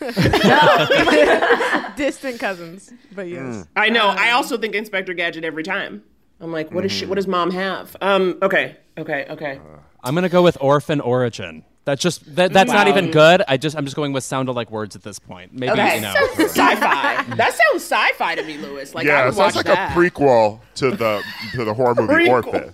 Distant 1.96 2.38
cousins, 2.40 2.92
but 3.14 3.28
yes. 3.28 3.40
Mm. 3.42 3.66
I 3.76 3.88
know. 3.88 4.08
I 4.08 4.30
um, 4.30 4.36
also 4.36 4.58
think 4.58 4.74
Inspector 4.74 5.12
Gadget 5.14 5.44
every 5.44 5.62
time. 5.62 6.02
I'm 6.40 6.52
like, 6.52 6.72
what 6.72 6.82
does 6.82 6.92
she? 6.92 7.06
What 7.06 7.12
mm-hmm. 7.12 7.14
does 7.16 7.26
Mom 7.26 7.50
have? 7.52 7.96
Um. 8.00 8.38
Okay. 8.42 8.76
Okay. 8.98 9.26
Okay. 9.30 9.56
Uh, 9.58 9.78
I'm 10.02 10.14
gonna 10.14 10.28
go 10.28 10.42
with 10.42 10.58
orphan 10.60 11.00
origin. 11.00 11.64
That's 11.84 12.00
just 12.00 12.36
that, 12.36 12.52
that's 12.52 12.72
not 12.72 12.88
even 12.88 13.08
mm. 13.08 13.12
good. 13.12 13.42
I 13.46 13.58
just 13.58 13.76
I'm 13.76 13.84
just 13.84 13.96
going 13.96 14.12
with 14.12 14.24
sound 14.24 14.48
alike 14.48 14.70
words 14.70 14.96
at 14.96 15.02
this 15.02 15.18
point. 15.18 15.52
Maybe 15.52 15.72
Okay. 15.72 15.96
you 15.96 16.00
know. 16.00 16.14
Sci-fi. 16.38 17.22
that 17.36 17.52
sounds 17.52 17.82
sci-fi 17.82 18.34
to 18.36 18.42
me, 18.42 18.56
Louis. 18.56 18.94
Like 18.94 19.06
I 19.06 19.10
yeah, 19.10 19.24
would 19.24 19.34
it 19.34 19.36
sounds 19.36 19.54
watch 19.54 19.66
like 19.66 19.74
that. 19.74 19.94
a 19.94 19.94
prequel 19.94 20.60
to 20.76 20.90
the 20.92 21.22
to 21.52 21.64
the 21.64 21.74
horror 21.74 21.94
movie 21.94 22.26
Prequel. 22.26 22.72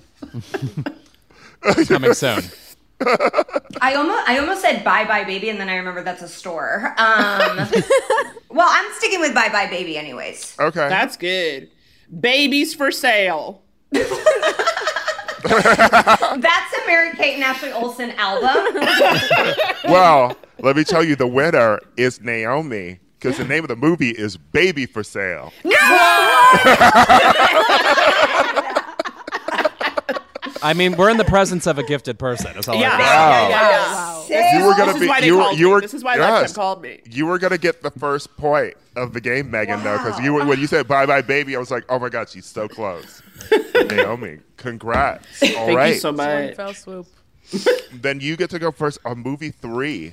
Orphan. 1.64 1.86
Coming 1.86 2.14
soon. 2.14 2.43
I 3.80 3.94
almost 3.94 4.28
I 4.28 4.38
almost 4.38 4.61
said 4.61 4.84
bye 4.84 5.05
bye 5.05 5.24
baby 5.24 5.48
and 5.48 5.59
then 5.59 5.68
I 5.68 5.76
remember 5.76 6.03
that's 6.03 6.22
a 6.22 6.28
store. 6.28 6.94
Um, 6.98 7.68
well, 8.51 8.68
I'm 8.68 8.92
sticking 8.94 9.20
with 9.20 9.34
bye 9.34 9.48
bye 9.48 9.68
baby 9.68 9.96
anyways. 9.96 10.57
Okay. 10.59 10.88
That's 10.88 11.16
good. 11.16 11.70
Babies 12.20 12.74
for 12.74 12.90
sale. 12.90 13.62
That's 15.42 15.64
a 16.74 16.86
Mary 16.86 17.16
Kate 17.16 17.34
and 17.34 17.42
Ashley 17.42 17.72
Olsen 17.72 18.11
album. 18.12 18.82
well, 19.84 20.36
let 20.59 20.76
me 20.76 20.84
tell 20.84 21.03
you, 21.03 21.16
the 21.16 21.26
winner 21.26 21.80
is 21.96 22.20
Naomi 22.20 23.01
because 23.18 23.38
the 23.38 23.44
name 23.44 23.64
of 23.64 23.68
the 23.68 23.76
movie 23.76 24.11
is 24.11 24.36
Baby 24.36 24.86
for 24.86 25.03
Sale. 25.03 25.53
I 30.62 30.74
mean, 30.74 30.96
we're 30.96 31.11
in 31.11 31.16
the 31.16 31.24
presence 31.24 31.66
of 31.66 31.78
a 31.78 31.82
gifted 31.82 32.18
person. 32.18 32.56
Is 32.58 32.68
all 32.68 32.74
Yeah, 32.76 32.90
I 32.92 32.98
yeah, 32.98 32.98
can 32.98 33.50
yeah, 33.50 33.58
yeah, 33.61 34.26
yeah. 34.28 34.58
You 34.58 34.66
were 34.66 34.74
gonna 34.74 34.92
This 34.92 35.00
be. 35.00 35.04
is 35.04 35.08
why 35.08 35.20
they 35.20 35.26
you 35.26 35.36
were. 35.36 35.42
called 35.42 35.58
You 35.58 35.66
me. 35.66 35.72
were. 35.72 35.80
This 35.80 35.94
is 35.94 36.04
why 36.04 36.16
yes. 36.16 36.30
Lifetime 36.42 36.54
called 36.54 36.82
me. 36.82 37.00
You 37.11 37.26
were 37.26 37.38
gonna 37.38 37.58
get 37.58 37.82
the 37.82 37.90
first 37.90 38.36
point 38.36 38.74
of 38.96 39.12
the 39.12 39.20
game, 39.20 39.50
Megan, 39.50 39.82
though, 39.82 39.96
because 39.98 40.20
you 40.20 40.34
were 40.34 40.44
when 40.44 40.61
you 40.61 40.66
said 40.66 40.86
"bye 40.86 41.06
bye 41.06 41.22
baby," 41.22 41.56
I 41.56 41.58
was 41.58 41.70
like, 41.70 41.84
"Oh 41.88 41.98
my 41.98 42.08
god, 42.08 42.28
she's 42.28 42.46
so 42.46 42.68
close." 42.68 43.22
Naomi, 43.74 44.38
congrats! 44.56 45.42
All 45.42 45.48
Thank 45.66 45.76
right, 45.76 45.94
you 45.94 46.00
so 46.00 46.12
much. 46.12 46.54
fell 46.56 46.74
swoop. 46.74 47.06
then 47.94 48.20
you 48.20 48.36
get 48.36 48.50
to 48.50 48.58
go 48.58 48.70
first 48.70 48.98
on 49.04 49.18
movie 49.20 49.50
three. 49.50 50.12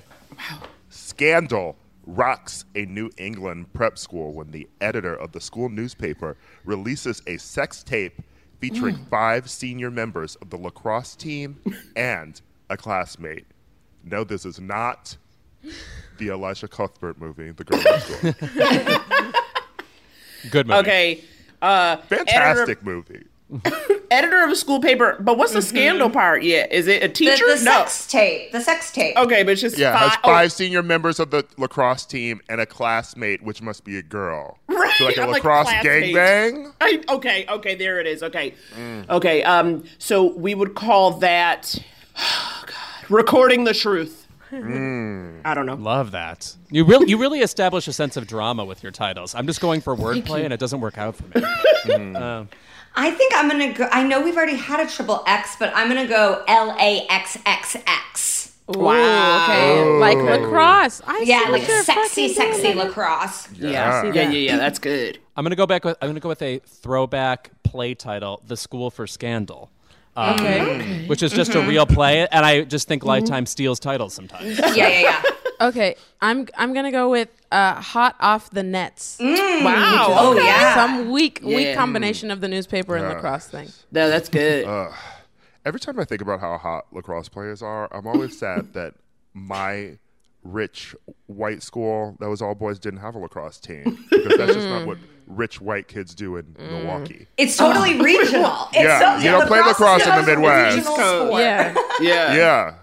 Scandal 0.90 1.76
rocks 2.06 2.64
a 2.76 2.86
New 2.86 3.12
England 3.18 3.72
prep 3.74 3.98
school 3.98 4.32
when 4.32 4.52
the 4.52 4.68
editor 4.80 5.14
of 5.14 5.34
the 5.34 5.42
school 5.42 5.68
newspaper 5.70 6.38
releases 6.64 7.22
a 7.28 7.38
sex 7.38 7.84
tape 7.84 8.22
featuring 8.60 8.96
five 9.10 9.50
senior 9.50 9.92
members 9.92 10.36
of 10.38 10.50
the 10.50 10.58
lacrosse 10.58 11.16
team 11.16 11.60
and 11.96 12.42
a 12.70 12.78
classmate. 12.78 13.46
No, 14.04 14.24
this 14.24 14.46
is 14.46 14.60
not 14.60 15.18
the 16.18 16.30
Elisha 16.30 16.68
Cuthbert 16.68 17.20
movie, 17.20 17.52
The 17.52 17.64
Girl 17.64 17.82
Next 17.84 18.22
Door. 18.22 19.34
Good 20.52 20.68
movie. 20.68 20.80
Okay. 20.80 21.24
Uh, 21.62 21.98
Fantastic 21.98 22.84
movie. 22.84 23.26
editor 24.12 24.44
of 24.44 24.50
a 24.50 24.56
school 24.56 24.80
paper, 24.80 25.18
but 25.20 25.38
what's 25.38 25.54
the 25.54 25.62
scandal 25.62 26.10
part 26.10 26.44
yet? 26.44 26.72
Is 26.72 26.88
it 26.88 27.04
a 27.04 27.08
The, 27.08 27.14
teacher? 27.14 27.46
the 27.48 27.64
no. 27.64 27.72
sex 27.86 28.08
tape. 28.08 28.52
The 28.52 28.62
sex 28.62 28.92
tape. 28.92 29.16
Okay, 29.18 29.44
but 29.44 29.52
it's 29.54 29.62
just 29.62 29.78
Yeah, 29.78 29.90
it 29.90 29.94
five. 30.00 30.10
has 30.12 30.20
oh, 30.24 30.28
five 30.28 30.52
senior 30.52 30.84
members 30.84 31.20
of 31.20 31.32
the 31.32 31.46
lacrosse 31.58 32.06
team 32.06 32.42
and 32.50 32.62
a 32.62 32.66
classmate, 32.66 33.42
which 33.44 33.62
must 33.62 33.84
be 33.84 33.98
a 33.98 34.04
girl. 34.04 34.60
Right, 34.68 34.94
So 34.98 35.06
like 35.06 35.18
a 35.18 35.24
I'm 35.24 35.30
lacrosse 35.32 35.68
classmate. 35.70 36.16
gangbang. 36.16 36.74
I, 36.82 37.04
okay, 37.10 37.46
okay, 37.50 37.76
there 37.76 38.00
it 38.00 38.08
is. 38.08 38.24
Okay, 38.24 38.54
Mm. 38.78 39.10
okay. 39.10 39.44
Um, 39.44 39.84
so 39.98 40.24
we 40.34 40.56
would 40.56 40.76
call 40.76 41.12
that 41.20 41.76
oh 42.18 42.64
God, 42.66 43.10
recording 43.10 43.64
the 43.64 43.74
truth. 43.74 44.28
Mm. 44.52 45.42
I 45.44 45.54
don't 45.54 45.66
know. 45.66 45.76
Love 45.76 46.12
that. 46.12 46.56
You 46.72 46.86
really, 46.86 47.10
you 47.10 47.18
really 47.18 47.42
establish 47.42 47.88
a 47.90 47.94
sense 47.94 48.16
of 48.16 48.28
drama 48.28 48.64
with 48.64 48.82
your 48.82 48.94
titles. 48.94 49.36
I'm 49.36 49.46
just 49.46 49.60
going 49.60 49.82
for 49.82 49.94
wordplay, 49.96 50.44
and 50.46 50.54
it 50.54 50.60
doesn't 50.60 50.80
work 50.80 50.98
out 50.98 51.16
for 51.18 51.26
me. 51.38 52.16
Uh, 52.16 52.46
I 53.00 53.12
think 53.12 53.32
I'm 53.36 53.48
gonna 53.48 53.72
go. 53.74 53.88
I 53.92 54.02
know 54.04 54.22
we've 54.22 54.36
already 54.36 54.56
had 54.56 54.80
a 54.86 54.90
triple 54.90 55.24
X, 55.28 55.56
but 55.60 55.72
I'm 55.76 55.88
gonna 55.88 56.08
go 56.08 56.44
L 56.48 56.76
A 56.80 57.06
X 57.10 57.38
X 57.46 57.76
X. 57.86 58.58
Wow. 58.68 59.44
Okay. 59.46 60.00
Like 60.00 60.18
lacrosse. 60.18 61.02
I 61.08 61.24
Yeah, 61.26 61.46
see 61.46 61.52
like 61.52 61.62
sexy, 61.64 62.28
sexy 62.34 62.62
doing. 62.64 62.78
lacrosse. 62.80 63.48
Yeah, 63.54 63.70
Yeah. 63.70 64.04
yeah, 64.14 64.22
yeah, 64.24 64.30
yeah. 64.32 64.58
That's 64.58 64.80
good. 64.80 65.20
I'm 65.38 65.44
gonna 65.46 65.56
go 65.56 65.68
back 65.68 65.86
with. 65.86 65.96
I'm 66.02 66.10
gonna 66.10 66.20
go 66.20 66.30
with 66.30 66.42
a 66.42 66.60
throwback 66.66 67.52
play 67.64 67.94
title, 67.94 68.42
"The 68.48 68.58
School 68.58 68.90
for 68.90 69.06
Scandal," 69.08 69.70
uh, 70.18 70.36
Okay. 70.40 71.06
which 71.08 71.22
is 71.24 71.32
just 71.32 71.54
a 71.56 71.62
real 71.62 71.86
play, 71.86 72.28
and 72.32 72.44
I 72.46 72.64
just 72.64 72.88
think 72.88 73.06
Lifetime 73.06 73.46
steals 73.46 73.80
titles 73.80 74.14
sometimes. 74.16 74.58
Yeah, 74.60 74.74
yeah, 74.76 75.00
yeah. 75.02 75.22
Okay. 75.60 75.96
I'm 76.22 76.48
I'm 76.58 76.74
gonna 76.74 76.92
go 76.92 77.10
with 77.10 77.30
uh, 77.52 77.76
hot 77.76 78.16
off 78.20 78.50
the 78.52 78.64
nets. 78.64 79.18
Mm. 79.20 79.64
Wow. 79.64 80.08
Oh 80.10 80.32
okay. 80.34 80.46
yeah. 80.46 80.76
Some 80.76 81.12
weak 81.12 81.40
Yeah. 81.44 81.56
weak 81.56 81.76
combination 81.76 82.32
of 82.32 82.42
the 82.42 82.48
newspaper 82.48 82.96
and 82.96 83.08
lacrosse 83.08 83.48
thing. 83.48 83.70
No, 83.92 84.10
that's 84.10 84.30
good. 84.30 84.66
Every 85.66 85.82
time 85.82 86.00
I 86.00 86.06
think 86.06 86.22
about 86.22 86.40
how 86.40 86.58
hot 86.58 86.86
lacrosse 86.94 87.28
players 87.28 87.62
are, 87.62 87.94
I'm 87.94 88.08
always 88.08 88.38
sad 88.40 88.74
that 88.74 88.94
my 89.34 89.98
rich 90.44 90.96
white 91.26 91.62
school 91.62 92.16
that 92.20 92.30
was 92.30 92.42
all 92.42 92.56
boys 92.56 92.80
didn't 92.80 93.00
have 93.00 93.16
a 93.16 93.20
lacrosse 93.20 93.60
team 93.60 93.84
because 94.10 94.38
that's 94.38 94.54
just 94.54 94.68
not 94.68 94.84
mm. 94.84 94.86
what 94.86 94.98
rich 95.28 95.60
white 95.60 95.88
kids 95.90 96.16
do 96.16 96.38
in 96.38 96.46
mm. 96.46 96.72
Milwaukee. 96.72 97.28
It's 97.38 97.58
totally 97.58 98.00
regional. 98.02 98.70
It's 98.72 98.78
Yeah, 98.78 99.18
so, 99.18 99.26
you 99.26 99.32
don't 99.32 99.48
play 99.48 99.60
lacrosse 99.60 100.06
in 100.06 100.16
the 100.16 100.24
Midwest. 100.24 100.78
regional 100.78 100.94
East 100.94 101.02
Coast. 101.02 101.28
sport. 101.28 101.42
Yeah. 101.42 101.76
yeah. 102.00 102.36
Yeah, 102.36 102.74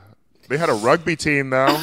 they 0.49 0.59
had 0.59 0.69
a 0.69 0.75
rugby 0.75 1.17
team 1.17 1.51
though. 1.51 1.83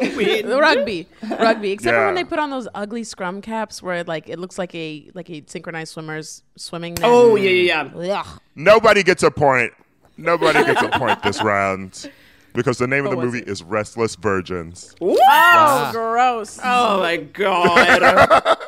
the 0.00 0.58
rugby, 0.60 1.08
rugby. 1.38 1.70
Except 1.72 1.94
for 1.96 2.06
when 2.06 2.14
they 2.14 2.24
put 2.24 2.38
on 2.38 2.50
those 2.50 2.68
ugly 2.74 3.04
scrum 3.04 3.40
caps 3.40 3.82
where 3.82 4.04
like 4.04 4.28
it 4.28 4.38
looks 4.38 4.58
like 4.58 4.74
a 4.74 5.10
like 5.14 5.30
a 5.30 5.42
synchronized 5.46 5.92
swimmers 5.92 6.42
swimming. 6.56 6.94
There. 6.94 7.08
Oh 7.08 7.36
yeah, 7.36 7.50
yeah, 7.50 7.90
yeah. 7.98 8.20
Ugh. 8.20 8.40
Nobody 8.54 9.02
gets 9.02 9.22
a 9.22 9.30
point. 9.30 9.72
Nobody 10.16 10.64
gets 10.64 10.82
a 10.82 10.88
point 10.98 11.22
this 11.22 11.42
round 11.42 12.10
because 12.54 12.78
the 12.78 12.86
name 12.86 13.04
of 13.04 13.10
the 13.10 13.16
movie 13.16 13.40
is 13.40 13.62
Restless 13.62 14.16
Virgins. 14.16 14.94
Oh, 15.00 15.90
gross. 15.92 16.58
Oh 16.64 17.00
my 17.00 17.18
god. 17.18 18.58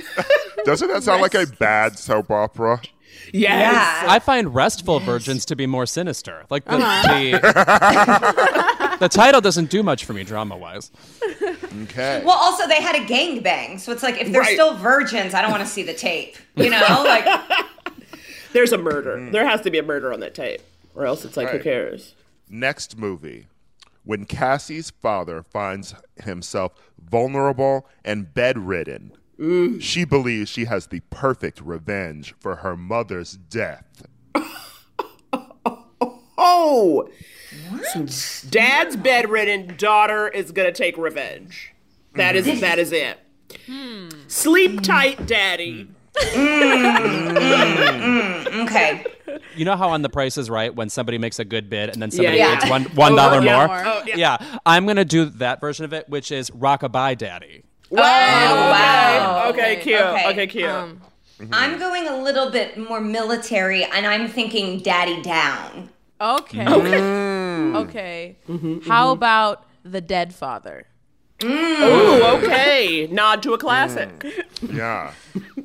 Doesn't 0.64 0.88
that 0.88 1.02
sound 1.02 1.22
like 1.22 1.34
a 1.34 1.46
bad 1.46 1.98
soap 1.98 2.30
opera? 2.30 2.80
yes. 3.32 3.72
Yeah. 3.72 4.12
I 4.12 4.18
find 4.18 4.54
restful 4.54 5.00
virgins 5.00 5.44
to 5.46 5.56
be 5.56 5.66
more 5.66 5.86
sinister. 5.86 6.44
Like 6.50 6.64
the 6.64 6.76
uh-huh. 6.76 7.38
the, 7.38 8.76
the 9.00 9.08
title 9.08 9.40
doesn't 9.40 9.70
do 9.70 9.82
much 9.82 10.04
for 10.04 10.12
me 10.12 10.24
drama 10.24 10.56
wise. 10.56 10.90
Okay. 11.82 12.22
Well, 12.24 12.36
also 12.36 12.66
they 12.66 12.80
had 12.80 12.96
a 12.96 13.00
gangbang, 13.04 13.78
so 13.78 13.92
it's 13.92 14.02
like 14.02 14.20
if 14.20 14.32
they're 14.32 14.40
Right. 14.40 14.54
still 14.54 14.76
virgins, 14.76 15.34
I 15.34 15.42
don't 15.42 15.50
want 15.50 15.62
to 15.62 15.68
see 15.68 15.82
the 15.82 15.94
tape. 15.94 16.36
You 16.54 16.70
know, 16.70 16.78
like 17.04 17.26
There's 18.52 18.72
a 18.72 18.78
murder. 18.78 19.16
Mm. 19.18 19.32
There 19.32 19.46
has 19.46 19.60
to 19.62 19.70
be 19.70 19.78
a 19.78 19.82
murder 19.82 20.12
on 20.12 20.20
that 20.20 20.34
tape, 20.34 20.62
or 20.94 21.04
else 21.04 21.24
it's 21.24 21.36
like 21.36 21.50
who 21.50 21.58
cares? 21.58 22.14
Next 22.48 22.96
movie. 22.96 23.46
When 24.04 24.24
Cassie's 24.24 24.90
father 24.90 25.42
finds 25.42 25.94
himself 26.22 26.72
vulnerable 26.98 27.86
and 28.04 28.32
bedridden, 28.32 29.12
mm. 29.38 29.82
she 29.82 30.04
believes 30.04 30.48
she 30.48 30.64
has 30.66 30.86
the 30.86 31.00
perfect 31.10 31.60
revenge 31.60 32.34
for 32.38 32.56
her 32.56 32.76
mother's 32.76 33.32
death. 33.32 34.06
Oh. 36.56 37.08
So 37.92 38.48
dad's 38.48 38.96
bedridden. 38.96 39.76
Daughter 39.76 40.28
is 40.28 40.52
gonna 40.52 40.72
take 40.72 40.96
revenge. 40.96 41.72
That 42.14 42.36
is 42.36 42.46
mm. 42.46 42.60
that 42.60 42.78
is 42.78 42.92
it. 42.92 43.18
Hmm. 43.66 44.08
Sleep 44.28 44.82
tight, 44.82 45.26
daddy. 45.26 45.88
Mm. 46.14 47.36
Mm. 47.36 48.64
okay. 48.64 49.04
You 49.54 49.64
know 49.64 49.76
how 49.76 49.90
on 49.90 50.02
The 50.02 50.08
Price 50.08 50.38
is 50.38 50.48
Right 50.48 50.74
when 50.74 50.88
somebody 50.88 51.18
makes 51.18 51.38
a 51.38 51.44
good 51.44 51.68
bid 51.68 51.90
and 51.90 52.00
then 52.00 52.10
somebody 52.10 52.38
yeah. 52.38 52.58
bids 52.58 52.70
one 52.70 52.82
one 52.94 53.14
dollar 53.14 53.42
yeah. 53.42 53.66
more? 53.66 53.76
Oh, 53.84 54.02
yeah. 54.06 54.16
yeah, 54.16 54.58
I'm 54.64 54.86
gonna 54.86 55.04
do 55.04 55.26
that 55.26 55.60
version 55.60 55.84
of 55.84 55.92
it, 55.92 56.08
which 56.08 56.32
is 56.32 56.50
Rockabye 56.50 57.18
Daddy. 57.18 57.64
Oh, 57.92 57.96
wow. 57.96 59.46
Okay, 59.50 59.76
cute. 59.76 60.00
Okay. 60.00 60.30
Okay, 60.30 60.46
cute. 60.46 60.68
Um, 60.68 61.00
mm-hmm. 61.38 61.54
I'm 61.54 61.78
going 61.78 62.08
a 62.08 62.16
little 62.20 62.50
bit 62.50 62.76
more 62.76 63.00
military, 63.00 63.84
and 63.84 64.06
I'm 64.06 64.28
thinking 64.28 64.80
Daddy 64.80 65.22
Down. 65.22 65.90
Okay. 66.20 66.64
Mm. 66.64 67.72
Mm. 67.72 67.76
Okay. 67.88 68.36
Mm-hmm, 68.48 68.88
How 68.88 69.06
mm-hmm. 69.06 69.12
about 69.12 69.66
the 69.84 70.00
dead 70.00 70.34
father? 70.34 70.86
Mm. 71.40 71.50
Ooh, 71.50 72.24
okay. 72.38 73.08
Nod 73.10 73.42
to 73.42 73.52
a 73.52 73.58
classic. 73.58 74.24
Yeah. 74.62 75.12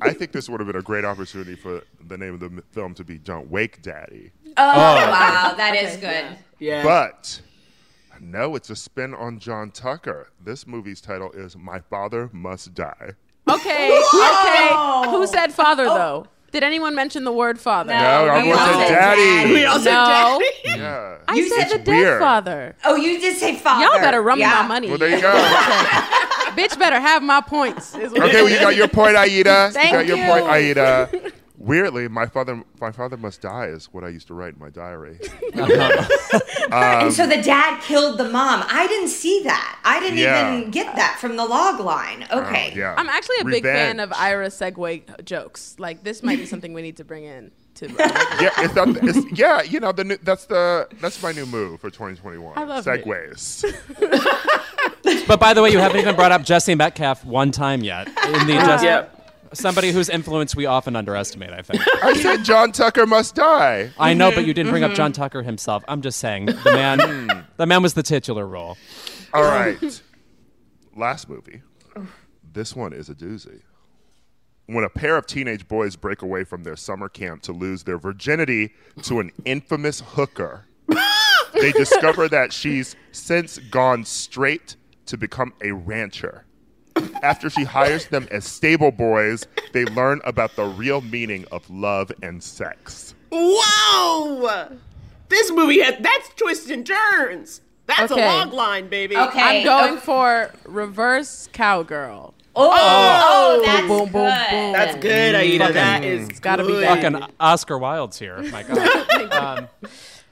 I 0.00 0.12
think 0.12 0.32
this 0.32 0.48
would 0.48 0.60
have 0.60 0.66
been 0.66 0.76
a 0.76 0.82
great 0.82 1.04
opportunity 1.04 1.54
for 1.54 1.82
the 2.06 2.18
name 2.18 2.34
of 2.34 2.40
the 2.40 2.62
film 2.72 2.94
to 2.94 3.04
be 3.04 3.18
Don't 3.18 3.50
Wake 3.50 3.82
Daddy. 3.82 4.32
Oh, 4.48 4.52
oh 4.58 5.10
wow, 5.10 5.54
that 5.56 5.74
is 5.74 5.96
good. 5.96 6.24
Yeah. 6.58 6.82
But 6.82 7.40
no, 8.20 8.54
it's 8.54 8.68
a 8.68 8.76
spin 8.76 9.14
on 9.14 9.38
John 9.38 9.70
Tucker. 9.70 10.30
This 10.44 10.66
movie's 10.66 11.00
title 11.00 11.30
is 11.32 11.56
My 11.56 11.80
Father 11.80 12.28
Must 12.32 12.74
Die. 12.74 13.10
Okay. 13.50 14.02
Okay. 14.14 15.10
Who 15.10 15.26
said 15.26 15.52
father 15.52 15.86
oh, 15.88 15.94
though? 15.94 16.26
Did 16.52 16.62
anyone 16.62 16.94
mention 16.94 17.24
the 17.24 17.32
word 17.32 17.58
father? 17.58 17.92
No, 17.94 17.98
I 18.28 18.42
we 18.42 18.48
want 18.50 18.60
all 18.60 18.86
said 18.86 18.88
daddy. 18.94 19.52
we 19.54 19.64
all 19.64 19.78
said 19.80 19.92
No. 19.92 20.38
daddy. 20.38 20.44
Yeah. 20.80 21.16
I 21.26 21.34
You 21.34 21.48
said 21.48 21.68
said 21.68 21.80
the 21.80 21.84
dead 21.84 21.96
weird. 21.96 22.20
father. 22.20 22.74
Oh, 22.84 22.94
you 22.94 23.18
did 23.18 23.36
say 23.38 23.56
father. 23.56 23.84
Y'all 23.84 23.94
better 24.00 24.20
run 24.22 24.36
me 24.38 24.42
yeah. 24.42 24.60
my 24.62 24.68
money. 24.68 24.88
Well, 24.88 24.98
there 24.98 25.08
you 25.08 25.20
go. 25.20 25.32
Bitch 26.54 26.78
better 26.78 27.00
have 27.00 27.22
my 27.22 27.40
points. 27.40 27.94
Okay, 27.94 28.08
well, 28.10 28.48
you 28.50 28.60
got 28.60 28.76
your 28.76 28.88
point, 28.88 29.16
Aida. 29.16 29.70
Thank 29.72 29.92
you 29.92 29.98
got 29.98 30.06
your 30.06 30.26
point, 30.28 30.46
Aida. 30.46 31.32
Weirdly, 31.62 32.08
my 32.08 32.26
father, 32.26 32.60
my 32.80 32.90
father 32.90 33.16
must 33.16 33.40
die 33.40 33.66
is 33.66 33.86
what 33.92 34.02
I 34.02 34.08
used 34.08 34.26
to 34.26 34.34
write 34.34 34.54
in 34.54 34.58
my 34.58 34.68
diary. 34.70 35.20
and 35.54 37.12
so 37.12 37.24
the 37.26 37.40
dad 37.40 37.80
killed 37.82 38.18
the 38.18 38.28
mom. 38.28 38.64
I 38.68 38.86
didn't 38.88 39.08
see 39.10 39.42
that. 39.44 39.78
I 39.84 40.00
didn't 40.00 40.18
Yeah. 40.18 40.56
even 40.58 40.70
get 40.72 40.96
that 40.96 41.18
from 41.20 41.36
the 41.36 41.44
log 41.44 41.78
line. 41.78 42.26
Oh, 42.32 42.40
okay. 42.42 42.72
Oh, 42.74 42.78
yeah. 42.78 42.94
I'm 42.98 43.08
actually 43.08 43.36
a 43.42 43.44
big 43.44 43.62
fan 43.62 44.00
of 44.00 44.12
Ira 44.12 44.48
segue 44.48 45.24
jokes. 45.24 45.76
Like 45.78 46.02
this 46.02 46.24
might 46.24 46.38
be 46.40 46.46
something 46.46 46.72
we 46.72 46.82
need 46.82 46.96
to 46.96 47.04
bring 47.04 47.24
in 47.24 47.52
to. 47.76 47.88
Yeah, 48.42 48.50
it's 48.58 48.74
not, 48.74 48.88
it's, 49.00 49.38
yeah, 49.38 49.62
you 49.62 49.78
know, 49.78 49.92
the 49.92 50.02
new, 50.02 50.16
that's 50.16 50.46
the 50.46 50.88
that's 51.00 51.22
my 51.22 51.30
new 51.30 51.46
move 51.46 51.80
for 51.80 51.90
2021. 51.90 52.58
I 52.58 52.64
love 52.64 52.84
it. 52.88 53.04
Segues. 53.04 53.64
But 55.26 55.38
by 55.40 55.52
the 55.54 55.62
way, 55.62 55.70
you 55.70 55.78
haven't 55.78 56.00
even 56.00 56.16
brought 56.16 56.32
up 56.32 56.42
Jesse 56.42 56.74
Metcalfe 56.74 57.24
one 57.24 57.50
time 57.52 57.82
yet. 57.84 58.08
In 58.08 58.46
the 58.46 58.54
just, 58.54 58.84
Yeah. 58.84 59.06
Somebody 59.52 59.90
whose 59.90 60.08
influence 60.08 60.54
we 60.56 60.66
often 60.66 60.96
underestimate. 60.96 61.50
I 61.50 61.62
think. 61.62 61.82
I 62.02 62.14
said 62.14 62.44
John 62.44 62.72
Tucker 62.72 63.06
must 63.06 63.34
die. 63.34 63.90
I 63.98 64.14
know, 64.14 64.30
but 64.30 64.38
mm-hmm. 64.38 64.48
you 64.48 64.54
didn't 64.54 64.70
bring 64.70 64.84
up 64.84 64.90
mm-hmm. 64.90 64.96
John 64.96 65.12
Tucker 65.12 65.42
himself. 65.42 65.84
I'm 65.88 66.02
just 66.02 66.18
saying 66.18 66.46
the 66.46 66.60
man. 66.64 67.00
Hmm. 67.00 67.40
the 67.56 67.66
man 67.66 67.82
was 67.82 67.94
the 67.94 68.02
titular 68.02 68.46
role. 68.46 68.76
All 69.32 69.42
right. 69.42 70.02
Last 70.96 71.28
movie. 71.28 71.62
This 72.52 72.76
one 72.76 72.92
is 72.92 73.08
a 73.08 73.14
doozy. 73.14 73.62
when 74.66 74.84
a 74.84 74.90
pair 74.90 75.16
of 75.16 75.26
teenage 75.26 75.66
boys 75.68 75.96
break 75.96 76.22
away 76.22 76.44
from 76.44 76.64
their 76.64 76.76
summer 76.76 77.08
camp 77.08 77.42
to 77.42 77.52
lose 77.52 77.84
their 77.84 77.98
virginity 77.98 78.72
to 79.02 79.20
an 79.20 79.30
infamous 79.44 80.00
hooker, 80.00 80.66
they 81.54 81.72
discover 81.72 82.28
that 82.28 82.52
she's 82.52 82.94
since 83.10 83.58
gone 83.58 84.04
straight 84.04 84.76
to 85.06 85.16
become 85.16 85.52
a 85.62 85.72
rancher. 85.72 86.44
After 87.22 87.48
she 87.50 87.64
hires 87.64 88.06
them 88.06 88.26
as 88.30 88.44
stable 88.44 88.90
boys, 88.90 89.46
they 89.72 89.84
learn 89.86 90.20
about 90.24 90.56
the 90.56 90.64
real 90.64 91.00
meaning 91.00 91.44
of 91.52 91.68
love 91.70 92.10
and 92.22 92.42
sex. 92.42 93.14
Whoa! 93.30 94.68
This 95.28 95.50
movie 95.52 95.80
has 95.80 95.94
that's 96.00 96.28
twists 96.34 96.70
and 96.70 96.86
turns. 96.86 97.60
That's 97.86 98.12
Okay. 98.12 98.22
a 98.22 98.26
log 98.26 98.52
line, 98.52 98.88
baby. 98.88 99.16
Okay. 99.16 99.40
I'm 99.40 99.64
going 99.64 99.94
Oh. 99.94 100.00
for 100.00 100.50
reverse 100.64 101.48
cowgirl. 101.52 102.34
Oh, 102.54 102.70
Oh. 102.70 103.62
that's 103.64 103.80
Boom, 103.86 103.98
boom, 103.98 104.06
good. 104.12 104.50
boom. 104.50 104.72
That's 104.72 104.96
good, 104.96 105.34
Aida. 105.34 105.58
Fucking- 105.58 105.74
that 105.74 106.04
is 106.04 106.28
It's 106.28 106.40
gotta 106.40 106.64
be 106.64 106.72
good. 106.72 106.84
that. 106.84 107.02
Fucking 107.02 107.34
Oscar 107.40 107.78
Wilde's 107.78 108.18
here. 108.18 108.42
My 108.52 108.62
God. 109.30 109.32
Um, 109.32 109.68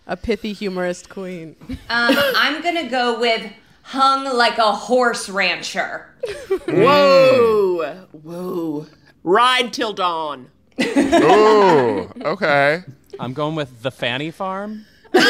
A 0.06 0.16
pithy 0.16 0.52
humorist 0.52 1.08
queen. 1.08 1.56
Um, 1.88 2.16
I'm 2.36 2.62
gonna 2.62 2.88
go 2.90 3.18
with 3.20 3.42
hung 3.90 4.24
like 4.36 4.58
a 4.58 4.72
horse 4.72 5.28
rancher. 5.28 6.14
Whoa, 6.68 8.06
whoa! 8.12 8.86
Ride 9.24 9.72
till 9.72 9.92
dawn. 9.92 10.50
Ooh, 10.80 12.10
okay. 12.24 12.84
I'm 13.18 13.32
going 13.32 13.56
with 13.56 13.82
the 13.82 13.90
Fanny 13.90 14.30
Farm. 14.30 14.86
okay. 15.14 15.24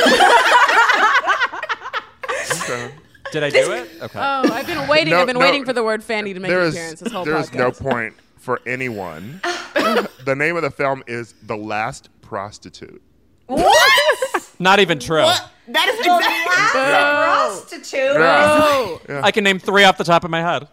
Did 3.33 3.45
I 3.45 3.51
do 3.51 3.73
it? 3.73 3.89
Okay. 4.03 4.19
Oh, 4.19 4.53
I've 4.53 4.67
been 4.67 4.89
waiting. 4.89 5.13
No, 5.13 5.21
I've 5.21 5.27
been 5.27 5.39
no. 5.39 5.41
waiting 5.41 5.65
for 5.65 5.73
the 5.73 5.83
word 5.83 6.05
Fanny 6.05 6.35
to 6.35 6.41
make 6.41 6.51
an 6.51 6.69
appearance 6.69 7.01
this 7.01 7.13
whole 7.13 7.25
there 7.25 7.37
is 7.37 7.49
podcast. 7.51 7.55
no 7.57 7.71
point 7.71 8.15
for 8.37 8.61
anyone. 8.67 9.41
the 10.25 10.35
name 10.37 10.57
of 10.57 10.63
the 10.63 10.71
film 10.71 11.03
is 11.07 11.35
The 11.45 11.57
Last 11.57 12.11
Prostitute. 12.21 13.01
What? 13.47 14.10
Not 14.61 14.79
even 14.79 14.99
true. 14.99 15.25
That 15.73 15.89
is 15.89 15.97
the 16.05 16.17
exactly. 16.17 16.81
last 16.81 17.69
prostitute. 17.71 18.17
Oh, 18.17 19.21
I 19.23 19.31
can 19.31 19.43
name 19.43 19.59
three 19.59 19.85
off 19.85 19.97
the 19.99 20.05
top 20.05 20.23
of 20.25 20.31
my 20.31 20.41
head. 20.43 20.69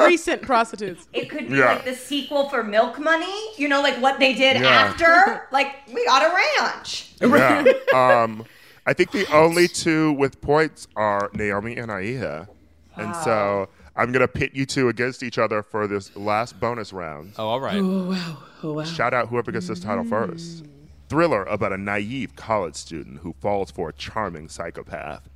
recent 0.06 0.42
prostitutes. 0.42 1.06
It 1.12 1.28
could 1.28 1.48
be 1.48 1.56
Yeah. 1.56 1.74
like 1.74 1.84
the 1.84 1.94
sequel 1.94 2.48
for 2.48 2.62
Milk 2.64 2.98
Money. 2.98 3.54
You 3.56 3.68
know, 3.68 3.82
like 3.82 4.00
what 4.00 4.18
they 4.18 4.32
did 4.32 4.60
Yeah. 4.60 4.68
after. 4.68 5.42
Like 5.52 5.74
we 5.92 6.04
got 6.06 6.22
a 6.22 6.34
ranch. 6.62 7.12
Yeah. 7.20 7.64
um, 8.22 8.44
I 8.86 8.92
think 8.92 9.10
the 9.12 9.26
only 9.32 9.66
two 9.68 10.12
with 10.12 10.40
points 10.40 10.86
are 10.96 11.30
Naomi 11.34 11.76
and 11.76 11.90
Aida. 11.90 12.48
And 12.96 13.14
so 13.16 13.68
I'm 13.96 14.12
going 14.12 14.20
to 14.20 14.28
pit 14.28 14.52
you 14.54 14.64
two 14.66 14.88
against 14.88 15.22
each 15.22 15.38
other 15.38 15.62
for 15.62 15.86
this 15.86 16.14
last 16.16 16.58
bonus 16.60 16.92
round. 16.92 17.32
Oh, 17.38 17.48
all 17.48 17.60
right. 17.60 17.76
Oh 17.78 18.16
wow. 18.62 18.84
Shout 18.84 19.14
out 19.14 19.28
whoever 19.28 19.52
gets 19.52 19.68
this 19.68 19.80
title 19.80 20.04
first. 20.04 20.64
Thriller 21.08 21.44
about 21.44 21.72
a 21.72 21.78
naive 21.78 22.36
college 22.36 22.74
student 22.74 23.20
who 23.20 23.34
falls 23.40 23.70
for 23.70 23.88
a 23.88 23.92
charming 23.92 24.48
psychopath. 24.48 25.28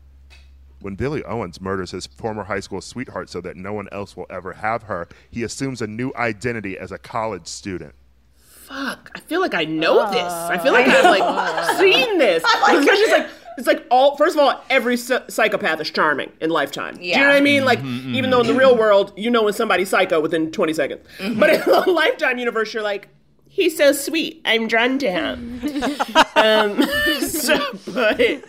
When 0.80 0.96
Billy 0.96 1.22
Owens 1.24 1.60
murders 1.60 1.92
his 1.92 2.06
former 2.06 2.44
high 2.44 2.60
school 2.60 2.80
sweetheart 2.80 3.30
so 3.30 3.40
that 3.40 3.56
no 3.56 3.72
one 3.72 3.88
else 3.92 4.16
will 4.16 4.26
ever 4.28 4.54
have 4.54 4.84
her, 4.84 5.08
he 5.30 5.44
assumes 5.44 5.80
a 5.80 5.86
new 5.86 6.12
identity 6.16 6.76
as 6.76 6.90
a 6.90 6.98
college 6.98 7.46
student. 7.46 7.94
Fuck. 8.36 9.10
I 9.14 9.20
feel 9.20 9.40
like 9.40 9.54
I 9.54 9.64
know 9.64 10.10
this. 10.10 10.32
I 10.32 10.58
feel 10.58 10.72
like 10.72 10.86
oh. 10.88 10.90
I've 10.90 11.04
like 11.04 11.76
seen 11.78 12.18
this. 12.18 12.42
it's 12.46 12.86
just 12.86 13.12
like 13.12 13.28
it's 13.58 13.66
like 13.66 13.86
all. 13.90 14.16
First 14.16 14.36
of 14.36 14.42
all, 14.42 14.62
every 14.70 14.96
psy- 14.96 15.26
psychopath 15.28 15.80
is 15.80 15.90
charming 15.90 16.32
in 16.40 16.50
Lifetime. 16.50 16.96
Do 16.96 17.04
you 17.04 17.16
know 17.16 17.28
what 17.28 17.36
I 17.36 17.40
mean? 17.40 17.64
Like 17.64 17.78
mm-hmm, 17.78 17.98
mm-hmm. 17.98 18.14
even 18.14 18.30
though 18.30 18.40
in 18.40 18.46
the 18.46 18.54
real 18.54 18.76
world 18.76 19.12
you 19.16 19.30
know 19.30 19.44
when 19.44 19.52
somebody's 19.52 19.90
psycho 19.90 20.20
within 20.20 20.50
20 20.50 20.72
seconds, 20.72 21.06
mm-hmm. 21.18 21.38
but 21.38 21.50
in 21.50 21.60
the 21.60 21.84
Lifetime 21.90 22.38
universe 22.38 22.74
you're 22.74 22.82
like. 22.82 23.08
He's 23.54 23.76
so 23.76 23.92
sweet. 23.92 24.40
I'm 24.46 24.66
drawn 24.66 24.98
to 25.00 25.10
him. 25.10 25.60
um, 26.36 26.82
so, 27.20 27.78
but 27.86 28.42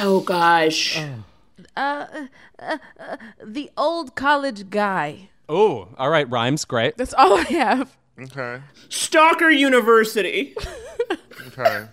oh 0.00 0.20
gosh, 0.26 1.00
The 1.76 3.70
old 3.76 4.16
college 4.16 4.68
guy. 4.70 5.30
Oh, 5.48 5.90
all 5.96 6.10
right. 6.10 6.28
Rhymes. 6.28 6.64
Great. 6.64 6.96
That's 6.96 7.14
all 7.14 7.38
I 7.38 7.42
have. 7.42 7.96
Okay. 8.20 8.60
Stalker 8.88 9.48
University. 9.48 10.56
Okay. 11.46 11.86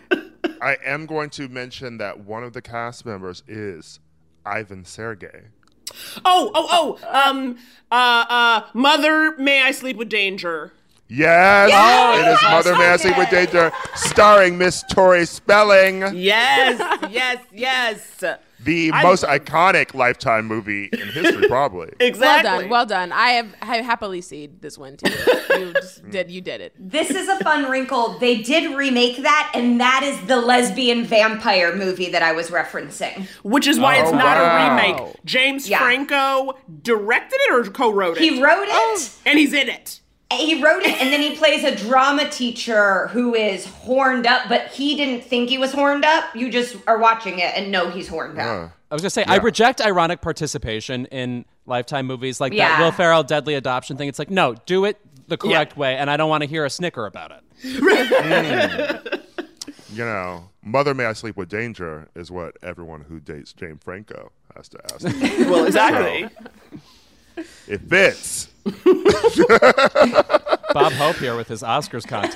I 0.62 0.78
am 0.82 1.04
going 1.04 1.28
to 1.30 1.46
mention 1.50 1.98
that 1.98 2.20
one 2.20 2.42
of 2.42 2.54
the 2.54 2.62
cast 2.62 3.04
members 3.04 3.42
is 3.46 4.00
Ivan 4.46 4.86
Sergei. 4.86 5.48
Oh, 6.24 6.50
oh, 6.54 6.98
oh. 7.02 7.30
Um, 7.30 7.58
uh, 7.92 8.24
uh, 8.30 8.62
Mother, 8.72 9.36
May 9.36 9.62
I 9.62 9.72
Sleep 9.72 9.98
with 9.98 10.08
Danger. 10.08 10.72
Yes, 11.08 11.70
Yes! 11.70 12.18
it 12.18 12.32
is 12.32 12.50
Mother 12.50 12.78
May 12.78 12.86
I 12.90 12.96
Sleep 12.98 13.16
with 13.16 13.30
Danger, 13.30 13.72
starring 13.94 14.58
Miss 14.58 14.82
Tori 14.90 15.24
Spelling, 15.24 16.00
Yes, 16.14 17.08
yes, 17.10 17.38
yes. 17.50 18.24
the 18.60 18.92
I- 18.92 19.02
most 19.02 19.24
iconic 19.24 19.94
Lifetime 19.94 20.46
movie 20.46 20.90
in 20.92 21.08
history, 21.08 21.48
probably. 21.48 21.88
Exactly. 22.00 22.50
Well 22.50 22.60
done. 22.60 22.68
Well 22.68 22.86
done. 22.86 23.12
I 23.12 23.30
have 23.30 23.54
I 23.62 23.76
happily 23.78 24.20
cede 24.20 24.60
this 24.60 24.76
one 24.76 24.96
too. 24.98 25.10
you. 25.10 25.72
You 26.04 26.10
did. 26.10 26.30
You 26.30 26.40
did 26.40 26.60
it. 26.60 26.72
This 26.78 27.10
is 27.10 27.26
a 27.28 27.38
fun 27.38 27.70
wrinkle. 27.70 28.18
They 28.18 28.36
did 28.42 28.76
remake 28.76 29.22
that, 29.22 29.50
and 29.54 29.80
that 29.80 30.02
is 30.04 30.20
the 30.28 30.36
lesbian 30.40 31.04
vampire 31.04 31.74
movie 31.74 32.10
that 32.10 32.22
I 32.22 32.32
was 32.32 32.50
referencing. 32.50 33.26
Which 33.42 33.66
is 33.66 33.78
why 33.80 33.96
it's 33.96 34.10
Oh, 34.10 34.16
not 34.16 34.36
wow. 34.36 34.68
a 34.68 34.70
remake. 34.96 35.14
James 35.24 35.68
Yeah. 35.68 35.78
Franco 35.78 36.52
directed 36.82 37.36
it 37.48 37.52
or 37.54 37.64
co-wrote 37.70 38.18
it, 38.18 38.22
He 38.22 38.42
wrote 38.42 38.66
it. 38.68 39.10
and 39.26 39.38
he's 39.38 39.52
in 39.52 39.68
it. 39.68 40.00
He 40.30 40.62
wrote 40.62 40.82
it, 40.82 41.00
and 41.00 41.10
then 41.10 41.22
he 41.22 41.36
plays 41.36 41.64
a 41.64 41.74
drama 41.74 42.28
teacher 42.28 43.06
who 43.08 43.34
is 43.34 43.64
horned 43.64 44.26
up, 44.26 44.42
but 44.48 44.68
he 44.68 44.94
didn't 44.94 45.24
think 45.24 45.48
he 45.48 45.56
was 45.56 45.72
horned 45.72 46.04
up. 46.04 46.36
You 46.36 46.50
just 46.50 46.76
are 46.86 46.98
watching 46.98 47.38
it 47.38 47.54
and 47.56 47.72
know 47.72 47.88
he's 47.88 48.08
horned 48.08 48.38
up. 48.38 48.72
I 48.90 48.94
was 48.94 49.00
gonna 49.00 49.10
say 49.10 49.24
I 49.24 49.36
reject 49.36 49.80
ironic 49.80 50.20
participation 50.20 51.06
in 51.06 51.46
Lifetime 51.66 52.06
movies 52.06 52.40
like 52.40 52.54
that 52.56 52.80
Will 52.80 52.92
Ferrell 52.92 53.22
deadly 53.22 53.54
adoption 53.54 53.96
thing. 53.96 54.08
It's 54.08 54.18
like 54.18 54.30
no, 54.30 54.54
do 54.66 54.84
it 54.84 54.98
the 55.28 55.36
correct 55.36 55.76
way, 55.76 55.96
and 55.96 56.10
I 56.10 56.16
don't 56.16 56.28
want 56.28 56.42
to 56.42 56.48
hear 56.48 56.64
a 56.64 56.70
snicker 56.70 57.06
about 57.06 57.32
it. 57.32 57.42
Hmm. 57.62 59.18
You 59.90 60.04
know, 60.04 60.50
Mother 60.62 60.92
May 60.94 61.06
I 61.06 61.14
Sleep 61.14 61.36
with 61.36 61.48
Danger 61.48 62.08
is 62.14 62.30
what 62.30 62.56
everyone 62.62 63.00
who 63.02 63.20
dates 63.20 63.52
James 63.54 63.82
Franco 63.82 64.32
has 64.54 64.68
to 64.68 64.78
ask. 64.92 65.06
Well, 65.48 65.64
exactly. 65.64 66.28
it 67.66 67.80
fits. 67.80 68.48
Bob 70.74 70.92
Hope 70.92 71.16
here 71.16 71.36
with 71.36 71.48
his 71.48 71.62
Oscars 71.62 72.06
content. 72.06 72.34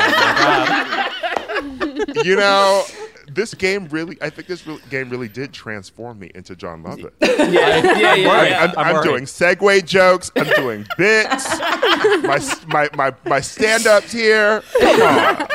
You 2.24 2.36
know, 2.36 2.84
this 3.28 3.54
game 3.54 3.86
really, 3.88 4.16
I 4.20 4.30
think 4.30 4.48
this 4.48 4.66
re- 4.66 4.80
game 4.90 5.08
really 5.10 5.28
did 5.28 5.52
transform 5.52 6.18
me 6.18 6.30
into 6.34 6.56
Jon 6.56 6.82
Lovett. 6.82 7.14
yeah, 7.20 7.28
yeah, 7.44 8.14
yeah. 8.14 8.28
worried. 8.28 8.48
yeah. 8.50 8.64
I'm, 8.64 8.70
I'm 8.78 8.96
I'm 8.96 9.02
doing 9.04 9.24
segue 9.24 9.84
jokes. 9.86 10.30
I'm 10.36 10.48
doing 10.56 10.86
bits. 10.98 11.58
my, 11.60 12.40
my, 12.66 12.88
my, 12.94 13.14
my 13.26 13.40
stand 13.40 13.86
ups 13.86 14.12
here. 14.12 14.62
Come 14.80 15.02
on. 15.02 15.48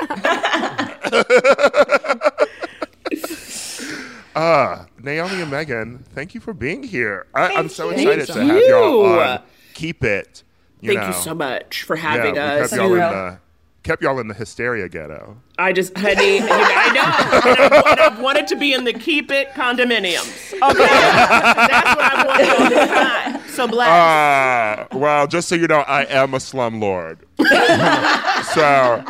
uh, 4.36 4.86
Naomi 5.02 5.42
and 5.42 5.52
Megan, 5.52 6.04
thank 6.14 6.34
you 6.34 6.42
for 6.42 6.54
being 6.54 6.84
here. 6.84 7.28
I, 7.34 7.54
I'm 7.54 7.70
so 7.70 7.90
excited 7.90 8.28
to 8.28 8.44
have 8.44 8.62
y'all 8.64 9.20
on. 9.20 9.42
Keep 9.74 10.04
it. 10.04 10.44
You 10.82 10.90
Thank 10.94 11.02
know. 11.02 11.08
you 11.08 11.14
so 11.14 11.34
much 11.34 11.84
for 11.84 11.96
having 11.96 12.34
we 12.34 12.40
us. 12.40 12.70
kept 12.70 12.80
y'all, 12.82 12.94
in 12.94 13.00
the, 13.00 13.40
kept 13.84 14.02
y'all 14.04 14.20
in 14.20 14.28
the 14.28 14.34
hysteria 14.36 14.88
ghetto. 14.88 15.38
I 15.58 15.74
just, 15.74 15.98
honey, 15.98 16.36
you 16.36 16.40
know, 16.42 16.48
I 16.52 16.92
know. 16.94 17.50
And 17.52 17.60
I've, 17.60 18.14
I've 18.14 18.20
wanted 18.22 18.46
to 18.48 18.56
be 18.56 18.74
in 18.74 18.84
the 18.84 18.94
keep 18.94 19.32
it 19.32 19.50
condominiums. 19.54 20.54
Okay, 20.54 20.62
that's 20.62 21.96
what 21.96 22.14
I've 22.14 22.28
wanted 22.28 22.50
all 22.50 22.70
this 22.70 22.90
time. 22.90 23.50
So 23.50 23.68
blessed. 23.68 23.90
Ah, 23.92 24.88
well, 24.92 25.26
just 25.26 25.48
so 25.50 25.56
you 25.56 25.66
know, 25.68 25.80
I 25.80 26.04
am 26.06 26.36
a 26.36 26.38
slumlord. 26.38 27.18
so, 28.54 29.04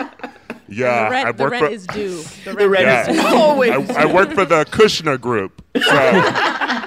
yeah, 0.70 1.06
The 1.06 1.12
rent, 1.12 1.28
I 1.28 1.32
the 1.34 1.44
work 1.44 1.52
rent 1.52 1.66
for. 1.66 1.72
is 1.72 1.86
due. 1.88 2.22
The 2.46 2.54
rent 2.54 2.60
the 2.60 2.70
red 2.70 2.82
Yeah. 2.84 3.10
is 3.12 3.20
always. 3.26 3.90
I, 3.90 4.04
I 4.04 4.06
work 4.06 4.32
for 4.32 4.46
the 4.46 4.64
Kushner 4.66 5.20
Group. 5.20 5.62
So. 5.76 6.84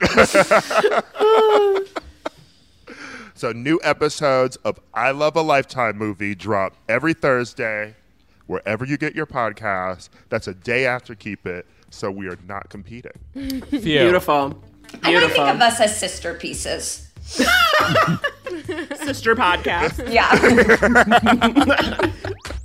so 3.38 3.52
new 3.52 3.78
episodes 3.84 4.56
of 4.64 4.80
I 4.92 5.12
Love 5.12 5.36
a 5.36 5.42
Lifetime 5.42 5.96
movie 5.96 6.34
drop 6.34 6.74
every 6.88 7.14
Thursday, 7.14 7.94
wherever 8.46 8.84
you 8.84 8.96
get 8.96 9.14
your 9.14 9.26
podcast. 9.26 10.08
That's 10.28 10.48
a 10.48 10.54
day 10.54 10.86
after 10.86 11.14
Keep 11.14 11.46
It, 11.46 11.66
so 11.90 12.10
we 12.10 12.26
are 12.26 12.38
not 12.48 12.68
competing. 12.68 13.12
Phew. 13.34 13.60
Beautiful. 13.80 14.60
And 14.92 15.04
I 15.04 15.10
Beautiful. 15.10 15.44
think 15.44 15.54
of 15.54 15.60
us 15.60 15.80
as 15.80 15.96
sister 15.96 16.34
pieces. 16.34 17.04
Sister 19.04 19.36
podcast. 19.36 20.10
Yeah. 20.10 20.32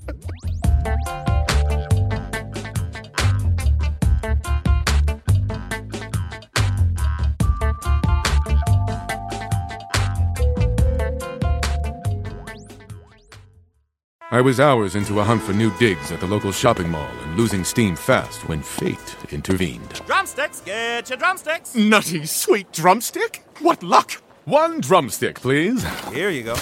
I 14.34 14.41
was 14.41 14.59
hours 14.59 14.95
into 14.95 15.19
a 15.19 15.23
hunt 15.23 15.43
for 15.43 15.53
new 15.53 15.69
digs 15.77 16.11
at 16.11 16.19
the 16.19 16.25
local 16.25 16.51
shopping 16.51 16.89
mall 16.89 17.11
and 17.21 17.38
losing 17.38 17.63
steam 17.63 17.95
fast 17.95 18.49
when 18.49 18.63
fate 18.63 19.15
intervened. 19.29 20.01
Drumsticks, 20.07 20.59
get 20.61 21.07
your 21.07 21.19
drumsticks. 21.19 21.75
Nutty, 21.75 22.25
sweet 22.25 22.71
drumstick? 22.71 23.45
What 23.59 23.84
luck! 23.84 24.13
One 24.45 24.81
drumstick, 24.81 25.39
please. 25.39 25.86
Here 26.11 26.31
you 26.31 26.41
go. 26.41 26.55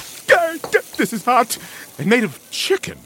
This 0.97 1.13
is 1.13 1.23
hot 1.23 1.57
and 1.97 2.07
made 2.07 2.25
of 2.25 2.37
chicken. 2.51 2.97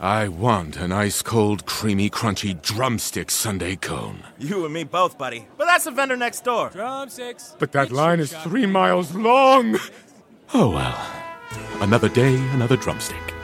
I 0.00 0.28
want 0.28 0.78
an 0.78 0.92
ice 0.92 1.20
cold, 1.20 1.66
creamy, 1.66 2.08
crunchy 2.08 2.54
drumstick 2.62 3.30
Sundae 3.30 3.76
cone. 3.76 4.24
You 4.38 4.64
and 4.64 4.72
me 4.72 4.84
both, 4.84 5.18
buddy. 5.18 5.46
But 5.58 5.66
that's 5.66 5.84
the 5.84 5.90
vendor 5.90 6.16
next 6.16 6.42
door. 6.42 6.70
Drumsticks. 6.70 7.54
But 7.58 7.72
that 7.72 7.92
line 7.92 8.18
is 8.18 8.32
three 8.32 8.64
miles 8.64 9.14
long. 9.14 9.78
Oh 10.54 10.70
well. 10.70 11.82
Another 11.82 12.08
day, 12.08 12.36
another 12.52 12.78
drumstick. 12.78 13.34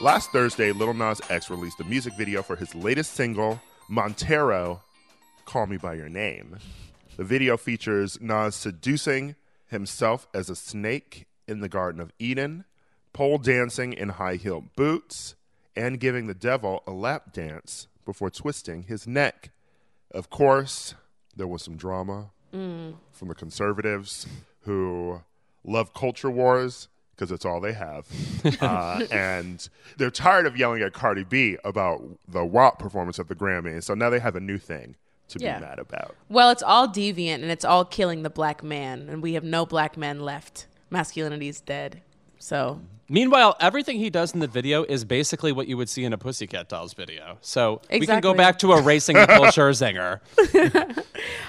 Last 0.00 0.32
Thursday, 0.32 0.72
Lil 0.72 0.94
Nas 0.94 1.20
X 1.28 1.50
released 1.50 1.78
a 1.80 1.84
music 1.84 2.14
video 2.14 2.42
for 2.42 2.56
his 2.56 2.74
latest 2.74 3.12
single, 3.12 3.60
Montero, 3.86 4.80
Call 5.44 5.66
Me 5.66 5.76
By 5.76 5.92
Your 5.92 6.08
Name. 6.08 6.56
The 7.18 7.24
video 7.24 7.58
features 7.58 8.18
Nas 8.18 8.54
seducing 8.54 9.36
himself 9.66 10.26
as 10.32 10.48
a 10.48 10.56
snake 10.56 11.26
in 11.46 11.60
the 11.60 11.68
Garden 11.68 12.00
of 12.00 12.14
Eden, 12.18 12.64
pole 13.12 13.36
dancing 13.36 13.92
in 13.92 14.08
high 14.08 14.36
heeled 14.36 14.74
boots, 14.74 15.34
and 15.76 16.00
giving 16.00 16.28
the 16.28 16.34
devil 16.34 16.82
a 16.86 16.92
lap 16.92 17.34
dance 17.34 17.86
before 18.06 18.30
twisting 18.30 18.84
his 18.84 19.06
neck. 19.06 19.50
Of 20.10 20.30
course, 20.30 20.94
there 21.36 21.46
was 21.46 21.62
some 21.62 21.76
drama 21.76 22.30
mm. 22.54 22.94
from 23.12 23.28
the 23.28 23.34
conservatives 23.34 24.26
who 24.62 25.20
love 25.62 25.92
culture 25.92 26.30
wars 26.30 26.88
because 27.20 27.30
it's 27.30 27.44
all 27.44 27.60
they 27.60 27.74
have. 27.74 28.06
uh, 28.62 29.04
and 29.10 29.68
they're 29.98 30.10
tired 30.10 30.46
of 30.46 30.56
yelling 30.56 30.80
at 30.80 30.94
Cardi 30.94 31.22
B 31.22 31.58
about 31.64 32.02
the 32.26 32.42
WAP 32.42 32.78
performance 32.78 33.18
at 33.18 33.28
the 33.28 33.34
Grammys. 33.34 33.84
So 33.84 33.94
now 33.94 34.08
they 34.08 34.20
have 34.20 34.36
a 34.36 34.40
new 34.40 34.56
thing 34.56 34.96
to 35.28 35.38
Yeah. 35.38 35.58
be 35.58 35.66
mad 35.66 35.78
about. 35.78 36.16
Well, 36.30 36.50
it's 36.50 36.62
all 36.62 36.88
deviant 36.88 37.42
and 37.42 37.50
it's 37.50 37.64
all 37.64 37.84
killing 37.84 38.22
the 38.22 38.30
black 38.30 38.62
man, 38.62 39.06
and 39.10 39.22
we 39.22 39.34
have 39.34 39.44
no 39.44 39.66
black 39.66 39.98
men 39.98 40.20
left. 40.20 40.66
Masculinity 40.88 41.48
is 41.48 41.60
dead. 41.60 42.00
So 42.38 42.80
Meanwhile, 43.12 43.56
everything 43.58 43.98
he 43.98 44.08
does 44.08 44.34
in 44.34 44.38
the 44.40 44.46
video 44.46 44.84
is 44.84 45.04
basically 45.04 45.50
what 45.50 45.66
you 45.66 45.76
would 45.76 45.88
see 45.88 46.04
in 46.04 46.12
a 46.12 46.18
Pussycat 46.18 46.68
Dolls 46.68 46.94
video. 46.94 47.38
So 47.40 47.82
we 47.90 48.06
can 48.06 48.20
go 48.20 48.34
back 48.34 48.60
to 48.60 48.72
erasing 48.72 49.16
Nicole 49.16 49.46
Scherzinger. 49.46 50.20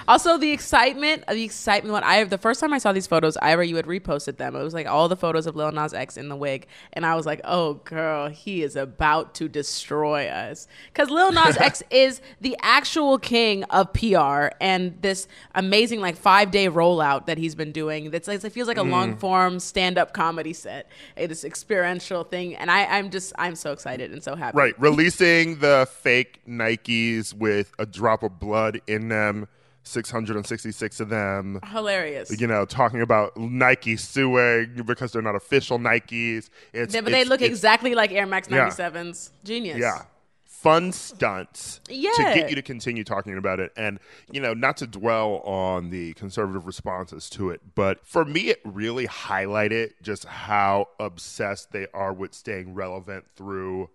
Also, 0.08 0.38
the 0.38 0.50
excitement, 0.50 1.24
the 1.26 1.42
excitement. 1.42 1.92
When 1.92 2.04
I 2.04 2.24
the 2.24 2.38
first 2.38 2.60
time 2.60 2.72
I 2.72 2.78
saw 2.78 2.92
these 2.92 3.06
photos, 3.06 3.36
Ira, 3.36 3.66
you 3.66 3.76
had 3.76 3.86
reposted 3.86 4.36
them. 4.36 4.56
It 4.56 4.62
was 4.62 4.74
like 4.74 4.86
all 4.86 5.08
the 5.08 5.16
photos 5.16 5.46
of 5.46 5.56
Lil 5.56 5.72
Nas 5.72 5.94
X 5.94 6.16
in 6.16 6.28
the 6.28 6.36
wig, 6.36 6.66
and 6.92 7.06
I 7.06 7.14
was 7.14 7.26
like, 7.26 7.40
"Oh, 7.44 7.74
girl, 7.74 8.28
he 8.28 8.62
is 8.62 8.76
about 8.76 9.34
to 9.34 9.48
destroy 9.48 10.26
us." 10.26 10.66
Because 10.92 11.10
Lil 11.10 11.32
Nas 11.32 11.56
X 11.56 11.82
is 11.90 12.20
the 12.40 12.56
actual 12.62 13.18
king 13.18 13.64
of 13.64 13.92
PR, 13.92 14.48
and 14.60 15.00
this 15.02 15.28
amazing 15.54 16.00
like 16.00 16.16
five 16.16 16.50
day 16.50 16.68
rollout 16.68 17.26
that 17.26 17.38
he's 17.38 17.54
been 17.54 17.72
doing. 17.72 18.10
That's 18.10 18.28
like, 18.28 18.42
it 18.42 18.50
feels 18.50 18.68
like 18.68 18.78
a 18.78 18.82
mm. 18.82 18.90
long 18.90 19.16
form 19.16 19.60
stand 19.60 19.98
up 19.98 20.12
comedy 20.12 20.52
set. 20.52 20.90
It 21.16 21.30
is 21.30 21.44
experiential 21.44 22.24
thing, 22.24 22.56
and 22.56 22.70
I, 22.70 22.84
I'm 22.86 23.10
just 23.10 23.32
I'm 23.38 23.54
so 23.54 23.72
excited 23.72 24.12
and 24.12 24.22
so 24.22 24.34
happy. 24.34 24.56
Right. 24.56 24.78
Releasing 24.80 25.58
the 25.58 25.88
fake 25.90 26.40
Nikes 26.48 27.34
with 27.34 27.72
a 27.78 27.86
drop 27.86 28.22
of 28.22 28.38
blood 28.38 28.80
in 28.86 29.08
them, 29.08 29.48
666 29.84 31.00
of 31.00 31.08
them. 31.08 31.60
Hilarious. 31.66 32.40
You 32.40 32.46
know, 32.46 32.64
talking 32.64 33.00
about 33.00 33.36
Nike 33.36 33.96
suing 33.96 34.82
because 34.86 35.12
they're 35.12 35.22
not 35.22 35.34
official 35.34 35.78
Nikes. 35.78 36.48
It's, 36.72 36.94
Yeah, 36.94 37.00
but 37.00 37.10
they 37.12 37.24
look 37.24 37.40
it's- 37.40 37.50
exactly 37.50 37.94
like 37.94 38.12
Air 38.12 38.26
Max 38.26 38.48
Yeah. 38.48 38.68
97s. 38.68 39.30
Genius. 39.44 39.78
Yeah. 39.78 40.02
Fun 40.46 40.92
stunts 40.92 41.80
to 41.88 41.92
get 41.92 42.48
you 42.48 42.54
to 42.54 42.62
continue 42.62 43.02
talking 43.02 43.36
about 43.36 43.58
it. 43.58 43.72
And, 43.76 43.98
you 44.30 44.40
know, 44.40 44.54
not 44.54 44.76
to 44.76 44.86
dwell 44.86 45.38
on 45.38 45.90
the 45.90 46.12
conservative 46.12 46.68
responses 46.68 47.28
to 47.30 47.50
it, 47.50 47.60
but 47.74 48.06
for 48.06 48.24
me, 48.24 48.42
it 48.42 48.60
really 48.64 49.08
highlighted 49.08 49.94
just 50.02 50.24
how 50.24 50.86
obsessed 51.00 51.72
they 51.72 51.88
are 51.92 52.12
with 52.12 52.32
staying 52.32 52.74
relevant 52.74 53.24
through 53.34 53.90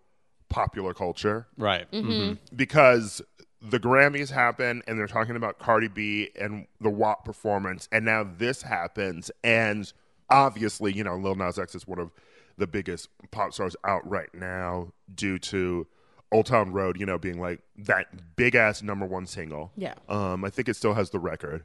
popular 0.50 0.94
culture 0.94 1.48
right. 1.58 1.90
Mm-hmm. 1.92 2.34
because 2.54 3.22
the 3.62 3.80
Grammys 3.80 4.32
happen 4.32 4.84
and 4.88 5.00
they're 5.00 5.08
talking 5.08 5.36
about 5.36 5.60
Cardi 5.60 5.88
B 5.88 6.30
and 6.40 6.68
the 6.80 6.90
WAP 6.90 7.26
performance, 7.26 7.88
and 7.92 8.06
now 8.06 8.24
this 8.38 8.62
happens, 8.62 9.32
and 9.44 9.92
obviously, 10.30 10.94
you 10.94 11.04
know, 11.04 11.16
Lil 11.16 11.36
Nas 11.36 11.58
X 11.58 11.76
is 11.76 11.88
one 11.88 12.00
of 12.00 12.12
the 12.58 12.68
biggest 12.68 13.10
pop 13.32 13.54
stars 13.54 13.76
out 13.84 14.08
right 14.10 14.34
now 14.34 14.92
due 15.14 15.38
to 15.40 15.88
Old 16.32 16.48
Town 16.48 16.74
Road, 16.74 17.00
you 17.00 17.06
know, 17.06 17.18
being 17.18 17.40
like 17.40 17.62
that 17.78 18.36
big 18.36 18.56
ass 18.56 18.82
number 18.82 19.06
one 19.06 19.26
single. 19.26 19.72
Yeah. 19.78 19.94
Um, 20.10 20.44
I 20.44 20.50
think 20.50 20.68
it 20.68 20.76
still 20.76 20.94
has 20.94 21.12
the 21.12 21.20
record. 21.20 21.64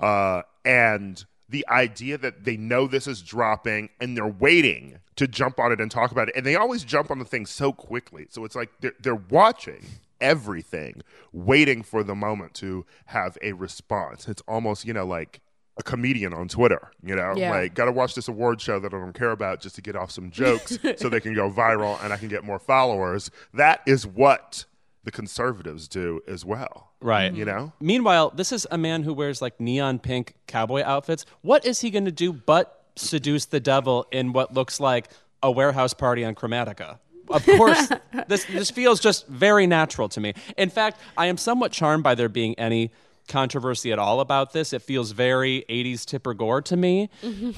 Uh, 0.00 0.42
and 0.64 1.24
the 1.48 1.66
idea 1.68 2.16
that 2.18 2.44
they 2.44 2.56
know 2.56 2.86
this 2.86 3.06
is 3.06 3.22
dropping 3.22 3.90
and 4.00 4.16
they're 4.16 4.26
waiting 4.26 4.98
to 5.16 5.28
jump 5.28 5.60
on 5.60 5.72
it 5.72 5.80
and 5.80 5.90
talk 5.90 6.10
about 6.10 6.28
it, 6.28 6.36
and 6.36 6.44
they 6.44 6.56
always 6.56 6.84
jump 6.84 7.10
on 7.10 7.18
the 7.18 7.24
thing 7.24 7.46
so 7.46 7.72
quickly. 7.72 8.26
So 8.30 8.44
it's 8.44 8.56
like 8.56 8.70
they're, 8.80 8.94
they're 9.00 9.14
watching 9.14 9.84
everything, 10.20 11.02
waiting 11.32 11.82
for 11.82 12.02
the 12.02 12.14
moment 12.14 12.54
to 12.54 12.84
have 13.06 13.36
a 13.42 13.52
response. 13.52 14.28
It's 14.28 14.42
almost, 14.48 14.84
you 14.84 14.92
know, 14.92 15.06
like 15.06 15.40
a 15.76 15.82
comedian 15.82 16.34
on 16.34 16.48
Twitter, 16.48 16.90
you 17.02 17.14
know, 17.16 17.32
Yeah. 17.36 17.50
like 17.52 17.74
got 17.74 17.86
to 17.86 17.92
watch 17.92 18.14
this 18.14 18.28
award 18.28 18.60
show 18.60 18.78
that 18.80 18.92
I 18.92 18.98
don't 18.98 19.14
care 19.14 19.30
about 19.30 19.60
just 19.60 19.76
to 19.76 19.82
get 19.82 19.96
off 19.96 20.10
some 20.10 20.30
jokes 20.30 20.78
so 20.96 21.08
they 21.08 21.20
can 21.20 21.34
go 21.34 21.50
viral 21.50 22.02
and 22.04 22.12
I 22.12 22.16
can 22.18 22.28
get 22.28 22.44
more 22.44 22.58
followers. 22.58 23.30
That 23.54 23.80
is 23.86 24.06
what 24.06 24.66
the 25.04 25.10
conservatives 25.10 25.88
do 25.88 26.20
as 26.28 26.44
well. 26.44 26.90
Right. 27.00 27.32
You 27.32 27.46
know? 27.46 27.72
Mm-hmm. 27.76 27.86
Meanwhile, 27.86 28.32
this 28.36 28.52
is 28.52 28.66
a 28.70 28.76
man 28.76 29.02
who 29.04 29.14
wears 29.14 29.40
like 29.40 29.58
neon 29.58 29.98
pink 30.00 30.34
cowboy 30.46 30.82
outfits. 30.84 31.24
What 31.40 31.64
is 31.64 31.80
he 31.80 31.90
going 31.90 32.04
to 32.04 32.12
do 32.12 32.32
but 32.32 32.84
seduce 32.96 33.46
the 33.46 33.60
devil 33.60 34.06
in 34.12 34.34
what 34.34 34.52
looks 34.52 34.80
like 34.80 35.08
a 35.42 35.50
warehouse 35.50 35.94
party 35.94 36.22
on 36.26 36.34
Chromatica? 36.34 36.98
Of 37.30 37.46
course, 37.46 37.88
this 38.28 38.44
this 38.44 38.70
feels 38.70 39.00
just 39.00 39.26
very 39.28 39.66
natural 39.66 40.08
to 40.10 40.20
me. 40.20 40.34
In 40.58 40.70
fact, 40.70 41.00
I 41.16 41.26
am 41.26 41.36
somewhat 41.36 41.72
charmed 41.72 42.02
by 42.02 42.14
there 42.14 42.28
being 42.28 42.58
any 42.58 42.90
controversy 43.28 43.92
at 43.92 43.98
all 43.98 44.20
about 44.20 44.52
this. 44.52 44.72
It 44.72 44.82
feels 44.82 45.12
very 45.12 45.64
80s 45.68 46.04
Tipper 46.04 46.34
Gore 46.34 46.62
to 46.62 46.76
me. 46.76 47.08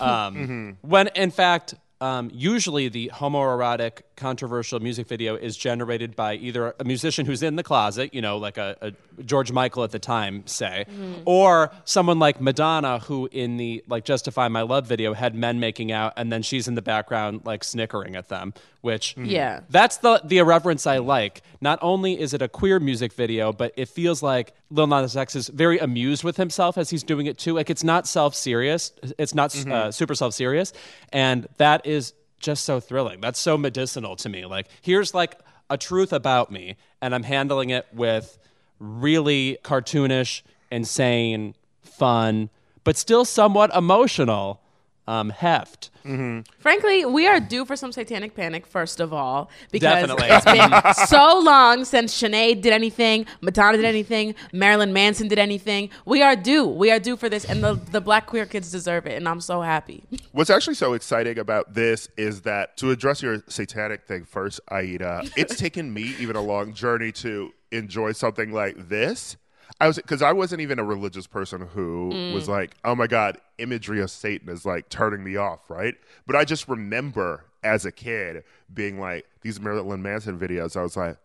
Um, 0.01 0.77
When 0.83 1.09
in 1.09 1.31
fact, 1.31 1.75
um, 2.03 2.30
usually 2.34 2.88
the 2.88 3.11
homoerotic 3.14 4.03
controversial 4.16 4.80
music 4.80 5.07
video 5.07 5.36
is 5.36 5.57
generated 5.57 6.16
by 6.16 6.34
either 6.34 6.74
a 6.80 6.84
musician 6.84 7.24
who's 7.26 7.42
in 7.42 7.55
the 7.57 7.62
closet, 7.62 8.12
you 8.12 8.20
know, 8.20 8.38
like 8.38 8.59
a, 8.59 8.76
a 8.82 9.22
George 9.22 9.53
Michael 9.53 9.84
at 9.84 9.92
the 9.92 9.98
time, 10.00 10.42
say, 10.46 10.84
or 11.24 11.70
someone 11.84 12.18
like 12.18 12.40
Madonna, 12.40 12.98
who 12.98 13.28
in 13.30 13.57
the 13.57 13.84
like 13.86 14.05
Justify 14.05 14.48
My 14.48 14.62
Love 14.62 14.86
video 14.86 15.12
had 15.14 15.34
men 15.36 15.61
making 15.61 15.92
out, 15.92 16.12
and 16.16 16.32
then 16.32 16.42
she's 16.42 16.66
in 16.66 16.74
the 16.74 16.82
background 16.82 17.42
like 17.44 17.62
snickering 17.62 18.16
at 18.16 18.28
them, 18.28 18.53
which 18.80 19.16
Yeah. 19.16 19.61
that's 19.70 19.98
the 19.98 20.20
the 20.24 20.38
irreverence 20.38 20.86
I 20.86 20.98
like. 20.98 21.42
Not 21.61 21.78
only 21.82 22.20
is 22.20 22.34
it 22.34 22.42
a 22.42 22.48
queer 22.48 22.80
music 22.80 23.12
video, 23.12 23.53
but 23.53 23.72
it 23.76 23.88
feels 23.88 24.22
like 24.24 24.55
Lil 24.73 24.87
Nas 24.87 25.16
X 25.16 25.37
is 25.37 25.49
very 25.49 25.79
amused 25.79 26.25
with 26.25 26.39
himself 26.39 26.79
as 26.79 26.91
he's 26.91 27.03
doing 27.03 27.27
it 27.27 27.39
too. 27.39 27.55
Like 27.55 27.68
it's 27.68 27.85
not 27.85 28.07
self 28.09 28.35
serious. 28.35 28.93
It's 29.18 29.35
not 29.35 29.55
uh, 29.66 29.93
super 29.93 30.14
self 30.14 30.33
serious, 30.35 30.73
and 31.12 31.47
that 31.59 31.87
is 31.87 32.14
just 32.39 32.64
so 32.64 32.81
thrilling. 32.81 33.20
That's 33.20 33.39
so 33.39 33.59
medicinal 33.59 34.16
to 34.16 34.29
me. 34.29 34.47
Like 34.47 34.68
here's 34.81 35.14
like 35.14 35.39
a 35.68 35.77
truth 35.77 36.12
about 36.12 36.51
me, 36.51 36.77
and 37.03 37.14
I'm 37.14 37.23
handling 37.23 37.70
it 37.70 37.87
with 37.93 38.39
really 38.79 39.59
cartoonish, 39.62 40.43
insane, 40.70 41.55
fun, 41.83 42.49
but 42.83 42.97
still 42.97 43.25
somewhat 43.25 43.75
emotional 43.75 44.61
um, 45.07 45.30
heft. 45.30 45.90
Mm-hmm. 46.05 46.40
Frankly, 46.59 47.05
we 47.05 47.26
are 47.26 47.40
due 47.40 47.64
for 47.64 47.76
some 47.76 47.92
satanic 47.92 48.34
panic, 48.34 48.66
first 48.66 49.00
of 49.00 49.12
all, 49.12 49.50
because 49.70 50.07
Definitely. 50.07 50.28
it's 50.28 50.44
been 50.44 51.07
so 51.07 51.38
long 51.40 51.84
since 51.84 52.20
Sinead 52.20 52.61
did 52.61 52.72
anything, 52.72 53.26
Madonna 53.40 53.76
did 53.76 53.86
anything, 53.86 54.34
Marilyn 54.53 54.92
Manson 54.92 55.28
did 55.28 55.38
anything. 55.38 55.90
We 56.05 56.22
are 56.22 56.36
due. 56.36 56.66
We 56.66 56.90
are 56.90 56.98
due 56.98 57.16
for 57.16 57.28
this, 57.28 57.44
and 57.44 57.62
the, 57.62 57.74
the 57.74 58.00
black 58.00 58.26
queer 58.26 58.46
kids 58.46 58.70
deserve 58.70 59.07
it, 59.07 59.16
and 59.16 59.28
I'm 59.28 59.40
so 59.40 59.61
happy. 59.61 60.05
What's 60.32 60.50
actually 60.50 60.74
so 60.74 60.94
exciting 60.94 61.38
about 61.38 61.74
this 61.74 62.09
is 62.16 62.42
that 62.42 62.76
to 62.78 62.90
address 62.90 63.22
your 63.22 63.42
satanic 63.48 64.07
thing 64.07 64.24
first, 64.24 64.61
Aida, 64.68 65.22
it's 65.36 65.57
taken 65.57 65.92
me 65.92 66.14
even 66.18 66.36
a 66.36 66.42
long 66.42 66.74
journey 66.74 67.12
to 67.12 67.53
enjoy 67.70 68.12
something 68.12 68.53
like 68.53 68.88
this. 68.88 69.36
I 69.83 69.89
was 69.89 69.97
because 69.97 70.22
I 70.22 70.33
wasn't 70.33 70.61
even 70.61 70.78
a 70.78 70.85
religious 70.85 71.26
person 71.26 71.62
who 71.74 72.33
was 72.33 72.49
like, 72.49 72.76
"Oh 72.85 72.95
my 72.95 73.09
god, 73.09 73.39
imagery 73.59 74.01
of 74.01 74.12
Satan 74.12 74.49
is 74.49 74.64
like 74.64 74.89
turning 74.89 75.24
me 75.24 75.35
off," 75.35 75.68
right? 75.68 75.97
But 76.24 76.37
I 76.37 76.45
just 76.45 76.68
remember 76.68 77.47
as 77.64 77.85
a 77.85 77.91
kid 77.91 78.45
being 78.72 79.01
like 79.01 79.26
these 79.41 79.59
Marilyn 79.59 80.01
Manson 80.01 80.39
videos. 80.39 80.76
I 80.76 80.83
was 80.83 80.97
like, 80.97 81.16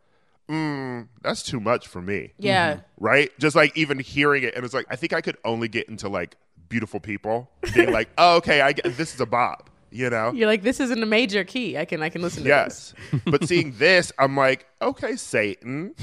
mm, 0.49 1.07
that's 1.21 1.43
too 1.43 1.59
much 1.59 1.87
for 1.87 2.01
me. 2.01 2.33
Yeah. 2.39 2.79
Right? 2.99 3.29
Just 3.37 3.55
like 3.55 3.77
even 3.77 3.99
hearing 3.99 4.41
it, 4.41 4.55
and 4.55 4.65
it's 4.65 4.73
like 4.73 4.87
I 4.89 4.95
think 4.95 5.13
I 5.13 5.21
could 5.21 5.37
only 5.45 5.67
get 5.67 5.87
into 5.87 6.09
like 6.09 6.35
beautiful 6.67 6.99
people 6.99 7.51
being 7.75 7.91
like, 7.91 8.09
oh, 8.17 8.37
okay, 8.37 8.61
I 8.61 8.73
get 8.73 8.97
this 8.97 9.13
is 9.13 9.21
a 9.21 9.27
bop. 9.27 9.69
You 9.91 10.09
know? 10.09 10.31
You're 10.31 10.47
like, 10.47 10.63
this 10.63 10.79
isn't 10.79 11.01
a 11.01 11.05
major 11.05 11.43
key. 11.43 11.77
I 11.77 11.85
can 11.85 12.01
I 12.01 12.09
can 12.09 12.23
listen 12.23 12.41
to 12.41 12.49
this. 12.49 12.95
Yes. 13.13 13.21
but 13.25 13.47
seeing 13.47 13.73
this, 13.77 14.11
I'm 14.17 14.35
like, 14.35 14.65
okay, 14.81 15.15
Satan, 15.15 15.93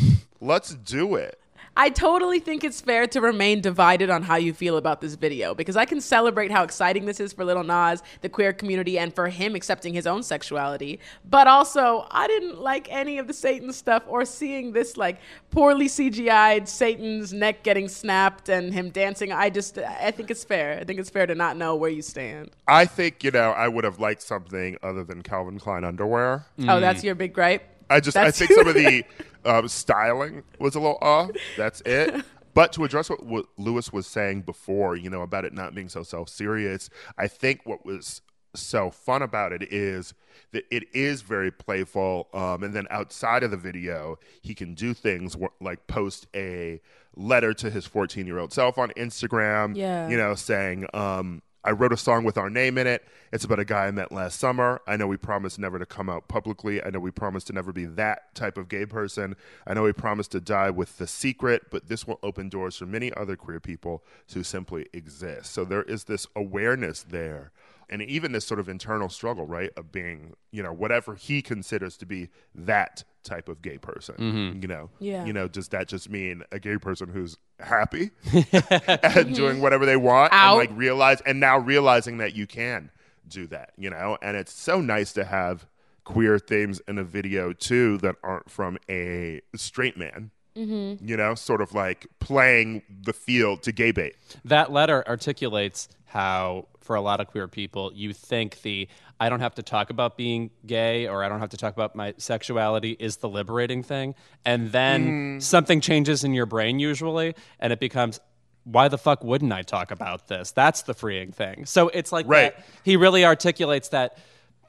let's 0.41 0.75
do 0.77 1.17
it. 1.17 1.41
I 1.77 1.91
totally 1.91 2.39
think 2.39 2.63
it's 2.63 2.81
fair 2.81 3.07
to 3.09 3.21
remain 3.21 3.61
divided 3.61 4.09
on 4.09 4.23
how 4.23 4.37
you 4.37 4.55
feel 4.55 4.77
about 4.77 5.01
this 5.01 5.17
video 5.17 5.55
because 5.55 5.77
I 5.77 5.85
can 5.85 6.01
celebrate 6.01 6.53
how 6.53 6.63
exciting 6.63 7.05
this 7.05 7.19
is 7.19 7.33
for 7.33 7.45
Lil 7.45 7.65
Nas, 7.65 8.03
the 8.21 8.29
queer 8.29 8.53
community, 8.53 8.97
and 8.97 9.13
for 9.13 9.29
him 9.29 9.57
accepting 9.57 9.93
his 9.93 10.07
own 10.07 10.23
sexuality. 10.23 11.01
But 11.29 11.49
also, 11.49 12.07
I 12.13 12.29
didn't 12.29 12.61
like 12.61 12.91
any 12.93 13.19
of 13.19 13.27
the 13.27 13.35
Satan 13.35 13.73
stuff 13.73 14.05
or 14.07 14.25
seeing 14.25 14.73
this 14.73 14.97
like 14.97 15.19
poorly 15.51 15.87
CGI'd 15.87 16.69
Satan's 16.69 17.33
neck 17.33 17.65
getting 17.65 17.89
snapped 17.89 18.49
and 18.49 18.73
him 18.73 18.91
dancing. 18.91 19.33
I 19.33 19.51
just, 19.51 19.77
I 19.77 20.13
think 20.13 20.31
it's 20.31 20.45
fair. 20.45 20.79
I 20.81 20.85
think 20.85 21.01
it's 21.01 21.11
fair 21.11 21.27
to 21.27 21.35
not 21.35 21.57
know 21.57 21.75
where 21.75 21.91
you 21.91 22.03
stand. 22.03 22.53
I 22.69 22.87
think, 22.87 23.25
you 23.25 23.33
know, 23.33 23.51
I 23.51 23.67
would 23.67 23.83
have 23.83 23.99
liked 23.99 24.23
something 24.23 24.77
other 24.83 25.03
than 25.03 25.23
Calvin 25.23 25.59
Klein 25.59 25.83
underwear. 25.83 26.47
Oh, 26.69 26.79
that's 26.79 27.03
your 27.03 27.17
big 27.17 27.33
gripe? 27.33 27.65
I 27.91 28.01
just 28.01 28.17
I 28.17 28.31
think 28.31 28.53
some 28.53 28.67
of 28.67 28.75
the 28.75 29.05
um, 29.45 29.69
styling 29.69 30.43
was 30.59 30.75
a 30.75 30.81
little 30.81 30.99
off. 31.01 31.31
That's 31.57 31.81
it. 31.83 32.25
But 32.55 32.73
to 32.75 32.85
address 32.85 33.11
what, 33.11 33.27
what 33.27 33.47
Louis 33.59 33.93
was 33.93 34.07
saying 34.07 34.43
before, 34.43 34.95
you 34.95 35.11
know, 35.11 35.23
about 35.23 35.45
it 35.45 35.53
not 35.53 35.75
being 35.75 35.89
so 35.89 36.05
self 36.05 36.29
serious, 36.29 36.89
I 37.19 37.27
think 37.27 37.63
what 37.65 37.85
was 37.85 38.23
so 38.55 38.91
fun 38.91 39.23
about 39.23 39.53
it 39.53 39.73
is 39.73 40.15
that 40.53 40.65
it 40.71 40.85
is 40.95 41.23
very 41.23 41.51
playful. 41.51 42.29
Um, 42.33 42.63
and 42.63 42.73
then 42.73 42.87
outside 42.91 43.43
of 43.43 43.51
the 43.51 43.57
video, 43.57 44.19
he 44.41 44.55
can 44.55 44.75
do 44.75 44.95
things 44.95 45.35
wh- 45.35 45.61
like 45.61 45.87
post 45.89 46.29
a 46.35 46.81
letter 47.17 47.53
to 47.55 47.71
his 47.71 47.87
14 47.87 48.27
year 48.27 48.39
old 48.39 48.53
self 48.53 48.79
on 48.79 48.91
Instagram. 48.91 49.77
Yeah. 49.77 50.09
You 50.09 50.17
know, 50.17 50.37
saying, 50.37 50.87
um, 50.95 51.43
I 51.65 51.71
wrote 51.71 51.93
a 51.93 51.97
song 51.97 52.25
with 52.25 52.37
our 52.37 52.51
name 52.51 52.77
in 52.77 52.87
it. 52.87 53.07
It's 53.33 53.45
about 53.45 53.59
a 53.59 53.65
guy 53.65 53.87
I 53.87 53.91
met 53.91 54.13
last 54.13 54.39
summer. 54.39 54.81
I 54.87 54.97
know 54.97 55.07
we 55.07 55.17
promised 55.17 55.59
never 55.59 55.79
to 55.79 55.87
come 55.87 56.11
out 56.11 56.29
publicly. 56.29 56.85
I 56.85 56.91
know 56.91 57.01
we 57.01 57.11
promised 57.11 57.47
to 57.49 57.53
never 57.55 57.73
be 57.73 57.87
that 57.87 58.35
type 58.35 58.59
of 58.59 58.69
gay 58.69 58.85
person. 58.87 59.35
I 59.67 59.75
know 59.75 59.85
we 59.85 59.93
promised 59.93 60.33
to 60.33 60.41
die 60.41 60.71
with 60.71 60.99
the 60.99 61.07
secret, 61.07 61.71
but 61.71 61.89
this 61.89 62.07
will 62.07 62.19
open 62.23 62.49
doors 62.51 62.77
for 62.77 62.87
many 62.87 63.13
other 63.15 63.35
queer 63.35 63.61
people 63.61 64.05
to 64.29 64.43
simply 64.45 64.87
exist. 64.93 65.53
So 65.53 65.65
there 65.65 65.83
is 65.83 66.05
this 66.05 66.27
awareness 66.37 67.03
there. 67.03 67.51
And 67.91 68.01
even 68.03 68.33
this 68.33 68.47
sort 68.47 68.61
of 68.61 68.69
internal 68.69 69.11
struggle, 69.11 69.47
right, 69.47 69.71
of 69.77 69.93
being, 69.93 70.35
you 70.51 70.63
know, 70.63 70.73
whatever 70.73 71.15
he 71.15 71.43
considers 71.43 71.99
to 71.99 72.07
be 72.07 72.31
that 72.55 73.05
type 73.23 73.49
of 73.49 73.61
gay 73.63 73.77
person. 73.79 74.15
Mm-hmm. 74.17 74.63
You 74.63 74.69
know, 74.69 74.91
Yeah. 75.01 75.25
you 75.27 75.33
know, 75.33 75.49
does 75.49 75.69
that 75.69 75.89
just 75.89 76.09
mean 76.09 76.43
a 76.51 76.59
gay 76.59 76.79
person 76.79 77.11
who's 77.11 77.37
happy 77.61 78.11
and 79.03 79.35
doing 79.35 79.61
whatever 79.61 79.87
they 79.87 79.97
want 79.97 80.33
Out. 80.33 80.59
and 80.61 80.71
like 80.71 80.79
realize 80.79 81.21
and 81.23 81.41
now 81.41 81.59
realizing 81.59 82.19
that 82.19 82.35
you 82.35 82.47
can 82.47 82.91
do 83.29 83.47
that, 83.49 83.73
you 83.77 83.91
know? 83.91 84.19
And 84.23 84.37
it's 84.37 84.53
so 84.53 84.81
nice 84.81 85.13
to 85.15 85.25
have 85.25 85.67
queer 86.05 86.39
themes 86.39 86.81
in 86.87 86.99
a 86.99 87.05
video 87.05 87.53
too 87.53 87.99
that 87.99 88.17
aren't 88.23 88.51
from 88.51 88.79
a 88.89 89.41
straight 89.57 89.97
man. 89.97 90.31
Mm-hmm. 90.57 91.05
You 91.07 91.17
know, 91.17 91.35
sort 91.35 91.61
of 91.61 91.75
like 91.75 92.07
playing 92.21 92.83
the 92.89 93.13
field 93.13 93.63
to 93.65 93.73
gay 93.73 93.91
bait. 93.91 94.15
That 94.45 94.71
letter 94.71 95.03
articulates 95.09 95.89
how, 96.05 96.69
for 96.85 96.97
a 96.97 97.01
lot 97.01 97.21
of 97.21 97.29
queer 97.29 97.49
people, 97.49 97.91
you 97.95 98.13
think 98.13 98.61
the 98.63 98.87
I 99.19 99.29
don't 99.29 99.41
have 99.41 99.55
to 99.55 99.63
talk 99.63 99.91
about 99.91 100.17
being 100.17 100.51
gay 100.67 101.07
or 101.09 101.25
I 101.25 101.29
don't 101.29 101.41
have 101.41 101.51
to 101.51 101.57
talk 101.57 101.73
about 101.73 101.97
my 101.97 102.15
sexuality 102.19 102.97
is 102.99 103.17
the 103.19 103.29
liberating 103.29 103.83
thing. 103.83 104.15
And 104.45 104.71
then 104.71 105.05
mm-hmm. 105.05 105.39
something 105.41 105.81
changes 105.81 106.25
in 106.25 106.35
your 106.35 106.47
brain, 106.47 106.79
usually, 106.79 107.35
and 107.59 107.73
it 107.73 107.81
becomes, 107.81 108.21
why 108.65 108.89
the 108.89 108.99
fuck 108.99 109.25
wouldn't 109.25 109.53
I 109.53 109.63
talk 109.63 109.91
about 109.91 110.29
this? 110.29 110.51
That's 110.53 110.83
the 110.83 110.95
freeing 110.95 111.33
thing. 111.33 111.65
So 111.65 111.89
it's 111.89 112.13
like 112.13 112.27
Right. 112.29 112.55
that- 112.55 112.65
he 112.83 112.97
really 112.97 113.25
articulates 113.25 113.89
that 113.91 114.19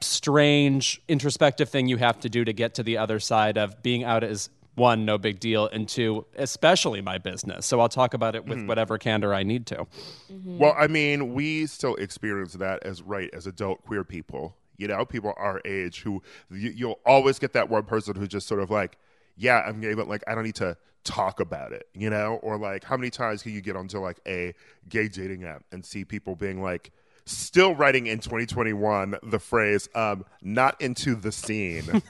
strange 0.00 1.00
introspective 1.08 1.68
thing 1.68 1.88
you 1.88 1.96
have 1.96 2.20
to 2.20 2.28
do 2.28 2.44
to 2.44 2.52
get 2.52 2.74
to 2.74 2.82
the 2.82 2.98
other 2.98 3.18
side 3.18 3.56
of 3.58 3.82
being 3.82 4.04
out 4.04 4.22
as 4.22 4.50
one, 4.76 5.04
no 5.04 5.18
big 5.18 5.40
deal, 5.40 5.66
and 5.66 5.88
two, 5.88 6.26
especially 6.36 7.00
my 7.00 7.18
business. 7.18 7.66
So 7.66 7.80
I'll 7.80 7.88
talk 7.88 8.14
about 8.14 8.36
it 8.36 8.44
with 8.44 8.58
mm-hmm. 8.58 8.66
whatever 8.68 8.98
candor 8.98 9.34
I 9.34 9.42
need 9.42 9.66
to. 9.66 9.86
Mm-hmm. 10.32 10.58
Well, 10.58 10.74
I 10.78 10.86
mean, 10.86 11.34
we 11.34 11.66
still 11.66 11.96
experience 11.96 12.52
that 12.54 12.84
as 12.84 13.02
right 13.02 13.30
as 13.32 13.46
adult 13.46 13.82
queer 13.82 14.04
people. 14.04 14.54
You 14.76 14.88
know, 14.88 15.04
people 15.06 15.32
our 15.38 15.62
age 15.64 16.02
who 16.02 16.22
you, 16.50 16.70
you'll 16.70 17.00
always 17.06 17.38
get 17.38 17.54
that 17.54 17.70
one 17.70 17.84
person 17.84 18.14
who 18.14 18.26
just 18.26 18.46
sort 18.46 18.60
of 18.60 18.70
like, 18.70 18.98
yeah, 19.36 19.62
I'm 19.66 19.80
gay, 19.80 19.94
but 19.94 20.08
like 20.08 20.22
I 20.26 20.34
don't 20.34 20.44
need 20.44 20.56
to 20.56 20.76
talk 21.04 21.40
about 21.40 21.72
it. 21.72 21.88
You 21.94 22.10
know, 22.10 22.38
or 22.42 22.58
like 22.58 22.84
how 22.84 22.98
many 22.98 23.10
times 23.10 23.42
can 23.42 23.52
you 23.52 23.62
get 23.62 23.76
onto 23.76 23.98
like 23.98 24.20
a 24.26 24.54
gay 24.88 25.08
dating 25.08 25.44
app 25.44 25.64
and 25.72 25.84
see 25.84 26.04
people 26.04 26.36
being 26.36 26.62
like. 26.62 26.92
Still 27.28 27.74
writing 27.74 28.06
in 28.06 28.20
2021 28.20 29.16
the 29.24 29.38
phrase 29.40 29.88
um, 29.96 30.24
"not 30.42 30.80
into 30.80 31.16
the 31.16 31.32
scene." 31.32 31.82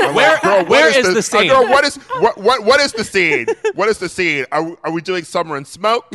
I'm 0.00 0.14
Where- 0.14 0.32
like, 0.32 0.42
girl, 0.42 0.64
where 0.64 0.88
is 0.98 1.06
the, 1.06 1.12
the 1.14 1.22
scene? 1.22 1.50
Uh, 1.50 1.60
girl, 1.60 1.68
what 1.70 1.84
is 1.84 1.96
what 1.96 2.38
what 2.38 2.64
what 2.64 2.80
is 2.80 2.92
the 2.92 3.04
scene? 3.04 3.46
What 3.74 3.88
is 3.90 3.98
the 3.98 4.08
scene? 4.08 4.46
Are, 4.50 4.62
we- 4.62 4.76
are 4.82 4.90
we 4.90 5.02
doing 5.02 5.24
summer 5.24 5.56
and 5.56 5.66
smoke? 5.66 6.06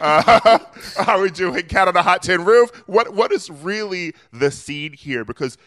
Uh, 0.00 0.58
are 1.06 1.20
we 1.20 1.30
doing 1.30 1.62
cat 1.66 1.88
on 1.88 1.96
a 1.96 2.02
hot 2.02 2.22
tin 2.22 2.44
roof? 2.44 2.70
What 2.86 3.12
what 3.14 3.32
is 3.32 3.50
really 3.50 4.14
the 4.32 4.50
scene 4.50 4.92
here? 4.92 5.24
Because 5.24 5.58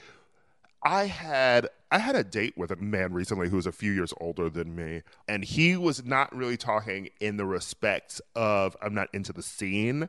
I 0.84 1.06
had 1.08 1.68
I 1.91 1.97
had 2.00 2.16
a 2.16 2.24
date 2.24 2.58
with 2.58 2.72
a 2.72 2.76
man 2.78 3.12
recently 3.14 3.50
who 3.50 3.58
was 3.58 3.66
a 3.66 3.72
few 3.72 3.91
years 3.91 4.14
older 4.22 4.50
than 4.50 4.76
me, 4.76 5.02
and 5.28 5.43
he 5.43 5.76
was 5.76 6.06
not 6.06 6.34
really 6.34 6.56
talking 6.58 7.10
in 7.20 7.36
the 7.38 7.45
respects 7.45 8.22
of 8.36 8.78
I'm 8.82 8.93
not 8.93 9.10
into 9.14 9.34
the 9.34 9.43
scene, 9.43 10.08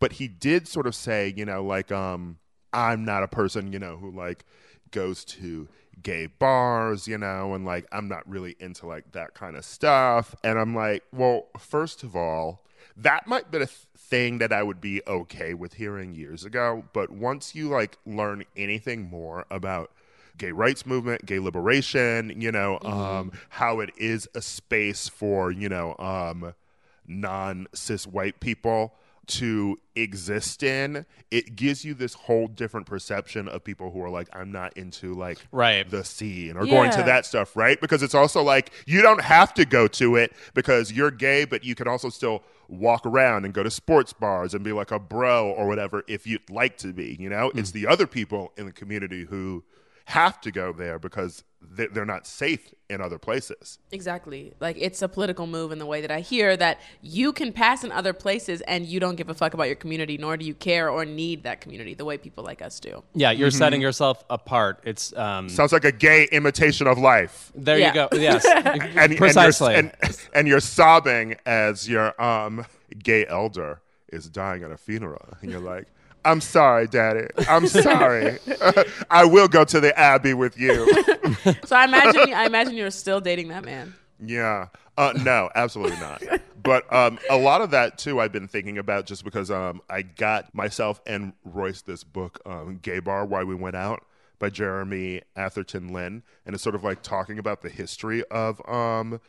but 0.00 0.12
he 0.12 0.28
did 0.28 0.68
sort 0.68 0.86
of 0.86 0.94
say, 0.94 1.32
you 1.36 1.44
know, 1.44 1.64
like 1.64 1.90
um 1.92 2.38
I'm 2.72 3.04
not 3.04 3.22
a 3.22 3.28
person, 3.28 3.72
you 3.72 3.78
know, 3.78 3.96
who 3.96 4.10
like 4.10 4.44
goes 4.90 5.24
to 5.24 5.68
gay 6.02 6.26
bars, 6.26 7.08
you 7.08 7.18
know, 7.18 7.54
and 7.54 7.64
like 7.64 7.86
I'm 7.92 8.08
not 8.08 8.28
really 8.28 8.56
into 8.60 8.86
like 8.86 9.12
that 9.12 9.34
kind 9.34 9.56
of 9.56 9.64
stuff. 9.64 10.34
And 10.44 10.58
I'm 10.58 10.74
like, 10.74 11.04
well, 11.12 11.48
first 11.58 12.02
of 12.02 12.14
all, 12.14 12.64
that 12.96 13.26
might 13.26 13.50
be 13.50 13.58
a 13.58 13.66
th- 13.66 13.86
thing 13.96 14.38
that 14.38 14.52
I 14.52 14.62
would 14.62 14.80
be 14.80 15.02
okay 15.06 15.54
with 15.54 15.74
hearing 15.74 16.14
years 16.14 16.44
ago, 16.44 16.84
but 16.92 17.10
once 17.10 17.54
you 17.54 17.68
like 17.68 17.98
learn 18.06 18.44
anything 18.56 19.08
more 19.08 19.44
about 19.50 19.90
gay 20.36 20.52
rights 20.52 20.86
movement, 20.86 21.26
gay 21.26 21.38
liberation, 21.38 22.40
you 22.40 22.52
know, 22.52 22.78
um 22.82 23.32
how 23.50 23.80
it 23.80 23.90
is 23.96 24.28
a 24.34 24.42
space 24.42 25.08
for, 25.08 25.50
you 25.50 25.68
know, 25.68 25.96
um 25.98 26.54
non 27.06 27.66
cis 27.74 28.06
white 28.06 28.40
people 28.40 28.94
to 29.28 29.76
exist 29.94 30.62
in, 30.62 31.06
it 31.30 31.56
gives 31.56 31.84
you 31.84 31.94
this 31.94 32.14
whole 32.14 32.46
different 32.48 32.86
perception 32.86 33.48
of 33.48 33.62
people 33.64 33.90
who 33.90 34.02
are 34.02 34.10
like, 34.10 34.28
I'm 34.34 34.50
not 34.52 34.76
into 34.76 35.14
like 35.14 35.38
Right. 35.52 35.88
the 35.88 36.04
scene 36.04 36.56
or 36.56 36.66
going 36.66 36.90
to 36.92 37.02
that 37.04 37.26
stuff, 37.26 37.56
right? 37.56 37.80
Because 37.80 38.02
it's 38.02 38.14
also 38.14 38.42
like 38.42 38.70
you 38.86 39.02
don't 39.02 39.20
have 39.20 39.54
to 39.54 39.64
go 39.64 39.86
to 39.88 40.16
it 40.16 40.32
because 40.54 40.92
you're 40.92 41.10
gay, 41.10 41.44
but 41.44 41.64
you 41.64 41.74
can 41.74 41.86
also 41.88 42.08
still 42.08 42.42
walk 42.68 43.06
around 43.06 43.44
and 43.44 43.54
go 43.54 43.62
to 43.62 43.70
sports 43.70 44.12
bars 44.12 44.52
and 44.54 44.62
be 44.62 44.72
like 44.72 44.90
a 44.90 44.98
bro 44.98 45.48
or 45.50 45.66
whatever 45.66 46.04
if 46.06 46.26
you'd 46.26 46.48
like 46.50 46.76
to 46.78 46.92
be, 46.92 47.16
you 47.18 47.28
know? 47.28 47.50
Hmm. 47.50 47.58
It's 47.58 47.70
the 47.70 47.86
other 47.86 48.06
people 48.06 48.52
in 48.56 48.66
the 48.66 48.72
community 48.72 49.24
who 49.24 49.64
have 50.08 50.40
to 50.40 50.50
go 50.50 50.72
there 50.72 50.98
because 50.98 51.44
they- 51.60 51.86
they're 51.88 52.06
not 52.06 52.26
safe 52.26 52.72
in 52.88 53.00
other 53.02 53.18
places. 53.18 53.78
Exactly. 53.92 54.54
Like 54.58 54.76
it's 54.80 55.02
a 55.02 55.08
political 55.08 55.46
move 55.46 55.70
in 55.70 55.78
the 55.78 55.84
way 55.84 56.00
that 56.00 56.10
I 56.10 56.20
hear 56.20 56.56
that 56.56 56.80
you 57.02 57.30
can 57.32 57.52
pass 57.52 57.84
in 57.84 57.92
other 57.92 58.14
places 58.14 58.62
and 58.62 58.86
you 58.86 59.00
don't 59.00 59.16
give 59.16 59.28
a 59.28 59.34
fuck 59.34 59.52
about 59.52 59.64
your 59.64 59.76
community, 59.76 60.16
nor 60.16 60.38
do 60.38 60.46
you 60.46 60.54
care 60.54 60.88
or 60.88 61.04
need 61.04 61.42
that 61.42 61.60
community 61.60 61.92
the 61.92 62.06
way 62.06 62.16
people 62.16 62.42
like 62.42 62.62
us 62.62 62.80
do. 62.80 63.02
Yeah, 63.14 63.32
you're 63.32 63.50
setting 63.50 63.82
yourself 63.82 64.24
apart. 64.30 64.80
It's 64.84 65.14
um, 65.14 65.48
Sounds 65.50 65.72
like 65.72 65.84
a 65.84 65.92
gay 65.92 66.26
imitation 66.32 66.86
of 66.86 66.96
life. 66.96 67.52
there 67.54 67.76
Yeah. 67.78 67.88
you 67.88 67.94
go. 67.94 68.08
Yes, 68.12 68.46
and, 68.96 69.16
precisely. 69.18 69.74
And 69.74 69.86
you're, 69.88 70.08
and, 70.08 70.28
and 70.34 70.48
you're 70.48 70.60
sobbing 70.60 71.36
as 71.44 71.86
your 71.86 72.20
um, 72.22 72.64
gay 73.02 73.26
elder 73.26 73.82
is 74.10 74.30
dying 74.30 74.62
at 74.62 74.70
a 74.70 74.78
funeral. 74.78 75.34
And 75.42 75.50
you're 75.50 75.60
like, 75.60 75.86
I'm 76.28 76.42
sorry, 76.42 76.86
Daddy. 76.86 77.26
I'm 77.48 77.66
sorry. 77.66 78.38
I 79.10 79.24
will 79.24 79.48
go 79.48 79.64
to 79.64 79.80
the 79.80 79.98
Abbey 79.98 80.34
with 80.34 80.58
you. 80.58 80.86
So 81.64 81.76
I 81.76 81.84
imagine 81.84 82.32
I 82.32 82.46
imagine 82.46 82.74
you're 82.74 82.90
still 82.90 83.20
dating 83.20 83.48
that 83.48 83.64
man. 83.64 83.94
Yeah. 84.24 84.68
Uh, 84.96 85.12
no, 85.22 85.50
absolutely 85.54 85.98
not. 85.98 86.22
But 86.62 86.90
um, 86.92 87.18
a 87.30 87.36
lot 87.36 87.60
of 87.60 87.70
that 87.70 87.98
too, 87.98 88.20
I've 88.20 88.32
been 88.32 88.48
thinking 88.48 88.78
about 88.78 89.06
just 89.06 89.24
because 89.24 89.50
um, 89.50 89.80
I 89.88 90.02
got 90.02 90.52
myself 90.54 91.00
and 91.06 91.34
Royce 91.44 91.82
this 91.82 92.02
book, 92.02 92.40
um, 92.46 92.78
"Gay 92.82 92.98
Bar: 92.98 93.26
Why 93.26 93.44
We 93.44 93.54
Went 93.54 93.76
Out" 93.76 94.04
by 94.38 94.50
Jeremy 94.50 95.22
Atherton 95.36 95.92
Lin, 95.92 96.22
and 96.46 96.54
it's 96.54 96.64
sort 96.64 96.74
of 96.74 96.82
like 96.82 97.02
talking 97.02 97.38
about 97.38 97.62
the 97.62 97.68
history 97.68 98.24
of 98.30 98.60
um, 98.68 99.20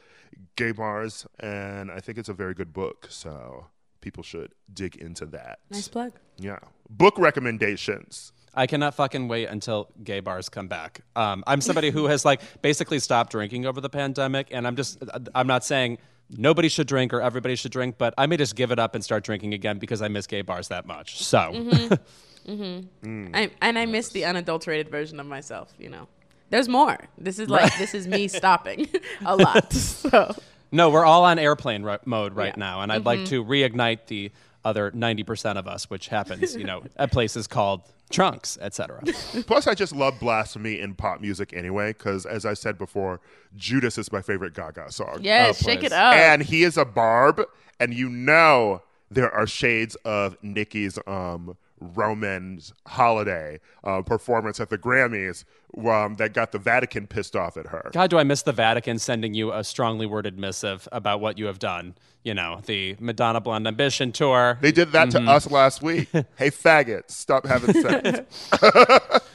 gay 0.55 0.71
bars, 0.71 1.27
and 1.39 1.91
I 1.91 1.99
think 1.99 2.17
it's 2.17 2.29
a 2.29 2.33
very 2.33 2.53
good 2.53 2.73
book. 2.73 3.07
So 3.09 3.67
people 4.01 4.23
should 4.23 4.53
dig 4.73 4.95
into 4.95 5.25
that. 5.27 5.59
Nice 5.69 5.87
plug. 5.87 6.13
Yeah. 6.37 6.59
Book 6.89 7.17
recommendations. 7.17 8.31
I 8.53 8.65
cannot 8.65 8.95
fucking 8.95 9.27
wait 9.27 9.47
until 9.47 9.89
gay 10.03 10.21
bars 10.21 10.49
come 10.49 10.67
back. 10.67 11.01
Um, 11.15 11.43
I'm 11.45 11.61
somebody 11.61 11.91
who 11.91 12.05
has 12.05 12.25
like 12.25 12.41
basically 12.61 12.99
stopped 12.99 13.31
drinking 13.31 13.65
over 13.65 13.79
the 13.79 13.89
pandemic, 13.89 14.47
and 14.51 14.65
I'm 14.65 14.75
just 14.75 15.03
uh, 15.07 15.19
I'm 15.35 15.47
not 15.47 15.63
saying 15.63 15.99
nobody 16.29 16.67
should 16.67 16.87
drink 16.87 17.13
or 17.13 17.21
everybody 17.21 17.55
should 17.55 17.71
drink, 17.71 17.95
but 17.97 18.13
I 18.17 18.25
may 18.25 18.37
just 18.37 18.55
give 18.55 18.71
it 18.71 18.79
up 18.79 18.95
and 18.95 19.03
start 19.03 19.23
drinking 19.23 19.53
again 19.53 19.77
because 19.77 20.01
I 20.01 20.07
miss 20.07 20.25
gay 20.25 20.41
bars 20.41 20.69
that 20.69 20.85
much. 20.87 21.23
So 21.23 21.37
mm-hmm. 21.37 21.93
Mm-hmm. 22.49 23.35
I, 23.35 23.51
and 23.61 23.77
I 23.77 23.85
miss 23.85 24.09
the 24.09 24.25
unadulterated 24.25 24.89
version 24.89 25.19
of 25.19 25.27
myself. 25.27 25.73
You 25.77 25.89
know, 25.89 26.07
there's 26.49 26.67
more. 26.67 26.97
This 27.17 27.39
is 27.39 27.49
like 27.49 27.77
this 27.77 27.93
is 27.93 28.07
me 28.07 28.27
stopping 28.27 28.87
a 29.25 29.35
lot. 29.35 29.73
So 30.09 30.35
no, 30.71 30.89
we're 30.89 31.05
all 31.05 31.23
on 31.25 31.39
airplane 31.39 31.83
ro- 31.83 31.97
mode 32.05 32.33
right 32.35 32.45
Yeah. 32.47 32.51
Mm-hmm. 32.51 32.59
now, 32.59 32.81
and 32.81 32.91
I'd 32.91 33.05
like 33.05 33.25
to 33.25 33.43
reignite 33.43 34.07
the 34.07 34.31
other 34.65 34.91
90% 34.91 35.55
of 35.57 35.67
us, 35.67 35.89
which 35.89 36.09
happens, 36.09 36.55
you 36.55 36.65
know, 36.65 36.83
at 36.97 37.11
places 37.11 37.47
called 37.47 37.81
trunks, 38.09 38.57
etc. 38.61 39.01
Plus, 39.47 39.67
I 39.67 39.73
just 39.73 39.95
love 39.95 40.19
blasphemy 40.19 40.79
in 40.79 40.95
pop 40.95 41.21
music 41.21 41.53
anyway, 41.53 41.93
because 41.93 42.25
as 42.25 42.45
I 42.45 42.53
said 42.55 42.77
before, 42.77 43.21
Judas 43.55 43.97
is 43.97 44.11
my 44.11 44.21
favorite 44.21 44.53
Gaga 44.53 44.91
song. 44.91 45.19
yeah, 45.21 45.47
Oh, 45.49 45.53
shake 45.53 45.83
it 45.83 45.93
up. 45.93 46.13
And 46.15 46.41
he 46.43 46.63
is 46.63 46.75
a 46.77 46.85
barb, 46.85 47.41
and 47.79 47.93
you 47.93 48.09
know 48.09 48.81
there 49.11 49.31
are 49.33 49.47
shades 49.47 49.95
of 50.05 50.35
Nicki's 50.43 50.99
um, 51.07 51.55
Roman's 51.79 52.73
holiday 52.87 53.59
uh, 53.83 54.01
performance 54.01 54.59
at 54.59 54.69
the 54.69 54.77
Grammys 54.77 55.45
um, 55.77 56.15
that 56.17 56.33
got 56.33 56.51
the 56.51 56.59
Vatican 56.59 57.07
pissed 57.07 57.35
off 57.35 57.57
at 57.57 57.67
her. 57.67 57.89
God, 57.93 58.09
do 58.09 58.17
I 58.17 58.23
miss 58.23 58.41
the 58.41 58.51
Vatican 58.51 58.99
sending 58.99 59.33
you 59.33 59.51
a 59.53 59.63
strongly 59.63 60.05
worded 60.05 60.37
missive 60.37 60.87
about 60.91 61.21
what 61.21 61.37
you 61.37 61.45
have 61.45 61.59
done? 61.59 61.95
You 62.23 62.33
know, 62.33 62.59
the 62.65 62.97
Madonna 62.99 63.39
Blonde 63.39 63.65
Ambition 63.67 64.11
tour. 64.11 64.57
They 64.61 64.71
did 64.73 64.91
that 64.91 65.09
Mm-hmm. 65.09 65.25
to 65.25 65.31
us 65.31 65.49
last 65.49 65.81
week. 65.81 66.09
hey, 66.35 66.51
faggots, 66.51 67.11
stop 67.11 67.45
having 67.45 67.73
sex. 67.81 68.49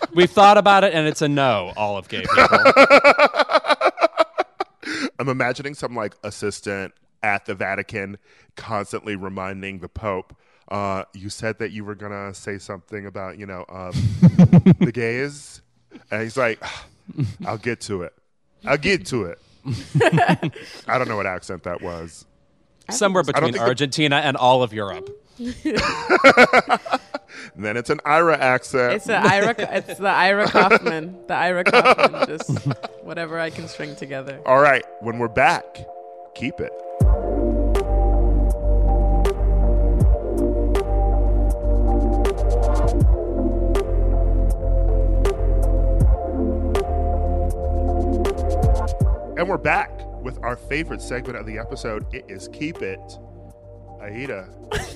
We've 0.15 0.31
thought 0.31 0.59
about 0.59 0.85
it, 0.85 0.93
and 0.93 1.09
it's 1.09 1.23
a 1.23 1.29
no, 1.29 1.73
all 1.77 1.97
of 1.97 2.09
gay 2.09 2.21
people. 2.35 2.59
I'm 5.19 5.29
imagining 5.29 5.75
some 5.75 5.95
like 5.95 6.15
assistant 6.23 6.93
at 7.23 7.47
the 7.47 7.55
Vatican 7.55 8.19
constantly 8.57 9.16
reminding 9.16 9.79
the 9.79 9.89
Pope, 9.89 10.37
uh, 10.69 11.05
you 11.12 11.28
said 11.31 11.59
that 11.59 11.73
you 11.73 11.85
were 11.85 11.95
gonna 11.95 12.32
say 12.35 12.59
something 12.59 13.07
about, 13.07 13.39
you 13.39 13.47
know, 13.47 13.65
um, 13.69 13.93
the 14.81 14.91
gays. 14.95 15.61
And 16.11 16.23
he's 16.23 16.36
like, 16.36 16.62
I'll 17.47 17.59
get 17.59 17.81
to 17.82 18.03
it. 18.03 18.15
I'll 18.65 18.78
get 18.78 19.07
to 19.07 19.24
it. 19.24 19.39
I 20.89 20.99
don't 20.99 21.09
know 21.09 21.16
what 21.16 21.27
accent 21.27 21.65
that 21.65 21.82
was. 21.82 22.24
Somewhere 22.91 23.23
between 23.23 23.45
think 23.53 23.57
the- 23.57 23.62
Argentina 23.62 24.16
and 24.16 24.36
all 24.36 24.62
of 24.62 24.73
Europe. 24.73 25.09
And 25.39 25.55
then 27.57 27.77
it's 27.77 27.91
an 27.91 28.01
Ira 28.05 28.36
accent. 28.39 28.95
It's 28.95 29.07
the 29.07 29.16
Ira. 29.16 29.55
It's 29.59 29.99
the 29.99 30.09
Ira 30.09 30.47
Kaufman. 30.49 31.16
The 31.27 31.35
Ira 31.35 31.65
Kaufman. 31.65 32.27
Just 32.27 32.51
whatever 33.03 33.39
I 33.41 33.51
can 33.51 33.66
string 33.69 33.97
together. 33.97 34.41
All 34.47 34.61
right, 34.61 34.85
when 35.01 35.19
we're 35.19 35.28
back, 35.28 35.65
keep 36.35 36.61
it. 36.61 36.73
And 49.45 49.51
we're 49.51 49.59
back 49.59 49.91
with 50.23 50.43
our 50.43 50.57
favorite 50.57 51.03
segment 51.03 51.37
of 51.37 51.45
the 51.45 51.59
episode. 51.59 52.07
It 52.15 52.25
is 52.29 52.49
Keep 52.49 52.81
It. 52.81 52.99
Aida. 54.01 54.49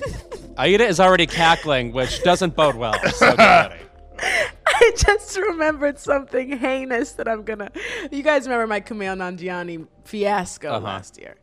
Aida 0.57 0.85
is 0.87 0.99
already 0.99 1.27
cackling, 1.27 1.91
which 1.93 2.23
doesn't 2.23 2.55
bode 2.55 2.73
well. 2.73 2.95
So. 3.11 3.35
I 3.37 4.91
just 4.97 5.37
remembered 5.37 5.99
something 5.99 6.57
heinous 6.57 7.11
that 7.11 7.27
I'm 7.27 7.43
gonna. 7.43 7.69
You 8.09 8.23
guys 8.23 8.47
remember 8.47 8.65
my 8.65 8.81
Kumail 8.81 9.15
Nanjiani 9.15 9.85
fiasco 10.03 10.69
Uh-huh. 10.69 10.79
last 10.83 11.19
year, 11.19 11.35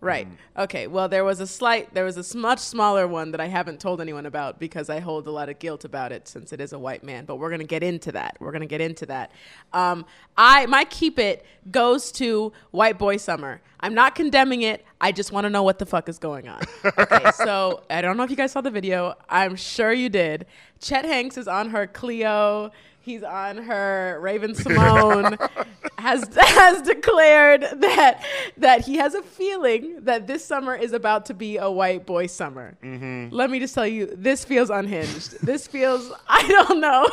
right? 0.00 0.28
Okay. 0.56 0.86
Well, 0.86 1.08
there 1.08 1.24
was 1.24 1.40
a 1.40 1.46
slight, 1.46 1.92
there 1.94 2.04
was 2.04 2.16
a 2.16 2.36
much 2.36 2.60
smaller 2.60 3.06
one 3.06 3.32
that 3.32 3.40
I 3.40 3.46
haven't 3.46 3.80
told 3.80 4.00
anyone 4.00 4.26
about 4.26 4.58
because 4.58 4.88
I 4.88 5.00
hold 5.00 5.26
a 5.26 5.30
lot 5.30 5.48
of 5.48 5.58
guilt 5.58 5.84
about 5.84 6.12
it 6.12 6.28
since 6.28 6.52
it 6.52 6.60
is 6.60 6.72
a 6.72 6.78
white 6.78 7.02
man. 7.02 7.24
But 7.24 7.36
we're 7.36 7.50
gonna 7.50 7.64
get 7.64 7.82
into 7.82 8.12
that. 8.12 8.36
We're 8.40 8.52
gonna 8.52 8.66
get 8.66 8.80
into 8.80 9.06
that. 9.06 9.32
Um, 9.72 10.06
I 10.36 10.66
my 10.66 10.84
keep 10.84 11.18
it 11.18 11.44
goes 11.70 12.12
to 12.12 12.52
White 12.70 12.98
Boy 12.98 13.16
Summer. 13.16 13.60
I'm 13.80 13.94
not 13.94 14.14
condemning 14.14 14.62
it. 14.62 14.84
I 15.00 15.12
just 15.12 15.30
want 15.30 15.44
to 15.44 15.50
know 15.50 15.62
what 15.62 15.78
the 15.78 15.86
fuck 15.86 16.08
is 16.08 16.18
going 16.18 16.48
on. 16.48 16.60
Okay, 16.84 17.30
so 17.36 17.84
I 17.88 18.00
don't 18.00 18.16
know 18.16 18.24
if 18.24 18.30
you 18.30 18.36
guys 18.36 18.52
saw 18.52 18.60
the 18.60 18.70
video. 18.70 19.14
I'm 19.28 19.54
sure 19.54 19.92
you 19.92 20.08
did. 20.08 20.46
Chet 20.80 21.04
Hanks 21.04 21.36
is 21.36 21.48
on 21.48 21.70
her 21.70 21.86
Cleo. 21.86 22.72
He's 23.08 23.22
on 23.22 23.56
her 23.56 24.18
Raven-Symoné. 24.20 25.66
has 25.98 26.28
has 26.36 26.82
declared 26.82 27.62
that 27.76 28.22
that 28.58 28.84
he 28.84 28.96
has 28.96 29.14
a 29.14 29.22
feeling 29.22 30.04
that 30.04 30.26
this 30.26 30.44
summer 30.44 30.74
is 30.74 30.92
about 30.92 31.24
to 31.24 31.32
be 31.32 31.56
a 31.56 31.70
white 31.70 32.04
boy 32.04 32.26
summer. 32.26 32.76
Mm-hmm. 32.84 33.34
Let 33.34 33.48
me 33.48 33.60
just 33.60 33.74
tell 33.74 33.86
you, 33.86 34.12
this 34.14 34.44
feels 34.44 34.68
unhinged. 34.68 35.40
this 35.40 35.66
feels 35.66 36.12
I 36.28 36.46
don't 36.48 36.80
know. 36.80 37.06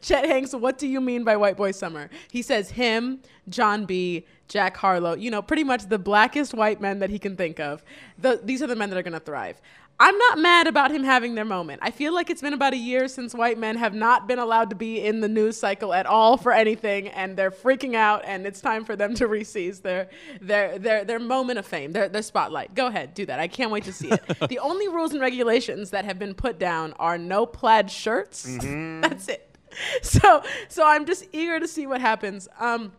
Chet 0.00 0.26
Hanks, 0.26 0.54
what 0.54 0.78
do 0.78 0.86
you 0.86 1.00
mean 1.00 1.24
by 1.24 1.36
white 1.36 1.56
boy 1.56 1.72
summer? 1.72 2.08
He 2.30 2.40
says 2.40 2.70
him, 2.70 3.20
John 3.48 3.84
B. 3.84 4.26
Jack 4.48 4.76
Harlow, 4.76 5.14
you 5.14 5.28
know, 5.32 5.42
pretty 5.42 5.64
much 5.64 5.88
the 5.88 5.98
blackest 5.98 6.54
white 6.54 6.80
men 6.80 7.00
that 7.00 7.10
he 7.10 7.18
can 7.18 7.36
think 7.36 7.58
of. 7.58 7.82
The, 8.16 8.40
these 8.44 8.62
are 8.62 8.68
the 8.68 8.76
men 8.76 8.90
that 8.90 8.96
are 8.96 9.02
going 9.02 9.12
to 9.12 9.18
thrive. 9.18 9.60
I'm 9.98 10.16
not 10.18 10.38
mad 10.38 10.66
about 10.66 10.90
him 10.90 11.04
having 11.04 11.34
their 11.34 11.44
moment. 11.44 11.80
I 11.82 11.90
feel 11.90 12.12
like 12.12 12.28
it's 12.28 12.42
been 12.42 12.52
about 12.52 12.74
a 12.74 12.78
year 12.78 13.08
since 13.08 13.34
white 13.34 13.56
men 13.56 13.76
have 13.76 13.94
not 13.94 14.28
been 14.28 14.38
allowed 14.38 14.68
to 14.70 14.76
be 14.76 15.02
in 15.02 15.20
the 15.20 15.28
news 15.28 15.56
cycle 15.58 15.94
at 15.94 16.04
all 16.04 16.36
for 16.36 16.52
anything, 16.52 17.08
and 17.08 17.36
they're 17.36 17.50
freaking 17.50 17.94
out, 17.94 18.22
and 18.26 18.46
it's 18.46 18.60
time 18.60 18.84
for 18.84 18.94
them 18.94 19.14
to 19.14 19.26
reseize 19.28 19.80
their 19.80 20.08
their 20.40 20.78
their 20.78 21.04
their 21.04 21.18
moment 21.18 21.58
of 21.58 21.66
fame, 21.66 21.92
their 21.92 22.08
their 22.10 22.22
spotlight. 22.22 22.74
Go 22.74 22.88
ahead, 22.88 23.14
do 23.14 23.24
that. 23.24 23.40
I 23.40 23.48
can't 23.48 23.70
wait 23.70 23.84
to 23.84 23.92
see 23.92 24.10
it. 24.10 24.22
the 24.48 24.58
only 24.58 24.88
rules 24.88 25.12
and 25.12 25.20
regulations 25.20 25.90
that 25.90 26.04
have 26.04 26.18
been 26.18 26.34
put 26.34 26.58
down 26.58 26.92
are 26.98 27.16
no 27.16 27.46
plaid 27.46 27.90
shirts. 27.90 28.44
That's 28.60 29.28
it. 29.28 29.56
So 30.02 30.42
so 30.68 30.86
I'm 30.86 31.06
just 31.06 31.26
eager 31.32 31.58
to 31.58 31.66
see 31.66 31.86
what 31.86 32.02
happens. 32.02 32.48
Um, 32.60 32.92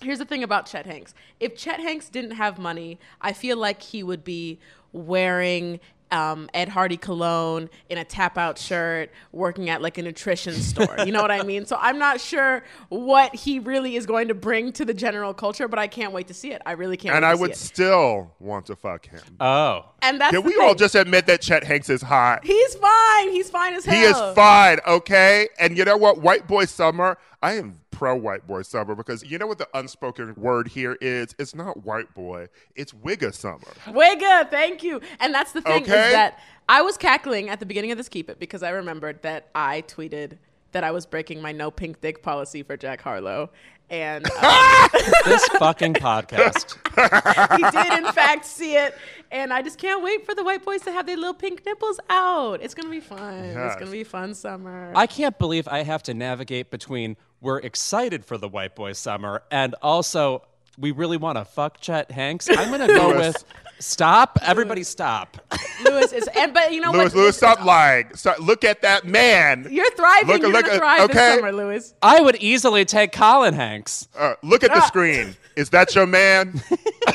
here's 0.00 0.18
the 0.18 0.24
thing 0.24 0.42
about 0.42 0.66
Chet 0.66 0.86
Hanks. 0.86 1.14
If 1.38 1.56
Chet 1.56 1.78
Hanks 1.78 2.08
didn't 2.08 2.32
have 2.32 2.58
money, 2.58 2.98
I 3.20 3.32
feel 3.32 3.56
like 3.56 3.82
he 3.82 4.02
would 4.02 4.24
be 4.24 4.58
wearing 4.92 5.80
um, 6.14 6.48
Ed 6.54 6.68
Hardy 6.68 6.96
cologne 6.96 7.68
in 7.90 7.98
a 7.98 8.04
tap 8.04 8.38
out 8.38 8.56
shirt, 8.56 9.10
working 9.32 9.68
at 9.68 9.82
like 9.82 9.98
a 9.98 10.02
nutrition 10.02 10.54
store. 10.54 10.96
You 11.04 11.12
know 11.12 11.20
what 11.20 11.32
I 11.32 11.42
mean? 11.42 11.66
So 11.66 11.76
I'm 11.80 11.98
not 11.98 12.20
sure 12.20 12.62
what 12.88 13.34
he 13.34 13.58
really 13.58 13.96
is 13.96 14.06
going 14.06 14.28
to 14.28 14.34
bring 14.34 14.72
to 14.72 14.84
the 14.84 14.94
general 14.94 15.34
culture, 15.34 15.66
but 15.66 15.78
I 15.78 15.88
can't 15.88 16.12
wait 16.12 16.28
to 16.28 16.34
see 16.34 16.52
it. 16.52 16.62
I 16.64 16.72
really 16.72 16.96
can't. 16.96 17.16
And 17.16 17.24
wait 17.24 17.30
I 17.30 17.34
see 17.34 17.40
would 17.40 17.50
it. 17.50 17.56
still 17.56 18.32
want 18.38 18.66
to 18.66 18.76
fuck 18.76 19.06
him. 19.06 19.20
Oh. 19.40 19.86
And 20.02 20.20
that's 20.20 20.32
Can 20.32 20.42
the 20.42 20.48
we 20.48 20.56
all 20.62 20.74
just 20.74 20.94
admit 20.94 21.26
that 21.26 21.40
Chet 21.40 21.64
Hanks 21.64 21.90
is 21.90 22.02
hot? 22.02 22.44
He's 22.44 22.74
fine. 22.76 23.30
He's 23.30 23.50
fine 23.50 23.74
as 23.74 23.84
hell. 23.84 23.94
He 23.96 24.02
is 24.02 24.34
fine, 24.34 24.78
okay? 24.86 25.48
And 25.58 25.76
you 25.76 25.84
know 25.84 25.96
what? 25.96 26.18
White 26.18 26.46
boy 26.46 26.66
summer, 26.66 27.18
I 27.42 27.54
am 27.54 27.80
pro 27.94 28.14
white 28.16 28.46
boy 28.46 28.62
summer 28.62 28.94
because 28.94 29.24
you 29.24 29.38
know 29.38 29.46
what 29.46 29.58
the 29.58 29.68
unspoken 29.74 30.34
word 30.36 30.68
here 30.68 30.96
is? 31.00 31.34
It's 31.38 31.54
not 31.54 31.84
white 31.84 32.12
boy, 32.14 32.48
it's 32.74 32.92
wigga 32.92 33.32
summer. 33.34 33.58
Wigga, 33.86 34.50
thank 34.50 34.82
you. 34.82 35.00
And 35.20 35.32
that's 35.34 35.52
the 35.52 35.60
thing 35.62 35.82
Okay. 35.82 36.06
is 36.06 36.12
that 36.12 36.38
I 36.68 36.82
was 36.82 36.96
cackling 36.96 37.48
at 37.50 37.60
the 37.60 37.66
beginning 37.66 37.90
of 37.92 37.98
this 37.98 38.08
keep 38.08 38.28
it 38.30 38.38
because 38.38 38.62
I 38.62 38.70
remembered 38.70 39.22
that 39.22 39.48
I 39.54 39.82
tweeted 39.82 40.38
that 40.72 40.82
I 40.84 40.90
was 40.90 41.06
breaking 41.06 41.40
my 41.40 41.52
no 41.52 41.70
pink 41.70 42.00
dick 42.00 42.22
policy 42.22 42.62
for 42.62 42.76
Jack 42.76 43.00
Harlow. 43.00 43.50
And 43.90 44.26
uh, 44.42 44.88
This 45.24 45.46
fucking 45.58 45.94
podcast. 45.94 46.76
he 47.56 47.70
did, 47.70 48.04
in 48.04 48.12
fact, 48.12 48.46
see 48.46 48.76
it. 48.76 48.94
And 49.30 49.52
I 49.52 49.60
just 49.62 49.78
can't 49.78 50.02
wait 50.02 50.24
for 50.24 50.34
the 50.34 50.42
white 50.42 50.64
boys 50.64 50.80
to 50.82 50.90
have 50.92 51.06
their 51.06 51.16
little 51.18 51.34
pink 51.34 51.64
nipples 51.66 52.00
out. 52.08 52.62
It's 52.62 52.72
going 52.74 52.86
to 52.86 52.90
be 52.90 53.00
fun. 53.00 53.44
It's 53.44 53.74
going 53.74 53.86
to 53.86 53.92
be 53.92 54.02
fun 54.02 54.34
summer. 54.34 54.90
I 54.96 55.06
can't 55.06 55.38
believe 55.38 55.68
I 55.68 55.82
have 55.82 56.02
to 56.04 56.14
navigate 56.14 56.70
between 56.70 57.16
we're 57.44 57.58
excited 57.58 58.24
for 58.24 58.36
the 58.38 58.48
white 58.48 58.74
boy 58.74 58.92
summer 58.92 59.42
and 59.50 59.74
also 59.82 60.42
we 60.76 60.90
really 60.90 61.16
want 61.18 61.38
to 61.38 61.44
fuck 61.44 61.78
Chet 61.80 62.10
Hanks. 62.10 62.48
I'm 62.50 62.68
going 62.76 62.80
to 62.80 62.92
go 62.92 63.16
with 63.16 63.44
stop. 63.78 64.38
Everybody 64.42 64.82
stop. 64.82 65.36
Louis 65.84 66.12
is, 66.12 66.28
and 66.36 66.52
but 66.52 66.72
you 66.72 66.80
know 66.80 66.90
Louis, 66.90 67.04
what? 67.04 67.14
Louis, 67.14 67.36
stop 67.36 67.64
lying. 67.64 68.12
Stop, 68.16 68.40
look 68.40 68.64
at 68.64 68.82
that 68.82 69.04
man. 69.04 69.68
You're 69.70 69.88
thriving. 69.92 70.26
Look- 70.30 70.42
You're 70.42 70.50
look 70.50 70.62
gonna 70.64 70.74
at- 70.74 70.78
thrive 70.80 71.00
okay. 71.02 71.12
this 71.12 71.34
summer, 71.36 71.52
Louis. 71.52 71.94
I 72.02 72.20
would 72.20 72.34
easily 72.36 72.84
take 72.84 73.12
Colin 73.12 73.54
Hanks. 73.54 74.08
Uh, 74.18 74.34
look 74.42 74.64
at 74.64 74.72
the 74.72 74.78
Ah. 74.80 74.86
screen. 74.86 75.36
Is 75.54 75.70
that 75.70 75.94
your 75.94 76.06
man? 76.06 76.60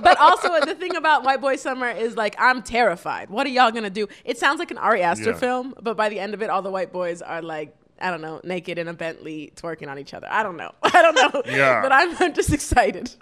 But 0.00 0.16
also, 0.20 0.60
the 0.64 0.74
thing 0.78 0.94
about 0.96 1.24
White 1.24 1.40
Boy 1.40 1.56
Summer 1.56 1.90
is 1.90 2.16
like, 2.16 2.36
I'm 2.38 2.62
terrified. 2.62 3.30
What 3.30 3.46
are 3.46 3.50
y'all 3.50 3.70
gonna 3.72 3.90
do? 3.90 4.06
It 4.24 4.38
sounds 4.38 4.58
like 4.60 4.70
an 4.70 4.78
Ari 4.78 5.02
Aster 5.02 5.30
Yeah. 5.30 5.36
film, 5.36 5.74
but 5.82 5.96
by 5.96 6.08
the 6.08 6.20
end 6.20 6.34
of 6.34 6.42
it, 6.42 6.50
all 6.50 6.62
the 6.62 6.70
white 6.70 6.92
boys 6.92 7.20
are 7.20 7.42
like 7.42 7.74
I 8.00 8.10
don't 8.10 8.20
know, 8.20 8.40
naked 8.44 8.78
in 8.78 8.88
a 8.88 8.94
Bentley 8.94 9.52
twerking 9.56 9.88
on 9.88 9.98
each 9.98 10.14
other. 10.14 10.26
I 10.30 10.42
don't 10.42 10.56
know. 10.56 10.72
I 10.82 11.02
don't 11.02 11.14
know. 11.14 11.42
Yeah. 11.46 11.82
but 11.82 11.92
I'm, 11.92 12.16
I'm 12.18 12.34
just 12.34 12.52
excited. 12.52 13.14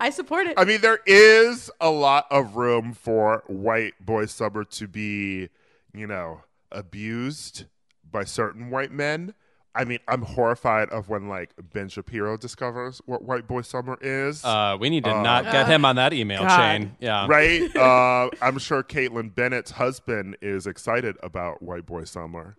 I 0.00 0.10
support 0.10 0.46
it. 0.46 0.54
I 0.56 0.64
mean, 0.64 0.80
there 0.80 1.00
is 1.06 1.70
a 1.80 1.90
lot 1.90 2.26
of 2.30 2.56
room 2.56 2.92
for 2.92 3.44
white 3.46 3.94
boy 4.00 4.26
summer 4.26 4.64
to 4.64 4.88
be, 4.88 5.48
you 5.94 6.06
know, 6.06 6.42
abused 6.70 7.64
by 8.10 8.24
certain 8.24 8.70
white 8.70 8.92
men. 8.92 9.34
I 9.76 9.84
mean, 9.84 9.98
I'm 10.06 10.22
horrified 10.22 10.88
of 10.90 11.08
when 11.08 11.28
like 11.28 11.50
Ben 11.72 11.88
Shapiro 11.88 12.36
discovers 12.36 13.02
what 13.06 13.22
white 13.22 13.48
boy 13.48 13.62
summer 13.62 13.98
is. 14.00 14.44
Uh, 14.44 14.76
we 14.78 14.88
need 14.88 15.02
to 15.02 15.22
not 15.22 15.44
get 15.44 15.66
him 15.66 15.84
on 15.84 15.96
that 15.96 16.12
email 16.12 16.42
God. 16.42 16.56
chain. 16.56 16.96
Yeah. 17.00 17.26
right? 17.28 17.74
uh, 17.76 18.30
I'm 18.40 18.58
sure 18.58 18.84
Kaitlin 18.84 19.34
Bennett's 19.34 19.72
husband 19.72 20.36
is 20.40 20.68
excited 20.68 21.16
about 21.24 21.60
white 21.60 21.86
boy 21.86 22.04
summer. 22.04 22.56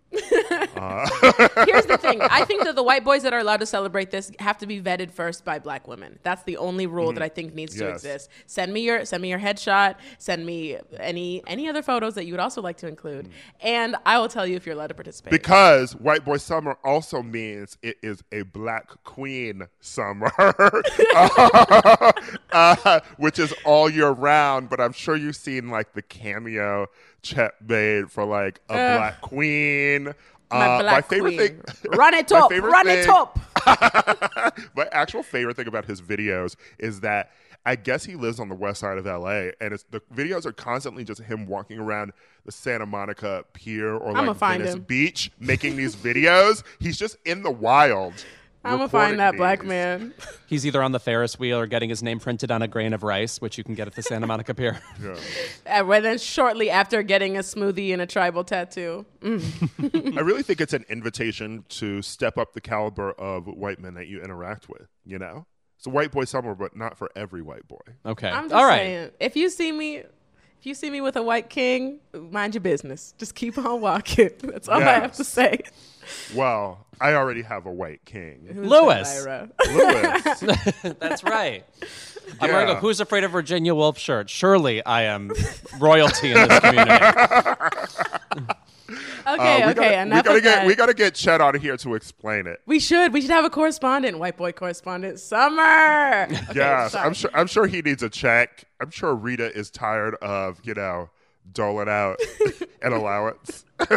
Here's 0.76 1.86
the 1.86 1.98
thing. 2.00 2.20
I 2.20 2.44
think 2.44 2.64
that 2.64 2.74
the 2.74 2.82
white 2.82 3.04
boys 3.04 3.22
that 3.22 3.32
are 3.32 3.38
allowed 3.38 3.60
to 3.60 3.66
celebrate 3.66 4.10
this 4.10 4.30
have 4.38 4.58
to 4.58 4.66
be 4.66 4.80
vetted 4.80 5.10
first 5.10 5.44
by 5.44 5.58
black 5.58 5.88
women. 5.88 6.18
That's 6.22 6.42
the 6.42 6.56
only 6.58 6.86
rule 6.86 7.12
that 7.12 7.22
I 7.22 7.28
think 7.28 7.54
needs 7.54 7.74
to 7.76 7.86
Mm-hmm. 7.86 7.94
Exist. 7.94 8.30
Send 8.46 8.72
me 8.72 8.80
your 8.80 9.04
send 9.04 9.22
me 9.22 9.30
your 9.30 9.38
headshot. 9.38 9.96
Send 10.18 10.44
me 10.44 10.76
any 10.98 11.42
any 11.46 11.68
other 11.68 11.82
photos 11.82 12.14
that 12.14 12.26
you 12.26 12.32
would 12.32 12.40
also 12.40 12.60
like 12.60 12.76
to 12.78 12.88
include, 12.88 13.30
and 13.60 13.96
I 14.04 14.18
will 14.18 14.28
tell 14.28 14.46
you 14.46 14.56
if 14.56 14.66
you're 14.66 14.74
allowed 14.74 14.88
to 14.88 14.94
participate. 14.94 15.30
Because 15.30 15.94
White 15.94 16.24
Boy 16.24 16.38
Summer 16.38 16.76
also 16.82 17.22
means 17.22 17.78
it 17.82 17.96
is 18.02 18.22
a 18.32 18.42
Black 18.42 19.02
Queen 19.04 19.68
Summer, 19.80 20.32
uh, 22.52 23.00
which 23.18 23.38
is 23.38 23.54
all 23.64 23.88
year 23.88 24.10
round. 24.10 24.68
But 24.68 24.80
I'm 24.80 24.92
sure 24.92 25.16
you've 25.16 25.36
seen 25.36 25.70
like 25.70 25.92
the 25.92 26.02
cameo 26.02 26.88
Chet 27.22 27.54
made 27.66 28.10
for 28.10 28.24
like 28.24 28.60
a. 28.68 28.74
Black 28.74 29.20
Queen. 29.20 30.14
My 30.50 30.66
Uh, 30.66 30.80
black 30.82 31.08
favorite 31.08 31.36
queen. 31.36 31.60
thing, 31.60 31.90
Run 31.92 32.14
it 32.14 32.30
up. 32.32 32.50
Run 32.50 32.88
it 32.88 33.08
up. 33.08 33.38
my 34.76 34.86
actual 34.92 35.22
favorite 35.22 35.56
thing 35.56 35.66
about 35.66 35.84
his 35.84 36.00
videos 36.00 36.56
is 36.78 37.00
that 37.00 37.30
I 37.64 37.74
guess 37.74 38.04
he 38.04 38.14
lives 38.14 38.38
on 38.38 38.48
the 38.48 38.54
west 38.54 38.78
side 38.80 38.96
of 38.96 39.06
LA, 39.06 39.50
and 39.60 39.72
it's, 39.74 39.84
the 39.90 40.00
videos 40.14 40.46
are 40.46 40.52
constantly 40.52 41.02
just 41.02 41.20
him 41.20 41.46
walking 41.46 41.80
around 41.80 42.12
the 42.44 42.52
Santa 42.52 42.86
Monica 42.86 43.44
Pier 43.54 43.92
or 43.96 44.12
like 44.12 44.36
Venice 44.36 44.74
him. 44.74 44.82
Beach 44.82 45.32
making 45.40 45.76
these 45.76 45.96
videos. 45.96 46.62
He's 46.78 46.96
just 46.96 47.16
in 47.24 47.42
the 47.42 47.50
wild. 47.50 48.14
I'm 48.66 48.78
gonna 48.78 48.88
find 48.88 49.18
that 49.20 49.36
black 49.36 49.64
man. 49.64 50.14
He's 50.46 50.66
either 50.66 50.82
on 50.82 50.92
the 50.92 51.00
Ferris 51.00 51.38
wheel 51.38 51.58
or 51.58 51.66
getting 51.66 51.88
his 51.88 52.02
name 52.02 52.20
printed 52.20 52.50
on 52.50 52.62
a 52.62 52.68
grain 52.68 52.92
of 52.92 53.02
rice, 53.02 53.40
which 53.40 53.58
you 53.58 53.64
can 53.64 53.74
get 53.74 53.86
at 53.86 53.94
the 53.94 54.02
Santa 54.02 54.26
Monica 54.26 54.54
Pier. 54.54 54.80
And 55.66 55.90
uh, 55.90 56.00
then 56.00 56.18
shortly 56.18 56.70
after 56.70 57.02
getting 57.02 57.36
a 57.36 57.40
smoothie 57.40 57.92
and 57.92 58.00
a 58.00 58.06
tribal 58.06 58.44
tattoo. 58.44 59.04
Mm. 59.20 60.16
I 60.16 60.20
really 60.20 60.42
think 60.42 60.60
it's 60.60 60.72
an 60.72 60.84
invitation 60.88 61.64
to 61.70 62.02
step 62.02 62.38
up 62.38 62.52
the 62.52 62.60
caliber 62.60 63.12
of 63.12 63.46
white 63.46 63.80
men 63.80 63.94
that 63.94 64.06
you 64.06 64.22
interact 64.22 64.68
with. 64.68 64.88
You 65.04 65.18
know, 65.18 65.46
it's 65.76 65.86
a 65.86 65.90
white 65.90 66.12
boy 66.12 66.24
summer, 66.24 66.54
but 66.54 66.76
not 66.76 66.96
for 66.96 67.10
every 67.16 67.42
white 67.42 67.66
boy. 67.66 67.80
Okay. 68.04 68.28
I'm 68.28 68.44
just 68.44 68.54
All 68.54 68.64
right. 68.64 68.78
saying, 68.78 69.10
if 69.20 69.36
you 69.36 69.50
see 69.50 69.72
me, 69.72 70.04
if 70.58 70.66
you 70.66 70.74
see 70.74 70.90
me 70.90 71.00
with 71.00 71.16
a 71.16 71.22
white 71.22 71.48
king, 71.50 71.98
mind 72.12 72.54
your 72.54 72.60
business. 72.60 73.14
Just 73.18 73.34
keep 73.34 73.58
on 73.58 73.80
walking. 73.80 74.30
That's 74.42 74.68
all 74.68 74.80
I 74.80 75.00
have 75.00 75.12
to 75.12 75.24
say. 75.24 75.60
Well, 76.34 76.86
I 77.00 77.14
already 77.14 77.42
have 77.42 77.66
a 77.66 77.72
white 77.72 78.04
king, 78.04 78.46
Who's 78.52 78.66
Louis. 78.68 79.26
Louis. 79.68 80.40
That's 81.00 81.24
right. 81.24 81.64
I'm 82.40 82.50
wearing 82.50 82.68
a 82.68 82.72
Yeah. 82.72 82.80
Who's 82.80 83.00
Afraid 83.00 83.24
of 83.24 83.32
Virginia 83.32 83.74
Woolf 83.74 83.98
shirt. 83.98 84.30
Surely 84.30 84.84
I 84.84 85.02
am 85.02 85.32
royalty 85.78 86.32
in 86.32 86.48
this 86.48 86.60
community. 86.60 87.04
Okay, 89.26 89.62
Uh, 89.62 89.66
we 89.66 89.70
okay, 89.72 89.74
gotta, 89.74 90.02
enough 90.02 90.18
we 90.18 90.22
gotta 90.22 90.36
of 90.38 90.42
get 90.44 90.54
that. 90.56 90.66
we 90.66 90.74
gotta 90.74 90.94
get 90.94 91.14
Chet 91.14 91.40
on 91.40 91.58
here 91.58 91.76
to 91.78 91.94
explain 91.94 92.46
it. 92.46 92.60
We 92.66 92.78
should. 92.78 93.12
We 93.12 93.20
should 93.20 93.30
have 93.30 93.44
a 93.44 93.50
correspondent, 93.50 94.18
white 94.18 94.36
boy 94.36 94.52
correspondent, 94.52 95.18
Summer. 95.20 96.24
Okay, 96.30 96.52
yes, 96.54 96.92
sorry. 96.92 97.06
I'm 97.06 97.14
sure. 97.14 97.30
I'm 97.34 97.46
sure 97.46 97.66
he 97.66 97.82
needs 97.82 98.02
a 98.02 98.08
check. 98.08 98.64
I'm 98.80 98.90
sure 98.90 99.14
Rita 99.14 99.52
is 99.56 99.70
tired 99.70 100.14
of 100.16 100.60
you 100.62 100.74
know 100.74 101.10
doling 101.52 101.88
out 101.88 102.18
an 102.82 102.92
allowance. 102.92 103.64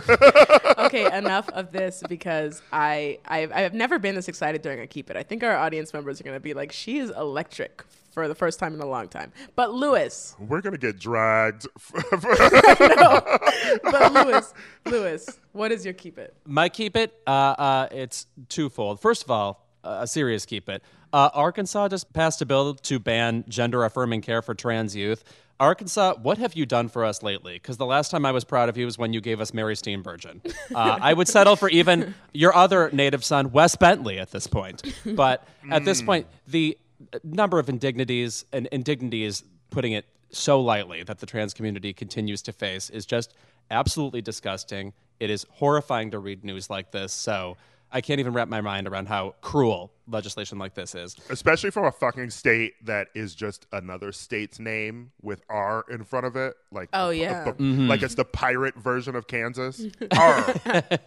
okay, 0.77 1.15
enough 1.18 1.49
of 1.49 1.72
this 1.72 2.03
because 2.10 2.61
I 2.72 3.19
I've, 3.26 3.51
I've 3.51 3.73
never 3.73 3.99
been 3.99 4.15
this 4.15 4.27
excited 4.27 4.61
during 4.61 4.80
a 4.80 4.88
keep 4.88 5.10
it. 5.10 5.18
I 5.18 5.23
think 5.23 5.43
our 5.43 5.56
audience 5.56 5.93
members 5.93 6.19
are 6.19 6.23
gonna 6.23 6.39
be 6.39 6.53
like, 6.53 6.72
she 6.72 6.97
is 6.97 7.10
electric 7.11 7.84
for 8.11 8.27
the 8.27 8.36
first 8.36 8.60
time 8.60 8.73
in 8.73 8.81
a 8.81 8.86
long 8.86 9.07
time. 9.07 9.31
But 9.56 9.73
Louis, 9.73 10.36
We're 10.40 10.61
gonna 10.61 10.77
get 10.77 10.99
dragged. 10.99 11.68
but 12.11 14.14
Louis, 14.14 14.53
Louis, 14.86 15.40
what 15.52 15.72
is 15.72 15.86
your 15.86 15.94
keep 15.94 16.18
it? 16.18 16.34
My 16.45 16.69
keep 16.69 16.95
it, 16.95 17.14
uh, 17.27 17.30
uh, 17.30 17.88
it's 17.91 18.27
twofold. 18.49 18.99
First 18.99 19.23
of 19.23 19.31
all, 19.31 19.65
uh, 19.84 19.99
a 20.02 20.07
serious 20.07 20.45
keep 20.45 20.69
it. 20.69 20.84
Uh, 21.11 21.30
Arkansas 21.34 21.90
just 21.90 22.11
passed 22.14 22.41
a 22.41 22.45
bill 22.45 22.76
to 22.76 22.99
ban 22.99 23.44
gender 23.48 23.84
affirming 23.84 24.22
care 24.22 24.41
for 24.41 24.53
trans 24.53 24.95
youth. 24.95 25.23
Arkansas, 25.60 26.14
what 26.22 26.38
have 26.38 26.53
you 26.53 26.65
done 26.65 26.88
for 26.88 27.03
us 27.03 27.22
lately? 27.22 27.53
Because 27.53 27.76
the 27.76 27.86
last 27.86 28.11
time 28.11 28.26
I 28.26 28.31
was 28.31 28.45
proud 28.45 28.69
of 28.69 28.77
you 28.77 28.86
was 28.86 28.98
when 28.98 29.11
you 29.11 29.19
gave 29.19 29.41
us 29.41 29.53
Mary 29.53 29.76
Steenburgen. 29.76 30.40
Uh, 30.76 30.99
I 31.02 31.14
would 31.14 31.27
settle 31.27 31.56
for 31.56 31.68
even 31.69 32.14
your 32.31 32.56
other 32.56 32.91
native 32.94 33.23
son, 33.23 33.52
Wes 33.52 33.76
Bentley, 33.76 34.19
at 34.19 34.30
this 34.30 34.45
point. 34.45 34.84
But 35.03 35.45
at 35.72 35.84
this 35.84 36.02
point, 36.02 36.27
the 36.48 36.77
number 37.23 37.59
of 37.59 37.69
indignities 37.69 38.45
and 38.53 38.67
indignities, 38.67 39.43
putting 39.69 39.93
it 39.93 40.05
so 40.31 40.59
lightly, 40.61 41.03
that 41.03 41.19
the 41.19 41.26
trans 41.26 41.53
community 41.53 41.93
continues 41.93 42.41
to 42.43 42.51
face 42.51 42.89
is 42.89 43.05
just 43.05 43.34
absolutely 43.71 44.21
disgusting. 44.21 44.93
It 45.19 45.30
is 45.30 45.45
horrifying 45.51 46.11
to 46.11 46.19
read 46.19 46.43
news 46.43 46.69
like 46.69 46.91
this. 46.91 47.11
So 47.13 47.57
I 47.91 48.01
can't 48.01 48.19
even 48.19 48.34
wrap 48.34 48.47
my 48.47 48.61
mind 48.61 48.88
around 48.88 49.07
how 49.07 49.34
cruel 49.41 49.91
legislation 50.07 50.59
like 50.59 50.76
this 50.76 50.93
is. 50.93 51.15
Especially 51.31 51.71
from 51.71 51.85
a 51.85 51.91
fucking 51.91 52.30
state 52.30 52.73
that 52.85 53.07
is 53.15 53.34
just 53.34 53.65
another 53.71 54.11
state's 54.11 54.59
name 54.59 55.11
with 55.23 55.41
R 55.49 55.84
in 55.89 56.03
front 56.03 56.27
of 56.27 56.35
it. 56.35 56.53
Like 56.71 56.89
Oh, 56.93 57.07
the- 57.09 57.17
yeah. 57.17 57.43
the- 57.45 57.53
Mm-hmm. 57.53 57.88
like 57.88 58.03
it's 58.03 58.13
the 58.15 58.26
pirate 58.26 58.76
version 58.76 59.15
of 59.15 59.26
Kansas. 59.27 59.84
R, 60.17 60.53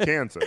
Kansas. 0.01 0.45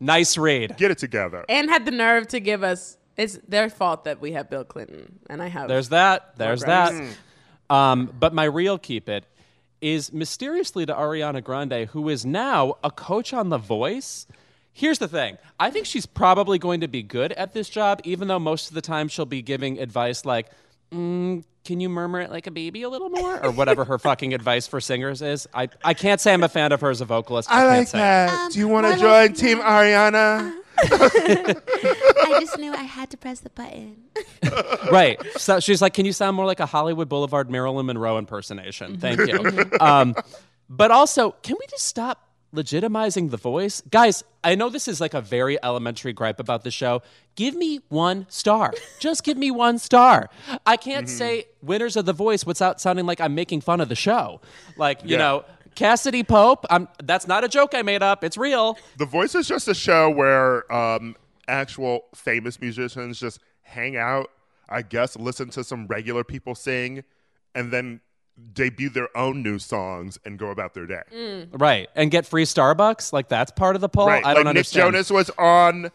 Nice 0.00 0.36
read. 0.36 0.76
Get 0.76 0.90
it 0.90 0.98
together. 0.98 1.44
And 1.48 1.70
had 1.70 1.86
the 1.86 1.90
nerve 1.90 2.28
to 2.28 2.40
give 2.40 2.62
us. 2.62 2.98
It's 3.16 3.38
their 3.48 3.70
fault 3.70 4.04
that 4.04 4.20
we 4.20 4.32
have 4.32 4.50
Bill 4.50 4.64
Clinton, 4.64 5.18
and 5.30 5.42
I 5.42 5.48
have. 5.48 5.68
There's 5.68 5.88
that. 5.90 6.36
There's 6.36 6.62
that. 6.62 6.92
Um, 7.70 8.12
but 8.18 8.34
my 8.34 8.44
real 8.44 8.78
keep 8.78 9.08
it 9.08 9.24
is 9.80 10.12
mysteriously 10.12 10.86
to 10.86 10.94
Ariana 10.94 11.42
Grande, 11.42 11.88
who 11.88 12.08
is 12.08 12.24
now 12.24 12.76
a 12.82 12.90
coach 12.90 13.32
on 13.32 13.48
The 13.48 13.58
Voice. 13.58 14.26
Here's 14.72 14.98
the 14.98 15.08
thing 15.08 15.38
I 15.58 15.70
think 15.70 15.86
she's 15.86 16.06
probably 16.06 16.58
going 16.58 16.80
to 16.80 16.88
be 16.88 17.02
good 17.02 17.32
at 17.32 17.54
this 17.54 17.68
job, 17.68 18.00
even 18.04 18.28
though 18.28 18.38
most 18.38 18.68
of 18.68 18.74
the 18.74 18.82
time 18.82 19.08
she'll 19.08 19.24
be 19.24 19.42
giving 19.42 19.78
advice 19.78 20.24
like, 20.24 20.48
mm, 20.92 21.42
can 21.64 21.80
you 21.80 21.88
murmur 21.88 22.20
it 22.20 22.30
like 22.30 22.46
a 22.46 22.50
baby 22.50 22.82
a 22.82 22.88
little 22.88 23.08
more? 23.08 23.42
Or 23.42 23.50
whatever 23.50 23.84
her 23.84 23.98
fucking 23.98 24.34
advice 24.34 24.66
for 24.66 24.80
singers 24.80 25.22
is. 25.22 25.48
I, 25.54 25.68
I 25.82 25.94
can't 25.94 26.20
say 26.20 26.32
I'm 26.32 26.44
a 26.44 26.48
fan 26.48 26.72
of 26.72 26.80
her 26.82 26.90
as 26.90 27.00
a 27.00 27.04
vocalist. 27.06 27.50
I, 27.50 27.84
can't 27.84 27.88
say. 27.88 28.26
it. 28.28 28.52
Do 28.52 28.58
you 28.58 28.68
want 28.68 28.86
to 28.92 29.00
join 29.00 29.32
Team 29.32 29.58
Ariana? 29.58 30.54
I 30.82 32.36
just 32.40 32.58
knew 32.58 32.72
I 32.72 32.82
had 32.82 33.10
to 33.10 33.16
press 33.16 33.40
the 33.40 33.50
button. 33.50 33.96
right. 34.92 35.20
So 35.36 35.60
she's 35.60 35.80
like, 35.82 35.94
"Can 35.94 36.06
you 36.06 36.12
sound 36.12 36.36
more 36.36 36.46
like 36.46 36.60
a 36.60 36.66
Hollywood 36.66 37.08
Boulevard 37.08 37.50
Marilyn 37.50 37.86
Monroe 37.86 38.18
impersonation?" 38.18 38.98
Thank 38.98 39.20
you. 39.20 39.70
um, 39.80 40.14
but 40.68 40.90
also, 40.90 41.32
can 41.42 41.56
we 41.58 41.66
just 41.68 41.84
stop 41.84 42.22
legitimizing 42.54 43.30
the 43.30 43.36
voice, 43.36 43.82
guys? 43.90 44.24
I 44.42 44.54
know 44.54 44.68
this 44.68 44.88
is 44.88 45.00
like 45.00 45.14
a 45.14 45.20
very 45.20 45.62
elementary 45.62 46.12
gripe 46.12 46.40
about 46.40 46.62
the 46.64 46.70
show. 46.70 47.02
Give 47.34 47.54
me 47.54 47.80
one 47.88 48.26
star. 48.28 48.72
Just 49.00 49.24
give 49.24 49.36
me 49.36 49.50
one 49.50 49.78
star. 49.78 50.30
I 50.64 50.76
can't 50.76 51.08
say 51.08 51.46
winners 51.62 51.96
of 51.96 52.06
the 52.06 52.12
voice 52.12 52.46
without 52.46 52.80
sounding 52.80 53.06
like 53.06 53.20
I'm 53.20 53.34
making 53.34 53.60
fun 53.62 53.80
of 53.80 53.88
the 53.88 53.94
show. 53.96 54.40
Like 54.76 55.02
you 55.02 55.10
Yeah. 55.12 55.18
know. 55.18 55.44
Cassadee 55.76 56.26
Pope, 56.26 56.66
I'm, 56.70 56.88
that's 57.04 57.28
not 57.28 57.44
a 57.44 57.48
joke 57.48 57.74
I 57.74 57.82
made 57.82 58.02
up. 58.02 58.24
It's 58.24 58.36
real. 58.36 58.78
The 58.98 59.06
Voice 59.06 59.34
is 59.34 59.46
just 59.46 59.68
a 59.68 59.74
show 59.74 60.10
where 60.10 60.70
um, 60.72 61.14
actual 61.46 62.06
famous 62.14 62.60
musicians 62.60 63.20
just 63.20 63.38
hang 63.62 63.96
out, 63.96 64.30
I 64.68 64.82
guess, 64.82 65.16
listen 65.16 65.50
to 65.50 65.62
some 65.62 65.86
regular 65.86 66.24
people 66.24 66.54
sing, 66.54 67.04
and 67.54 67.72
then 67.72 68.00
debut 68.52 68.90
their 68.90 69.14
own 69.16 69.42
new 69.42 69.58
songs 69.58 70.18
and 70.24 70.38
go 70.38 70.48
about 70.50 70.74
their 70.74 70.86
day. 70.86 71.46
Right. 71.52 71.88
And 71.94 72.10
get 72.10 72.26
free 72.26 72.44
Starbucks? 72.44 73.12
Like 73.12 73.28
that's 73.28 73.50
part 73.50 73.76
of 73.76 73.80
the 73.80 73.88
poll? 73.88 74.08
right. 74.08 74.24
I 74.24 74.34
don't 74.34 74.44
like 74.44 74.50
understand. 74.50 74.92
Nick 74.92 74.92
Jonas 74.92 75.10
was 75.10 75.30
on 75.38 75.90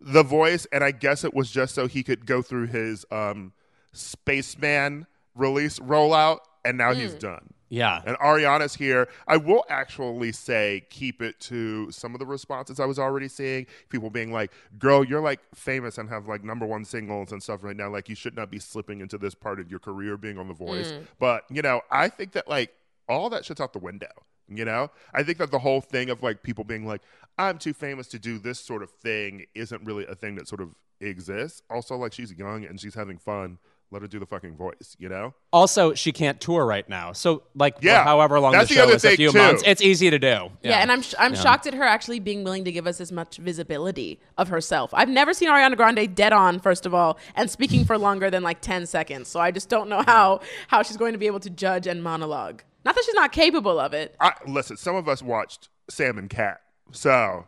The 0.00 0.22
Voice, 0.22 0.66
and 0.72 0.82
I 0.84 0.90
guess 0.90 1.24
it 1.24 1.34
was 1.34 1.50
just 1.50 1.74
so 1.74 1.86
he 1.86 2.02
could 2.02 2.26
go 2.26 2.42
through 2.42 2.66
his 2.66 3.04
um, 3.10 3.52
Spaceman 3.92 5.06
release 5.34 5.78
rollout, 5.78 6.38
and 6.64 6.76
now 6.78 6.92
he's 6.92 7.14
done. 7.14 7.50
Yeah. 7.68 8.00
And 8.06 8.16
Ariana's 8.18 8.74
here. 8.74 9.08
I 9.26 9.36
will 9.36 9.64
actually 9.68 10.32
say 10.32 10.86
keep 10.90 11.20
it 11.20 11.38
to 11.40 11.90
some 11.90 12.14
of 12.14 12.20
the 12.20 12.26
responses 12.26 12.78
I 12.78 12.86
was 12.86 12.98
already 12.98 13.28
seeing. 13.28 13.66
People 13.88 14.10
being 14.10 14.32
like, 14.32 14.52
girl, 14.78 15.04
you're 15.04 15.20
like 15.20 15.40
famous 15.54 15.98
and 15.98 16.08
have 16.08 16.28
like 16.28 16.44
number 16.44 16.66
one 16.66 16.84
singles 16.84 17.32
and 17.32 17.42
stuff 17.42 17.64
right 17.64 17.76
now. 17.76 17.88
Like, 17.88 18.08
you 18.08 18.14
should 18.14 18.36
not 18.36 18.50
be 18.50 18.58
slipping 18.58 19.00
into 19.00 19.18
this 19.18 19.34
part 19.34 19.58
of 19.60 19.70
your 19.70 19.80
career 19.80 20.16
being 20.16 20.38
on 20.38 20.48
The 20.48 20.54
Voice. 20.54 20.92
Mm. 20.92 21.06
But, 21.18 21.44
you 21.50 21.62
know, 21.62 21.80
I 21.90 22.08
think 22.08 22.32
that 22.32 22.48
like 22.48 22.72
all 23.08 23.30
that 23.30 23.44
shit's 23.44 23.60
out 23.60 23.72
the 23.72 23.78
window. 23.78 24.12
You 24.48 24.64
know, 24.64 24.92
I 25.12 25.24
think 25.24 25.38
that 25.38 25.50
the 25.50 25.58
whole 25.58 25.80
thing 25.80 26.08
of 26.08 26.22
like 26.22 26.44
people 26.44 26.62
being 26.62 26.86
like, 26.86 27.02
"I'm 27.36 27.58
too 27.58 27.72
famous 27.72 28.06
to 28.08 28.18
do 28.20 28.38
this 28.38 28.60
sort 28.60 28.84
of 28.84 28.90
thing," 28.90 29.46
isn't 29.56 29.84
really 29.84 30.06
a 30.06 30.14
thing 30.14 30.36
that 30.36 30.46
sort 30.46 30.60
of 30.60 30.72
exists. 31.00 31.62
Also, 31.68 31.96
like 31.96 32.12
she's 32.12 32.32
young 32.32 32.64
and 32.64 32.80
she's 32.80 32.94
having 32.94 33.18
fun. 33.18 33.58
Let 33.92 34.02
her 34.02 34.08
do 34.08 34.18
the 34.18 34.26
fucking 34.26 34.56
voice. 34.56 34.96
You 34.98 35.08
know. 35.08 35.32
Also, 35.52 35.94
she 35.94 36.10
can't 36.10 36.40
tour 36.40 36.66
right 36.66 36.88
now. 36.88 37.12
So, 37.12 37.44
like, 37.54 37.76
Yeah, 37.80 38.02
however 38.02 38.40
long 38.40 38.52
that's 38.52 38.68
the 38.68 38.74
the 38.74 38.80
show 38.80 38.84
other 38.86 38.96
is, 38.96 39.04
a 39.04 39.16
few 39.16 39.30
too. 39.30 39.38
months, 39.38 39.62
it's 39.64 39.80
easy 39.80 40.10
to 40.10 40.18
do. 40.18 40.50
Yeah, 40.62 40.80
and 40.80 40.90
I'm 40.90 41.02
sh- 41.02 41.14
I'm 41.18 41.34
shocked 41.36 41.66
at 41.68 41.74
her 41.74 41.84
actually 41.84 42.18
being 42.18 42.42
willing 42.42 42.64
to 42.64 42.72
give 42.72 42.86
us 42.88 43.00
as 43.00 43.12
much 43.12 43.36
visibility 43.36 44.18
of 44.36 44.48
herself. 44.48 44.90
I've 44.92 45.08
never 45.08 45.32
seen 45.32 45.48
Ariana 45.48 45.76
Grande 45.76 46.14
dead 46.14 46.32
on, 46.32 46.58
first 46.58 46.84
of 46.84 46.94
all, 46.94 47.16
and 47.36 47.48
speaking 47.50 47.84
for 47.84 47.96
longer 47.96 48.28
than 48.28 48.42
like 48.42 48.60
ten 48.60 48.86
seconds. 48.86 49.28
So 49.28 49.38
I 49.38 49.50
just 49.52 49.68
don't 49.68 49.88
know 49.88 50.02
how 50.06 50.40
how 50.68 50.82
she's 50.82 50.96
going 50.96 51.12
to 51.12 51.18
be 51.18 51.26
able 51.28 51.40
to 51.40 51.50
judge 51.50 51.86
and 51.86 52.02
monologue. 52.02 52.62
Not 52.84 52.94
that 52.96 53.04
she's 53.04 53.14
not 53.14 53.30
capable 53.32 53.78
of 53.78 53.94
it. 53.94 54.14
I, 54.20 54.32
listen, 54.46 54.76
some 54.76 54.96
of 54.96 55.08
us 55.08 55.22
watched 55.22 55.68
Sam 55.88 56.18
and 56.18 56.28
Cat, 56.28 56.60
so 56.92 57.44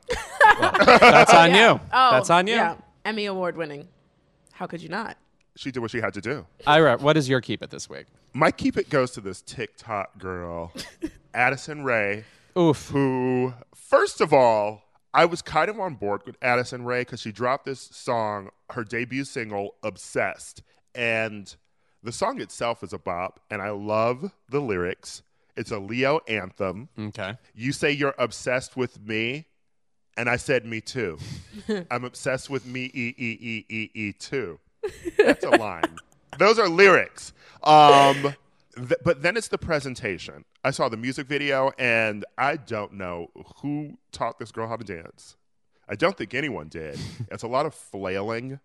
That's 0.60 1.34
on 1.34 1.50
Yeah. 1.54 1.72
you. 1.74 1.80
Oh, 1.92 2.10
That's 2.12 2.30
on 2.30 2.46
you. 2.46 2.54
Yeah, 2.54 2.76
Emmy 3.04 3.26
award 3.26 3.56
winning. 3.56 3.88
How 4.52 4.66
could 4.66 4.82
you 4.82 4.88
not? 4.88 5.16
She 5.58 5.72
did 5.72 5.80
what 5.80 5.90
she 5.90 6.00
had 6.00 6.14
to 6.14 6.20
do. 6.20 6.46
Ira, 6.68 6.98
what 6.98 7.16
is 7.16 7.28
your 7.28 7.40
keep 7.40 7.64
it 7.64 7.70
this 7.70 7.90
week? 7.90 8.06
My 8.32 8.52
keep 8.52 8.76
it 8.76 8.88
goes 8.90 9.10
to 9.12 9.20
this 9.20 9.42
TikTok 9.42 10.16
girl, 10.16 10.72
Addison 11.34 11.82
Rae, 11.82 12.22
Oof. 12.56 12.90
who, 12.90 13.52
first 13.74 14.20
of 14.20 14.32
all, 14.32 14.84
I 15.12 15.24
was 15.24 15.42
kind 15.42 15.68
of 15.68 15.80
on 15.80 15.96
board 15.96 16.20
with 16.24 16.36
Addison 16.42 16.84
Rae 16.84 17.00
because 17.00 17.20
she 17.20 17.32
dropped 17.32 17.64
this 17.64 17.80
song, 17.80 18.50
her 18.70 18.84
debut 18.84 19.24
single, 19.24 19.74
Obsessed. 19.82 20.62
And 20.94 21.52
the 22.04 22.12
song 22.12 22.40
itself 22.40 22.84
is 22.84 22.92
a 22.92 22.98
bop, 22.98 23.40
and 23.50 23.60
I 23.60 23.70
love 23.70 24.30
the 24.48 24.60
lyrics. 24.60 25.22
It's 25.56 25.72
a 25.72 25.80
Leo 25.80 26.20
anthem. 26.28 26.88
Okay. 26.96 27.36
You 27.56 27.72
say 27.72 27.90
you're 27.90 28.14
obsessed 28.16 28.76
with 28.76 29.04
me, 29.04 29.46
and 30.16 30.30
I 30.30 30.36
said 30.36 30.64
me 30.64 30.80
too. 30.80 31.18
I'm 31.90 32.04
obsessed 32.04 32.48
with 32.48 32.64
me, 32.64 32.84
e 32.94 33.14
e 33.18 33.38
e 33.40 33.64
e 33.68 33.90
e 33.92 34.12
too. 34.12 34.60
That's 35.16 35.44
a 35.44 35.50
line. 35.50 35.96
Those 36.38 36.58
are 36.58 36.68
lyrics. 36.68 37.32
Um, 37.62 38.34
th- 38.76 39.00
but 39.04 39.22
then 39.22 39.36
it's 39.36 39.48
the 39.48 39.58
presentation. 39.58 40.44
I 40.64 40.70
saw 40.70 40.88
the 40.88 40.96
music 40.96 41.26
video, 41.26 41.72
and 41.78 42.24
I 42.36 42.56
don't 42.56 42.94
know 42.94 43.30
who 43.62 43.98
taught 44.12 44.38
this 44.38 44.52
girl 44.52 44.68
how 44.68 44.76
to 44.76 44.84
dance. 44.84 45.36
I 45.88 45.94
don't 45.94 46.16
think 46.16 46.34
anyone 46.34 46.68
did. 46.68 46.98
It's 47.30 47.42
a 47.42 47.48
lot 47.48 47.66
of 47.66 47.74
flailing, 47.74 48.60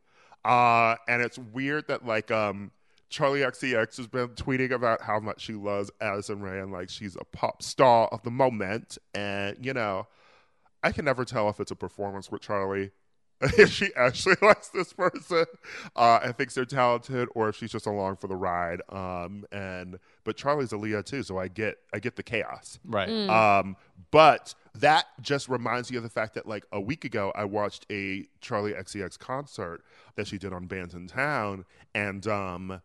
uh, 0.46 0.96
and 1.08 1.22
it's 1.22 1.38
weird 1.38 1.88
that 1.88 2.06
like 2.06 2.32
um, 2.32 2.72
Charli 3.10 3.46
XCX 3.46 3.98
has 3.98 4.08
been 4.08 4.30
tweeting 4.30 4.72
about 4.72 5.02
how 5.02 5.20
much 5.20 5.42
she 5.42 5.54
loves 5.54 5.92
Addison 6.02 6.42
Rae 6.42 6.60
and 6.60 6.72
like 6.72 6.90
she's 6.90 7.16
a 7.16 7.24
pop 7.26 7.62
star 7.62 8.08
of 8.08 8.22
the 8.24 8.32
moment, 8.32 8.98
and 9.14 9.58
you 9.64 9.74
know, 9.74 10.08
I 10.82 10.92
can 10.92 11.06
never 11.06 11.26
tell 11.26 11.50
if 11.50 11.60
it's 11.60 11.72
a 11.72 11.76
performance 11.76 12.32
with 12.32 12.42
Charli. 12.42 12.92
If 13.58 13.72
she 13.72 13.90
actually 13.96 14.36
likes 14.42 14.70
this 14.70 14.94
person 14.94 15.46
uh, 15.96 16.20
and 16.24 16.38
thinks 16.38 16.56
they're 16.56 16.66
talented, 16.66 17.28
or 17.36 17.50
if 17.50 17.58
she's 17.58 17.72
just 17.72 17.86
along 17.86 18.18
for 18.18 18.28
the 18.28 18.36
ride. 18.36 18.82
Um, 18.90 19.46
and 19.52 20.00
but 20.24 20.38
Charli's 20.38 20.72
a 20.72 20.78
Leo 20.78 21.02
too, 21.02 21.24
so 21.24 21.38
I 21.38 21.48
get 21.48 21.78
I 21.94 22.00
get 22.00 22.16
the 22.16 22.24
chaos. 22.24 22.80
Right. 22.86 23.10
Um, 23.10 23.76
but 24.12 24.56
that 24.76 25.06
just 25.22 25.50
reminds 25.50 25.92
me 25.92 25.98
of 25.98 26.04
the 26.04 26.10
fact 26.10 26.34
that 26.36 26.48
like 26.48 26.66
a 26.72 26.80
week 26.80 27.06
ago, 27.06 27.32
I 27.36 27.46
watched 27.46 27.86
a 27.90 28.26
Charli 28.42 28.78
XCX 28.80 29.20
concert 29.20 29.84
that 30.16 30.28
she 30.28 30.38
did 30.38 30.54
on 30.54 30.68
Bandsintown, 30.68 31.66
and 31.94 32.26
um, 32.28 32.82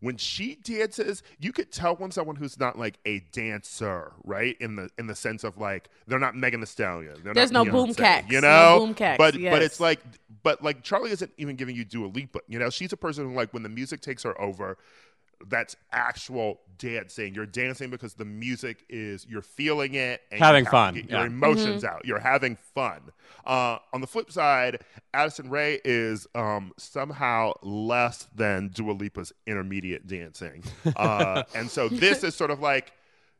when 0.00 0.16
she 0.16 0.56
dances, 0.56 1.22
you 1.38 1.52
could 1.52 1.70
tell 1.70 1.94
when 1.96 2.10
someone 2.10 2.36
who's 2.36 2.58
not 2.58 2.78
like 2.78 2.98
a 3.06 3.20
dancer, 3.32 4.12
right? 4.24 4.56
In 4.60 4.76
the 4.76 4.90
in 4.98 5.06
the 5.06 5.14
sense 5.14 5.44
of 5.44 5.58
like 5.58 5.88
they're 6.06 6.18
not 6.18 6.34
Megan 6.36 6.60
Thee 6.60 6.66
Stallion. 6.66 7.16
They're 7.22 7.34
There's 7.34 7.52
not 7.52 7.66
no 7.66 7.72
boom 7.72 7.90
Beyonce, 7.90 7.96
cacks, 7.96 8.32
you 8.32 8.40
no 8.40 8.48
know. 8.48 8.78
boom 8.86 8.94
cacks, 8.94 9.18
but 9.18 9.34
but 9.34 9.62
it's 9.62 9.80
like 9.80 10.00
but 10.42 10.62
like 10.62 10.82
Charli 10.82 11.10
isn't 11.10 11.30
even 11.36 11.56
giving 11.56 11.76
you 11.76 11.84
Dua 11.84 12.06
Lipa. 12.06 12.40
You 12.48 12.58
know, 12.58 12.70
she's 12.70 12.92
a 12.92 12.96
person 12.96 13.26
who 13.26 13.34
like 13.34 13.52
when 13.52 13.62
the 13.62 13.68
music 13.68 14.00
takes 14.00 14.22
her 14.22 14.40
over, 14.40 14.78
that's 15.48 15.76
actual 15.92 16.60
dancing. 16.78 17.34
You're 17.34 17.46
dancing 17.46 17.90
because 17.90 18.14
the 18.14 18.24
music 18.24 18.84
is 18.88 19.26
you're 19.28 19.42
feeling 19.42 19.94
it 19.94 20.22
and 20.30 20.40
Having 20.40 20.64
have 20.66 20.72
fun, 20.72 20.94
get 20.94 21.10
your 21.10 21.20
yeah. 21.20 21.26
emotions 21.26 21.84
out. 21.84 22.04
You're 22.04 22.18
having 22.18 22.56
fun. 22.56 23.00
Uh, 23.46 23.78
on 23.92 24.00
the 24.00 24.06
flip 24.06 24.30
side, 24.30 24.80
Addison 25.14 25.50
Rae 25.50 25.80
is 25.84 26.26
um, 26.34 26.72
somehow 26.76 27.52
less 27.62 28.26
than 28.34 28.68
Dua 28.68 28.92
Lipa's 28.92 29.32
intermediate 29.46 30.06
dancing, 30.06 30.64
uh, 30.96 31.44
and 31.54 31.70
so 31.70 31.88
this 31.88 32.24
is 32.24 32.34
sort 32.34 32.50
of 32.50 32.60
like 32.60 32.92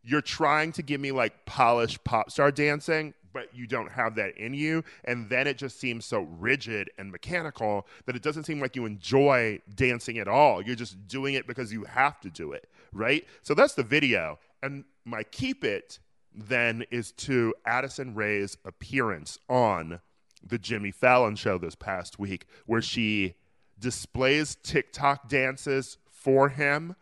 you're 0.03 0.23
trying 0.23 0.73
to 0.73 0.83
give 0.83 1.01
me 1.01 1.13
like 1.13 1.45
polished 1.45 2.03
pop 2.05 2.31
star 2.31 2.51
dancing, 2.51 3.15
but 3.33 3.55
you 3.55 3.67
don't 3.67 3.91
have 3.91 4.15
that 4.17 4.37
in 4.37 4.55
you. 4.55 4.85
And 5.05 5.29
then 5.29 5.47
it 5.47 5.59
just 5.59 5.79
seems 5.79 6.05
so 6.05 6.21
rigid 6.39 6.91
and 6.99 7.11
mechanical 7.11 7.87
that 8.07 8.17
it 8.17 8.23
doesn't 8.23 8.45
seem 8.45 8.61
like 8.61 8.77
you 8.77 8.87
enjoy 8.87 9.61
dancing 9.75 10.19
at 10.19 10.29
all. 10.29 10.63
You're 10.63 10.77
just 10.77 11.09
doing 11.09 11.35
it 11.35 11.47
because 11.47 11.73
you 11.73 11.85
have 11.85 12.21
to 12.21 12.31
do 12.31 12.53
it, 12.53 12.69
right? 12.93 13.27
So 13.43 13.55
that's 13.55 13.75
the 13.75 13.83
video. 13.83 14.39
And 14.63 14.85
my 15.05 15.23
keep 15.23 15.65
it 15.65 15.99
then 16.35 16.85
is 16.91 17.13
to 17.13 17.55
Addison 17.67 18.15
Rae's 18.15 18.57
appearance 18.65 19.39
on 19.49 20.01
the 20.43 20.59
Jimmy 20.59 20.91
Fallon 20.91 21.37
show 21.37 21.59
this 21.59 21.75
past 21.75 22.19
week, 22.19 22.47
where 22.67 22.83
she 22.83 23.35
displays 23.79 24.57
TikTok 24.63 25.29
dances 25.29 25.99
for 26.09 26.49
him. 26.51 26.97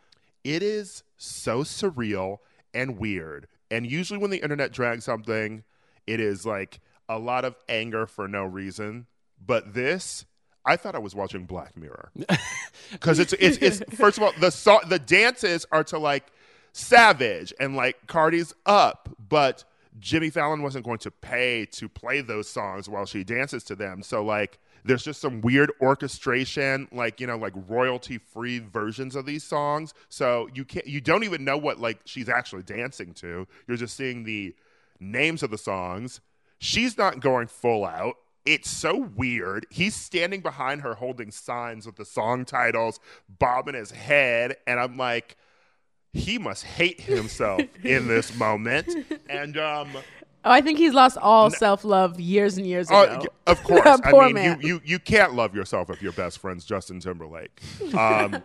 It 0.44 0.62
is 0.62 1.02
so 1.16 1.62
surreal 1.62 2.38
and 2.72 2.98
weird. 2.98 3.48
And 3.70 3.90
usually, 3.90 4.18
when 4.18 4.30
the 4.30 4.42
internet 4.42 4.72
drags 4.72 5.04
something, 5.04 5.64
it 6.08 6.20
is 6.20 6.46
like 6.46 6.80
a 7.08 7.18
lot 7.18 7.44
of 7.44 7.54
anger 7.68 8.06
for 8.06 8.26
no 8.26 8.44
reason. 8.44 9.06
But 9.44 9.74
this, 9.74 10.24
I 10.64 10.76
thought 10.76 10.94
I 10.94 10.98
was 10.98 11.14
watching 11.14 11.44
Black 11.44 11.76
Mirror 11.76 12.10
because 12.92 13.18
it's, 13.18 13.32
it's 13.34 13.58
it's 13.58 13.82
first 13.94 14.16
of 14.18 14.24
all 14.24 14.32
the 14.40 14.50
so- 14.50 14.80
the 14.88 14.98
dances 14.98 15.66
are 15.70 15.84
to 15.84 15.98
like 15.98 16.32
Savage 16.72 17.52
and 17.60 17.76
like 17.76 18.06
Cardi's 18.06 18.54
Up, 18.66 19.08
but 19.28 19.64
Jimmy 19.98 20.30
Fallon 20.30 20.62
wasn't 20.62 20.84
going 20.84 20.98
to 20.98 21.10
pay 21.10 21.66
to 21.72 21.88
play 21.88 22.20
those 22.20 22.48
songs 22.48 22.88
while 22.88 23.04
she 23.06 23.24
dances 23.24 23.64
to 23.64 23.76
them. 23.76 24.02
So 24.02 24.24
like 24.24 24.58
there's 24.84 25.02
just 25.02 25.20
some 25.20 25.40
weird 25.40 25.72
orchestration, 25.80 26.88
like 26.92 27.20
you 27.20 27.26
know, 27.26 27.36
like 27.36 27.52
royalty 27.68 28.18
free 28.18 28.58
versions 28.58 29.14
of 29.16 29.26
these 29.26 29.44
songs. 29.44 29.94
So 30.08 30.48
you 30.54 30.64
can't 30.64 30.86
you 30.86 31.00
don't 31.00 31.24
even 31.24 31.44
know 31.44 31.56
what 31.56 31.78
like 31.78 32.00
she's 32.04 32.28
actually 32.28 32.62
dancing 32.62 33.12
to. 33.14 33.46
You're 33.66 33.76
just 33.76 33.96
seeing 33.96 34.24
the 34.24 34.54
names 35.00 35.42
of 35.42 35.50
the 35.50 35.58
songs. 35.58 36.20
She's 36.58 36.98
not 36.98 37.20
going 37.20 37.46
full 37.46 37.84
out. 37.84 38.14
It's 38.44 38.70
so 38.70 38.96
weird. 38.96 39.66
He's 39.70 39.94
standing 39.94 40.40
behind 40.40 40.80
her 40.80 40.94
holding 40.94 41.30
signs 41.30 41.84
with 41.86 41.96
the 41.96 42.04
song 42.04 42.44
titles, 42.44 42.98
bobbing 43.28 43.74
his 43.74 43.90
head, 43.90 44.56
and 44.66 44.80
I'm 44.80 44.96
like, 44.96 45.36
he 46.14 46.38
must 46.38 46.64
hate 46.64 47.02
himself 47.02 47.60
in 47.84 48.08
this 48.08 48.34
moment. 48.38 48.88
And 49.28 49.56
um 49.58 49.88
Oh, 50.44 50.52
I 50.52 50.60
think 50.60 50.78
he's 50.78 50.94
lost 50.94 51.18
all 51.18 51.50
self 51.50 51.84
love 51.84 52.18
years 52.20 52.56
and 52.56 52.66
years 52.66 52.88
Oh, 52.90 53.02
ago. 53.02 53.26
of 53.46 53.62
course. 53.64 53.84
I 53.84 54.10
Poor 54.10 54.24
mean, 54.26 54.34
man. 54.34 54.60
you, 54.62 54.66
you 54.76 54.80
you 54.84 54.98
can't 54.98 55.34
love 55.34 55.54
yourself 55.54 55.90
if 55.90 56.00
your 56.00 56.12
best 56.12 56.38
friend's 56.38 56.64
Justin 56.64 57.00
Timberlake. 57.00 57.60
Um, 57.94 58.42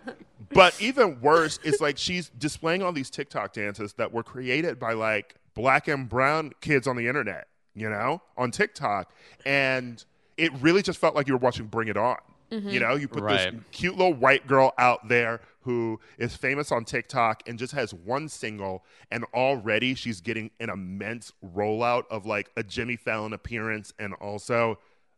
but 0.52 0.76
even 0.82 1.22
worse, 1.22 1.60
it's 1.64 1.80
like 1.80 1.98
she's 1.98 2.30
displaying 2.30 2.82
all 2.84 2.92
these 2.92 3.10
TikTok 3.10 3.54
dances 3.54 3.94
that 3.94 4.12
were 4.12 4.24
created 4.24 4.80
by 4.80 4.94
like 4.94 5.36
black 5.54 5.88
and 5.88 6.10
brown 6.10 6.52
kids 6.62 6.88
on 6.88 6.96
the 6.96 7.08
internet, 7.08 7.48
you 7.76 7.90
know, 7.90 8.22
on 8.38 8.52
TikTok, 8.52 9.14
and 9.46 10.04
it 10.38 10.52
really 10.62 10.82
just 10.82 11.00
felt 11.00 11.16
like 11.16 11.28
you 11.28 11.34
were 11.34 11.40
watching 11.40 11.68
Bring 11.68 11.88
It 11.88 11.98
On. 11.98 12.18
Mm-hmm. 12.52 12.70
You 12.70 12.80
know, 12.80 12.96
you 12.96 13.08
put 13.08 13.24
Right. 13.24 13.52
this 13.52 13.64
cute 13.72 13.98
little 13.98 14.14
white 14.14 14.46
girl 14.46 14.74
out 14.78 15.08
there 15.08 15.42
who 15.62 16.00
is 16.18 16.36
famous 16.36 16.72
on 16.72 16.86
TikTok 16.86 17.42
and 17.48 17.58
just 17.58 17.74
has 17.74 17.94
one 17.94 18.28
single, 18.30 18.84
and 19.10 19.24
already 19.34 19.96
she's 19.96 20.22
getting 20.22 20.52
an 20.60 20.70
immense 20.70 21.32
rollout 21.56 22.04
of 22.12 22.26
like 22.26 22.52
a 22.58 22.64
Jimmy 22.64 22.96
Fallon 22.96 23.34
appearance 23.34 23.94
and 23.98 24.14
also 24.16 24.78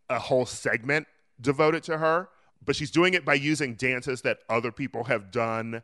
a 0.10 0.20
whole 0.20 0.46
segment 0.46 1.08
devoted 1.42 1.84
to 1.84 1.98
her. 1.98 2.30
But 2.64 2.76
she's 2.76 2.92
doing 2.92 3.14
it 3.14 3.26
by 3.26 3.34
using 3.34 3.76
dances 3.76 4.22
that 4.22 4.40
other 4.50 4.72
people 4.72 5.06
have 5.06 5.30
done, 5.32 5.82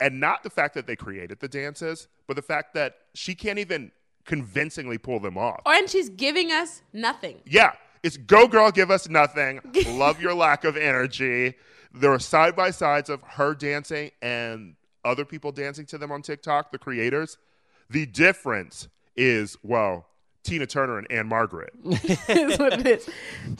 and 0.00 0.18
not 0.18 0.42
the 0.42 0.50
fact 0.50 0.74
that 0.74 0.86
they 0.86 0.96
created 0.96 1.40
the 1.40 1.48
dances, 1.48 2.08
but 2.26 2.36
the 2.36 2.42
fact 2.42 2.74
that 2.74 2.96
she 3.14 3.34
can't 3.34 3.58
even 3.58 3.92
convincingly 4.24 4.98
pull 4.98 5.20
them 5.20 5.36
off. 5.36 5.60
Oh, 5.66 5.72
and 5.72 5.88
she's 5.88 6.08
giving 6.08 6.50
us 6.52 6.82
nothing. 6.92 7.40
Yeah, 7.44 7.72
it's 8.02 8.16
go 8.16 8.48
girl, 8.48 8.70
give 8.70 8.90
us 8.90 9.08
nothing. 9.08 9.60
Love 9.88 10.20
your 10.20 10.34
lack 10.34 10.64
of 10.64 10.76
energy. 10.76 11.54
There 11.92 12.12
are 12.12 12.18
side 12.18 12.56
by 12.56 12.70
sides 12.70 13.10
of 13.10 13.22
her 13.22 13.54
dancing 13.54 14.10
and 14.22 14.76
other 15.04 15.24
people 15.24 15.52
dancing 15.52 15.86
to 15.86 15.98
them 15.98 16.12
on 16.12 16.22
TikTok, 16.22 16.72
the 16.72 16.78
creators. 16.78 17.38
The 17.88 18.06
difference 18.06 18.88
is, 19.16 19.56
well, 19.62 20.06
Tina 20.42 20.66
Turner 20.66 20.96
and 20.98 21.10
Ann-Margret. 21.12 21.72
is 21.84 22.58
what 22.58 22.72
it 22.80 22.86
is. 22.86 23.08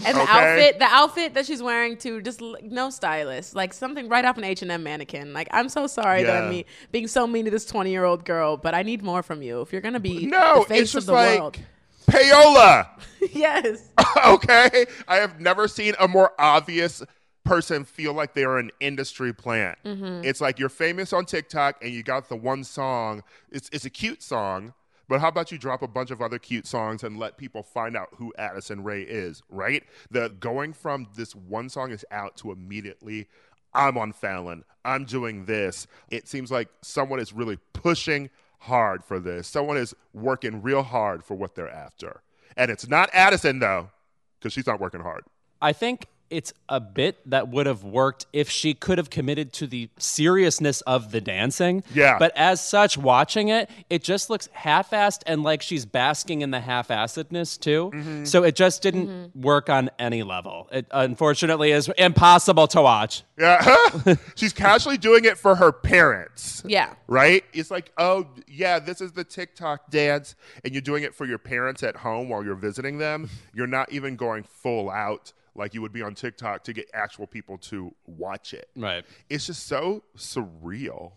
And 0.05 0.16
the 0.16 0.23
Okay. 0.23 0.31
outfit, 0.32 0.78
the 0.78 0.85
outfit 0.86 1.35
that 1.35 1.44
she's 1.47 1.62
wearing 1.62 1.97
too, 1.97 2.23
just 2.23 2.40
no 2.62 2.89
stylist, 2.90 3.55
like 3.55 3.73
something 3.74 4.09
right 4.09 4.24
off 4.24 4.39
an 4.39 4.44
H 4.44 4.62
and 4.62 4.70
M 4.73 4.82
mannequin. 4.82 5.32
Like 5.35 5.48
I'm 5.51 5.69
so 5.69 5.86
sorry 5.86 6.23
that 6.23 6.44
I'm 6.44 6.51
me- 6.51 6.66
being 6.90 7.07
so 7.07 7.27
mean 7.27 7.44
to 7.44 7.51
this 7.51 7.66
20 7.66 7.90
year 7.90 8.05
old 8.05 8.24
girl, 8.24 8.57
but 8.57 8.74
I 8.74 8.82
need 8.82 9.02
more 9.02 9.23
from 9.23 9.43
you 9.43 9.61
if 9.61 9.73
you're 9.73 9.82
gonna 9.82 10.01
be 10.01 10.27
No, 10.27 10.61
the 10.61 10.65
face 10.66 10.81
it's 10.82 10.90
of 10.94 10.97
just 10.98 11.07
the 11.09 11.12
like 11.12 11.39
world. 11.40 11.59
payola. 12.07 12.86
yes, 13.32 13.82
okay, 14.27 14.86
I 15.07 15.16
have 15.16 15.40
never 15.40 15.69
seen 15.69 15.94
a 16.01 16.09
more 16.09 16.32
obvious 16.39 17.02
person 17.44 17.85
feel 17.85 18.12
like 18.12 18.35
they're 18.35 18.59
an 18.59 18.70
industry 18.81 19.32
plant. 19.32 19.78
Mm-hmm. 19.85 20.24
It's 20.24 20.40
like 20.40 20.59
you're 20.59 20.69
famous 20.69 21.12
on 21.12 21.24
TikTok 21.24 21.82
and 21.82 21.93
you 21.93 22.02
got 22.02 22.28
the 22.28 22.36
one 22.36 22.65
song. 22.65 23.23
It's 23.51 23.69
it's 23.73 23.85
a 23.85 23.90
cute 23.90 24.23
song, 24.23 24.73
but 25.11 25.20
how 25.20 25.27
about 25.27 25.51
you 25.51 25.59
drop 25.59 25.82
a 25.82 25.89
bunch 25.89 26.12
of 26.12 26.23
other 26.23 26.39
cute 26.39 26.69
songs 26.69 27.03
and 27.03 27.19
let 27.19 27.37
people 27.37 27.65
find 27.65 27.97
out 27.97 28.11
who 28.16 28.32
Addison 28.39 28.85
Rae 28.85 29.03
is, 29.03 29.43
right? 29.51 29.82
The 30.09 30.28
going 30.39 30.73
from 30.73 31.09
this 31.16 31.35
one 31.35 31.69
song 31.69 31.91
is 31.91 32.05
out 32.12 32.37
to 32.39 32.53
immediately 32.53 33.27
I'm 33.74 33.99
on 33.99 34.12
Fallon. 34.12 34.65
I'm 34.85 35.05
doing 35.05 35.47
this. 35.47 35.89
It 36.11 36.28
seems 36.28 36.53
like 36.53 36.69
someone 36.82 37.19
is 37.19 37.32
really 37.32 37.59
pushing 37.73 38.31
hard 38.61 39.03
for 39.03 39.19
this. 39.19 39.49
Someone 39.49 39.78
is 39.78 39.97
working 40.12 40.62
real 40.62 40.85
hard 40.85 41.24
for 41.24 41.35
what 41.35 41.57
they're 41.57 41.69
after. 41.69 42.23
And 42.57 42.70
it's 42.70 42.89
not 42.89 43.11
Addison 43.12 43.59
though, 43.59 43.91
because 44.39 44.53
she's 44.53 44.66
not 44.69 44.78
working 44.78 45.01
hard. 45.01 45.24
I 45.61 45.73
think 45.73 46.07
it's 46.31 46.52
a 46.69 46.81
bit 46.81 47.19
that 47.28 47.48
would 47.48 47.66
have 47.66 47.82
worked 47.82 48.27
if 48.32 48.48
she 48.48 48.73
could 48.73 48.98
have 48.98 49.11
committed 49.11 49.52
to 49.55 49.66
the 49.66 49.90
seriousness 49.98 50.81
of 50.82 51.11
the 51.11 51.20
dancing. 51.20 51.82
Yeah. 51.93 52.19
But 52.19 52.32
as 52.36 52.66
such, 52.66 52.97
watching 52.97 53.48
it, 53.48 53.69
it 53.90 54.02
just 54.05 54.31
looks 54.31 54.48
half 54.52 54.90
assed 54.90 55.23
and 55.27 55.43
like 55.43 55.61
she's 55.61 55.85
basking 55.85 56.43
in 56.43 56.52
the 56.52 56.61
half 56.61 56.89
assedness 56.89 57.59
too. 57.59 57.90
Mm-hmm. 57.93 58.24
So 58.24 58.44
it 58.44 58.55
just 58.55 58.82
didn't 58.82 59.35
work 59.35 59.69
on 59.69 59.90
any 59.98 60.23
level. 60.23 60.69
It 60.70 60.86
unfortunately 60.93 61.73
is 61.73 61.90
impossible 61.98 62.69
to 62.69 62.82
watch. 62.82 63.24
Yeah. 63.36 64.15
she's 64.36 64.52
casually 64.52 64.98
doing 64.98 65.24
it 65.24 65.36
for 65.36 65.57
her 65.57 65.73
parents. 65.73 66.62
yeah. 66.66 66.94
Right? 67.09 67.44
It's 67.52 67.70
like, 67.70 67.93
oh, 67.98 68.28
yeah, 68.47 68.78
this 68.78 69.01
is 69.01 69.12
the 69.12 69.24
TikTok 69.24 69.90
dance, 69.90 70.36
and 70.62 70.73
you're 70.73 70.81
doing 70.81 71.02
it 71.02 71.15
for 71.15 71.27
your 71.27 71.39
parents 71.39 71.82
at 71.82 71.97
home 71.97 72.28
while 72.28 72.44
you're 72.44 72.55
visiting 72.55 72.98
them. 72.98 73.28
You're 73.52 73.66
not 73.66 73.90
even 73.93 74.15
going 74.16 74.44
full 74.44 74.90
out 74.90 75.32
like 75.61 75.74
you 75.74 75.82
would 75.82 75.93
be 75.93 76.03
on 76.03 76.15
TikTok 76.15 76.65
to 76.65 76.73
get 76.73 76.91
actual 76.95 77.27
people 77.27 77.59
to 77.59 77.95
watch 78.07 78.55
it. 78.55 78.70
Right. 78.74 79.05
It's 79.28 79.47
just 79.47 79.66
so 79.66 80.03
surreal. 80.16 81.12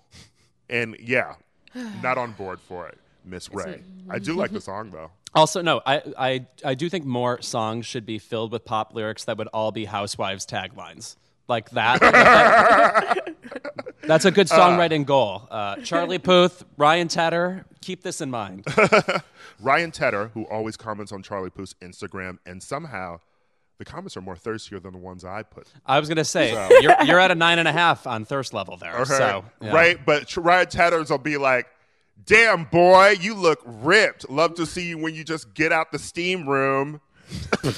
And 0.69 0.97
yeah, 0.99 1.35
not 2.03 2.17
on 2.19 2.33
board 2.33 2.59
for 2.59 2.87
it, 2.87 2.99
Miss 3.25 3.49
Rae. 3.51 3.81
I 4.09 4.19
do 4.19 4.35
like 4.35 4.51
the 4.51 4.61
song, 4.61 4.91
though. 4.91 5.09
Also, 5.35 5.63
no, 5.63 5.81
I, 5.83 6.03
I, 6.15 6.45
I 6.63 6.75
do 6.75 6.89
think 6.89 7.05
more 7.05 7.41
songs 7.41 7.87
should 7.87 8.05
be 8.05 8.19
filled 8.19 8.51
with 8.51 8.65
pop 8.65 8.93
lyrics 8.93 9.25
that 9.25 9.35
would 9.35 9.47
all 9.47 9.71
be 9.71 9.83
housewives 9.83 10.45
taglines. 10.45 11.15
Like 11.47 11.71
that. 11.71 13.33
That's 14.03 14.25
a 14.25 14.31
good 14.31 14.45
songwriting 14.45 15.07
goal. 15.07 15.47
Uh, 15.49 15.77
Charlie 15.77 16.19
Puth, 16.19 16.63
Ryan 16.77 17.07
Tedder, 17.07 17.65
keep 17.81 18.03
this 18.03 18.21
in 18.21 18.29
mind. 18.29 18.63
Ryan 19.59 19.89
Tedder, 19.89 20.27
who 20.35 20.43
always 20.43 20.77
comments 20.77 21.11
on 21.11 21.23
Charlie 21.23 21.49
Puth's 21.49 21.73
Instagram, 21.81 22.37
and 22.45 22.61
somehow 22.61 23.19
the 23.83 23.91
comments 23.91 24.15
are 24.15 24.21
more 24.21 24.35
thirstier 24.35 24.79
than 24.79 24.93
the 24.93 24.99
ones 24.99 25.25
I 25.25 25.43
put. 25.43 25.67
I 25.85 25.99
was 25.99 26.07
going 26.07 26.17
to 26.17 26.25
say, 26.25 26.51
you're, 26.81 26.95
you're 27.03 27.19
at 27.19 27.31
a 27.31 27.35
nine 27.35 27.59
and 27.59 27.67
a 27.67 27.71
half 27.71 28.07
on 28.07 28.23
thirst 28.25 28.53
level 28.53 28.77
there. 28.77 28.95
Okay. 28.99 29.03
So, 29.05 29.45
yeah. 29.61 29.71
Right? 29.71 30.05
But 30.05 30.35
Ryan 30.37 30.67
Tedder's 30.67 31.09
will 31.09 31.17
be 31.17 31.37
like, 31.37 31.67
damn, 32.25 32.63
boy, 32.65 33.15
you 33.19 33.35
look 33.35 33.61
ripped. 33.65 34.29
Love 34.29 34.55
to 34.55 34.65
see 34.65 34.87
you 34.87 34.97
when 34.97 35.15
you 35.15 35.23
just 35.23 35.53
get 35.53 35.71
out 35.71 35.91
the 35.91 35.99
steam 35.99 36.47
room. 36.47 37.01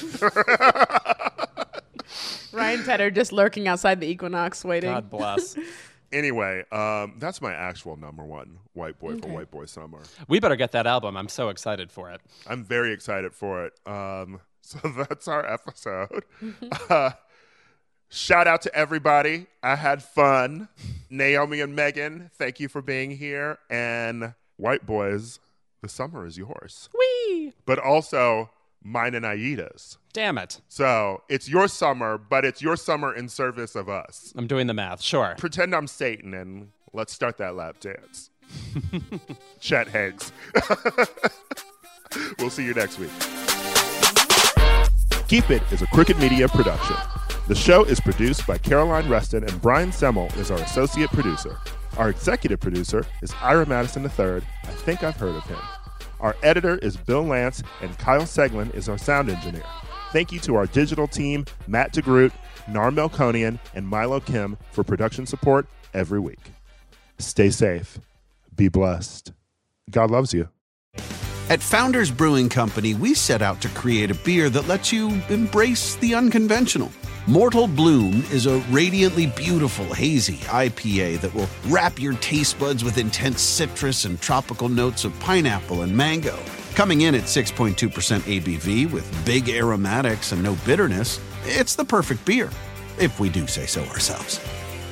Ryan 2.52 2.84
Tedder 2.84 3.10
just 3.10 3.32
lurking 3.32 3.66
outside 3.66 4.00
the 4.00 4.06
Equinox, 4.06 4.64
waiting. 4.64 4.90
God 4.90 5.10
bless. 5.10 5.56
Anyway, 6.12 6.64
um, 6.70 7.14
that's 7.18 7.42
my 7.42 7.52
actual 7.52 7.96
number 7.96 8.22
one 8.22 8.58
white 8.74 8.96
boy 9.00 9.16
for 9.16 9.26
white 9.28 9.50
boy 9.50 9.64
summer. 9.64 9.98
we 10.28 10.38
better 10.38 10.54
get 10.54 10.70
that 10.70 10.86
album. 10.86 11.16
I'm 11.16 11.28
so 11.28 11.48
excited 11.48 11.90
for 11.90 12.12
it. 12.12 12.20
I'm 12.46 12.62
very 12.62 12.92
excited 12.92 13.34
for 13.34 13.66
it. 13.66 13.72
Um, 13.86 14.40
so 14.82 14.88
that's 15.08 15.28
our 15.28 15.46
episode. 15.46 16.24
uh, 16.90 17.12
shout 18.08 18.48
out 18.48 18.62
to 18.62 18.74
everybody. 18.74 19.46
I 19.62 19.76
had 19.76 20.02
fun. 20.02 20.68
Naomi 21.08 21.60
and 21.60 21.76
Megan, 21.76 22.32
thank 22.34 22.58
you 22.58 22.68
for 22.68 22.82
being 22.82 23.12
here. 23.12 23.58
And 23.70 24.34
white 24.56 24.84
boys, 24.84 25.38
the 25.82 25.88
summer 25.88 26.26
is 26.26 26.36
yours. 26.36 26.88
Whee! 26.98 27.52
But 27.64 27.78
also 27.78 28.50
mine 28.82 29.14
and 29.14 29.24
Aida's. 29.24 29.98
Damn 30.12 30.36
it. 30.36 30.60
So 30.68 31.22
it's 31.28 31.48
your 31.48 31.68
summer, 31.68 32.18
but 32.18 32.44
it's 32.44 32.60
your 32.60 32.76
summer 32.76 33.14
in 33.14 33.28
service 33.28 33.76
of 33.76 33.88
us. 33.88 34.32
I'm 34.34 34.48
doing 34.48 34.66
the 34.66 34.74
math. 34.74 35.00
Sure. 35.00 35.36
Pretend 35.38 35.76
I'm 35.76 35.86
Satan 35.86 36.34
and 36.34 36.70
let's 36.92 37.12
start 37.12 37.38
that 37.38 37.54
lap 37.54 37.78
dance. 37.78 38.30
Chet 39.60 39.86
Hanks. 39.86 40.32
we'll 42.40 42.50
see 42.50 42.64
you 42.64 42.74
next 42.74 42.98
week. 42.98 43.10
Keep 45.28 45.50
It 45.50 45.62
is 45.72 45.82
a 45.82 45.88
Crooked 45.88 46.16
Media 46.20 46.46
production. 46.46 46.94
The 47.48 47.54
show 47.56 47.82
is 47.82 47.98
produced 47.98 48.46
by 48.46 48.58
Caroline 48.58 49.08
Reston 49.08 49.42
and 49.42 49.60
Brian 49.60 49.90
Semmel 49.90 50.34
is 50.36 50.52
our 50.52 50.58
associate 50.58 51.10
producer. 51.10 51.58
Our 51.96 52.10
executive 52.10 52.60
producer 52.60 53.04
is 53.22 53.34
Ira 53.42 53.66
Madison 53.66 54.04
III. 54.04 54.42
I 54.62 54.66
think 54.68 55.02
I've 55.02 55.16
heard 55.16 55.34
of 55.34 55.42
him. 55.42 55.58
Our 56.20 56.36
editor 56.44 56.78
is 56.78 56.96
Bill 56.96 57.24
Lance, 57.24 57.64
and 57.82 57.98
Kyle 57.98 58.22
Seglin 58.22 58.72
is 58.72 58.88
our 58.88 58.98
sound 58.98 59.28
engineer. 59.28 59.64
Thank 60.12 60.30
you 60.30 60.38
to 60.40 60.54
our 60.54 60.66
digital 60.66 61.08
team, 61.08 61.44
Matt 61.66 61.92
DeGroot, 61.92 62.30
Nar 62.68 62.92
Melkonian, 62.92 63.58
and 63.74 63.88
Milo 63.88 64.20
Kim 64.20 64.56
for 64.70 64.84
production 64.84 65.26
support 65.26 65.66
every 65.92 66.20
week. 66.20 66.52
Stay 67.18 67.50
safe. 67.50 67.98
Be 68.54 68.68
blessed. 68.68 69.32
God 69.90 70.12
loves 70.12 70.32
you. 70.32 70.50
At 71.48 71.62
Founders 71.62 72.10
Brewing 72.10 72.48
Company, 72.48 72.94
we 72.94 73.14
set 73.14 73.40
out 73.40 73.60
to 73.60 73.68
create 73.68 74.10
a 74.10 74.16
beer 74.16 74.50
that 74.50 74.66
lets 74.66 74.92
you 74.92 75.22
embrace 75.28 75.94
the 75.94 76.12
unconventional. 76.12 76.90
Mortal 77.28 77.68
Bloom 77.68 78.24
is 78.32 78.46
a 78.46 78.58
radiantly 78.70 79.26
beautiful, 79.26 79.84
hazy 79.94 80.38
IPA 80.48 81.20
that 81.20 81.32
will 81.32 81.48
wrap 81.68 82.00
your 82.00 82.14
taste 82.14 82.58
buds 82.58 82.82
with 82.82 82.98
intense 82.98 83.42
citrus 83.42 84.06
and 84.06 84.20
tropical 84.20 84.68
notes 84.68 85.04
of 85.04 85.16
pineapple 85.20 85.82
and 85.82 85.96
mango. 85.96 86.36
Coming 86.74 87.02
in 87.02 87.14
at 87.14 87.22
6.2% 87.22 87.76
ABV 87.76 88.90
with 88.90 89.24
big 89.24 89.48
aromatics 89.48 90.32
and 90.32 90.42
no 90.42 90.56
bitterness, 90.66 91.20
it's 91.44 91.76
the 91.76 91.84
perfect 91.84 92.24
beer, 92.24 92.50
if 92.98 93.20
we 93.20 93.28
do 93.28 93.46
say 93.46 93.66
so 93.66 93.84
ourselves. 93.84 94.38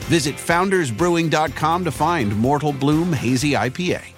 Visit 0.06 0.36
foundersbrewing.com 0.36 1.84
to 1.84 1.90
find 1.90 2.36
Mortal 2.36 2.72
Bloom 2.72 3.12
Hazy 3.12 3.52
IPA. 3.52 4.13